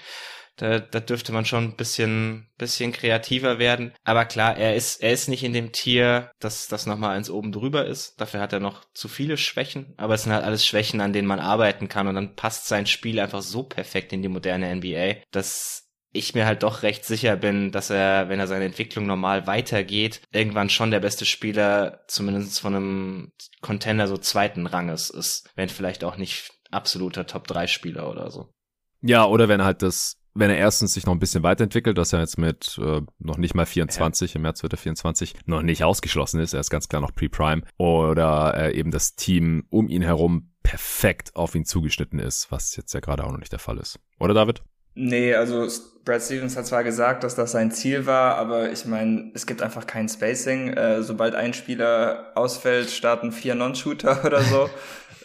Da, 0.56 0.78
da 0.78 1.00
dürfte 1.00 1.32
man 1.32 1.44
schon 1.44 1.64
ein 1.64 1.76
bisschen, 1.76 2.48
bisschen 2.58 2.92
kreativer 2.92 3.58
werden. 3.58 3.92
Aber 4.04 4.24
klar, 4.24 4.56
er 4.56 4.76
ist, 4.76 5.02
er 5.02 5.12
ist 5.12 5.28
nicht 5.28 5.44
in 5.44 5.52
dem 5.52 5.72
Tier, 5.72 6.30
dass 6.40 6.68
das 6.68 6.86
nochmal 6.86 7.16
eins 7.16 7.30
oben 7.30 7.52
drüber 7.52 7.86
ist. 7.86 8.20
Dafür 8.20 8.40
hat 8.40 8.52
er 8.52 8.60
noch 8.60 8.84
zu 8.92 9.08
viele 9.08 9.36
Schwächen. 9.36 9.94
Aber 9.96 10.14
es 10.14 10.24
sind 10.24 10.32
halt 10.32 10.44
alles 10.44 10.66
Schwächen, 10.66 11.00
an 11.00 11.12
denen 11.12 11.28
man 11.28 11.40
arbeiten 11.40 11.88
kann. 11.88 12.06
Und 12.06 12.14
dann 12.14 12.36
passt 12.36 12.68
sein 12.68 12.86
Spiel 12.86 13.18
einfach 13.18 13.42
so 13.42 13.62
perfekt 13.62 14.12
in 14.12 14.22
die 14.22 14.28
moderne 14.28 14.74
NBA, 14.74 15.22
dass 15.30 15.88
ich 16.12 16.34
mir 16.34 16.44
halt 16.44 16.62
doch 16.62 16.82
recht 16.82 17.04
sicher 17.04 17.36
bin, 17.36 17.72
dass 17.72 17.90
er, 17.90 18.28
wenn 18.28 18.38
er 18.38 18.46
seine 18.46 18.66
Entwicklung 18.66 19.06
normal 19.06 19.46
weitergeht, 19.46 20.20
irgendwann 20.30 20.68
schon 20.68 20.90
der 20.90 21.00
beste 21.00 21.24
Spieler, 21.24 22.04
zumindest 22.06 22.60
von 22.60 22.74
einem 22.74 23.32
Contender 23.62 24.06
so 24.06 24.18
zweiten 24.18 24.66
Ranges 24.66 25.08
ist. 25.08 25.48
Wenn 25.54 25.70
vielleicht 25.70 26.04
auch 26.04 26.18
nicht 26.18 26.52
absoluter 26.70 27.26
Top-3-Spieler 27.26 28.08
oder 28.10 28.30
so. 28.30 28.52
Ja, 29.00 29.24
oder 29.24 29.48
wenn 29.48 29.64
halt 29.64 29.82
das 29.82 30.16
wenn 30.34 30.50
er 30.50 30.56
erstens 30.56 30.94
sich 30.94 31.06
noch 31.06 31.12
ein 31.12 31.18
bisschen 31.18 31.42
weiterentwickelt, 31.42 31.98
dass 31.98 32.12
er 32.12 32.20
jetzt 32.20 32.38
mit 32.38 32.78
äh, 32.82 33.02
noch 33.18 33.36
nicht 33.36 33.54
mal 33.54 33.66
24, 33.66 34.32
ja. 34.32 34.36
im 34.36 34.42
März 34.42 34.62
wird 34.62 34.72
er 34.72 34.78
24, 34.78 35.34
noch 35.46 35.62
nicht 35.62 35.84
ausgeschlossen 35.84 36.40
ist, 36.40 36.54
er 36.54 36.60
ist 36.60 36.70
ganz 36.70 36.88
klar 36.88 37.02
noch 37.02 37.14
Pre-Prime, 37.14 37.62
oder 37.76 38.54
äh, 38.56 38.78
eben 38.78 38.90
das 38.90 39.14
Team 39.14 39.66
um 39.70 39.88
ihn 39.88 40.02
herum 40.02 40.52
perfekt 40.62 41.34
auf 41.34 41.54
ihn 41.54 41.64
zugeschnitten 41.64 42.18
ist, 42.18 42.50
was 42.50 42.76
jetzt 42.76 42.92
ja 42.94 43.00
gerade 43.00 43.24
auch 43.24 43.32
noch 43.32 43.38
nicht 43.38 43.52
der 43.52 43.58
Fall 43.58 43.78
ist. 43.78 43.98
Oder 44.18 44.34
David? 44.34 44.62
Nee, 44.94 45.34
also 45.34 45.66
Brad 46.04 46.22
Stevens 46.22 46.56
hat 46.56 46.66
zwar 46.66 46.84
gesagt, 46.84 47.24
dass 47.24 47.34
das 47.34 47.52
sein 47.52 47.70
Ziel 47.70 48.04
war, 48.04 48.36
aber 48.36 48.70
ich 48.72 48.84
meine, 48.84 49.30
es 49.34 49.46
gibt 49.46 49.62
einfach 49.62 49.86
kein 49.86 50.08
Spacing. 50.08 50.68
Äh, 50.68 51.02
sobald 51.02 51.34
ein 51.34 51.54
Spieler 51.54 52.32
ausfällt, 52.34 52.90
starten 52.90 53.32
vier 53.32 53.54
Non-Shooter 53.54 54.24
oder 54.26 54.42
so. 54.42 54.68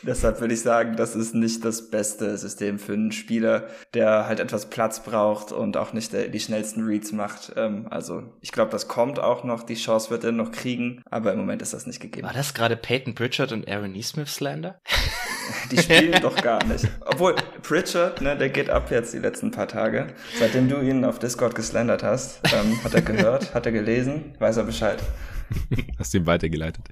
Deshalb 0.03 0.39
würde 0.39 0.53
ich 0.53 0.61
sagen, 0.61 0.95
das 0.95 1.15
ist 1.15 1.35
nicht 1.35 1.63
das 1.65 1.89
beste 1.89 2.37
System 2.37 2.79
für 2.79 2.93
einen 2.93 3.11
Spieler, 3.11 3.67
der 3.93 4.27
halt 4.27 4.39
etwas 4.39 4.69
Platz 4.69 5.03
braucht 5.03 5.51
und 5.51 5.77
auch 5.77 5.93
nicht 5.93 6.13
die 6.13 6.39
schnellsten 6.39 6.83
Reads 6.83 7.11
macht. 7.11 7.53
Ähm, 7.55 7.87
also 7.89 8.23
ich 8.41 8.51
glaube, 8.51 8.71
das 8.71 8.87
kommt 8.87 9.19
auch 9.19 9.43
noch, 9.43 9.63
die 9.63 9.75
Chance 9.75 10.09
wird 10.09 10.23
er 10.23 10.31
noch 10.31 10.51
kriegen, 10.51 11.03
aber 11.09 11.33
im 11.33 11.39
Moment 11.39 11.61
ist 11.61 11.73
das 11.73 11.87
nicht 11.87 11.99
gegeben. 11.99 12.25
War 12.25 12.33
das 12.33 12.53
gerade 12.53 12.75
Peyton 12.75 13.15
Pritchard 13.15 13.51
und 13.51 13.67
Aaron 13.67 13.91
Neesmith 13.91 14.29
Slander? 14.29 14.79
Die 15.71 15.77
spielen 15.77 16.11
doch 16.21 16.35
gar 16.35 16.63
nicht. 16.65 16.87
Obwohl, 17.05 17.35
Pritchard, 17.61 18.21
ne, 18.21 18.37
der 18.37 18.49
geht 18.49 18.69
ab 18.69 18.91
jetzt 18.91 19.13
die 19.13 19.19
letzten 19.19 19.51
paar 19.51 19.67
Tage. 19.67 20.07
Seitdem 20.37 20.69
du 20.69 20.81
ihn 20.81 21.05
auf 21.05 21.19
Discord 21.19 21.55
geslandert 21.55 22.03
hast, 22.03 22.41
ähm, 22.53 22.83
hat 22.83 22.93
er 22.93 23.01
gehört, 23.01 23.53
hat 23.53 23.65
er 23.65 23.71
gelesen, 23.71 24.35
weiß 24.39 24.57
er 24.57 24.63
Bescheid. 24.63 25.01
Hast 25.99 26.13
du 26.13 26.19
ihm 26.19 26.25
weitergeleitet. 26.25 26.85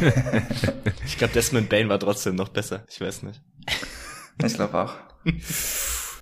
ich 1.06 1.18
glaube, 1.18 1.32
Desmond 1.32 1.68
Bain 1.68 1.88
war 1.88 1.98
trotzdem 1.98 2.34
noch 2.34 2.48
besser. 2.48 2.84
Ich 2.88 3.00
weiß 3.00 3.22
nicht. 3.22 3.40
Ich 4.44 4.54
glaube 4.54 4.78
auch. 4.78 4.94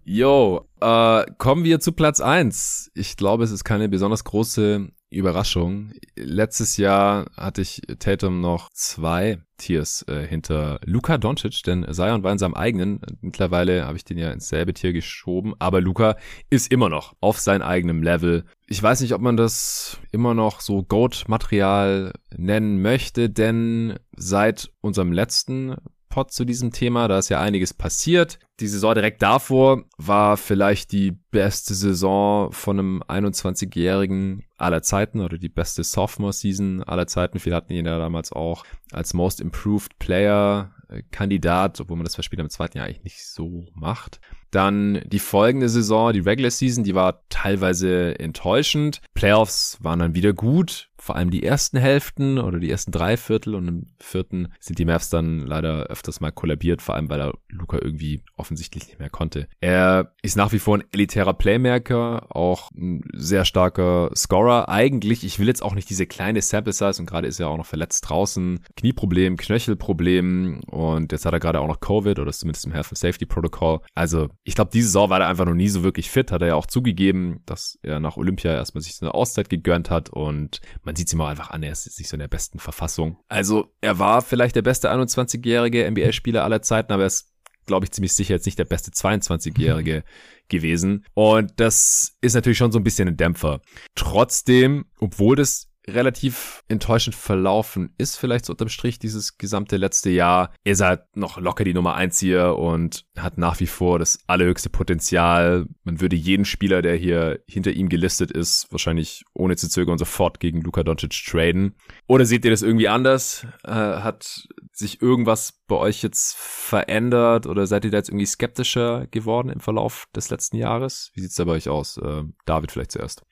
Yo, 0.05 0.69
äh, 0.81 1.25
kommen 1.39 1.65
wir 1.65 1.81
zu 1.81 1.93
Platz 1.93 2.21
eins. 2.21 2.91
Ich 2.95 3.17
glaube, 3.17 3.45
es 3.45 3.51
ist 3.51 3.65
keine 3.65 3.89
besonders 3.89 4.25
große 4.25 4.89
Überraschung. 5.13 5.93
Letztes 6.17 6.77
Jahr 6.77 7.27
hatte 7.37 7.63
ich 7.63 7.83
Tatum 7.99 8.41
noch 8.41 8.71
zwei 8.73 9.39
Tiers 9.59 10.05
äh, 10.09 10.27
hinter 10.27 10.81
Luka 10.85 11.19
Doncic, 11.19 11.63
denn 11.63 11.87
Zion 11.93 12.23
war 12.23 12.33
in 12.33 12.39
seinem 12.39 12.55
eigenen. 12.55 13.01
Mittlerweile 13.21 13.85
habe 13.87 13.97
ich 13.97 14.05
den 14.05 14.19
ja 14.19 14.31
ins 14.33 14.49
selbe 14.49 14.75
Tier 14.75 14.93
geschoben, 14.93 15.55
aber 15.59 15.81
Luka 15.81 16.17
ist 16.51 16.73
immer 16.73 16.89
noch 16.89 17.15
auf 17.21 17.39
seinem 17.39 17.63
eigenen 17.63 18.03
Level. 18.03 18.45
Ich 18.67 18.83
weiß 18.83 19.01
nicht, 19.01 19.15
ob 19.15 19.21
man 19.21 19.37
das 19.37 19.99
immer 20.11 20.35
noch 20.35 20.61
so 20.61 20.83
Goat-Material 20.83 22.13
nennen 22.37 22.83
möchte, 22.83 23.31
denn 23.31 23.99
seit 24.17 24.73
unserem 24.81 25.13
letzten 25.13 25.77
Pod 26.13 26.31
zu 26.31 26.45
diesem 26.45 26.73
Thema. 26.73 27.09
Da 27.09 27.19
ist 27.19 27.31
ja 27.31 27.41
einiges 27.41 27.73
passiert. 27.73 28.39
Die 28.61 28.67
Saison 28.67 28.95
direkt 28.95 29.23
davor 29.23 29.85
war 29.97 30.37
vielleicht 30.37 30.93
die 30.93 31.13
beste 31.31 31.73
Saison 31.73 32.53
von 32.53 32.79
einem 32.79 33.03
21-Jährigen 33.05 34.45
aller 34.59 34.83
Zeiten 34.83 35.21
oder 35.21 35.39
die 35.39 35.49
beste 35.49 35.83
Sophomore-Season 35.83 36.83
aller 36.83 37.07
Zeiten. 37.07 37.39
Viele 37.39 37.57
hatten 37.57 37.73
ihn 37.73 37.87
ja 37.87 37.99
damals 37.99 38.31
auch 38.31 38.67
als 38.93 39.15
Most 39.15 39.41
Improved 39.41 39.99
Player 39.99 40.75
äh, 40.91 41.03
Kandidat, 41.11 41.81
obwohl 41.81 41.97
man 41.97 42.05
das 42.05 42.17
bei 42.17 42.23
Spielern 42.23 42.45
im 42.45 42.51
zweiten 42.51 42.77
Jahr 42.77 42.87
eigentlich 42.87 43.05
nicht 43.05 43.27
so 43.27 43.65
macht. 43.73 44.21
Dann 44.51 45.01
die 45.07 45.19
folgende 45.19 45.71
Saison, 45.71 46.13
die 46.13 46.21
Regular 46.21 46.51
Season, 46.51 46.85
die 46.85 46.95
war 46.95 47.27
teilweise 47.31 48.19
enttäuschend. 48.21 49.01
Playoffs 49.15 49.79
waren 49.81 49.99
dann 49.99 50.15
wieder 50.15 50.35
gut. 50.35 50.91
Vor 51.03 51.17
allem 51.17 51.31
die 51.31 51.43
ersten 51.43 51.79
Hälften 51.79 52.39
oder 52.39 52.61
die 52.61 52.71
ersten 52.71 52.93
drei 52.93 53.17
Viertel 53.17 53.57
und 53.57 53.67
im 53.67 53.87
vierten 53.99 54.53
sind 54.61 54.79
die 54.79 54.85
Mavs 54.85 55.11
dann 55.11 55.41
leider 55.41 55.87
öfters 55.87 56.21
mal 56.21 56.31
kollabiert, 56.31 56.81
vor 56.81 56.95
allem 56.95 57.11
weil 57.11 57.21
er 57.21 57.35
Luca 57.49 57.77
irgendwie 57.83 58.23
offensichtlich 58.37 58.87
nicht 58.87 59.01
mehr 59.01 59.11
konnte. 59.11 59.49
Er 59.59 60.15
ist 60.23 60.37
nach 60.37 60.53
wie 60.53 60.61
vor 60.61 60.79
ein 60.79 60.85
elitärer 60.93 61.35
Playmaker, 61.35 62.29
auch 62.37 62.71
ein 62.71 63.03
sehr 63.15 63.45
starker 63.45 64.13
Scorer. 64.15 64.69
Eigentlich, 64.69 65.25
ich 65.25 65.41
will 65.41 65.49
jetzt 65.49 65.65
auch 65.65 65.75
nicht 65.75 65.91
diese 65.91 66.07
kleine 66.07 66.41
Sample 66.41 66.73
Size 66.73 67.01
und 67.01 67.07
gerade 67.07 67.27
ist 67.27 67.41
er 67.41 67.49
auch 67.49 67.57
noch 67.57 67.67
verletzt 67.67 68.09
draußen. 68.09 68.61
Knieproblem, 68.77 69.37
Knöchelproblem 69.37 70.61
und 70.71 71.11
jetzt 71.11 71.27
hat 71.27 71.33
er 71.33 71.41
gerade 71.41 71.59
auch 71.59 71.67
noch 71.67 71.81
Covid 71.81 72.21
oder 72.21 72.31
ist 72.31 72.39
zumindest 72.39 72.65
im 72.65 72.73
Health 72.73 72.91
and 72.91 72.99
Safety 72.99 73.27
Protocol. 73.27 73.81
Also 73.97 74.29
ich 74.45 74.55
glaube, 74.55 74.71
diese 74.73 74.87
Saison 74.87 75.11
war 75.11 75.21
er 75.21 75.27
einfach 75.27 75.47
noch 75.47 75.55
nie 75.55 75.69
so 75.69 75.83
wirklich 75.83 76.13
fit, 76.13 76.31
hat 76.31 76.43
er 76.43 76.49
ja 76.49 76.55
auch 76.55 76.67
zugegeben, 76.67 77.41
dass 77.45 77.81
er 77.83 77.99
nach 77.99 78.17
Olympia 78.17 78.53
erstmal 78.53 78.83
sich 78.83 78.95
so 78.95 79.05
eine 79.05 79.15
Auszeit 79.15 79.51
gegönnt 79.51 79.91
hat 79.91 80.09
und 80.09 80.61
man 80.93 80.97
sieht 80.97 81.07
es 81.07 81.15
ihm 81.15 81.23
auch 81.23 81.29
einfach 81.29 81.51
an, 81.51 81.63
er 81.63 81.73
ist 81.73 81.99
nicht 81.99 82.09
so 82.09 82.17
in 82.17 82.21
der 82.21 82.29
besten 82.29 82.59
Verfassung. 82.59 83.17
Also 83.29 83.73
er 83.81 83.99
war 83.99 84.21
vielleicht 84.21 84.57
der 84.57 84.63
beste 84.63 84.93
21-jährige 84.93 85.91
NBA-Spieler 85.91 86.45
aller 86.45 86.61
Zeiten, 86.61 86.93
aber 86.93 87.05
er 87.05 87.07
ist 87.07 87.31
glaube 87.65 87.87
ich, 87.87 87.93
ziemlich 87.93 88.13
sicher 88.13 88.35
jetzt 88.35 88.45
nicht 88.45 88.59
der 88.59 88.65
beste 88.65 88.91
22-Jährige 88.91 90.03
gewesen. 90.49 91.07
Und 91.15 91.53
das 91.61 92.17
ist 92.21 92.35
natürlich 92.35 92.59
schon 92.59 92.73
so 92.73 92.81
ein 92.81 92.83
bisschen 92.83 93.07
ein 93.07 93.17
Dämpfer. 93.17 93.61
Trotzdem, 93.95 94.87
obwohl 94.99 95.37
das 95.37 95.69
relativ 95.89 96.63
enttäuschend 96.69 97.15
verlaufen 97.15 97.95
ist, 97.99 98.17
vielleicht 98.17 98.47
so 98.47 98.53
unterm 98.53 98.69
Strich 98.69 98.99
dieses 98.99 99.39
gesamte 99.39 99.77
letzte 99.77 100.11
Jahr. 100.11 100.53
Ist 100.65 100.81
halt 100.81 101.03
noch 101.15 101.39
locker 101.39 101.65
die 101.65 101.75
Nummer 101.75 101.95
eins 101.95 102.19
hier 102.19 102.57
und 102.57 103.05
hat 103.17 103.39
nach 103.39 103.61
wie 103.61 103.67
vor 103.67 103.99
das 103.99 104.19
allerhöchste 104.27 104.71
Potenzial. 104.71 105.67
Man 105.85 106.01
würde 106.01 106.17
jeden 106.17 106.45
Spieler, 106.45 106.83
der 106.83 106.97
hier 106.97 107.41
hinter 107.49 107.73
ihm 107.73 107.89
gelistet 107.89 108.31
ist, 108.31 108.69
wahrscheinlich 108.71 109.25
ohne 109.35 109.57
zu 109.57 109.69
zögern 109.69 109.99
sofort 109.99 110.41
gegen 110.41 110.61
Luka 110.61 110.83
Doncic 110.83 111.13
traden. 111.27 111.75
Oder 112.07 112.25
seht 112.25 112.45
ihr 112.45 112.51
das 112.51 112.63
irgendwie 112.63 112.89
anders? 112.89 113.47
Äh, 113.65 113.73
hat 113.73 114.47
sich 114.73 115.03
irgendwas 115.03 115.61
bei 115.67 115.77
euch 115.77 116.03
jetzt 116.03 116.35
verändert 116.37 117.47
oder 117.47 117.67
seid 117.67 117.85
ihr 117.85 117.91
da 117.91 117.99
jetzt 117.99 118.09
irgendwie 118.09 118.27
skeptischer 118.27 119.07
geworden 119.09 119.49
im 119.49 119.61
Verlauf 119.61 120.07
des 120.15 120.31
letzten 120.31 120.57
Jahres? 120.57 121.11
Wie 121.15 121.21
sieht's 121.21 121.35
da 121.35 121.45
bei 121.45 121.53
euch 121.53 121.69
aus? 121.69 121.97
Äh, 121.99 122.25
David 122.47 122.73
vielleicht 122.73 122.93
zuerst. 122.93 123.23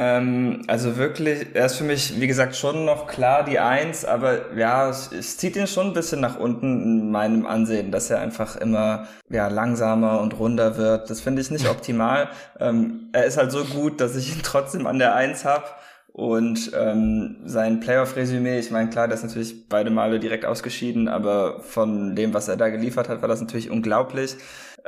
Ähm, 0.00 0.62
also 0.68 0.96
wirklich, 0.96 1.46
er 1.54 1.66
ist 1.66 1.74
für 1.74 1.84
mich, 1.84 2.20
wie 2.20 2.28
gesagt, 2.28 2.54
schon 2.54 2.84
noch 2.84 3.08
klar 3.08 3.44
die 3.44 3.58
Eins, 3.58 4.04
aber 4.04 4.54
ja, 4.56 4.88
es, 4.88 5.10
es, 5.10 5.36
zieht 5.38 5.56
ihn 5.56 5.66
schon 5.66 5.88
ein 5.88 5.92
bisschen 5.92 6.20
nach 6.20 6.38
unten 6.38 6.82
in 6.82 7.10
meinem 7.10 7.46
Ansehen, 7.46 7.90
dass 7.90 8.08
er 8.08 8.20
einfach 8.20 8.54
immer 8.56 9.08
ja, 9.28 9.48
langsamer 9.48 10.20
und 10.20 10.38
runder 10.38 10.76
wird. 10.76 11.10
Das 11.10 11.20
finde 11.20 11.42
ich 11.42 11.50
nicht 11.50 11.68
optimal. 11.70 12.28
ähm, 12.60 13.08
er 13.12 13.24
ist 13.24 13.38
halt 13.38 13.50
so 13.50 13.64
gut, 13.64 14.00
dass 14.00 14.14
ich 14.14 14.36
ihn 14.36 14.42
trotzdem 14.44 14.86
an 14.86 15.00
der 15.00 15.16
Eins 15.16 15.44
habe. 15.44 15.64
Und 16.12 16.72
ähm, 16.76 17.36
sein 17.44 17.78
Playoff-Resümee, 17.78 18.58
ich 18.58 18.72
meine, 18.72 18.90
klar, 18.90 19.06
der 19.06 19.16
ist 19.16 19.22
natürlich 19.22 19.68
beide 19.68 19.90
Male 19.90 20.18
direkt 20.18 20.44
ausgeschieden, 20.44 21.06
aber 21.06 21.60
von 21.60 22.16
dem, 22.16 22.34
was 22.34 22.48
er 22.48 22.56
da 22.56 22.70
geliefert 22.70 23.08
hat, 23.08 23.22
war 23.22 23.28
das 23.28 23.40
natürlich 23.40 23.70
unglaublich. 23.70 24.36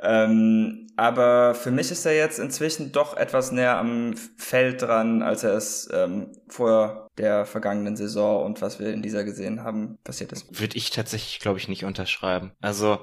Ähm, 0.03 0.87
aber 0.97 1.55
für 1.55 1.71
mich 1.71 1.91
ist 1.91 2.05
er 2.07 2.15
jetzt 2.15 2.39
inzwischen 2.39 2.93
doch 2.93 3.17
etwas 3.17 3.53
näher 3.53 3.77
am 3.77 4.15
Feld 4.37 4.83
dran, 4.83 5.23
als 5.23 5.45
er 5.45 5.55
es 5.55 5.89
ähm, 5.93 6.29
vor 6.49 7.09
der 7.19 7.45
vergangenen 7.45 7.97
Saison 7.97 8.45
und 8.45 8.63
was 8.63 8.79
wir 8.79 8.93
in 8.93 9.03
dieser 9.03 9.25
gesehen 9.25 9.63
haben, 9.63 9.99
passiert 10.05 10.33
ist. 10.33 10.59
Würde 10.59 10.77
ich 10.77 10.91
tatsächlich, 10.91 11.41
glaube 11.41 11.59
ich, 11.59 11.69
nicht 11.69 11.85
unterschreiben. 11.85 12.53
Also 12.61 12.99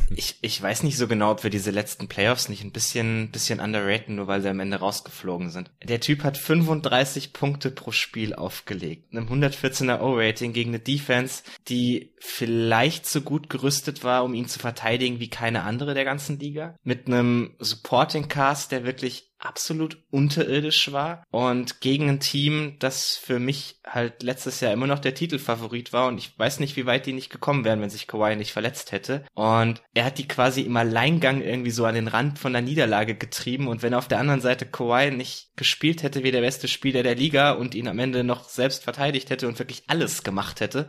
ich, 0.16 0.38
ich 0.42 0.60
weiß 0.60 0.82
nicht 0.82 0.96
so 0.96 1.08
genau, 1.08 1.32
ob 1.32 1.42
wir 1.42 1.50
diese 1.50 1.70
letzten 1.70 2.08
Playoffs 2.08 2.48
nicht 2.48 2.64
ein 2.64 2.72
bisschen, 2.72 3.30
bisschen 3.30 3.60
underraten, 3.60 4.16
nur 4.16 4.26
weil 4.26 4.42
sie 4.42 4.48
am 4.48 4.60
Ende 4.60 4.78
rausgeflogen 4.78 5.50
sind. 5.50 5.70
Der 5.82 6.00
Typ 6.00 6.24
hat 6.24 6.36
35 6.36 7.32
Punkte 7.32 7.70
pro 7.70 7.92
Spiel 7.92 8.34
aufgelegt, 8.34 9.12
einem 9.12 9.28
114er 9.28 10.00
O-Rating 10.00 10.52
gegen 10.52 10.70
eine 10.70 10.80
Defense, 10.80 11.42
die 11.68 12.14
vielleicht 12.18 13.06
so 13.06 13.20
gut 13.20 13.50
gerüstet 13.50 14.04
war, 14.04 14.24
um 14.24 14.34
ihn 14.34 14.48
zu 14.48 14.58
verteidigen 14.58 15.20
wie 15.20 15.30
keine 15.30 15.62
andere 15.62 15.94
der 15.94 16.04
ganzen 16.04 16.38
Liga. 16.38 16.76
Mit 16.82 17.06
einem 17.06 17.54
Supporting 17.58 18.28
Cast, 18.28 18.72
der 18.72 18.84
wirklich 18.84 19.31
absolut 19.44 19.98
unterirdisch 20.10 20.92
war 20.92 21.24
und 21.30 21.80
gegen 21.80 22.08
ein 22.08 22.20
Team, 22.20 22.76
das 22.78 23.16
für 23.16 23.38
mich 23.38 23.80
halt 23.84 24.22
letztes 24.22 24.60
Jahr 24.60 24.72
immer 24.72 24.86
noch 24.86 25.00
der 25.00 25.14
Titelfavorit 25.14 25.92
war 25.92 26.06
und 26.06 26.18
ich 26.18 26.38
weiß 26.38 26.60
nicht, 26.60 26.76
wie 26.76 26.86
weit 26.86 27.06
die 27.06 27.12
nicht 27.12 27.30
gekommen 27.30 27.64
wären, 27.64 27.80
wenn 27.80 27.90
sich 27.90 28.06
Kawhi 28.06 28.36
nicht 28.36 28.52
verletzt 28.52 28.92
hätte. 28.92 29.24
Und 29.34 29.82
er 29.94 30.04
hat 30.04 30.18
die 30.18 30.28
quasi 30.28 30.62
im 30.62 30.76
Alleingang 30.76 31.42
irgendwie 31.42 31.70
so 31.70 31.84
an 31.84 31.94
den 31.94 32.08
Rand 32.08 32.38
von 32.38 32.52
der 32.52 32.62
Niederlage 32.62 33.14
getrieben 33.14 33.68
und 33.68 33.82
wenn 33.82 33.94
auf 33.94 34.08
der 34.08 34.18
anderen 34.18 34.40
Seite 34.40 34.66
Kawhi 34.66 35.10
nicht 35.10 35.50
gespielt 35.56 36.02
hätte 36.02 36.22
wie 36.22 36.30
der 36.30 36.40
beste 36.40 36.68
Spieler 36.68 37.02
der 37.02 37.16
Liga 37.16 37.52
und 37.52 37.74
ihn 37.74 37.88
am 37.88 37.98
Ende 37.98 38.24
noch 38.24 38.48
selbst 38.48 38.84
verteidigt 38.84 39.30
hätte 39.30 39.48
und 39.48 39.58
wirklich 39.58 39.82
alles 39.88 40.22
gemacht 40.22 40.60
hätte, 40.60 40.88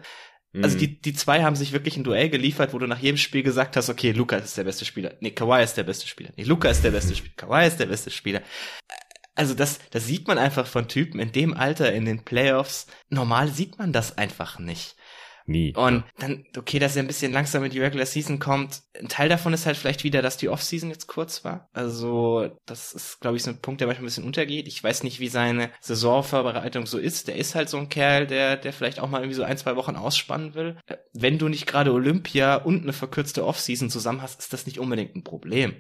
also 0.62 0.76
mhm. 0.76 0.80
die, 0.80 1.02
die 1.02 1.14
zwei 1.14 1.44
haben 1.44 1.56
sich 1.56 1.72
wirklich 1.72 1.98
ein 1.98 2.04
Duell 2.04 2.30
geliefert, 2.30 2.74
wo 2.74 2.80
du 2.80 2.86
nach 2.86 3.00
jedem 3.00 3.18
Spiel 3.18 3.42
gesagt 3.42 3.76
hast, 3.76 3.90
okay, 3.90 4.12
Luca 4.12 4.36
ist 4.36 4.58
der 4.58 4.64
beste 4.64 4.86
Spieler. 4.86 5.14
Nee, 5.20 5.32
Kawhi 5.32 5.64
ist 5.64 5.76
der 5.76 5.84
beste 5.84 6.08
Spieler. 6.08 6.30
Nee, 6.36 6.44
Luca 6.44 6.70
ist 6.70 6.84
der 6.84 6.92
beste 6.92 7.16
Spieler. 7.16 7.34
Kawhi 7.38 7.66
ist 7.66 7.80
der 7.80 7.88
beste 7.88 8.12
Spieler. 8.12 8.42
Also 9.36 9.56
das, 9.56 9.80
das 9.90 10.06
sieht 10.06 10.28
man 10.28 10.38
einfach 10.38 10.68
von 10.68 10.88
Typen 10.88 11.20
in 11.20 11.32
dem 11.32 11.56
Alter 11.56 11.92
in 11.92 12.06
den 12.06 12.24
Playoffs. 12.24 12.86
Normal 13.10 13.48
sieht 13.48 13.80
man 13.80 13.92
das 13.92 14.16
einfach 14.18 14.60
nicht. 14.60 14.96
Nie. 15.46 15.76
Und 15.76 16.04
dann, 16.20 16.46
okay, 16.58 16.80
dass 16.80 16.96
er 16.96 17.04
ein 17.04 17.08
bisschen 17.08 17.34
langsam 17.34 17.64
in 17.64 17.72
die 17.72 17.80
Regular 17.80 18.06
Season 18.06 18.40
kommt. 18.40 18.82
Ein 19.00 19.10
Teil 19.10 19.30
davon 19.30 19.54
ist 19.54 19.66
halt 19.66 19.78
vielleicht 19.78 20.04
wieder, 20.04 20.22
dass 20.22 20.38
die 20.38 20.50
Offseason 20.50 20.90
jetzt 20.90 21.08
kurz 21.08 21.44
war. 21.44 21.70
Also, 21.74 22.50
das 22.66 22.94
ist, 22.94 23.20
glaube 23.20 23.38
ich, 23.38 23.44
so 23.44 23.52
ein 23.52 23.60
Punkt, 23.60 23.82
der 23.82 23.88
manchmal 23.88 24.04
ein 24.04 24.08
bisschen 24.08 24.24
untergeht. 24.24 24.68
Ich 24.68 24.84
weiß 24.84 25.04
nicht, 25.04 25.20
wie 25.20 25.28
seine 25.28 25.70
Saisonvorbereitung 25.82 26.86
so 26.86 26.98
ist. 26.98 27.28
Der 27.28 27.36
ist 27.36 27.56
halt 27.56 27.70
so 27.70 27.78
ein 27.78 27.90
Kerl, 27.90 28.28
der, 28.28 28.58
der 28.58 28.74
vielleicht 28.74 29.00
auch 29.00 29.10
mal 29.10 29.20
irgendwie 29.20 29.36
so 29.36 29.44
ein, 29.44 29.58
zwei 29.58 29.76
Wochen 29.76 29.96
ausspannen 29.96 30.56
will. 30.56 30.78
Wenn 31.14 31.38
du 31.38 31.50
nicht 31.50 31.68
gerade 31.68 31.92
Olympia 31.92 32.56
und 32.56 32.84
eine 32.84 32.94
verkürzte 32.94 33.46
Offseason 33.46 33.90
zusammen 33.90 34.22
hast, 34.22 34.40
ist 34.40 34.54
das 34.54 34.66
nicht 34.66 34.80
unbedingt 34.80 35.16
ein 35.16 35.24
Problem 35.24 35.76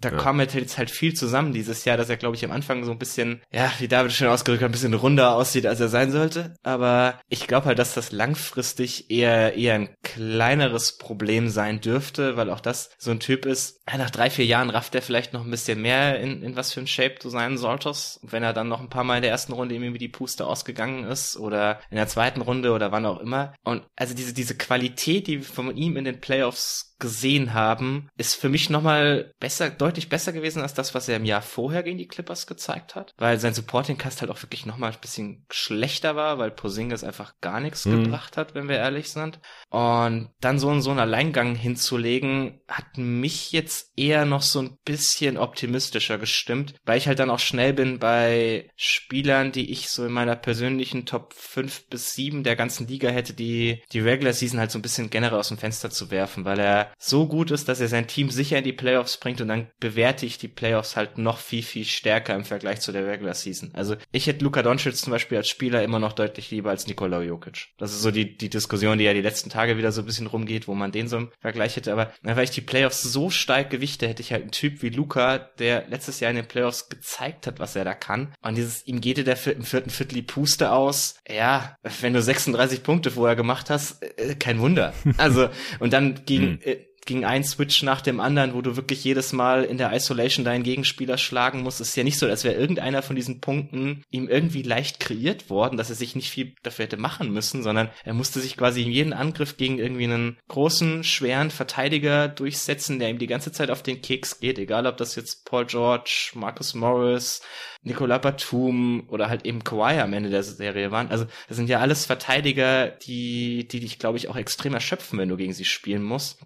da 0.00 0.10
ja. 0.10 0.16
kam 0.16 0.40
jetzt 0.40 0.78
halt 0.78 0.90
viel 0.90 1.14
zusammen 1.14 1.52
dieses 1.52 1.84
Jahr, 1.84 1.96
dass 1.96 2.08
er, 2.08 2.16
glaube 2.16 2.36
ich, 2.36 2.44
am 2.44 2.52
Anfang 2.52 2.84
so 2.84 2.92
ein 2.92 2.98
bisschen, 2.98 3.42
ja, 3.50 3.72
wie 3.78 3.88
David 3.88 4.12
schon 4.12 4.28
ausgedrückt 4.28 4.62
hat, 4.62 4.70
ein 4.70 4.72
bisschen 4.72 4.94
runder 4.94 5.34
aussieht, 5.34 5.66
als 5.66 5.80
er 5.80 5.88
sein 5.88 6.12
sollte. 6.12 6.54
Aber 6.62 7.20
ich 7.28 7.46
glaube 7.46 7.66
halt, 7.66 7.78
dass 7.78 7.94
das 7.94 8.12
langfristig 8.12 9.10
eher, 9.10 9.54
eher 9.54 9.74
ein 9.74 9.96
kleineres 10.02 10.98
Problem 10.98 11.48
sein 11.48 11.80
dürfte, 11.80 12.36
weil 12.36 12.50
auch 12.50 12.60
das 12.60 12.90
so 12.98 13.10
ein 13.10 13.20
Typ 13.20 13.46
ist. 13.46 13.80
Nach 13.96 14.10
drei, 14.10 14.30
vier 14.30 14.46
Jahren 14.46 14.70
rafft 14.70 14.94
er 14.94 15.02
vielleicht 15.02 15.32
noch 15.32 15.44
ein 15.44 15.50
bisschen 15.50 15.82
mehr, 15.82 16.20
in, 16.20 16.42
in 16.42 16.56
was 16.56 16.72
für 16.72 16.80
ein 16.80 16.86
Shape 16.86 17.16
du 17.20 17.28
sein 17.28 17.58
solltest. 17.58 18.20
Wenn 18.22 18.42
er 18.42 18.52
dann 18.52 18.68
noch 18.68 18.80
ein 18.80 18.90
paar 18.90 19.04
Mal 19.04 19.16
in 19.16 19.22
der 19.22 19.30
ersten 19.30 19.52
Runde 19.52 19.74
irgendwie 19.74 19.98
die 19.98 20.08
Puste 20.08 20.46
ausgegangen 20.46 21.04
ist 21.04 21.36
oder 21.36 21.80
in 21.90 21.96
der 21.96 22.08
zweiten 22.08 22.40
Runde 22.40 22.72
oder 22.72 22.92
wann 22.92 23.06
auch 23.06 23.20
immer. 23.20 23.54
Und 23.64 23.82
also 23.96 24.14
diese, 24.14 24.32
diese 24.32 24.56
Qualität, 24.56 25.26
die 25.26 25.40
von 25.40 25.76
ihm 25.76 25.96
in 25.96 26.04
den 26.04 26.20
Playoffs 26.20 26.87
gesehen 26.98 27.54
haben, 27.54 28.08
ist 28.16 28.34
für 28.34 28.48
mich 28.48 28.70
nochmal 28.70 29.32
besser, 29.38 29.70
deutlich 29.70 30.08
besser 30.08 30.32
gewesen 30.32 30.62
als 30.62 30.74
das, 30.74 30.94
was 30.94 31.08
er 31.08 31.16
im 31.16 31.24
Jahr 31.24 31.42
vorher 31.42 31.82
gegen 31.82 31.98
die 31.98 32.08
Clippers 32.08 32.46
gezeigt 32.46 32.94
hat, 32.94 33.14
weil 33.18 33.38
sein 33.38 33.54
Supporting 33.54 33.98
Cast 33.98 34.20
halt 34.20 34.30
auch 34.30 34.42
wirklich 34.42 34.66
nochmal 34.66 34.92
ein 34.92 35.00
bisschen 35.00 35.46
schlechter 35.50 36.16
war, 36.16 36.38
weil 36.38 36.50
Porzingis 36.50 37.04
einfach 37.04 37.34
gar 37.40 37.60
nichts 37.60 37.84
mhm. 37.84 38.04
gebracht 38.04 38.36
hat, 38.36 38.54
wenn 38.54 38.68
wir 38.68 38.76
ehrlich 38.76 39.10
sind. 39.10 39.40
Und 39.70 40.30
dann 40.40 40.58
so, 40.58 40.78
so 40.80 40.90
einen 40.90 40.98
Alleingang 40.98 41.54
hinzulegen, 41.54 42.60
hat 42.68 42.96
mich 42.96 43.52
jetzt 43.52 43.92
eher 43.96 44.24
noch 44.24 44.42
so 44.42 44.60
ein 44.60 44.76
bisschen 44.84 45.36
optimistischer 45.36 46.18
gestimmt, 46.18 46.74
weil 46.84 46.98
ich 46.98 47.06
halt 47.06 47.18
dann 47.18 47.30
auch 47.30 47.38
schnell 47.38 47.72
bin 47.72 47.98
bei 47.98 48.70
Spielern, 48.76 49.52
die 49.52 49.70
ich 49.70 49.88
so 49.88 50.04
in 50.04 50.12
meiner 50.12 50.36
persönlichen 50.36 51.06
Top 51.06 51.34
5 51.34 51.88
bis 51.88 52.14
7 52.14 52.42
der 52.42 52.56
ganzen 52.56 52.86
Liga 52.86 53.08
hätte, 53.08 53.34
die 53.34 53.82
die 53.92 54.00
Regular 54.00 54.32
Season 54.32 54.58
halt 54.58 54.70
so 54.70 54.78
ein 54.78 54.82
bisschen 54.82 55.10
generell 55.10 55.38
aus 55.38 55.48
dem 55.48 55.58
Fenster 55.58 55.90
zu 55.90 56.10
werfen, 56.10 56.44
weil 56.44 56.58
er 56.58 56.87
so 56.98 57.26
gut 57.26 57.50
ist, 57.50 57.68
dass 57.68 57.80
er 57.80 57.88
sein 57.88 58.06
Team 58.06 58.30
sicher 58.30 58.58
in 58.58 58.64
die 58.64 58.72
Playoffs 58.72 59.16
bringt 59.16 59.40
und 59.40 59.48
dann 59.48 59.68
bewerte 59.80 60.26
ich 60.26 60.38
die 60.38 60.48
Playoffs 60.48 60.96
halt 60.96 61.18
noch 61.18 61.38
viel, 61.38 61.62
viel 61.62 61.84
stärker 61.84 62.34
im 62.34 62.44
Vergleich 62.44 62.80
zu 62.80 62.92
der 62.92 63.06
Regular 63.06 63.34
Season. 63.34 63.70
Also 63.74 63.96
ich 64.12 64.26
hätte 64.26 64.44
Luka 64.44 64.62
Doncic 64.62 64.96
zum 64.96 65.12
Beispiel 65.12 65.38
als 65.38 65.48
Spieler 65.48 65.82
immer 65.82 65.98
noch 65.98 66.12
deutlich 66.12 66.50
lieber 66.50 66.70
als 66.70 66.86
Nikola 66.86 67.22
Jokic. 67.22 67.68
Das 67.78 67.92
ist 67.92 68.02
so 68.02 68.10
die, 68.10 68.36
die 68.36 68.50
Diskussion, 68.50 68.98
die 68.98 69.04
ja 69.04 69.14
die 69.14 69.20
letzten 69.20 69.50
Tage 69.50 69.76
wieder 69.76 69.92
so 69.92 70.02
ein 70.02 70.06
bisschen 70.06 70.26
rumgeht, 70.26 70.68
wo 70.68 70.74
man 70.74 70.92
den 70.92 71.08
so 71.08 71.18
im 71.18 71.30
Vergleich 71.40 71.76
hätte. 71.76 71.92
Aber 71.92 72.12
weil 72.22 72.44
ich 72.44 72.50
die 72.50 72.60
Playoffs 72.60 73.02
so 73.02 73.30
stark 73.30 73.70
gewichte, 73.70 74.08
hätte 74.08 74.22
ich 74.22 74.32
halt 74.32 74.42
einen 74.42 74.50
Typ 74.50 74.82
wie 74.82 74.90
Luca, 74.90 75.38
der 75.38 75.86
letztes 75.88 76.20
Jahr 76.20 76.30
in 76.30 76.36
den 76.36 76.46
Playoffs 76.46 76.88
gezeigt 76.88 77.46
hat, 77.46 77.58
was 77.58 77.76
er 77.76 77.84
da 77.84 77.94
kann. 77.94 78.32
Und 78.42 78.56
dieses, 78.56 78.86
ihm 78.86 79.00
geht 79.00 79.18
der 79.18 79.46
im 79.46 79.64
vierten 79.64 79.90
Viertel 79.90 80.14
die 80.14 80.22
Puste 80.22 80.72
aus. 80.72 81.16
Ja, 81.28 81.76
wenn 82.00 82.12
du 82.12 82.22
36 82.22 82.82
Punkte 82.82 83.10
vorher 83.10 83.36
gemacht 83.36 83.70
hast, 83.70 84.02
äh, 84.02 84.34
kein 84.34 84.58
Wunder. 84.60 84.92
Also, 85.16 85.48
und 85.80 85.92
dann 85.92 86.24
gegen, 86.26 86.60
ging 87.08 87.24
ein 87.24 87.42
Switch 87.42 87.82
nach 87.82 88.02
dem 88.02 88.20
anderen, 88.20 88.52
wo 88.52 88.60
du 88.60 88.76
wirklich 88.76 89.02
jedes 89.02 89.32
Mal 89.32 89.64
in 89.64 89.78
der 89.78 89.92
Isolation 89.94 90.44
deinen 90.44 90.62
Gegenspieler 90.62 91.16
schlagen 91.16 91.62
musst. 91.62 91.80
Ist 91.80 91.96
ja 91.96 92.04
nicht 92.04 92.18
so, 92.18 92.26
als 92.26 92.44
wäre 92.44 92.54
irgendeiner 92.54 93.00
von 93.00 93.16
diesen 93.16 93.40
Punkten 93.40 94.04
ihm 94.10 94.28
irgendwie 94.28 94.62
leicht 94.62 95.00
kreiert 95.00 95.48
worden, 95.48 95.78
dass 95.78 95.88
er 95.88 95.96
sich 95.96 96.14
nicht 96.14 96.30
viel 96.30 96.54
dafür 96.62 96.84
hätte 96.84 96.98
machen 96.98 97.32
müssen, 97.32 97.62
sondern 97.62 97.88
er 98.04 98.12
musste 98.12 98.40
sich 98.40 98.58
quasi 98.58 98.82
in 98.82 98.92
jeden 98.92 99.14
Angriff 99.14 99.56
gegen 99.56 99.78
irgendwie 99.78 100.04
einen 100.04 100.38
großen, 100.48 101.02
schweren 101.02 101.50
Verteidiger 101.50 102.28
durchsetzen, 102.28 102.98
der 102.98 103.08
ihm 103.08 103.18
die 103.18 103.26
ganze 103.26 103.52
Zeit 103.52 103.70
auf 103.70 103.82
den 103.82 104.02
Keks 104.02 104.38
geht, 104.38 104.58
egal 104.58 104.86
ob 104.86 104.98
das 104.98 105.16
jetzt 105.16 105.46
Paul 105.46 105.64
George, 105.64 106.32
Marcus 106.34 106.74
Morris, 106.74 107.40
Nicolas 107.82 108.20
Batum 108.20 109.08
oder 109.08 109.30
halt 109.30 109.46
eben 109.46 109.64
Kawhi 109.64 109.98
am 109.98 110.12
Ende 110.12 110.28
der 110.28 110.42
Serie 110.42 110.90
waren. 110.90 111.08
Also 111.08 111.24
das 111.48 111.56
sind 111.56 111.70
ja 111.70 111.80
alles 111.80 112.04
Verteidiger, 112.04 112.88
die, 112.88 113.66
die 113.66 113.80
dich, 113.80 113.98
glaube 113.98 114.18
ich, 114.18 114.28
auch 114.28 114.36
extrem 114.36 114.74
erschöpfen, 114.74 115.18
wenn 115.18 115.30
du 115.30 115.38
gegen 115.38 115.54
sie 115.54 115.64
spielen 115.64 116.02
musst. 116.02 116.38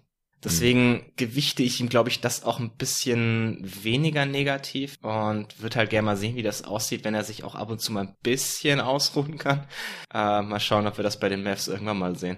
Deswegen 0.43 0.91
mhm. 0.91 1.01
gewichte 1.15 1.63
ich 1.63 1.79
ihm, 1.79 1.89
glaube 1.89 2.09
ich, 2.09 2.21
das 2.21 2.43
auch 2.43 2.59
ein 2.59 2.75
bisschen 2.75 3.59
weniger 3.63 4.25
negativ 4.25 4.97
und 5.01 5.61
würde 5.61 5.77
halt 5.77 5.89
gerne 5.89 6.05
mal 6.05 6.17
sehen, 6.17 6.35
wie 6.35 6.43
das 6.43 6.63
aussieht, 6.63 7.03
wenn 7.03 7.15
er 7.15 7.23
sich 7.23 7.43
auch 7.43 7.55
ab 7.55 7.69
und 7.69 7.79
zu 7.79 7.91
mal 7.91 8.07
ein 8.07 8.15
bisschen 8.23 8.79
ausruhen 8.79 9.37
kann. 9.37 9.65
Äh, 10.13 10.41
mal 10.41 10.59
schauen, 10.59 10.87
ob 10.87 10.97
wir 10.97 11.03
das 11.03 11.19
bei 11.19 11.29
den 11.29 11.43
Mavs 11.43 11.67
irgendwann 11.67 11.99
mal 11.99 12.17
sehen. 12.17 12.37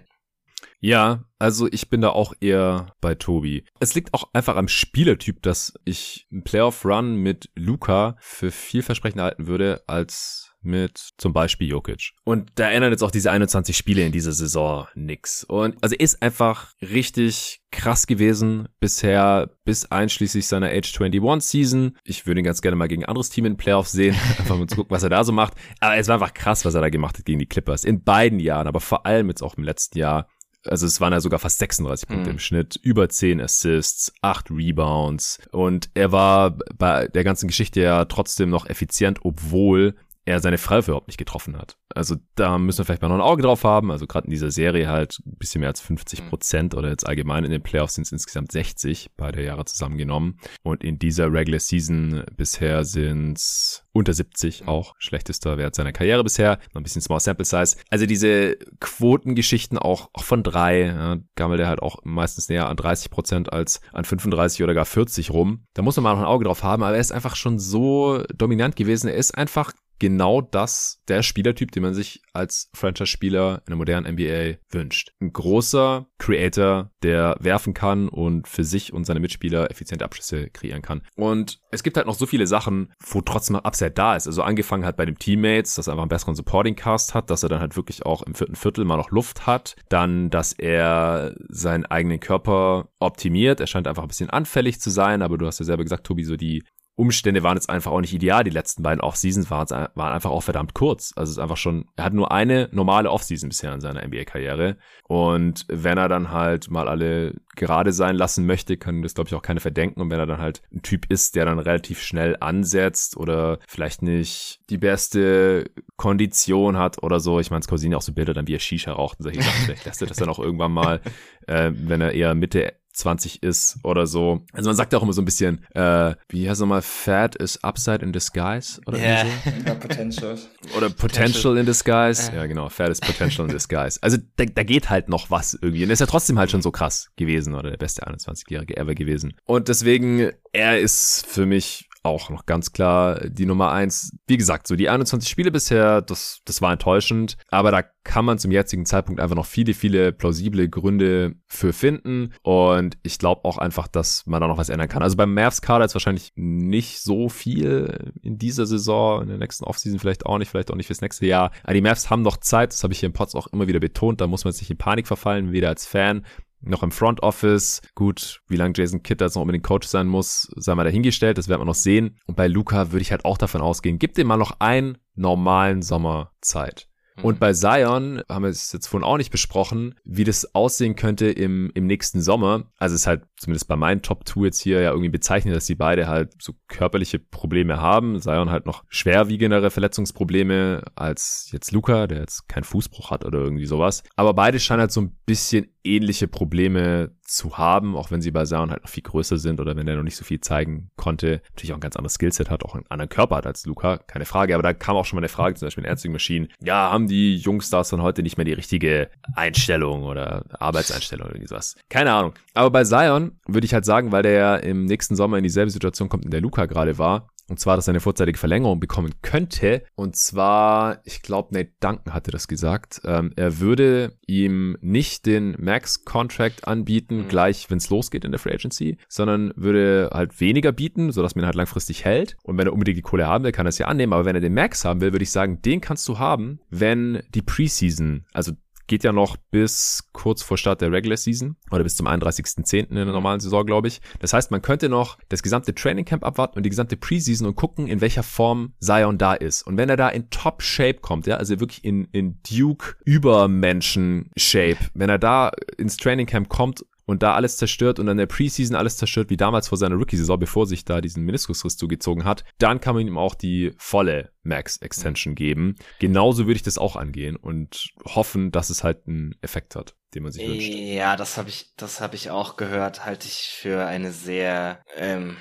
Ja, 0.80 1.24
also 1.40 1.68
ich 1.72 1.90
bin 1.90 2.02
da 2.02 2.10
auch 2.10 2.34
eher 2.40 2.94
bei 3.02 3.16
Tobi. 3.16 3.66
Es 3.80 3.96
liegt 3.96 4.14
auch 4.14 4.30
einfach 4.34 4.56
am 4.56 4.68
Spielertyp, 4.68 5.42
dass 5.42 5.74
ich 5.84 6.28
einen 6.32 6.44
Playoff-Run 6.44 7.16
mit 7.16 7.50
Luca 7.56 8.18
für 8.20 8.52
vielversprechender 8.52 9.24
halten 9.24 9.48
würde 9.48 9.84
als 9.88 10.54
mit 10.66 11.12
zum 11.18 11.34
Beispiel 11.34 11.68
Jokic. 11.70 12.12
Und 12.24 12.52
da 12.56 12.70
erinnern 12.70 12.92
jetzt 12.92 13.04
auch 13.04 13.12
diese 13.12 13.32
21 13.32 13.76
Spiele 13.76 14.04
in 14.04 14.12
dieser 14.12 14.32
Saison 14.32 14.88
nix. 14.96 15.44
Und 15.44 15.76
also 15.82 15.96
ist 15.96 16.22
einfach 16.22 16.74
richtig 16.82 17.62
krass 17.72 18.08
gewesen 18.08 18.68
bisher 18.80 19.50
bis 19.66 19.86
einschließlich 19.92 20.48
seiner 20.48 20.68
Age 20.68 21.00
21 21.00 21.50
Season. 21.50 21.98
Ich 22.04 22.26
würde 22.26 22.42
ihn 22.42 22.46
ganz 22.46 22.62
gerne 22.62 22.76
mal 22.76 22.88
gegen 22.88 23.04
ein 23.04 23.10
anderes 23.10 23.30
Team 23.30 23.46
in 23.46 23.54
den 23.54 23.58
Playoffs 23.58 23.92
sehen, 23.92 24.16
einfach 24.40 24.58
mal 24.58 24.68
zu 24.68 24.76
gucken, 24.76 24.92
was 24.92 25.04
er 25.04 25.10
da 25.10 25.24
so 25.24 25.32
macht. 25.32 25.54
Aber 25.80 25.96
es 25.98 26.08
war 26.08 26.16
einfach 26.16 26.34
krass, 26.34 26.66
was 26.66 26.74
er 26.74 26.82
da 26.82 26.90
gemacht 26.90 27.18
hat 27.18 27.26
gegen 27.26 27.40
die 27.40 27.46
Clippers. 27.46 27.84
In 27.84 28.04
beiden 28.04 28.40
Jahren, 28.40 28.68
aber 28.68 28.80
vor 28.80 29.06
allem 29.06 29.30
jetzt 29.30 29.42
auch 29.42 29.56
im 29.56 29.64
letzten 29.64 29.98
Jahr 29.98 30.28
also 30.68 30.86
es 30.86 31.00
waren 31.00 31.14
ja 31.14 31.20
sogar 31.20 31.40
fast 31.40 31.60
36 31.60 32.08
Punkte 32.08 32.30
mhm. 32.30 32.36
im 32.36 32.40
Schnitt, 32.40 32.80
über 32.82 33.10
10 33.10 33.42
Assists, 33.42 34.14
8 34.22 34.52
Rebounds 34.52 35.40
und 35.52 35.90
er 35.94 36.12
war 36.12 36.58
bei 36.78 37.08
der 37.08 37.24
ganzen 37.24 37.48
Geschichte 37.48 37.82
ja 37.82 38.06
trotzdem 38.06 38.50
noch 38.50 38.68
effizient, 38.68 39.20
obwohl 39.24 39.96
er 40.26 40.40
seine 40.40 40.58
Freiwürfe 40.58 40.92
überhaupt 40.92 41.08
nicht 41.08 41.18
getroffen 41.18 41.58
hat. 41.58 41.78
Also 41.94 42.16
da 42.36 42.58
müssen 42.58 42.80
wir 42.80 42.86
vielleicht 42.86 43.02
mal 43.02 43.10
noch 43.10 43.16
ein 43.16 43.22
Auge 43.22 43.44
drauf 43.44 43.64
haben. 43.64 43.92
Also 43.92 44.08
gerade 44.08 44.26
in 44.26 44.32
dieser 44.32 44.52
Serie 44.52 44.90
halt 44.90 45.20
ein 45.26 45.38
bisschen 45.38 45.62
mehr 45.62 45.70
als 45.70 45.82
50 45.82 46.24
mhm. 46.24 46.30
Prozent 46.30 46.76
oder 46.76 46.90
jetzt 46.90 47.08
allgemein 47.08 47.46
in 47.46 47.52
den 47.52 47.62
Playoffs 47.62 47.96
sind 47.96 48.04
es 48.06 48.12
insgesamt 48.12 48.52
60 48.52 49.12
beide 49.16 49.44
Jahre 49.44 49.66
zusammengenommen. 49.66 50.40
Und 50.64 50.84
in 50.84 50.98
dieser 50.98 51.32
Regular 51.32 51.60
Season 51.60 52.24
bisher 52.36 52.84
sind 52.86 53.38
es 53.38 53.84
unter 53.92 54.14
70 54.14 54.64
mhm. 54.64 54.68
auch. 54.68 54.96
Schlechtester 54.98 55.58
Wert 55.58 55.76
seiner 55.76 55.94
Karriere 55.94 56.24
bisher. 56.24 56.60
Noch 56.74 56.82
ein 56.82 56.84
bisschen 56.84 57.02
Small 57.02 57.20
Sample 57.20 57.46
Size. 57.46 57.78
Also 57.90 58.08
diese 58.08 58.58
Quotengeschichten 58.80 59.78
auch, 59.78 60.10
auch 60.14 60.24
von 60.24 60.42
drei, 60.42 60.82
ja, 60.88 61.18
gammelt 61.36 61.62
er 61.62 61.68
halt 61.68 61.82
auch 61.82 62.00
meistens 62.04 62.50
näher 62.50 62.68
an 62.68 62.78
30 62.78 63.12
Prozent 63.12 63.54
als 63.54 63.80
an 63.94 64.06
35 64.06 64.64
oder 64.64 64.74
gar 64.74 64.86
40 64.86 65.32
rum. 65.32 65.66
Da 65.76 65.84
muss 65.84 65.96
man 65.98 66.04
mal 66.04 66.14
noch 66.14 66.22
ein 66.22 66.26
Auge 66.26 66.46
drauf 66.46 66.64
haben, 66.64 66.84
aber 66.84 66.96
er 66.96 67.02
ist 67.02 67.12
einfach 67.12 67.36
schon 67.36 67.60
so 67.60 68.24
dominant 68.34 68.76
gewesen. 68.76 69.08
Er 69.08 69.16
ist 69.16 69.38
einfach 69.38 69.72
genau 70.00 70.42
das, 70.42 71.02
der 71.08 71.24
Spielertyp, 71.24 71.72
den 71.72 71.84
man 71.84 71.94
sich 71.94 72.22
als 72.34 72.70
Franchise-Spieler 72.74 73.62
in 73.66 73.72
der 73.72 73.78
modernen 73.78 74.14
NBA 74.14 74.58
wünscht. 74.70 75.12
Ein 75.22 75.34
großer 75.34 76.08
Creator, 76.18 76.92
der 77.02 77.38
werfen 77.40 77.74
kann 77.74 78.10
und 78.10 78.48
für 78.48 78.64
sich 78.64 78.94
und 78.94 79.06
seine 79.06 79.20
Mitspieler 79.20 79.72
effiziente 79.72 80.06
Abschlüsse 80.06 80.50
kreieren 80.50 80.82
kann. 80.82 81.02
Und 81.16 81.60
es 81.72 81.84
gibt 81.84 81.98
halt 81.98 82.08
noch 82.08 82.16
so 82.16 82.26
viele 82.26 82.48
Sachen, 82.48 82.94
wo 83.00 83.22
trotzdem 83.22 83.56
noch 83.56 83.64
da 83.64 84.16
ist. 84.16 84.28
Also 84.28 84.44
angefangen 84.44 84.86
hat 84.86 84.98
bei 84.98 85.06
den 85.06 85.18
Teammates, 85.18 85.76
dass 85.76 85.88
er 85.88 85.94
einfach 85.94 86.04
einen 86.04 86.10
besseren 86.10 86.36
Supporting 86.36 86.76
Cast 86.76 87.14
hat, 87.14 87.30
dass 87.30 87.44
er 87.44 87.50
dann 87.50 87.60
halt 87.60 87.76
wirklich 87.76 88.06
auch 88.06 88.22
im 88.22 88.36
vierten 88.36 88.56
Viertel 88.56 88.86
mal 88.86 88.98
noch 88.98 89.12
Luft 89.12 89.48
hat. 89.48 89.76
Dann, 89.90 90.30
dass 90.30 90.54
er 90.54 91.36
seinen 91.50 91.86
eigenen 91.86 92.20
Körper 92.20 92.90
optimiert. 93.00 93.60
Er 93.60 93.68
scheint 93.68 93.88
einfach 93.88 94.04
ein 94.04 94.08
bisschen 94.08 94.30
anfällig 94.30 94.80
zu 94.80 94.90
sein, 94.90 95.22
aber 95.22 95.38
du 95.38 95.46
hast 95.46 95.60
ja 95.60 95.66
selber 95.66 95.84
gesagt, 95.84 96.06
Tobi, 96.06 96.24
so 96.24 96.36
die 96.36 96.64
Umstände 96.96 97.44
waren 97.44 97.58
jetzt 97.58 97.70
einfach 97.70 97.92
auch 97.92 98.00
nicht 98.00 98.14
ideal. 98.14 98.44
Die 98.44 98.52
letzten 98.52 98.82
beiden 98.82 99.02
Off-Seasons 99.02 99.50
waren, 99.52 99.68
waren 99.70 100.14
einfach 100.14 100.32
auch 100.32 100.44
verdammt 100.44 100.74
kurz. 100.74 101.12
Also 101.16 101.30
es 101.30 101.38
ist 101.38 101.42
einfach 101.42 101.58
schon, 101.58 101.86
er 101.98 102.06
hat 102.06 102.14
nur 102.14 102.32
eine 102.32 102.70
normale 102.72 103.12
Off-Season 103.12 103.50
bisher 103.50 103.74
in 103.74 103.82
seiner 103.82 104.06
NBA-Karriere. 104.06 104.78
Und 105.08 105.66
wenn 105.68 105.98
er 105.98 106.08
dann 106.08 106.32
halt 106.32 106.70
mal 106.72 106.88
alle 106.88 107.36
gerade 107.56 107.92
sein 107.92 108.16
lassen 108.16 108.46
möchte, 108.46 108.78
können 108.78 109.02
das, 109.02 109.14
glaube 109.14 109.28
ich, 109.28 109.36
auch 109.36 109.42
keine 109.42 109.60
verdenken. 109.60 110.00
Und 110.00 110.10
wenn 110.10 110.20
er 110.20 110.26
dann 110.26 110.40
halt 110.40 110.62
ein 110.74 110.84
Typ 110.84 111.12
ist, 111.12 111.36
der 111.36 111.46
dann 111.46 111.60
relativ 111.60 112.02
schnell 112.02 112.38
ansetzt 112.40 113.18
oder 113.18 113.60
vielleicht 113.68 114.02
nicht 114.02 114.62
die 114.70 114.78
beste 114.78 115.70
Kondition 115.98 116.78
hat 116.78 117.04
oder 117.04 117.20
so. 117.20 117.42
Ich 117.42 117.52
meine, 117.52 117.64
Scorsini 117.64 117.96
auch 117.96 118.02
so 118.02 118.14
Bilder 118.14 118.34
dann, 118.34 118.48
wie 118.48 118.56
er 118.56 118.60
Shisha 118.60 118.94
raucht 118.94 119.20
und 119.20 119.24
solche 119.24 119.42
Sachen. 119.42 119.66
Vielleicht 119.66 119.86
lässt 119.86 120.02
er 120.02 120.08
das 120.08 120.18
dann 120.18 120.30
auch 120.30 120.40
irgendwann 120.40 120.72
mal, 120.72 121.02
äh, 121.48 121.72
wenn 121.74 122.00
er 122.00 122.14
eher 122.14 122.36
Mitte 122.36 122.74
20 122.96 123.44
ist 123.44 123.78
oder 123.84 124.08
so. 124.08 124.46
Also 124.54 124.70
man 124.70 124.76
sagt 124.76 124.94
auch 124.96 125.04
immer 125.04 125.14
so 125.14 125.22
ein 125.22 125.26
bisschen, 125.26 125.66
äh, 125.74 126.16
wie 126.30 126.50
heißt 126.50 126.62
nochmal, 126.62 126.82
Fat 126.82 127.36
is 127.36 127.64
Upside 127.64 128.04
in 128.04 128.14
Disguise 128.14 128.82
oder 128.86 128.98
yeah. 128.98 129.26
so. 129.66 129.76
Potential. 129.76 130.38
Oder 130.76 130.90
Potential 130.90 131.58
in 131.58 131.66
Disguise. 131.66 132.32
Ja. 132.32 132.42
ja, 132.42 132.46
genau, 132.46 132.70
Fat 132.70 132.90
is 132.90 133.00
Potential 133.00 133.48
in 133.48 133.54
Disguise. 133.54 134.00
Also 134.02 134.18
da, 134.38 134.46
da 134.46 134.64
geht 134.64 134.90
halt 134.90 135.10
noch 135.10 135.30
was 135.30 135.54
irgendwie. 135.54 135.84
Und 135.84 135.90
er 135.90 135.94
ist 135.94 136.00
ja 136.00 136.06
trotzdem 136.06 136.40
halt 136.40 136.52
schon 136.52 136.62
so 136.62 136.72
krass 136.72 137.10
gewesen 137.16 137.56
oder 137.56 137.70
der 137.70 137.78
beste 137.78 138.08
21-Jährige 138.08 138.78
ever 138.78 138.96
gewesen. 138.96 139.34
Und 139.46 139.68
deswegen, 139.68 140.32
er 140.54 140.80
ist 140.80 141.26
für 141.28 141.46
mich 141.46 141.90
auch 142.06 142.30
noch 142.30 142.46
ganz 142.46 142.72
klar 142.72 143.20
die 143.28 143.46
Nummer 143.46 143.72
eins. 143.72 144.12
Wie 144.28 144.38
gesagt, 144.38 144.68
so 144.68 144.76
die 144.76 144.90
21 144.90 145.30
Spiele 145.30 145.52
bisher, 145.52 146.02
das, 146.02 146.42
das 146.46 146.62
war 146.62 146.72
enttäuschend, 146.72 147.38
aber 147.50 147.72
da 147.72 147.84
kann 148.06 148.24
man 148.24 148.38
zum 148.38 148.52
jetzigen 148.52 148.86
Zeitpunkt 148.86 149.20
einfach 149.20 149.36
noch 149.36 149.48
viele, 149.48 149.74
viele 149.74 150.14
plausible 150.14 150.70
Gründe 150.70 151.36
für 151.48 151.74
finden 151.74 152.34
und 152.44 152.98
ich 153.04 153.18
glaube 153.18 153.44
auch 153.46 153.58
einfach, 153.58 153.88
dass 153.88 154.26
man 154.28 154.40
da 154.40 154.48
noch 154.48 154.58
was 154.58 154.70
ändern 154.70 154.88
kann. 154.88 155.02
Also 155.02 155.18
beim 155.18 155.34
Mavs 155.34 155.62
Kader 155.62 155.86
ist 155.86 155.96
wahrscheinlich 155.96 156.32
nicht 156.36 157.02
so 157.02 157.28
viel 157.30 158.14
in 158.22 158.38
dieser 158.38 158.68
Saison, 158.68 159.24
in 159.24 159.30
der 159.30 159.38
nächsten 159.40 159.66
Offseason 159.66 160.00
vielleicht 160.00 160.26
auch 160.26 160.38
nicht, 160.38 160.50
vielleicht 160.50 160.72
auch 160.72 160.76
nicht 160.76 160.88
fürs 160.88 161.02
nächste 161.02 161.26
Jahr. 161.26 161.52
Aber 161.64 161.74
die 161.74 161.82
Mavs 161.82 162.10
haben 162.10 162.22
noch 162.22 162.38
Zeit, 162.38 162.72
das 162.72 162.84
habe 162.84 162.94
ich 162.94 163.00
hier 163.00 163.08
im 163.08 163.14
Pots 163.14 163.34
auch 163.36 163.48
immer 163.48 163.68
wieder 163.68 163.80
betont, 163.80 164.22
da 164.22 164.28
muss 164.28 164.46
man 164.46 164.54
jetzt 164.54 164.62
nicht 164.62 164.72
in 164.72 164.78
Panik 164.78 165.08
verfallen, 165.08 165.52
weder 165.52 165.70
als 165.70 165.88
Fan 165.88 166.26
noch 166.70 166.84
im 166.84 166.92
Front 166.92 167.24
Office. 167.24 167.82
Gut, 167.96 168.42
wie 168.48 168.56
lange 168.56 168.74
Jason 168.76 169.04
Kidd 169.04 169.24
jetzt 169.24 169.36
noch 169.36 169.42
unbedingt 169.42 169.64
Coach 169.64 169.88
sein 169.88 170.08
muss, 170.08 170.52
sei 170.56 170.76
mal 170.76 170.84
dahingestellt, 170.84 171.38
das 171.38 171.48
werden 171.48 171.62
wir 171.62 171.66
noch 171.66 171.76
sehen. 171.76 172.18
Und 172.26 172.36
bei 172.36 172.48
Luca 172.48 172.92
würde 172.92 173.02
ich 173.02 173.12
halt 173.12 173.26
auch 173.26 173.38
davon 173.38 173.62
ausgehen, 173.62 174.00
gib 174.00 174.16
dem 174.16 174.28
mal 174.28 174.38
noch 174.38 174.60
einen 174.60 174.98
normalen 175.16 175.82
Sommer 175.82 176.32
Zeit. 176.42 176.90
Und 177.22 177.36
mhm. 177.36 177.40
bei 177.40 177.54
Zion 177.54 178.22
haben 178.30 178.44
wir 178.44 178.50
es 178.50 178.72
jetzt 178.72 178.88
vorhin 178.88 179.06
auch 179.06 179.18
nicht 179.18 179.32
besprochen, 179.32 179.96
wie 180.04 180.24
das 180.24 180.54
aussehen 180.54 180.96
könnte 180.96 181.28
im, 181.28 181.72
im 181.74 181.88
nächsten 181.88 182.22
Sommer. 182.22 182.66
Also 182.78 182.96
es 182.96 183.02
ist 183.02 183.08
halt 183.08 183.24
zumindest 183.38 183.68
bei 183.68 183.76
meinen 183.76 184.02
Top 184.02 184.28
2 184.28 184.46
jetzt 184.46 184.60
hier 184.60 184.82
ja 184.82 184.92
irgendwie 184.92 185.10
bezeichnet, 185.10 185.56
dass 185.56 185.66
die 185.66 185.76
beide 185.76 186.08
halt 186.08 186.34
so 186.42 186.54
körperliche 186.68 187.20
Probleme 187.20 187.80
haben. 187.80 188.20
Zion 188.20 188.52
halt 188.52 188.66
noch 188.66 188.84
schwerwiegendere 188.90 189.72
Verletzungsprobleme 189.72 190.84
als 190.96 191.50
jetzt 191.52 191.72
Luca, 191.72 192.08
der 192.08 192.20
jetzt 192.20 192.50
keinen 192.50 192.64
Fußbruch 192.64 193.12
hat 193.12 193.26
oder 193.26 193.40
irgendwie 193.40 193.66
sowas. 193.66 194.04
Aber 194.16 194.34
beide 194.34 194.60
scheinen 194.60 194.82
halt 194.82 194.92
so 194.92 195.02
ein 195.02 195.16
bisschen 195.26 195.68
ähnliche 195.84 196.28
Probleme 196.28 197.15
zu 197.26 197.58
haben, 197.58 197.96
auch 197.96 198.12
wenn 198.12 198.22
sie 198.22 198.32
bei 198.32 198.46
Zion 198.46 198.72
halt 198.72 198.84
noch 198.84 198.90
viel 198.90 199.04
größer 199.04 199.38
sind 199.38 199.60
oder 199.60 199.76
wenn 199.76 199.88
er 199.88 199.96
noch 199.96 200.04
nicht 200.04 200.16
so 200.16 200.24
viel 200.24 200.40
zeigen 200.40 200.92
konnte. 200.96 201.42
Natürlich 201.50 201.74
auch 201.74 201.78
ein 201.78 201.82
ganz 201.82 201.96
anderes 201.96 202.14
Skillset 202.14 202.50
hat, 202.50 202.64
auch 202.64 202.76
einen 202.76 202.86
anderen 202.90 203.10
Körper 203.10 203.38
hat 203.38 203.48
als 203.48 203.66
Luca, 203.66 203.98
keine 203.98 204.26
Frage. 204.26 204.54
Aber 204.54 204.64
da 204.64 204.74
kam 204.74 204.96
auch 204.96 205.06
schon 205.06 205.18
mal 205.18 205.22
eine 205.22 205.30
Frage, 205.30 205.56
zum 205.56 205.66
Beispiel 205.66 205.84
in 205.84 205.90
Ärzting 205.90 206.12
Machine. 206.12 206.48
Ja, 206.62 206.92
haben 206.92 207.08
die 207.08 207.36
Jungstars 207.36 207.90
von 207.90 208.02
heute 208.02 208.22
nicht 208.24 208.38
mehr 208.38 208.46
die 208.46 208.54
richtige 208.54 209.10
Einstellung 209.36 210.04
oder 210.04 210.46
Arbeitseinstellung 210.60 211.30
oder 211.30 211.48
sowas? 211.48 211.76
Keine 211.90 212.14
Ahnung. 212.14 212.34
Aber 212.54 212.70
bei 212.70 212.84
Zion 212.84 213.40
würde 213.48 213.66
ich 213.66 213.74
halt 213.74 213.86
sagen, 213.86 214.12
weil 214.12 214.24
der 214.24 214.32
ja 214.32 214.56
im 214.56 214.86
nächsten 214.86 215.16
Sommer 215.16 215.38
in 215.38 215.44
dieselbe 215.44 215.72
Situation 215.72 216.10
kommt, 216.10 216.26
in 216.26 216.32
der 216.32 216.42
Luca 216.42 216.66
gerade 216.66 216.98
war, 216.98 217.28
und 217.48 217.60
zwar, 217.60 217.76
dass 217.76 217.88
er 217.88 217.92
eine 217.92 218.00
vorzeitige 218.00 218.40
Verlängerung 218.40 218.80
bekommen 218.80 219.14
könnte. 219.22 219.84
Und 219.96 220.16
zwar, 220.16 221.00
ich 221.04 221.22
glaube, 221.22 221.54
Nate 221.54 221.72
Duncan 221.80 222.14
hatte 222.14 222.32
das 222.32 222.48
gesagt. 222.48 223.02
Ähm, 223.06 223.34
er 223.36 223.60
würde 223.60 224.18
ihm 224.26 224.78
nicht 224.82 225.26
den 225.26 225.56
Max-Contract 225.60 226.68
anbieten, 226.68 227.18
mhm. 227.18 227.28
gleich 227.28 227.70
wenn 227.70 227.78
es 227.78 227.90
losgeht 227.90 228.26
in 228.26 228.32
der 228.32 228.40
Free 228.40 228.54
Agency, 228.54 228.98
sondern 229.08 229.54
würde 229.56 230.10
halt 230.12 230.40
weniger 230.42 230.72
bieten, 230.72 231.12
sodass 231.12 231.36
man 231.36 231.44
ihn 231.44 231.48
halt 231.48 231.56
langfristig 231.56 232.04
hält. 232.04 232.36
Und 232.44 232.58
wenn 232.58 232.68
er 232.68 232.74
unbedingt 232.74 232.98
die 232.98 233.04
Kohle 233.04 233.28
haben 233.28 233.44
will, 233.44 233.52
kann 233.52 233.68
er 233.68 233.70
es 233.70 233.78
ja 233.78 233.88
annehmen. 233.88 234.14
Aber 234.14 234.26
wenn 234.26 234.36
er 234.36 234.42
den 234.42 234.54
Max 234.54 234.84
haben 234.84 235.02
will, 235.02 235.14
würde 235.14 235.24
ich 235.24 235.32
sagen, 235.32 235.62
den 235.62 235.82
kannst 235.82 236.08
du 236.08 236.18
haben, 236.18 236.60
wenn 236.70 237.22
die 237.34 237.44
Preseason, 237.44 238.26
also 238.34 238.54
geht 238.88 239.04
ja 239.04 239.12
noch 239.12 239.38
bis 239.52 240.10
kurz 240.12 240.44
vor 240.44 240.58
Start 240.58 240.82
der 240.82 240.92
Regular 240.92 241.18
Season 241.18 241.56
oder 241.72 241.84
bis 241.84 241.96
zum 241.96 242.08
31.10. 242.08 242.90
in 242.90 242.96
der 242.96 243.06
normalen 243.06 243.40
Saison, 243.40 243.66
glaube 243.66 243.88
ich. 243.88 244.02
Das 244.20 244.34
heißt, 244.34 244.52
man 244.52 244.62
könnte 244.62 244.90
noch 244.90 245.18
das 245.30 245.44
gesamte 245.44 245.74
Training 245.74 246.06
Camp 246.06 246.24
abwarten 246.24 246.58
und 246.58 246.64
die 246.64 246.70
gesamte 246.70 246.98
Preseason 246.98 247.48
und 247.48 247.56
gucken, 247.56 247.88
in 247.88 248.02
welcher 248.02 248.24
Form 248.24 248.74
Zion 248.80 249.18
da 249.18 249.34
ist. 249.34 249.64
Und 249.64 249.78
wenn 249.78 249.90
er 249.90 249.98
da 249.98 250.10
in 250.10 250.30
Top 250.30 250.62
Shape 250.62 251.00
kommt, 251.02 251.28
ja, 251.28 251.38
also 251.38 251.60
wirklich 251.60 251.84
in, 251.84 252.06
in 252.12 252.40
Duke 252.44 252.96
Übermenschen 253.06 254.30
Shape, 254.38 254.78
wenn 254.94 255.10
er 255.10 255.20
da 255.20 255.52
ins 255.78 255.98
Training 255.98 256.28
Camp 256.28 256.50
kommt 256.50 256.86
und 257.06 257.24
da 257.24 257.34
alles 257.34 257.58
zerstört 257.58 258.00
und 258.00 258.08
dann 258.08 258.18
der 258.18 258.26
Preseason 258.26 258.76
alles 258.76 258.98
zerstört, 258.98 259.30
wie 259.30 259.38
damals 259.38 259.68
vor 259.68 259.78
seiner 259.78 259.96
Rookie-Saison, 259.96 260.40
bevor 260.40 260.66
sich 260.66 260.86
da 260.86 261.02
diesen 261.02 261.24
Meniskusriss 261.24 261.78
zugezogen 261.78 262.26
hat, 262.26 262.44
dann 262.58 262.80
kann 262.80 262.96
man 262.96 263.08
ihm 263.08 263.18
auch 263.18 263.36
die 263.36 263.74
volle 263.78 264.32
Max-Extension 264.44 265.36
geben. 265.36 265.76
Genauso 266.00 266.46
würde 266.46 266.58
ich 266.58 266.64
das 266.64 266.78
auch 266.78 266.96
angehen 266.96 267.36
und 267.36 267.90
hoffen, 268.06 268.52
dass 268.52 268.70
es 268.70 268.84
halt 268.84 269.08
einen 269.08 269.36
Effekt 269.42 269.76
hat, 269.76 269.96
den 270.14 270.24
man 270.24 270.32
sich 270.32 270.48
wünscht. 270.48 270.74
Ja, 270.74 271.16
das 271.16 271.38
habe 271.38 271.50
ich, 271.50 271.74
das 271.78 272.02
habe 272.02 272.16
ich 272.16 272.30
auch 272.30 272.58
gehört. 272.58 273.06
Halte 273.06 273.28
ich 273.28 273.56
für 273.60 273.86
eine 273.86 274.12
sehr 274.12 274.82
ähm, 274.96 275.38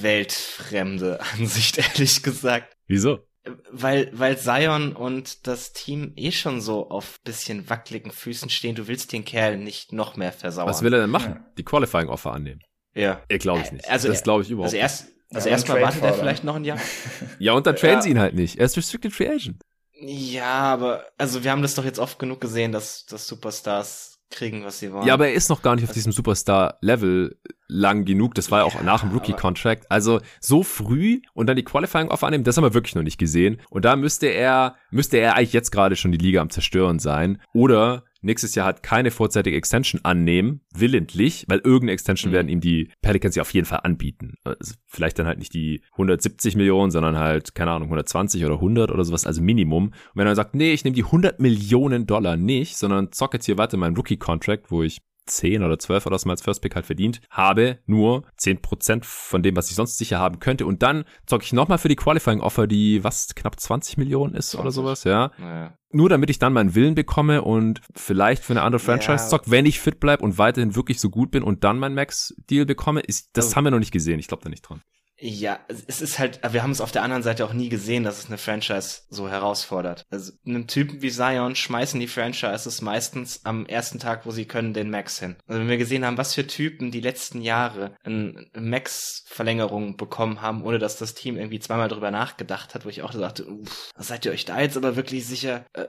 weltfremde 0.00 1.20
Ansicht, 1.34 1.78
ehrlich 1.78 2.22
gesagt. 2.22 2.76
Wieso? 2.86 3.27
Weil, 3.70 4.10
weil 4.12 4.38
Zion 4.38 4.94
und 4.94 5.46
das 5.46 5.72
Team 5.72 6.12
eh 6.16 6.32
schon 6.32 6.60
so 6.60 6.90
auf 6.90 7.20
bisschen 7.22 7.68
wackeligen 7.68 8.10
Füßen 8.10 8.50
stehen. 8.50 8.74
Du 8.74 8.88
willst 8.88 9.12
den 9.12 9.24
Kerl 9.24 9.56
nicht 9.56 9.92
noch 9.92 10.16
mehr 10.16 10.32
versauern. 10.32 10.68
Was 10.68 10.82
will 10.82 10.92
er 10.92 11.00
denn 11.00 11.10
machen? 11.10 11.34
Ja. 11.34 11.44
Die 11.58 11.64
Qualifying 11.64 12.08
Offer 12.08 12.32
annehmen? 12.32 12.60
Ja. 12.94 13.22
Er 13.28 13.38
glaube 13.38 13.62
ich 13.62 13.72
nicht. 13.72 13.88
Also, 13.88 14.08
das 14.08 14.22
glaube 14.22 14.42
ich 14.42 14.50
überhaupt 14.50 14.74
also 14.74 14.76
erst, 14.76 15.08
Also 15.32 15.48
ja, 15.48 15.52
erstmal 15.52 15.82
wartet 15.82 16.02
er 16.02 16.14
vielleicht 16.14 16.44
noch 16.44 16.56
ein 16.56 16.64
Jahr. 16.64 16.78
ja, 17.38 17.52
und 17.52 17.66
dann 17.66 17.76
traden 17.76 17.96
ja. 17.96 18.02
sie 18.02 18.10
ihn 18.10 18.18
halt 18.18 18.34
nicht. 18.34 18.58
Er 18.58 18.66
ist 18.66 18.76
Restricted 18.76 19.12
Free 19.12 19.28
Agent. 19.28 19.62
Ja, 20.00 20.60
aber, 20.60 21.06
also 21.16 21.42
wir 21.42 21.50
haben 21.50 21.62
das 21.62 21.74
doch 21.74 21.84
jetzt 21.84 21.98
oft 21.98 22.18
genug 22.18 22.40
gesehen, 22.40 22.72
dass, 22.72 23.06
dass 23.06 23.26
Superstars 23.26 24.17
kriegen, 24.30 24.64
was 24.64 24.78
sie 24.78 24.92
wollen. 24.92 25.06
Ja, 25.06 25.14
aber 25.14 25.28
er 25.28 25.34
ist 25.34 25.48
noch 25.48 25.62
gar 25.62 25.74
nicht 25.74 25.84
auf 25.84 25.90
also 25.90 25.98
diesem 25.98 26.12
Superstar-Level 26.12 27.38
lang 27.68 28.04
genug. 28.04 28.34
Das 28.34 28.50
war 28.50 28.60
ja 28.60 28.64
auch 28.64 28.82
nach 28.82 29.00
dem 29.00 29.10
Rookie-Contract. 29.10 29.90
Also 29.90 30.20
so 30.40 30.62
früh 30.62 31.20
und 31.34 31.46
dann 31.46 31.56
die 31.56 31.64
Qualifying-Offer 31.64 32.26
annehmen, 32.26 32.44
das 32.44 32.56
haben 32.56 32.64
wir 32.64 32.74
wirklich 32.74 32.94
noch 32.94 33.02
nicht 33.02 33.18
gesehen. 33.18 33.60
Und 33.70 33.84
da 33.84 33.96
müsste 33.96 34.26
er, 34.26 34.76
müsste 34.90 35.18
er 35.18 35.36
eigentlich 35.36 35.52
jetzt 35.52 35.70
gerade 35.70 35.96
schon 35.96 36.12
die 36.12 36.18
Liga 36.18 36.40
am 36.40 36.50
Zerstören 36.50 36.98
sein. 36.98 37.40
Oder 37.52 38.04
nächstes 38.20 38.54
Jahr 38.54 38.66
hat 38.66 38.82
keine 38.82 39.10
vorzeitige 39.10 39.56
Extension 39.56 40.00
annehmen, 40.04 40.60
willentlich, 40.74 41.44
weil 41.48 41.58
irgendeine 41.58 41.92
Extension 41.92 42.30
mhm. 42.30 42.34
werden 42.34 42.48
ihm 42.48 42.60
die 42.60 42.90
Pelicans 43.02 43.36
ja 43.36 43.42
auf 43.42 43.52
jeden 43.52 43.66
Fall 43.66 43.80
anbieten. 43.82 44.34
Also 44.44 44.74
vielleicht 44.86 45.18
dann 45.18 45.26
halt 45.26 45.38
nicht 45.38 45.54
die 45.54 45.82
170 45.92 46.56
Millionen, 46.56 46.90
sondern 46.90 47.16
halt, 47.16 47.54
keine 47.54 47.72
Ahnung, 47.72 47.88
120 47.88 48.44
oder 48.44 48.54
100 48.54 48.90
oder 48.90 49.04
sowas, 49.04 49.26
also 49.26 49.42
Minimum. 49.42 49.88
Und 49.88 49.94
wenn 50.14 50.26
er 50.26 50.36
sagt, 50.36 50.54
nee, 50.54 50.72
ich 50.72 50.84
nehme 50.84 50.96
die 50.96 51.04
100 51.04 51.40
Millionen 51.40 52.06
Dollar 52.06 52.36
nicht, 52.36 52.76
sondern 52.76 53.12
zock 53.12 53.34
jetzt 53.34 53.46
hier 53.46 53.58
weiter 53.58 53.76
meinen 53.76 53.96
Rookie-Contract, 53.96 54.70
wo 54.70 54.82
ich 54.82 55.00
10 55.28 55.62
oder 55.62 55.78
12 55.78 56.06
oder 56.06 56.14
was 56.14 56.24
man 56.24 56.32
als 56.32 56.42
First 56.42 56.62
Pick 56.62 56.74
halt 56.74 56.86
verdient, 56.86 57.20
habe 57.30 57.78
nur 57.86 58.24
10% 58.38 59.04
von 59.04 59.42
dem, 59.42 59.56
was 59.56 59.70
ich 59.70 59.76
sonst 59.76 59.98
sicher 59.98 60.18
haben 60.18 60.40
könnte. 60.40 60.66
Und 60.66 60.82
dann 60.82 61.04
zocke 61.26 61.44
ich 61.44 61.52
nochmal 61.52 61.78
für 61.78 61.88
die 61.88 61.96
Qualifying 61.96 62.40
Offer, 62.40 62.66
die 62.66 63.04
was 63.04 63.34
knapp 63.34 63.58
20 63.58 63.98
Millionen 63.98 64.34
ist 64.34 64.50
20. 64.50 64.60
oder 64.60 64.70
sowas, 64.72 65.04
ja. 65.04 65.30
Naja. 65.38 65.74
Nur 65.90 66.08
damit 66.08 66.28
ich 66.28 66.38
dann 66.38 66.52
meinen 66.52 66.74
Willen 66.74 66.94
bekomme 66.94 67.42
und 67.42 67.80
vielleicht 67.94 68.44
für 68.44 68.52
eine 68.52 68.62
andere 68.62 68.78
Franchise 68.78 69.24
ja. 69.24 69.28
zock, 69.28 69.44
wenn 69.46 69.64
ich 69.64 69.80
fit 69.80 70.00
bleibe 70.00 70.22
und 70.22 70.36
weiterhin 70.36 70.76
wirklich 70.76 71.00
so 71.00 71.08
gut 71.08 71.30
bin 71.30 71.42
und 71.42 71.64
dann 71.64 71.78
mein 71.78 71.94
Max-Deal 71.94 72.66
bekomme, 72.66 73.00
ist, 73.00 73.30
das 73.32 73.52
oh. 73.52 73.56
haben 73.56 73.64
wir 73.64 73.70
noch 73.70 73.78
nicht 73.78 73.92
gesehen. 73.92 74.18
Ich 74.18 74.28
glaube 74.28 74.42
da 74.42 74.50
nicht 74.50 74.62
dran. 74.62 74.82
Ja, 75.20 75.58
es 75.68 76.00
ist 76.00 76.18
halt, 76.20 76.40
wir 76.48 76.62
haben 76.62 76.70
es 76.70 76.80
auf 76.80 76.92
der 76.92 77.02
anderen 77.02 77.24
Seite 77.24 77.44
auch 77.44 77.52
nie 77.52 77.68
gesehen, 77.68 78.04
dass 78.04 78.18
es 78.18 78.26
eine 78.26 78.38
Franchise 78.38 79.00
so 79.10 79.28
herausfordert. 79.28 80.06
Also 80.10 80.32
einen 80.46 80.68
Typen 80.68 81.02
wie 81.02 81.10
Zion 81.10 81.56
schmeißen 81.56 81.98
die 81.98 82.06
Franchises 82.06 82.82
meistens 82.82 83.40
am 83.44 83.66
ersten 83.66 83.98
Tag, 83.98 84.26
wo 84.26 84.30
sie 84.30 84.44
können, 84.44 84.74
den 84.74 84.90
Max 84.90 85.18
hin. 85.18 85.36
Also 85.48 85.60
wenn 85.60 85.68
wir 85.68 85.76
gesehen 85.76 86.04
haben, 86.04 86.18
was 86.18 86.34
für 86.34 86.46
Typen 86.46 86.92
die 86.92 87.00
letzten 87.00 87.42
Jahre 87.42 87.96
eine 88.04 88.46
Max-Verlängerung 88.54 89.96
bekommen 89.96 90.40
haben, 90.40 90.62
ohne 90.62 90.78
dass 90.78 90.98
das 90.98 91.14
Team 91.14 91.36
irgendwie 91.36 91.58
zweimal 91.58 91.88
drüber 91.88 92.12
nachgedacht 92.12 92.76
hat, 92.76 92.84
wo 92.84 92.88
ich 92.88 93.02
auch 93.02 93.12
sagte, 93.12 93.44
uff, 93.48 93.90
seid 93.96 94.24
ihr 94.24 94.30
euch 94.30 94.44
da 94.44 94.60
jetzt 94.60 94.76
aber 94.76 94.94
wirklich 94.94 95.26
sicher? 95.26 95.64
Äh, 95.72 95.86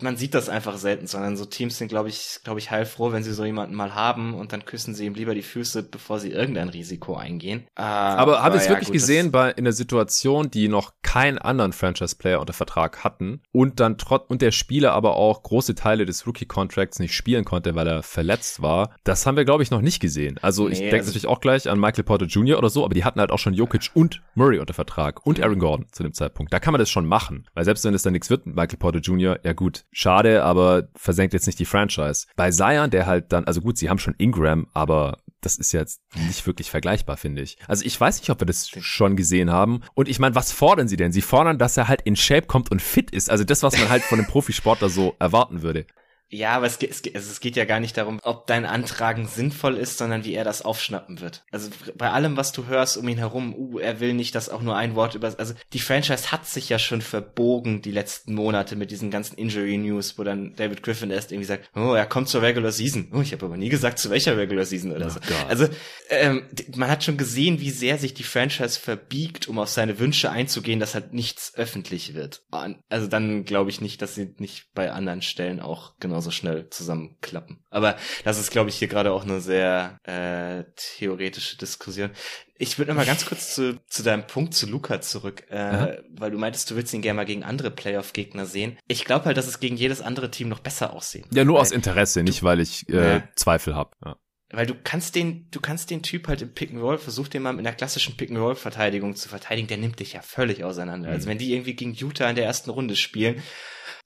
man 0.00 0.16
sieht 0.16 0.34
das 0.34 0.48
einfach 0.48 0.78
selten, 0.78 1.08
sondern 1.08 1.36
so 1.36 1.44
Teams 1.46 1.78
sind, 1.78 1.88
glaube 1.88 2.10
ich, 2.10 2.38
glaube 2.44 2.60
ich, 2.60 2.70
heilfroh, 2.70 3.10
wenn 3.10 3.24
sie 3.24 3.32
so 3.32 3.44
jemanden 3.44 3.74
mal 3.74 3.96
haben 3.96 4.34
und 4.34 4.52
dann 4.52 4.64
küssen 4.64 4.94
sie 4.94 5.06
ihm 5.06 5.14
lieber 5.14 5.34
die 5.34 5.42
Füße, 5.42 5.82
bevor 5.82 6.20
sie 6.20 6.30
irgendein 6.30 6.68
Risiko 6.68 7.16
eingehen. 7.16 7.66
Äh, 7.76 7.82
aber 7.82 8.44
habe 8.44 8.67
ja, 8.68 8.74
wirklich 8.74 8.88
gut, 8.88 8.94
gesehen 8.94 9.30
bei 9.30 9.50
in 9.50 9.64
der 9.64 9.72
Situation, 9.72 10.50
die 10.50 10.68
noch 10.68 10.92
keinen 11.02 11.38
anderen 11.38 11.72
Franchise-Player 11.72 12.40
unter 12.40 12.52
Vertrag 12.52 13.04
hatten 13.04 13.40
und 13.52 13.80
dann 13.80 13.98
trotz 13.98 14.28
und 14.28 14.42
der 14.42 14.50
Spieler 14.50 14.92
aber 14.92 15.16
auch 15.16 15.42
große 15.42 15.74
Teile 15.74 16.06
des 16.06 16.26
Rookie-Contracts 16.26 16.98
nicht 16.98 17.14
spielen 17.14 17.44
konnte, 17.44 17.74
weil 17.74 17.86
er 17.86 18.02
verletzt 18.02 18.62
war. 18.62 18.94
Das 19.04 19.26
haben 19.26 19.36
wir, 19.36 19.44
glaube 19.44 19.62
ich, 19.62 19.70
noch 19.70 19.80
nicht 19.80 20.00
gesehen. 20.00 20.38
Also 20.42 20.66
nee, 20.66 20.72
ich 20.72 20.78
denke 20.80 20.96
also 20.96 21.08
natürlich 21.08 21.26
auch 21.26 21.40
gleich 21.40 21.68
an 21.68 21.80
Michael 21.80 22.04
Porter 22.04 22.26
Jr. 22.26 22.58
oder 22.58 22.70
so, 22.70 22.84
aber 22.84 22.94
die 22.94 23.04
hatten 23.04 23.20
halt 23.20 23.30
auch 23.30 23.38
schon 23.38 23.54
Jokic 23.54 23.90
und 23.94 24.22
Murray 24.34 24.58
unter 24.58 24.74
Vertrag 24.74 25.24
und 25.26 25.42
Aaron 25.42 25.58
Gordon 25.58 25.86
zu 25.92 26.02
dem 26.02 26.12
Zeitpunkt. 26.12 26.52
Da 26.52 26.60
kann 26.60 26.72
man 26.72 26.78
das 26.78 26.90
schon 26.90 27.06
machen, 27.06 27.46
weil 27.54 27.64
selbst 27.64 27.84
wenn 27.84 27.94
es 27.94 28.02
dann 28.02 28.12
nichts 28.12 28.30
wird 28.30 28.46
mit 28.46 28.56
Michael 28.56 28.78
Porter 28.78 29.00
Jr., 29.00 29.38
ja 29.44 29.52
gut, 29.52 29.84
schade, 29.92 30.44
aber 30.44 30.88
versenkt 30.94 31.34
jetzt 31.34 31.46
nicht 31.46 31.58
die 31.58 31.64
Franchise. 31.64 32.26
Bei 32.36 32.50
Zion, 32.50 32.90
der 32.90 33.06
halt 33.06 33.32
dann, 33.32 33.44
also 33.44 33.60
gut, 33.60 33.78
sie 33.78 33.88
haben 33.88 33.98
schon 33.98 34.14
Ingram, 34.18 34.66
aber 34.72 35.18
das 35.40 35.56
ist 35.56 35.72
jetzt 35.72 36.00
nicht 36.26 36.46
wirklich 36.46 36.70
vergleichbar, 36.70 37.16
finde 37.16 37.42
ich. 37.42 37.58
Also 37.68 37.84
ich 37.84 37.98
weiß 38.00 38.20
nicht, 38.20 38.30
ob 38.30 38.40
wir 38.40 38.46
das 38.46 38.68
schon 38.68 39.16
gesehen 39.16 39.50
haben. 39.50 39.82
Und 39.94 40.08
ich 40.08 40.18
meine, 40.18 40.34
was 40.34 40.52
fordern 40.52 40.88
sie 40.88 40.96
denn? 40.96 41.12
Sie 41.12 41.22
fordern, 41.22 41.58
dass 41.58 41.76
er 41.76 41.88
halt 41.88 42.02
in 42.02 42.16
Shape 42.16 42.46
kommt 42.46 42.70
und 42.70 42.82
fit 42.82 43.10
ist. 43.10 43.30
Also 43.30 43.44
das, 43.44 43.62
was 43.62 43.78
man 43.78 43.88
halt 43.88 44.02
von 44.02 44.18
einem 44.18 44.28
Profisportler 44.28 44.88
so 44.88 45.14
erwarten 45.18 45.62
würde. 45.62 45.86
Ja, 46.30 46.56
aber 46.56 46.66
es 46.66 46.78
geht, 46.78 46.90
es, 46.90 47.02
geht, 47.02 47.14
also 47.16 47.30
es 47.30 47.40
geht 47.40 47.56
ja 47.56 47.64
gar 47.64 47.80
nicht 47.80 47.96
darum, 47.96 48.20
ob 48.22 48.46
dein 48.46 48.66
Antragen 48.66 49.26
sinnvoll 49.26 49.76
ist, 49.76 49.96
sondern 49.96 50.24
wie 50.24 50.34
er 50.34 50.44
das 50.44 50.62
aufschnappen 50.62 51.20
wird. 51.20 51.44
Also 51.50 51.70
bei 51.96 52.10
allem, 52.10 52.36
was 52.36 52.52
du 52.52 52.66
hörst 52.66 52.98
um 52.98 53.08
ihn 53.08 53.16
herum, 53.16 53.54
uh, 53.54 53.78
er 53.78 54.00
will 54.00 54.12
nicht, 54.12 54.34
dass 54.34 54.50
auch 54.50 54.60
nur 54.60 54.76
ein 54.76 54.94
Wort 54.94 55.14
über, 55.14 55.34
also 55.38 55.54
die 55.72 55.80
Franchise 55.80 56.30
hat 56.30 56.46
sich 56.46 56.68
ja 56.68 56.78
schon 56.78 57.00
verbogen 57.00 57.80
die 57.80 57.90
letzten 57.90 58.34
Monate 58.34 58.76
mit 58.76 58.90
diesen 58.90 59.10
ganzen 59.10 59.36
Injury 59.38 59.78
News, 59.78 60.18
wo 60.18 60.24
dann 60.24 60.54
David 60.54 60.82
Griffin 60.82 61.10
erst 61.10 61.32
irgendwie 61.32 61.46
sagt, 61.46 61.70
oh, 61.74 61.94
er 61.94 62.06
kommt 62.06 62.28
zur 62.28 62.42
Regular 62.42 62.72
Season. 62.72 63.10
Oh, 63.14 63.20
ich 63.20 63.32
habe 63.32 63.46
aber 63.46 63.56
nie 63.56 63.70
gesagt, 63.70 63.98
zu 63.98 64.10
welcher 64.10 64.36
Regular 64.36 64.66
Season 64.66 64.92
oder 64.92 65.06
oh 65.06 65.10
so. 65.10 65.20
God. 65.20 65.48
Also 65.48 65.68
ähm, 66.10 66.42
man 66.76 66.90
hat 66.90 67.04
schon 67.04 67.16
gesehen, 67.16 67.60
wie 67.60 67.70
sehr 67.70 67.96
sich 67.96 68.12
die 68.12 68.22
Franchise 68.22 68.78
verbiegt, 68.78 69.48
um 69.48 69.58
auf 69.58 69.70
seine 69.70 69.98
Wünsche 69.98 70.30
einzugehen, 70.30 70.80
dass 70.80 70.94
halt 70.94 71.14
nichts 71.14 71.52
öffentlich 71.54 72.14
wird. 72.14 72.42
Also 72.88 73.06
dann 73.06 73.44
glaube 73.44 73.70
ich 73.70 73.80
nicht, 73.80 74.02
dass 74.02 74.14
sie 74.14 74.34
nicht 74.38 74.74
bei 74.74 74.92
anderen 74.92 75.22
Stellen 75.22 75.60
auch 75.60 75.94
genau 76.00 76.17
genauso 76.18 76.30
schnell 76.32 76.68
zusammenklappen. 76.70 77.60
Aber 77.70 77.96
das 78.24 78.40
ist, 78.40 78.50
glaube 78.50 78.70
ich, 78.70 78.76
hier 78.76 78.88
gerade 78.88 79.12
auch 79.12 79.22
eine 79.22 79.40
sehr 79.40 79.98
äh, 80.02 80.64
theoretische 80.74 81.56
Diskussion. 81.56 82.10
Ich 82.56 82.76
würde 82.76 82.90
noch 82.90 82.96
mal 82.96 83.06
ganz 83.06 83.24
kurz 83.24 83.54
zu, 83.54 83.78
zu 83.86 84.02
deinem 84.02 84.26
Punkt 84.26 84.52
zu 84.52 84.66
Luca 84.66 85.00
zurück, 85.00 85.48
äh, 85.48 85.98
weil 86.10 86.32
du 86.32 86.38
meintest, 86.38 86.70
du 86.70 86.76
willst 86.76 86.92
ihn 86.92 87.02
gerne 87.02 87.16
mal 87.16 87.24
gegen 87.24 87.44
andere 87.44 87.70
Playoff-Gegner 87.70 88.46
sehen. 88.46 88.76
Ich 88.88 89.04
glaube 89.04 89.26
halt, 89.26 89.36
dass 89.36 89.46
es 89.46 89.60
gegen 89.60 89.76
jedes 89.76 90.00
andere 90.00 90.30
Team 90.30 90.48
noch 90.48 90.58
besser 90.58 90.92
aussehen. 90.92 91.26
Ja, 91.30 91.44
nur 91.44 91.60
aus 91.60 91.70
Interesse, 91.70 92.24
nicht 92.24 92.42
weil 92.42 92.58
ich 92.60 92.88
äh, 92.88 93.18
ja. 93.18 93.28
Zweifel 93.36 93.76
habe. 93.76 93.90
Ja. 94.04 94.16
Weil 94.50 94.66
du 94.66 94.74
kannst 94.82 95.14
den, 95.14 95.46
du 95.50 95.60
kannst 95.60 95.90
den 95.90 96.02
Typ 96.02 96.26
halt 96.26 96.40
im 96.42 96.52
Pick 96.52 96.70
and 96.70 96.80
Roll, 96.80 96.98
versuch 96.98 97.28
den 97.28 97.42
mal 97.42 97.56
in 97.56 97.64
der 97.64 97.74
klassischen 97.74 98.16
Pick 98.16 98.30
and 98.30 98.38
Roll 98.38 98.56
Verteidigung 98.56 99.14
zu 99.14 99.28
verteidigen, 99.28 99.68
der 99.68 99.76
nimmt 99.76 100.00
dich 100.00 100.14
ja 100.14 100.22
völlig 100.22 100.64
auseinander. 100.64 101.10
Mhm. 101.10 101.14
Also 101.14 101.28
wenn 101.28 101.38
die 101.38 101.52
irgendwie 101.52 101.74
gegen 101.74 101.92
Utah 101.92 102.30
in 102.30 102.36
der 102.36 102.46
ersten 102.46 102.70
Runde 102.70 102.96
spielen 102.96 103.42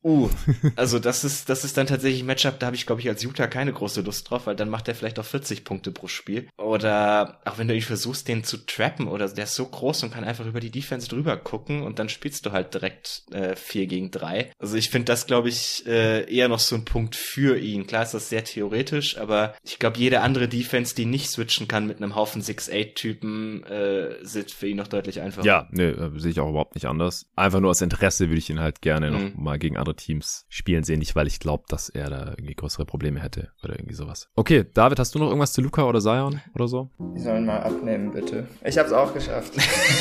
Uh, 0.03 0.29
also 0.77 0.99
das 0.99 1.25
ist, 1.25 1.49
das 1.49 1.65
ist 1.65 1.77
dann 1.77 1.87
tatsächlich 1.87 2.23
ein 2.23 2.27
Matchup, 2.27 2.59
da 2.59 2.67
habe 2.67 2.77
ich, 2.77 2.87
glaube 2.87 3.01
ich, 3.01 3.09
als 3.09 3.23
Utah 3.23 3.47
keine 3.47 3.73
große 3.73 4.01
Lust 4.03 4.31
drauf, 4.31 4.47
weil 4.47 4.57
dann 4.57 4.69
macht 4.69 4.89
er 4.89 4.95
vielleicht 4.95 5.19
auch 5.19 5.25
40 5.25 5.65
Punkte 5.65 5.91
pro 5.91 6.09
Spiel. 6.09 6.49
Oder 6.57 7.41
auch 7.45 7.59
wenn 7.59 7.69
du 7.69 7.75
ihn 7.75 7.83
versuchst, 7.83 8.29
den 8.29 8.45
zu 8.45 8.59
trappen, 8.67 9.09
oder 9.09 9.29
der 9.29 9.45
ist 9.45 9.55
so 9.55 9.67
groß 9.67 10.05
und 10.05 10.13
kann 10.13 10.25
einfach 10.25 10.47
über 10.47 10.61
die 10.61 10.71
Defense 10.71 11.09
drüber 11.09 11.37
gucken 11.37 11.83
und 11.83 11.99
dann 11.99 12.09
spielst 12.09 12.47
du 12.47 12.53
halt 12.53 12.75
direkt 12.75 13.25
äh, 13.33 13.57
4 13.57 13.87
gegen 13.87 14.11
3. 14.11 14.53
Also 14.59 14.77
ich 14.77 14.91
finde 14.91 15.07
das, 15.07 15.27
glaube 15.27 15.49
ich, 15.49 15.85
äh, 15.87 16.33
eher 16.33 16.49
noch 16.49 16.59
so 16.59 16.77
ein 16.77 16.85
Punkt 16.85 17.17
für 17.17 17.59
ihn. 17.59 17.87
Klar 17.87 18.03
ist 18.03 18.15
das 18.15 18.29
sehr 18.29 18.45
theoretisch, 18.45 19.19
aber 19.19 19.55
ich 19.63 19.79
glaube, 19.79 19.99
jede 19.99 20.21
andere 20.21 20.49
Defense, 20.49 20.95
die 20.95 21.07
nicht 21.07 21.31
switchen 21.31 21.69
kann 21.69 21.87
mit 21.87 21.99
einem 21.99 22.15
Haufen 22.15 22.43
6-8-Typen, 22.43 23.65
äh, 23.65 24.17
sind 24.23 24.51
für 24.51 24.69
ihn 24.69 24.77
noch 24.77 24.89
deutlich 24.89 25.21
einfacher. 25.21 25.47
Ja, 25.47 25.69
ne, 25.71 26.13
sehe 26.17 26.31
ich 26.31 26.41
auch 26.41 26.49
überhaupt 26.49 26.75
nicht 26.75 26.87
anders. 26.87 27.27
Einfach 27.37 27.61
nur 27.61 27.71
aus 27.71 27.81
Interesse 27.81 28.29
würde 28.29 28.39
ich 28.39 28.51
ihn 28.51 28.61
halt 28.61 28.83
gerne 28.83 29.11
mhm. 29.11 29.25
noch 29.25 29.35
mal 29.35 29.59
gegen 29.59 29.72
andere 29.77 29.93
andere 29.93 29.97
Teams 29.97 30.47
spielen 30.49 30.85
sehen, 30.85 30.99
nicht 30.99 31.15
weil 31.15 31.27
ich 31.27 31.39
glaube, 31.39 31.65
dass 31.69 31.89
er 31.89 32.11
da 32.11 32.31
irgendwie 32.37 32.55
größere 32.55 32.85
Probleme 32.85 33.21
hätte 33.21 33.51
oder 33.63 33.75
irgendwie 33.75 33.95
sowas. 33.95 34.29
Okay, 34.35 34.65
David, 34.75 34.99
hast 34.99 35.15
du 35.15 35.19
noch 35.19 35.27
irgendwas 35.27 35.53
zu 35.53 35.61
Luca 35.61 35.85
oder 35.85 36.01
Zion 36.01 36.41
oder 36.55 36.69
so? 36.69 36.91
Die 36.99 37.21
sollen 37.21 37.47
mal 37.47 37.61
abnehmen, 37.61 38.13
bitte. 38.13 38.49
Ich 38.65 38.79
habe 38.79 38.89
es 38.89 38.95
auch 38.95 39.13
geschafft. 39.15 39.55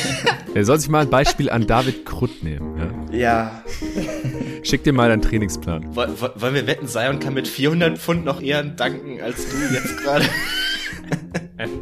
er 0.54 0.64
soll 0.64 0.78
sich 0.78 0.88
mal 0.88 1.00
ein 1.00 1.10
Beispiel 1.10 1.50
an 1.50 1.66
David 1.66 2.06
Krutt 2.06 2.42
nehmen. 2.42 3.10
Ja. 3.12 3.18
ja. 3.18 3.64
Schick 4.62 4.84
dir 4.84 4.92
mal 4.92 5.08
deinen 5.08 5.22
Trainingsplan. 5.22 5.94
Wollen 5.94 6.54
wir 6.54 6.66
wetten, 6.66 6.86
Zion 6.86 7.18
kann 7.20 7.34
mit 7.34 7.48
400 7.48 7.98
Pfund 7.98 8.24
noch 8.24 8.40
eher 8.40 8.62
danken 8.62 9.20
als 9.20 9.48
du 9.48 9.56
jetzt 9.74 9.98
gerade? 9.98 10.24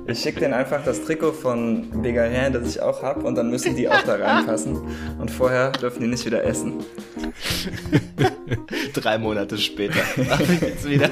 Ich 0.06 0.20
schicke 0.20 0.40
denen 0.40 0.54
einfach 0.54 0.84
das 0.84 1.04
Trikot 1.04 1.32
von 1.32 2.02
Begarin, 2.02 2.52
das 2.52 2.68
ich 2.68 2.82
auch 2.82 3.02
habe, 3.02 3.20
und 3.22 3.34
dann 3.36 3.50
müssen 3.50 3.76
die 3.76 3.88
auch 3.88 4.02
da 4.02 4.16
reinpassen. 4.16 4.78
Und 5.18 5.30
vorher 5.30 5.70
dürfen 5.72 6.00
die 6.00 6.08
nicht 6.08 6.26
wieder 6.26 6.44
essen. 6.44 6.84
Drei 8.94 9.18
Monate 9.18 9.58
später. 9.58 10.00
Jetzt 10.60 10.88
wieder. 10.88 11.10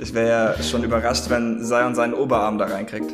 Ich 0.00 0.14
wäre 0.14 0.28
ja 0.56 0.62
schon 0.62 0.84
überrascht, 0.84 1.28
wenn 1.28 1.64
Zion 1.64 1.94
seinen 1.94 2.14
Oberarm 2.14 2.58
da 2.58 2.66
reinkriegt. 2.66 3.10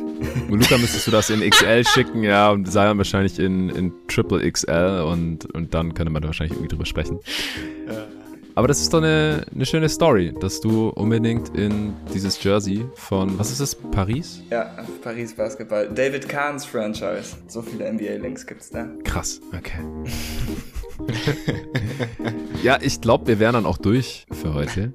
Und 0.49 0.61
Luca 0.61 0.77
müsstest 0.77 1.07
du 1.07 1.11
das 1.11 1.29
in 1.29 1.47
XL 1.47 1.83
schicken, 1.83 2.23
ja, 2.23 2.51
und 2.51 2.71
Zion 2.71 2.97
wahrscheinlich 2.97 3.39
in, 3.39 3.69
in 3.69 3.91
Triple 4.07 4.49
XL 4.51 5.03
und, 5.07 5.45
und 5.53 5.73
dann 5.73 5.93
könnte 5.95 6.11
man 6.11 6.21
da 6.21 6.27
wahrscheinlich 6.27 6.53
irgendwie 6.53 6.69
drüber 6.69 6.85
sprechen. 6.85 7.19
Ja. 7.87 8.14
Aber 8.55 8.69
das 8.69 8.79
ist 8.79 8.93
doch 8.93 8.99
eine, 8.99 9.45
eine 9.53 9.65
schöne 9.65 9.89
Story, 9.89 10.33
dass 10.39 10.61
du 10.61 10.87
unbedingt 10.89 11.49
in 11.57 11.93
dieses 12.13 12.41
Jersey 12.41 12.85
von, 12.95 13.37
was 13.37 13.51
ist 13.51 13.59
es, 13.59 13.75
Paris? 13.75 14.41
Ja, 14.49 14.85
Paris 15.03 15.33
Basketball. 15.33 15.89
David 15.89 16.29
Kahns 16.29 16.65
Franchise. 16.65 17.35
So 17.47 17.61
viele 17.61 17.91
NBA-Links 17.91 18.47
gibt's 18.47 18.69
da. 18.69 18.87
Krass, 19.03 19.41
okay. 19.53 19.83
ja, 22.63 22.77
ich 22.81 23.01
glaube, 23.01 23.27
wir 23.27 23.39
wären 23.39 23.53
dann 23.55 23.65
auch 23.65 23.77
durch 23.77 24.25
für 24.31 24.53
heute. 24.53 24.93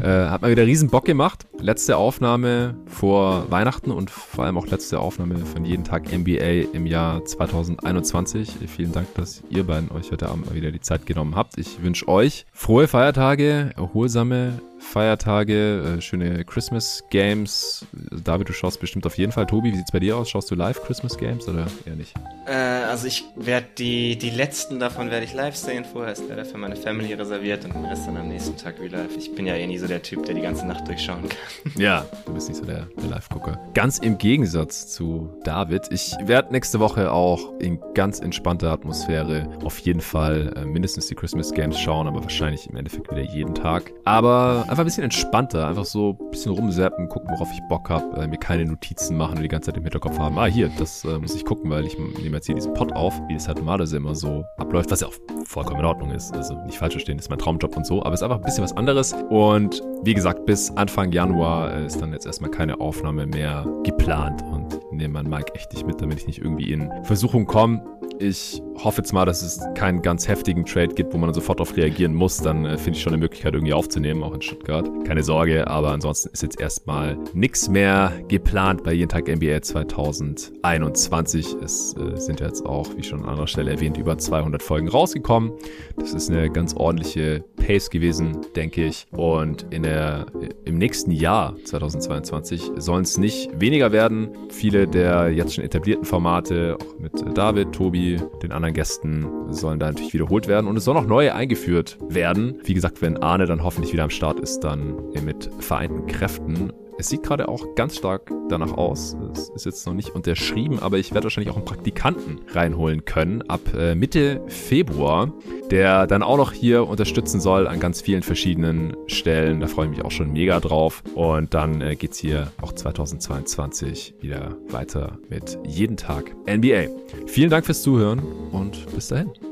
Äh, 0.00 0.06
hat 0.06 0.42
mal 0.42 0.50
wieder 0.50 0.66
riesen 0.66 0.90
Bock 0.90 1.04
gemacht. 1.04 1.46
Letzte 1.60 1.96
Aufnahme 1.96 2.74
vor 2.86 3.50
Weihnachten 3.50 3.90
und 3.90 4.10
vor 4.10 4.44
allem 4.44 4.58
auch 4.58 4.66
letzte 4.66 4.98
Aufnahme 4.98 5.38
von 5.38 5.64
jeden 5.64 5.84
Tag 5.84 6.12
NBA 6.12 6.72
im 6.72 6.86
Jahr 6.86 7.24
2021. 7.24 8.56
Vielen 8.66 8.92
Dank, 8.92 9.14
dass 9.14 9.42
ihr 9.50 9.64
beiden 9.64 9.90
euch 9.92 10.10
heute 10.10 10.28
Abend 10.28 10.46
mal 10.46 10.54
wieder 10.54 10.72
die 10.72 10.80
Zeit 10.80 11.06
genommen 11.06 11.36
habt. 11.36 11.58
Ich 11.58 11.82
wünsche 11.82 12.08
euch 12.08 12.46
frohe 12.52 12.88
Feiertage, 12.88 13.70
erholsame 13.76 14.60
Feiertage, 14.82 15.96
äh, 15.98 16.00
schöne 16.00 16.44
Christmas 16.44 17.04
Games. 17.10 17.86
David, 18.24 18.48
du 18.48 18.52
schaust 18.52 18.80
bestimmt 18.80 19.06
auf 19.06 19.16
jeden 19.16 19.32
Fall. 19.32 19.46
Tobi, 19.46 19.72
wie 19.72 19.76
sieht's 19.76 19.92
bei 19.92 20.00
dir 20.00 20.16
aus? 20.16 20.28
Schaust 20.28 20.50
du 20.50 20.54
live 20.54 20.82
Christmas 20.82 21.16
Games 21.16 21.48
oder 21.48 21.66
eher 21.86 21.96
nicht? 21.96 22.14
Äh, 22.46 22.52
also 22.52 23.06
ich 23.06 23.24
werde 23.36 23.66
die, 23.78 24.18
die 24.18 24.30
letzten 24.30 24.78
davon 24.80 25.10
werde 25.10 25.24
ich 25.24 25.32
live 25.32 25.56
sehen. 25.56 25.84
Vorher 25.84 26.12
ist 26.12 26.24
leider 26.28 26.44
für 26.44 26.58
meine 26.58 26.76
Family 26.76 27.14
reserviert 27.14 27.64
und 27.64 27.74
den 27.74 27.84
Rest 27.84 28.06
dann 28.06 28.16
am 28.16 28.28
nächsten 28.28 28.56
Tag 28.56 28.80
wie 28.80 28.88
live. 28.88 29.16
Ich 29.16 29.34
bin 29.34 29.46
ja 29.46 29.54
eh 29.54 29.66
nie 29.66 29.78
so 29.78 29.86
der 29.86 30.02
Typ, 30.02 30.26
der 30.26 30.34
die 30.34 30.42
ganze 30.42 30.66
Nacht 30.66 30.86
durchschauen 30.88 31.28
kann. 31.28 31.72
Ja, 31.82 32.04
du 32.26 32.34
bist 32.34 32.48
nicht 32.48 32.58
so 32.58 32.66
der, 32.66 32.86
der 33.00 33.08
Live-Gucker. 33.08 33.58
Ganz 33.74 33.98
im 33.98 34.18
Gegensatz 34.18 34.88
zu 34.88 35.30
David. 35.44 35.88
Ich 35.90 36.14
werde 36.22 36.52
nächste 36.52 36.80
Woche 36.80 37.10
auch 37.10 37.58
in 37.60 37.80
ganz 37.94 38.20
entspannter 38.20 38.70
Atmosphäre 38.70 39.48
auf 39.64 39.78
jeden 39.78 40.00
Fall 40.00 40.52
äh, 40.56 40.64
mindestens 40.64 41.06
die 41.06 41.14
Christmas 41.14 41.52
Games 41.52 41.78
schauen, 41.78 42.06
aber 42.08 42.22
wahrscheinlich 42.22 42.68
im 42.68 42.76
Endeffekt 42.76 43.10
wieder 43.10 43.22
jeden 43.22 43.54
Tag. 43.54 43.92
Aber 44.04 44.64
einfach 44.72 44.84
ein 44.84 44.86
bisschen 44.86 45.04
entspannter, 45.04 45.68
einfach 45.68 45.84
so 45.84 46.16
ein 46.18 46.30
bisschen 46.30 46.52
rumseppen, 46.52 47.06
gucken, 47.10 47.28
worauf 47.30 47.52
ich 47.52 47.60
Bock 47.68 47.90
habe, 47.90 48.22
äh, 48.22 48.26
mir 48.26 48.38
keine 48.38 48.64
Notizen 48.64 49.18
machen 49.18 49.36
und 49.36 49.42
die 49.42 49.48
ganze 49.48 49.66
Zeit 49.66 49.76
im 49.76 49.82
Hinterkopf 49.82 50.18
haben, 50.18 50.38
ah 50.38 50.46
hier, 50.46 50.70
das 50.78 51.04
äh, 51.04 51.18
muss 51.18 51.34
ich 51.34 51.44
gucken, 51.44 51.70
weil 51.70 51.84
ich 51.84 51.98
nehme 51.98 52.36
jetzt 52.36 52.46
hier 52.46 52.54
diesen 52.54 52.72
Pod 52.72 52.90
auf, 52.94 53.12
wie 53.28 53.34
das 53.34 53.48
halt 53.48 53.58
normalerweise 53.58 53.98
immer 53.98 54.14
so 54.14 54.44
abläuft, 54.56 54.90
was 54.90 55.02
ja 55.02 55.08
auch 55.08 55.14
vollkommen 55.44 55.80
in 55.80 55.84
Ordnung 55.86 56.10
ist. 56.10 56.34
Also 56.34 56.54
nicht 56.64 56.78
falsch 56.78 56.94
verstehen, 56.94 57.18
ist 57.18 57.28
mein 57.28 57.38
Traumjob 57.38 57.76
und 57.76 57.84
so, 57.84 58.00
aber 58.02 58.14
es 58.14 58.20
ist 58.20 58.24
einfach 58.24 58.38
ein 58.38 58.44
bisschen 58.44 58.64
was 58.64 58.74
anderes. 58.74 59.14
Und 59.28 59.82
wie 60.04 60.14
gesagt, 60.14 60.46
bis 60.46 60.70
Anfang 60.70 61.12
Januar 61.12 61.74
äh, 61.74 61.84
ist 61.84 62.00
dann 62.00 62.14
jetzt 62.14 62.24
erstmal 62.24 62.50
keine 62.50 62.80
Aufnahme 62.80 63.26
mehr 63.26 63.66
geplant 63.84 64.42
und 64.42 64.80
nehme 64.90 65.14
meinen 65.14 65.28
Mike 65.28 65.54
echt 65.54 65.70
nicht 65.74 65.86
mit, 65.86 66.00
damit 66.00 66.16
ich 66.18 66.26
nicht 66.26 66.38
irgendwie 66.38 66.72
in 66.72 66.90
Versuchung 67.02 67.44
komme, 67.44 67.84
ich 68.22 68.62
hoffe 68.76 69.02
jetzt 69.02 69.12
mal, 69.12 69.24
dass 69.24 69.42
es 69.42 69.60
keinen 69.74 70.00
ganz 70.00 70.28
heftigen 70.28 70.64
Trade 70.64 70.94
gibt, 70.94 71.12
wo 71.12 71.18
man 71.18 71.34
sofort 71.34 71.60
darauf 71.60 71.76
reagieren 71.76 72.14
muss. 72.14 72.38
Dann 72.38 72.64
äh, 72.64 72.78
finde 72.78 72.96
ich 72.96 73.02
schon 73.02 73.12
eine 73.12 73.20
Möglichkeit, 73.20 73.54
irgendwie 73.54 73.74
aufzunehmen, 73.74 74.22
auch 74.22 74.34
in 74.34 74.40
Stuttgart. 74.40 74.88
Keine 75.04 75.22
Sorge, 75.22 75.66
aber 75.66 75.90
ansonsten 75.90 76.30
ist 76.32 76.42
jetzt 76.42 76.60
erstmal 76.60 77.18
nichts 77.34 77.68
mehr 77.68 78.12
geplant 78.28 78.84
bei 78.84 78.92
jeden 78.92 79.08
Tag 79.08 79.28
NBA 79.28 79.62
2021. 79.62 81.56
Es 81.62 81.94
äh, 81.94 82.16
sind 82.16 82.40
jetzt 82.40 82.64
auch, 82.64 82.88
wie 82.96 83.02
schon 83.02 83.22
an 83.22 83.28
anderer 83.28 83.46
Stelle 83.46 83.72
erwähnt, 83.72 83.96
über 83.96 84.16
200 84.16 84.62
Folgen 84.62 84.88
rausgekommen. 84.88 85.52
Das 85.96 86.14
ist 86.14 86.30
eine 86.30 86.48
ganz 86.48 86.74
ordentliche 86.74 87.44
Pace 87.56 87.90
gewesen, 87.90 88.38
denke 88.56 88.84
ich. 88.86 89.06
Und 89.10 89.66
in 89.70 89.82
der, 89.82 90.26
im 90.64 90.78
nächsten 90.78 91.10
Jahr 91.10 91.56
2022 91.64 92.72
sollen 92.76 93.02
es 93.02 93.18
nicht 93.18 93.50
weniger 93.60 93.92
werden. 93.92 94.28
Viele 94.50 94.86
der 94.86 95.30
jetzt 95.30 95.54
schon 95.54 95.64
etablierten 95.64 96.04
Formate, 96.04 96.76
auch 96.80 96.98
mit 96.98 97.12
David, 97.36 97.72
Tobi, 97.72 98.11
den 98.42 98.52
anderen 98.52 98.74
Gästen 98.74 99.26
sollen 99.52 99.78
da 99.78 99.86
natürlich 99.86 100.14
wiederholt 100.14 100.48
werden 100.48 100.66
und 100.66 100.76
es 100.76 100.84
soll 100.84 100.94
noch 100.94 101.06
neue 101.06 101.34
eingeführt 101.34 101.98
werden. 102.08 102.60
Wie 102.64 102.74
gesagt, 102.74 103.02
wenn 103.02 103.16
Arne 103.16 103.46
dann 103.46 103.62
hoffentlich 103.62 103.92
wieder 103.92 104.04
am 104.04 104.10
Start 104.10 104.40
ist, 104.40 104.60
dann 104.60 104.96
mit 105.22 105.50
vereinten 105.60 106.06
Kräften 106.06 106.72
es 107.02 107.08
sieht 107.08 107.24
gerade 107.24 107.48
auch 107.48 107.74
ganz 107.74 107.96
stark 107.96 108.30
danach 108.48 108.74
aus. 108.74 109.16
Es 109.32 109.48
ist 109.48 109.66
jetzt 109.66 109.86
noch 109.88 109.92
nicht 109.92 110.10
unterschrieben, 110.10 110.78
aber 110.78 110.98
ich 110.98 111.12
werde 111.12 111.24
wahrscheinlich 111.24 111.52
auch 111.52 111.56
einen 111.56 111.64
Praktikanten 111.64 112.38
reinholen 112.52 113.04
können 113.04 113.42
ab 113.42 113.60
äh, 113.76 113.96
Mitte 113.96 114.40
Februar, 114.46 115.32
der 115.72 116.06
dann 116.06 116.22
auch 116.22 116.36
noch 116.36 116.52
hier 116.52 116.86
unterstützen 116.86 117.40
soll 117.40 117.66
an 117.66 117.80
ganz 117.80 118.00
vielen 118.00 118.22
verschiedenen 118.22 118.96
Stellen. 119.08 119.58
Da 119.58 119.66
freue 119.66 119.86
ich 119.86 119.96
mich 119.96 120.04
auch 120.04 120.12
schon 120.12 120.32
mega 120.32 120.60
drauf. 120.60 121.02
Und 121.16 121.54
dann 121.54 121.80
äh, 121.80 121.96
es 121.96 122.18
hier 122.18 122.52
auch 122.60 122.72
2022 122.72 124.14
wieder 124.20 124.56
weiter 124.68 125.18
mit 125.28 125.58
jeden 125.66 125.96
Tag 125.96 126.36
NBA. 126.46 126.84
Vielen 127.26 127.50
Dank 127.50 127.66
fürs 127.66 127.82
Zuhören 127.82 128.22
und 128.52 128.86
bis 128.94 129.08
dahin. 129.08 129.51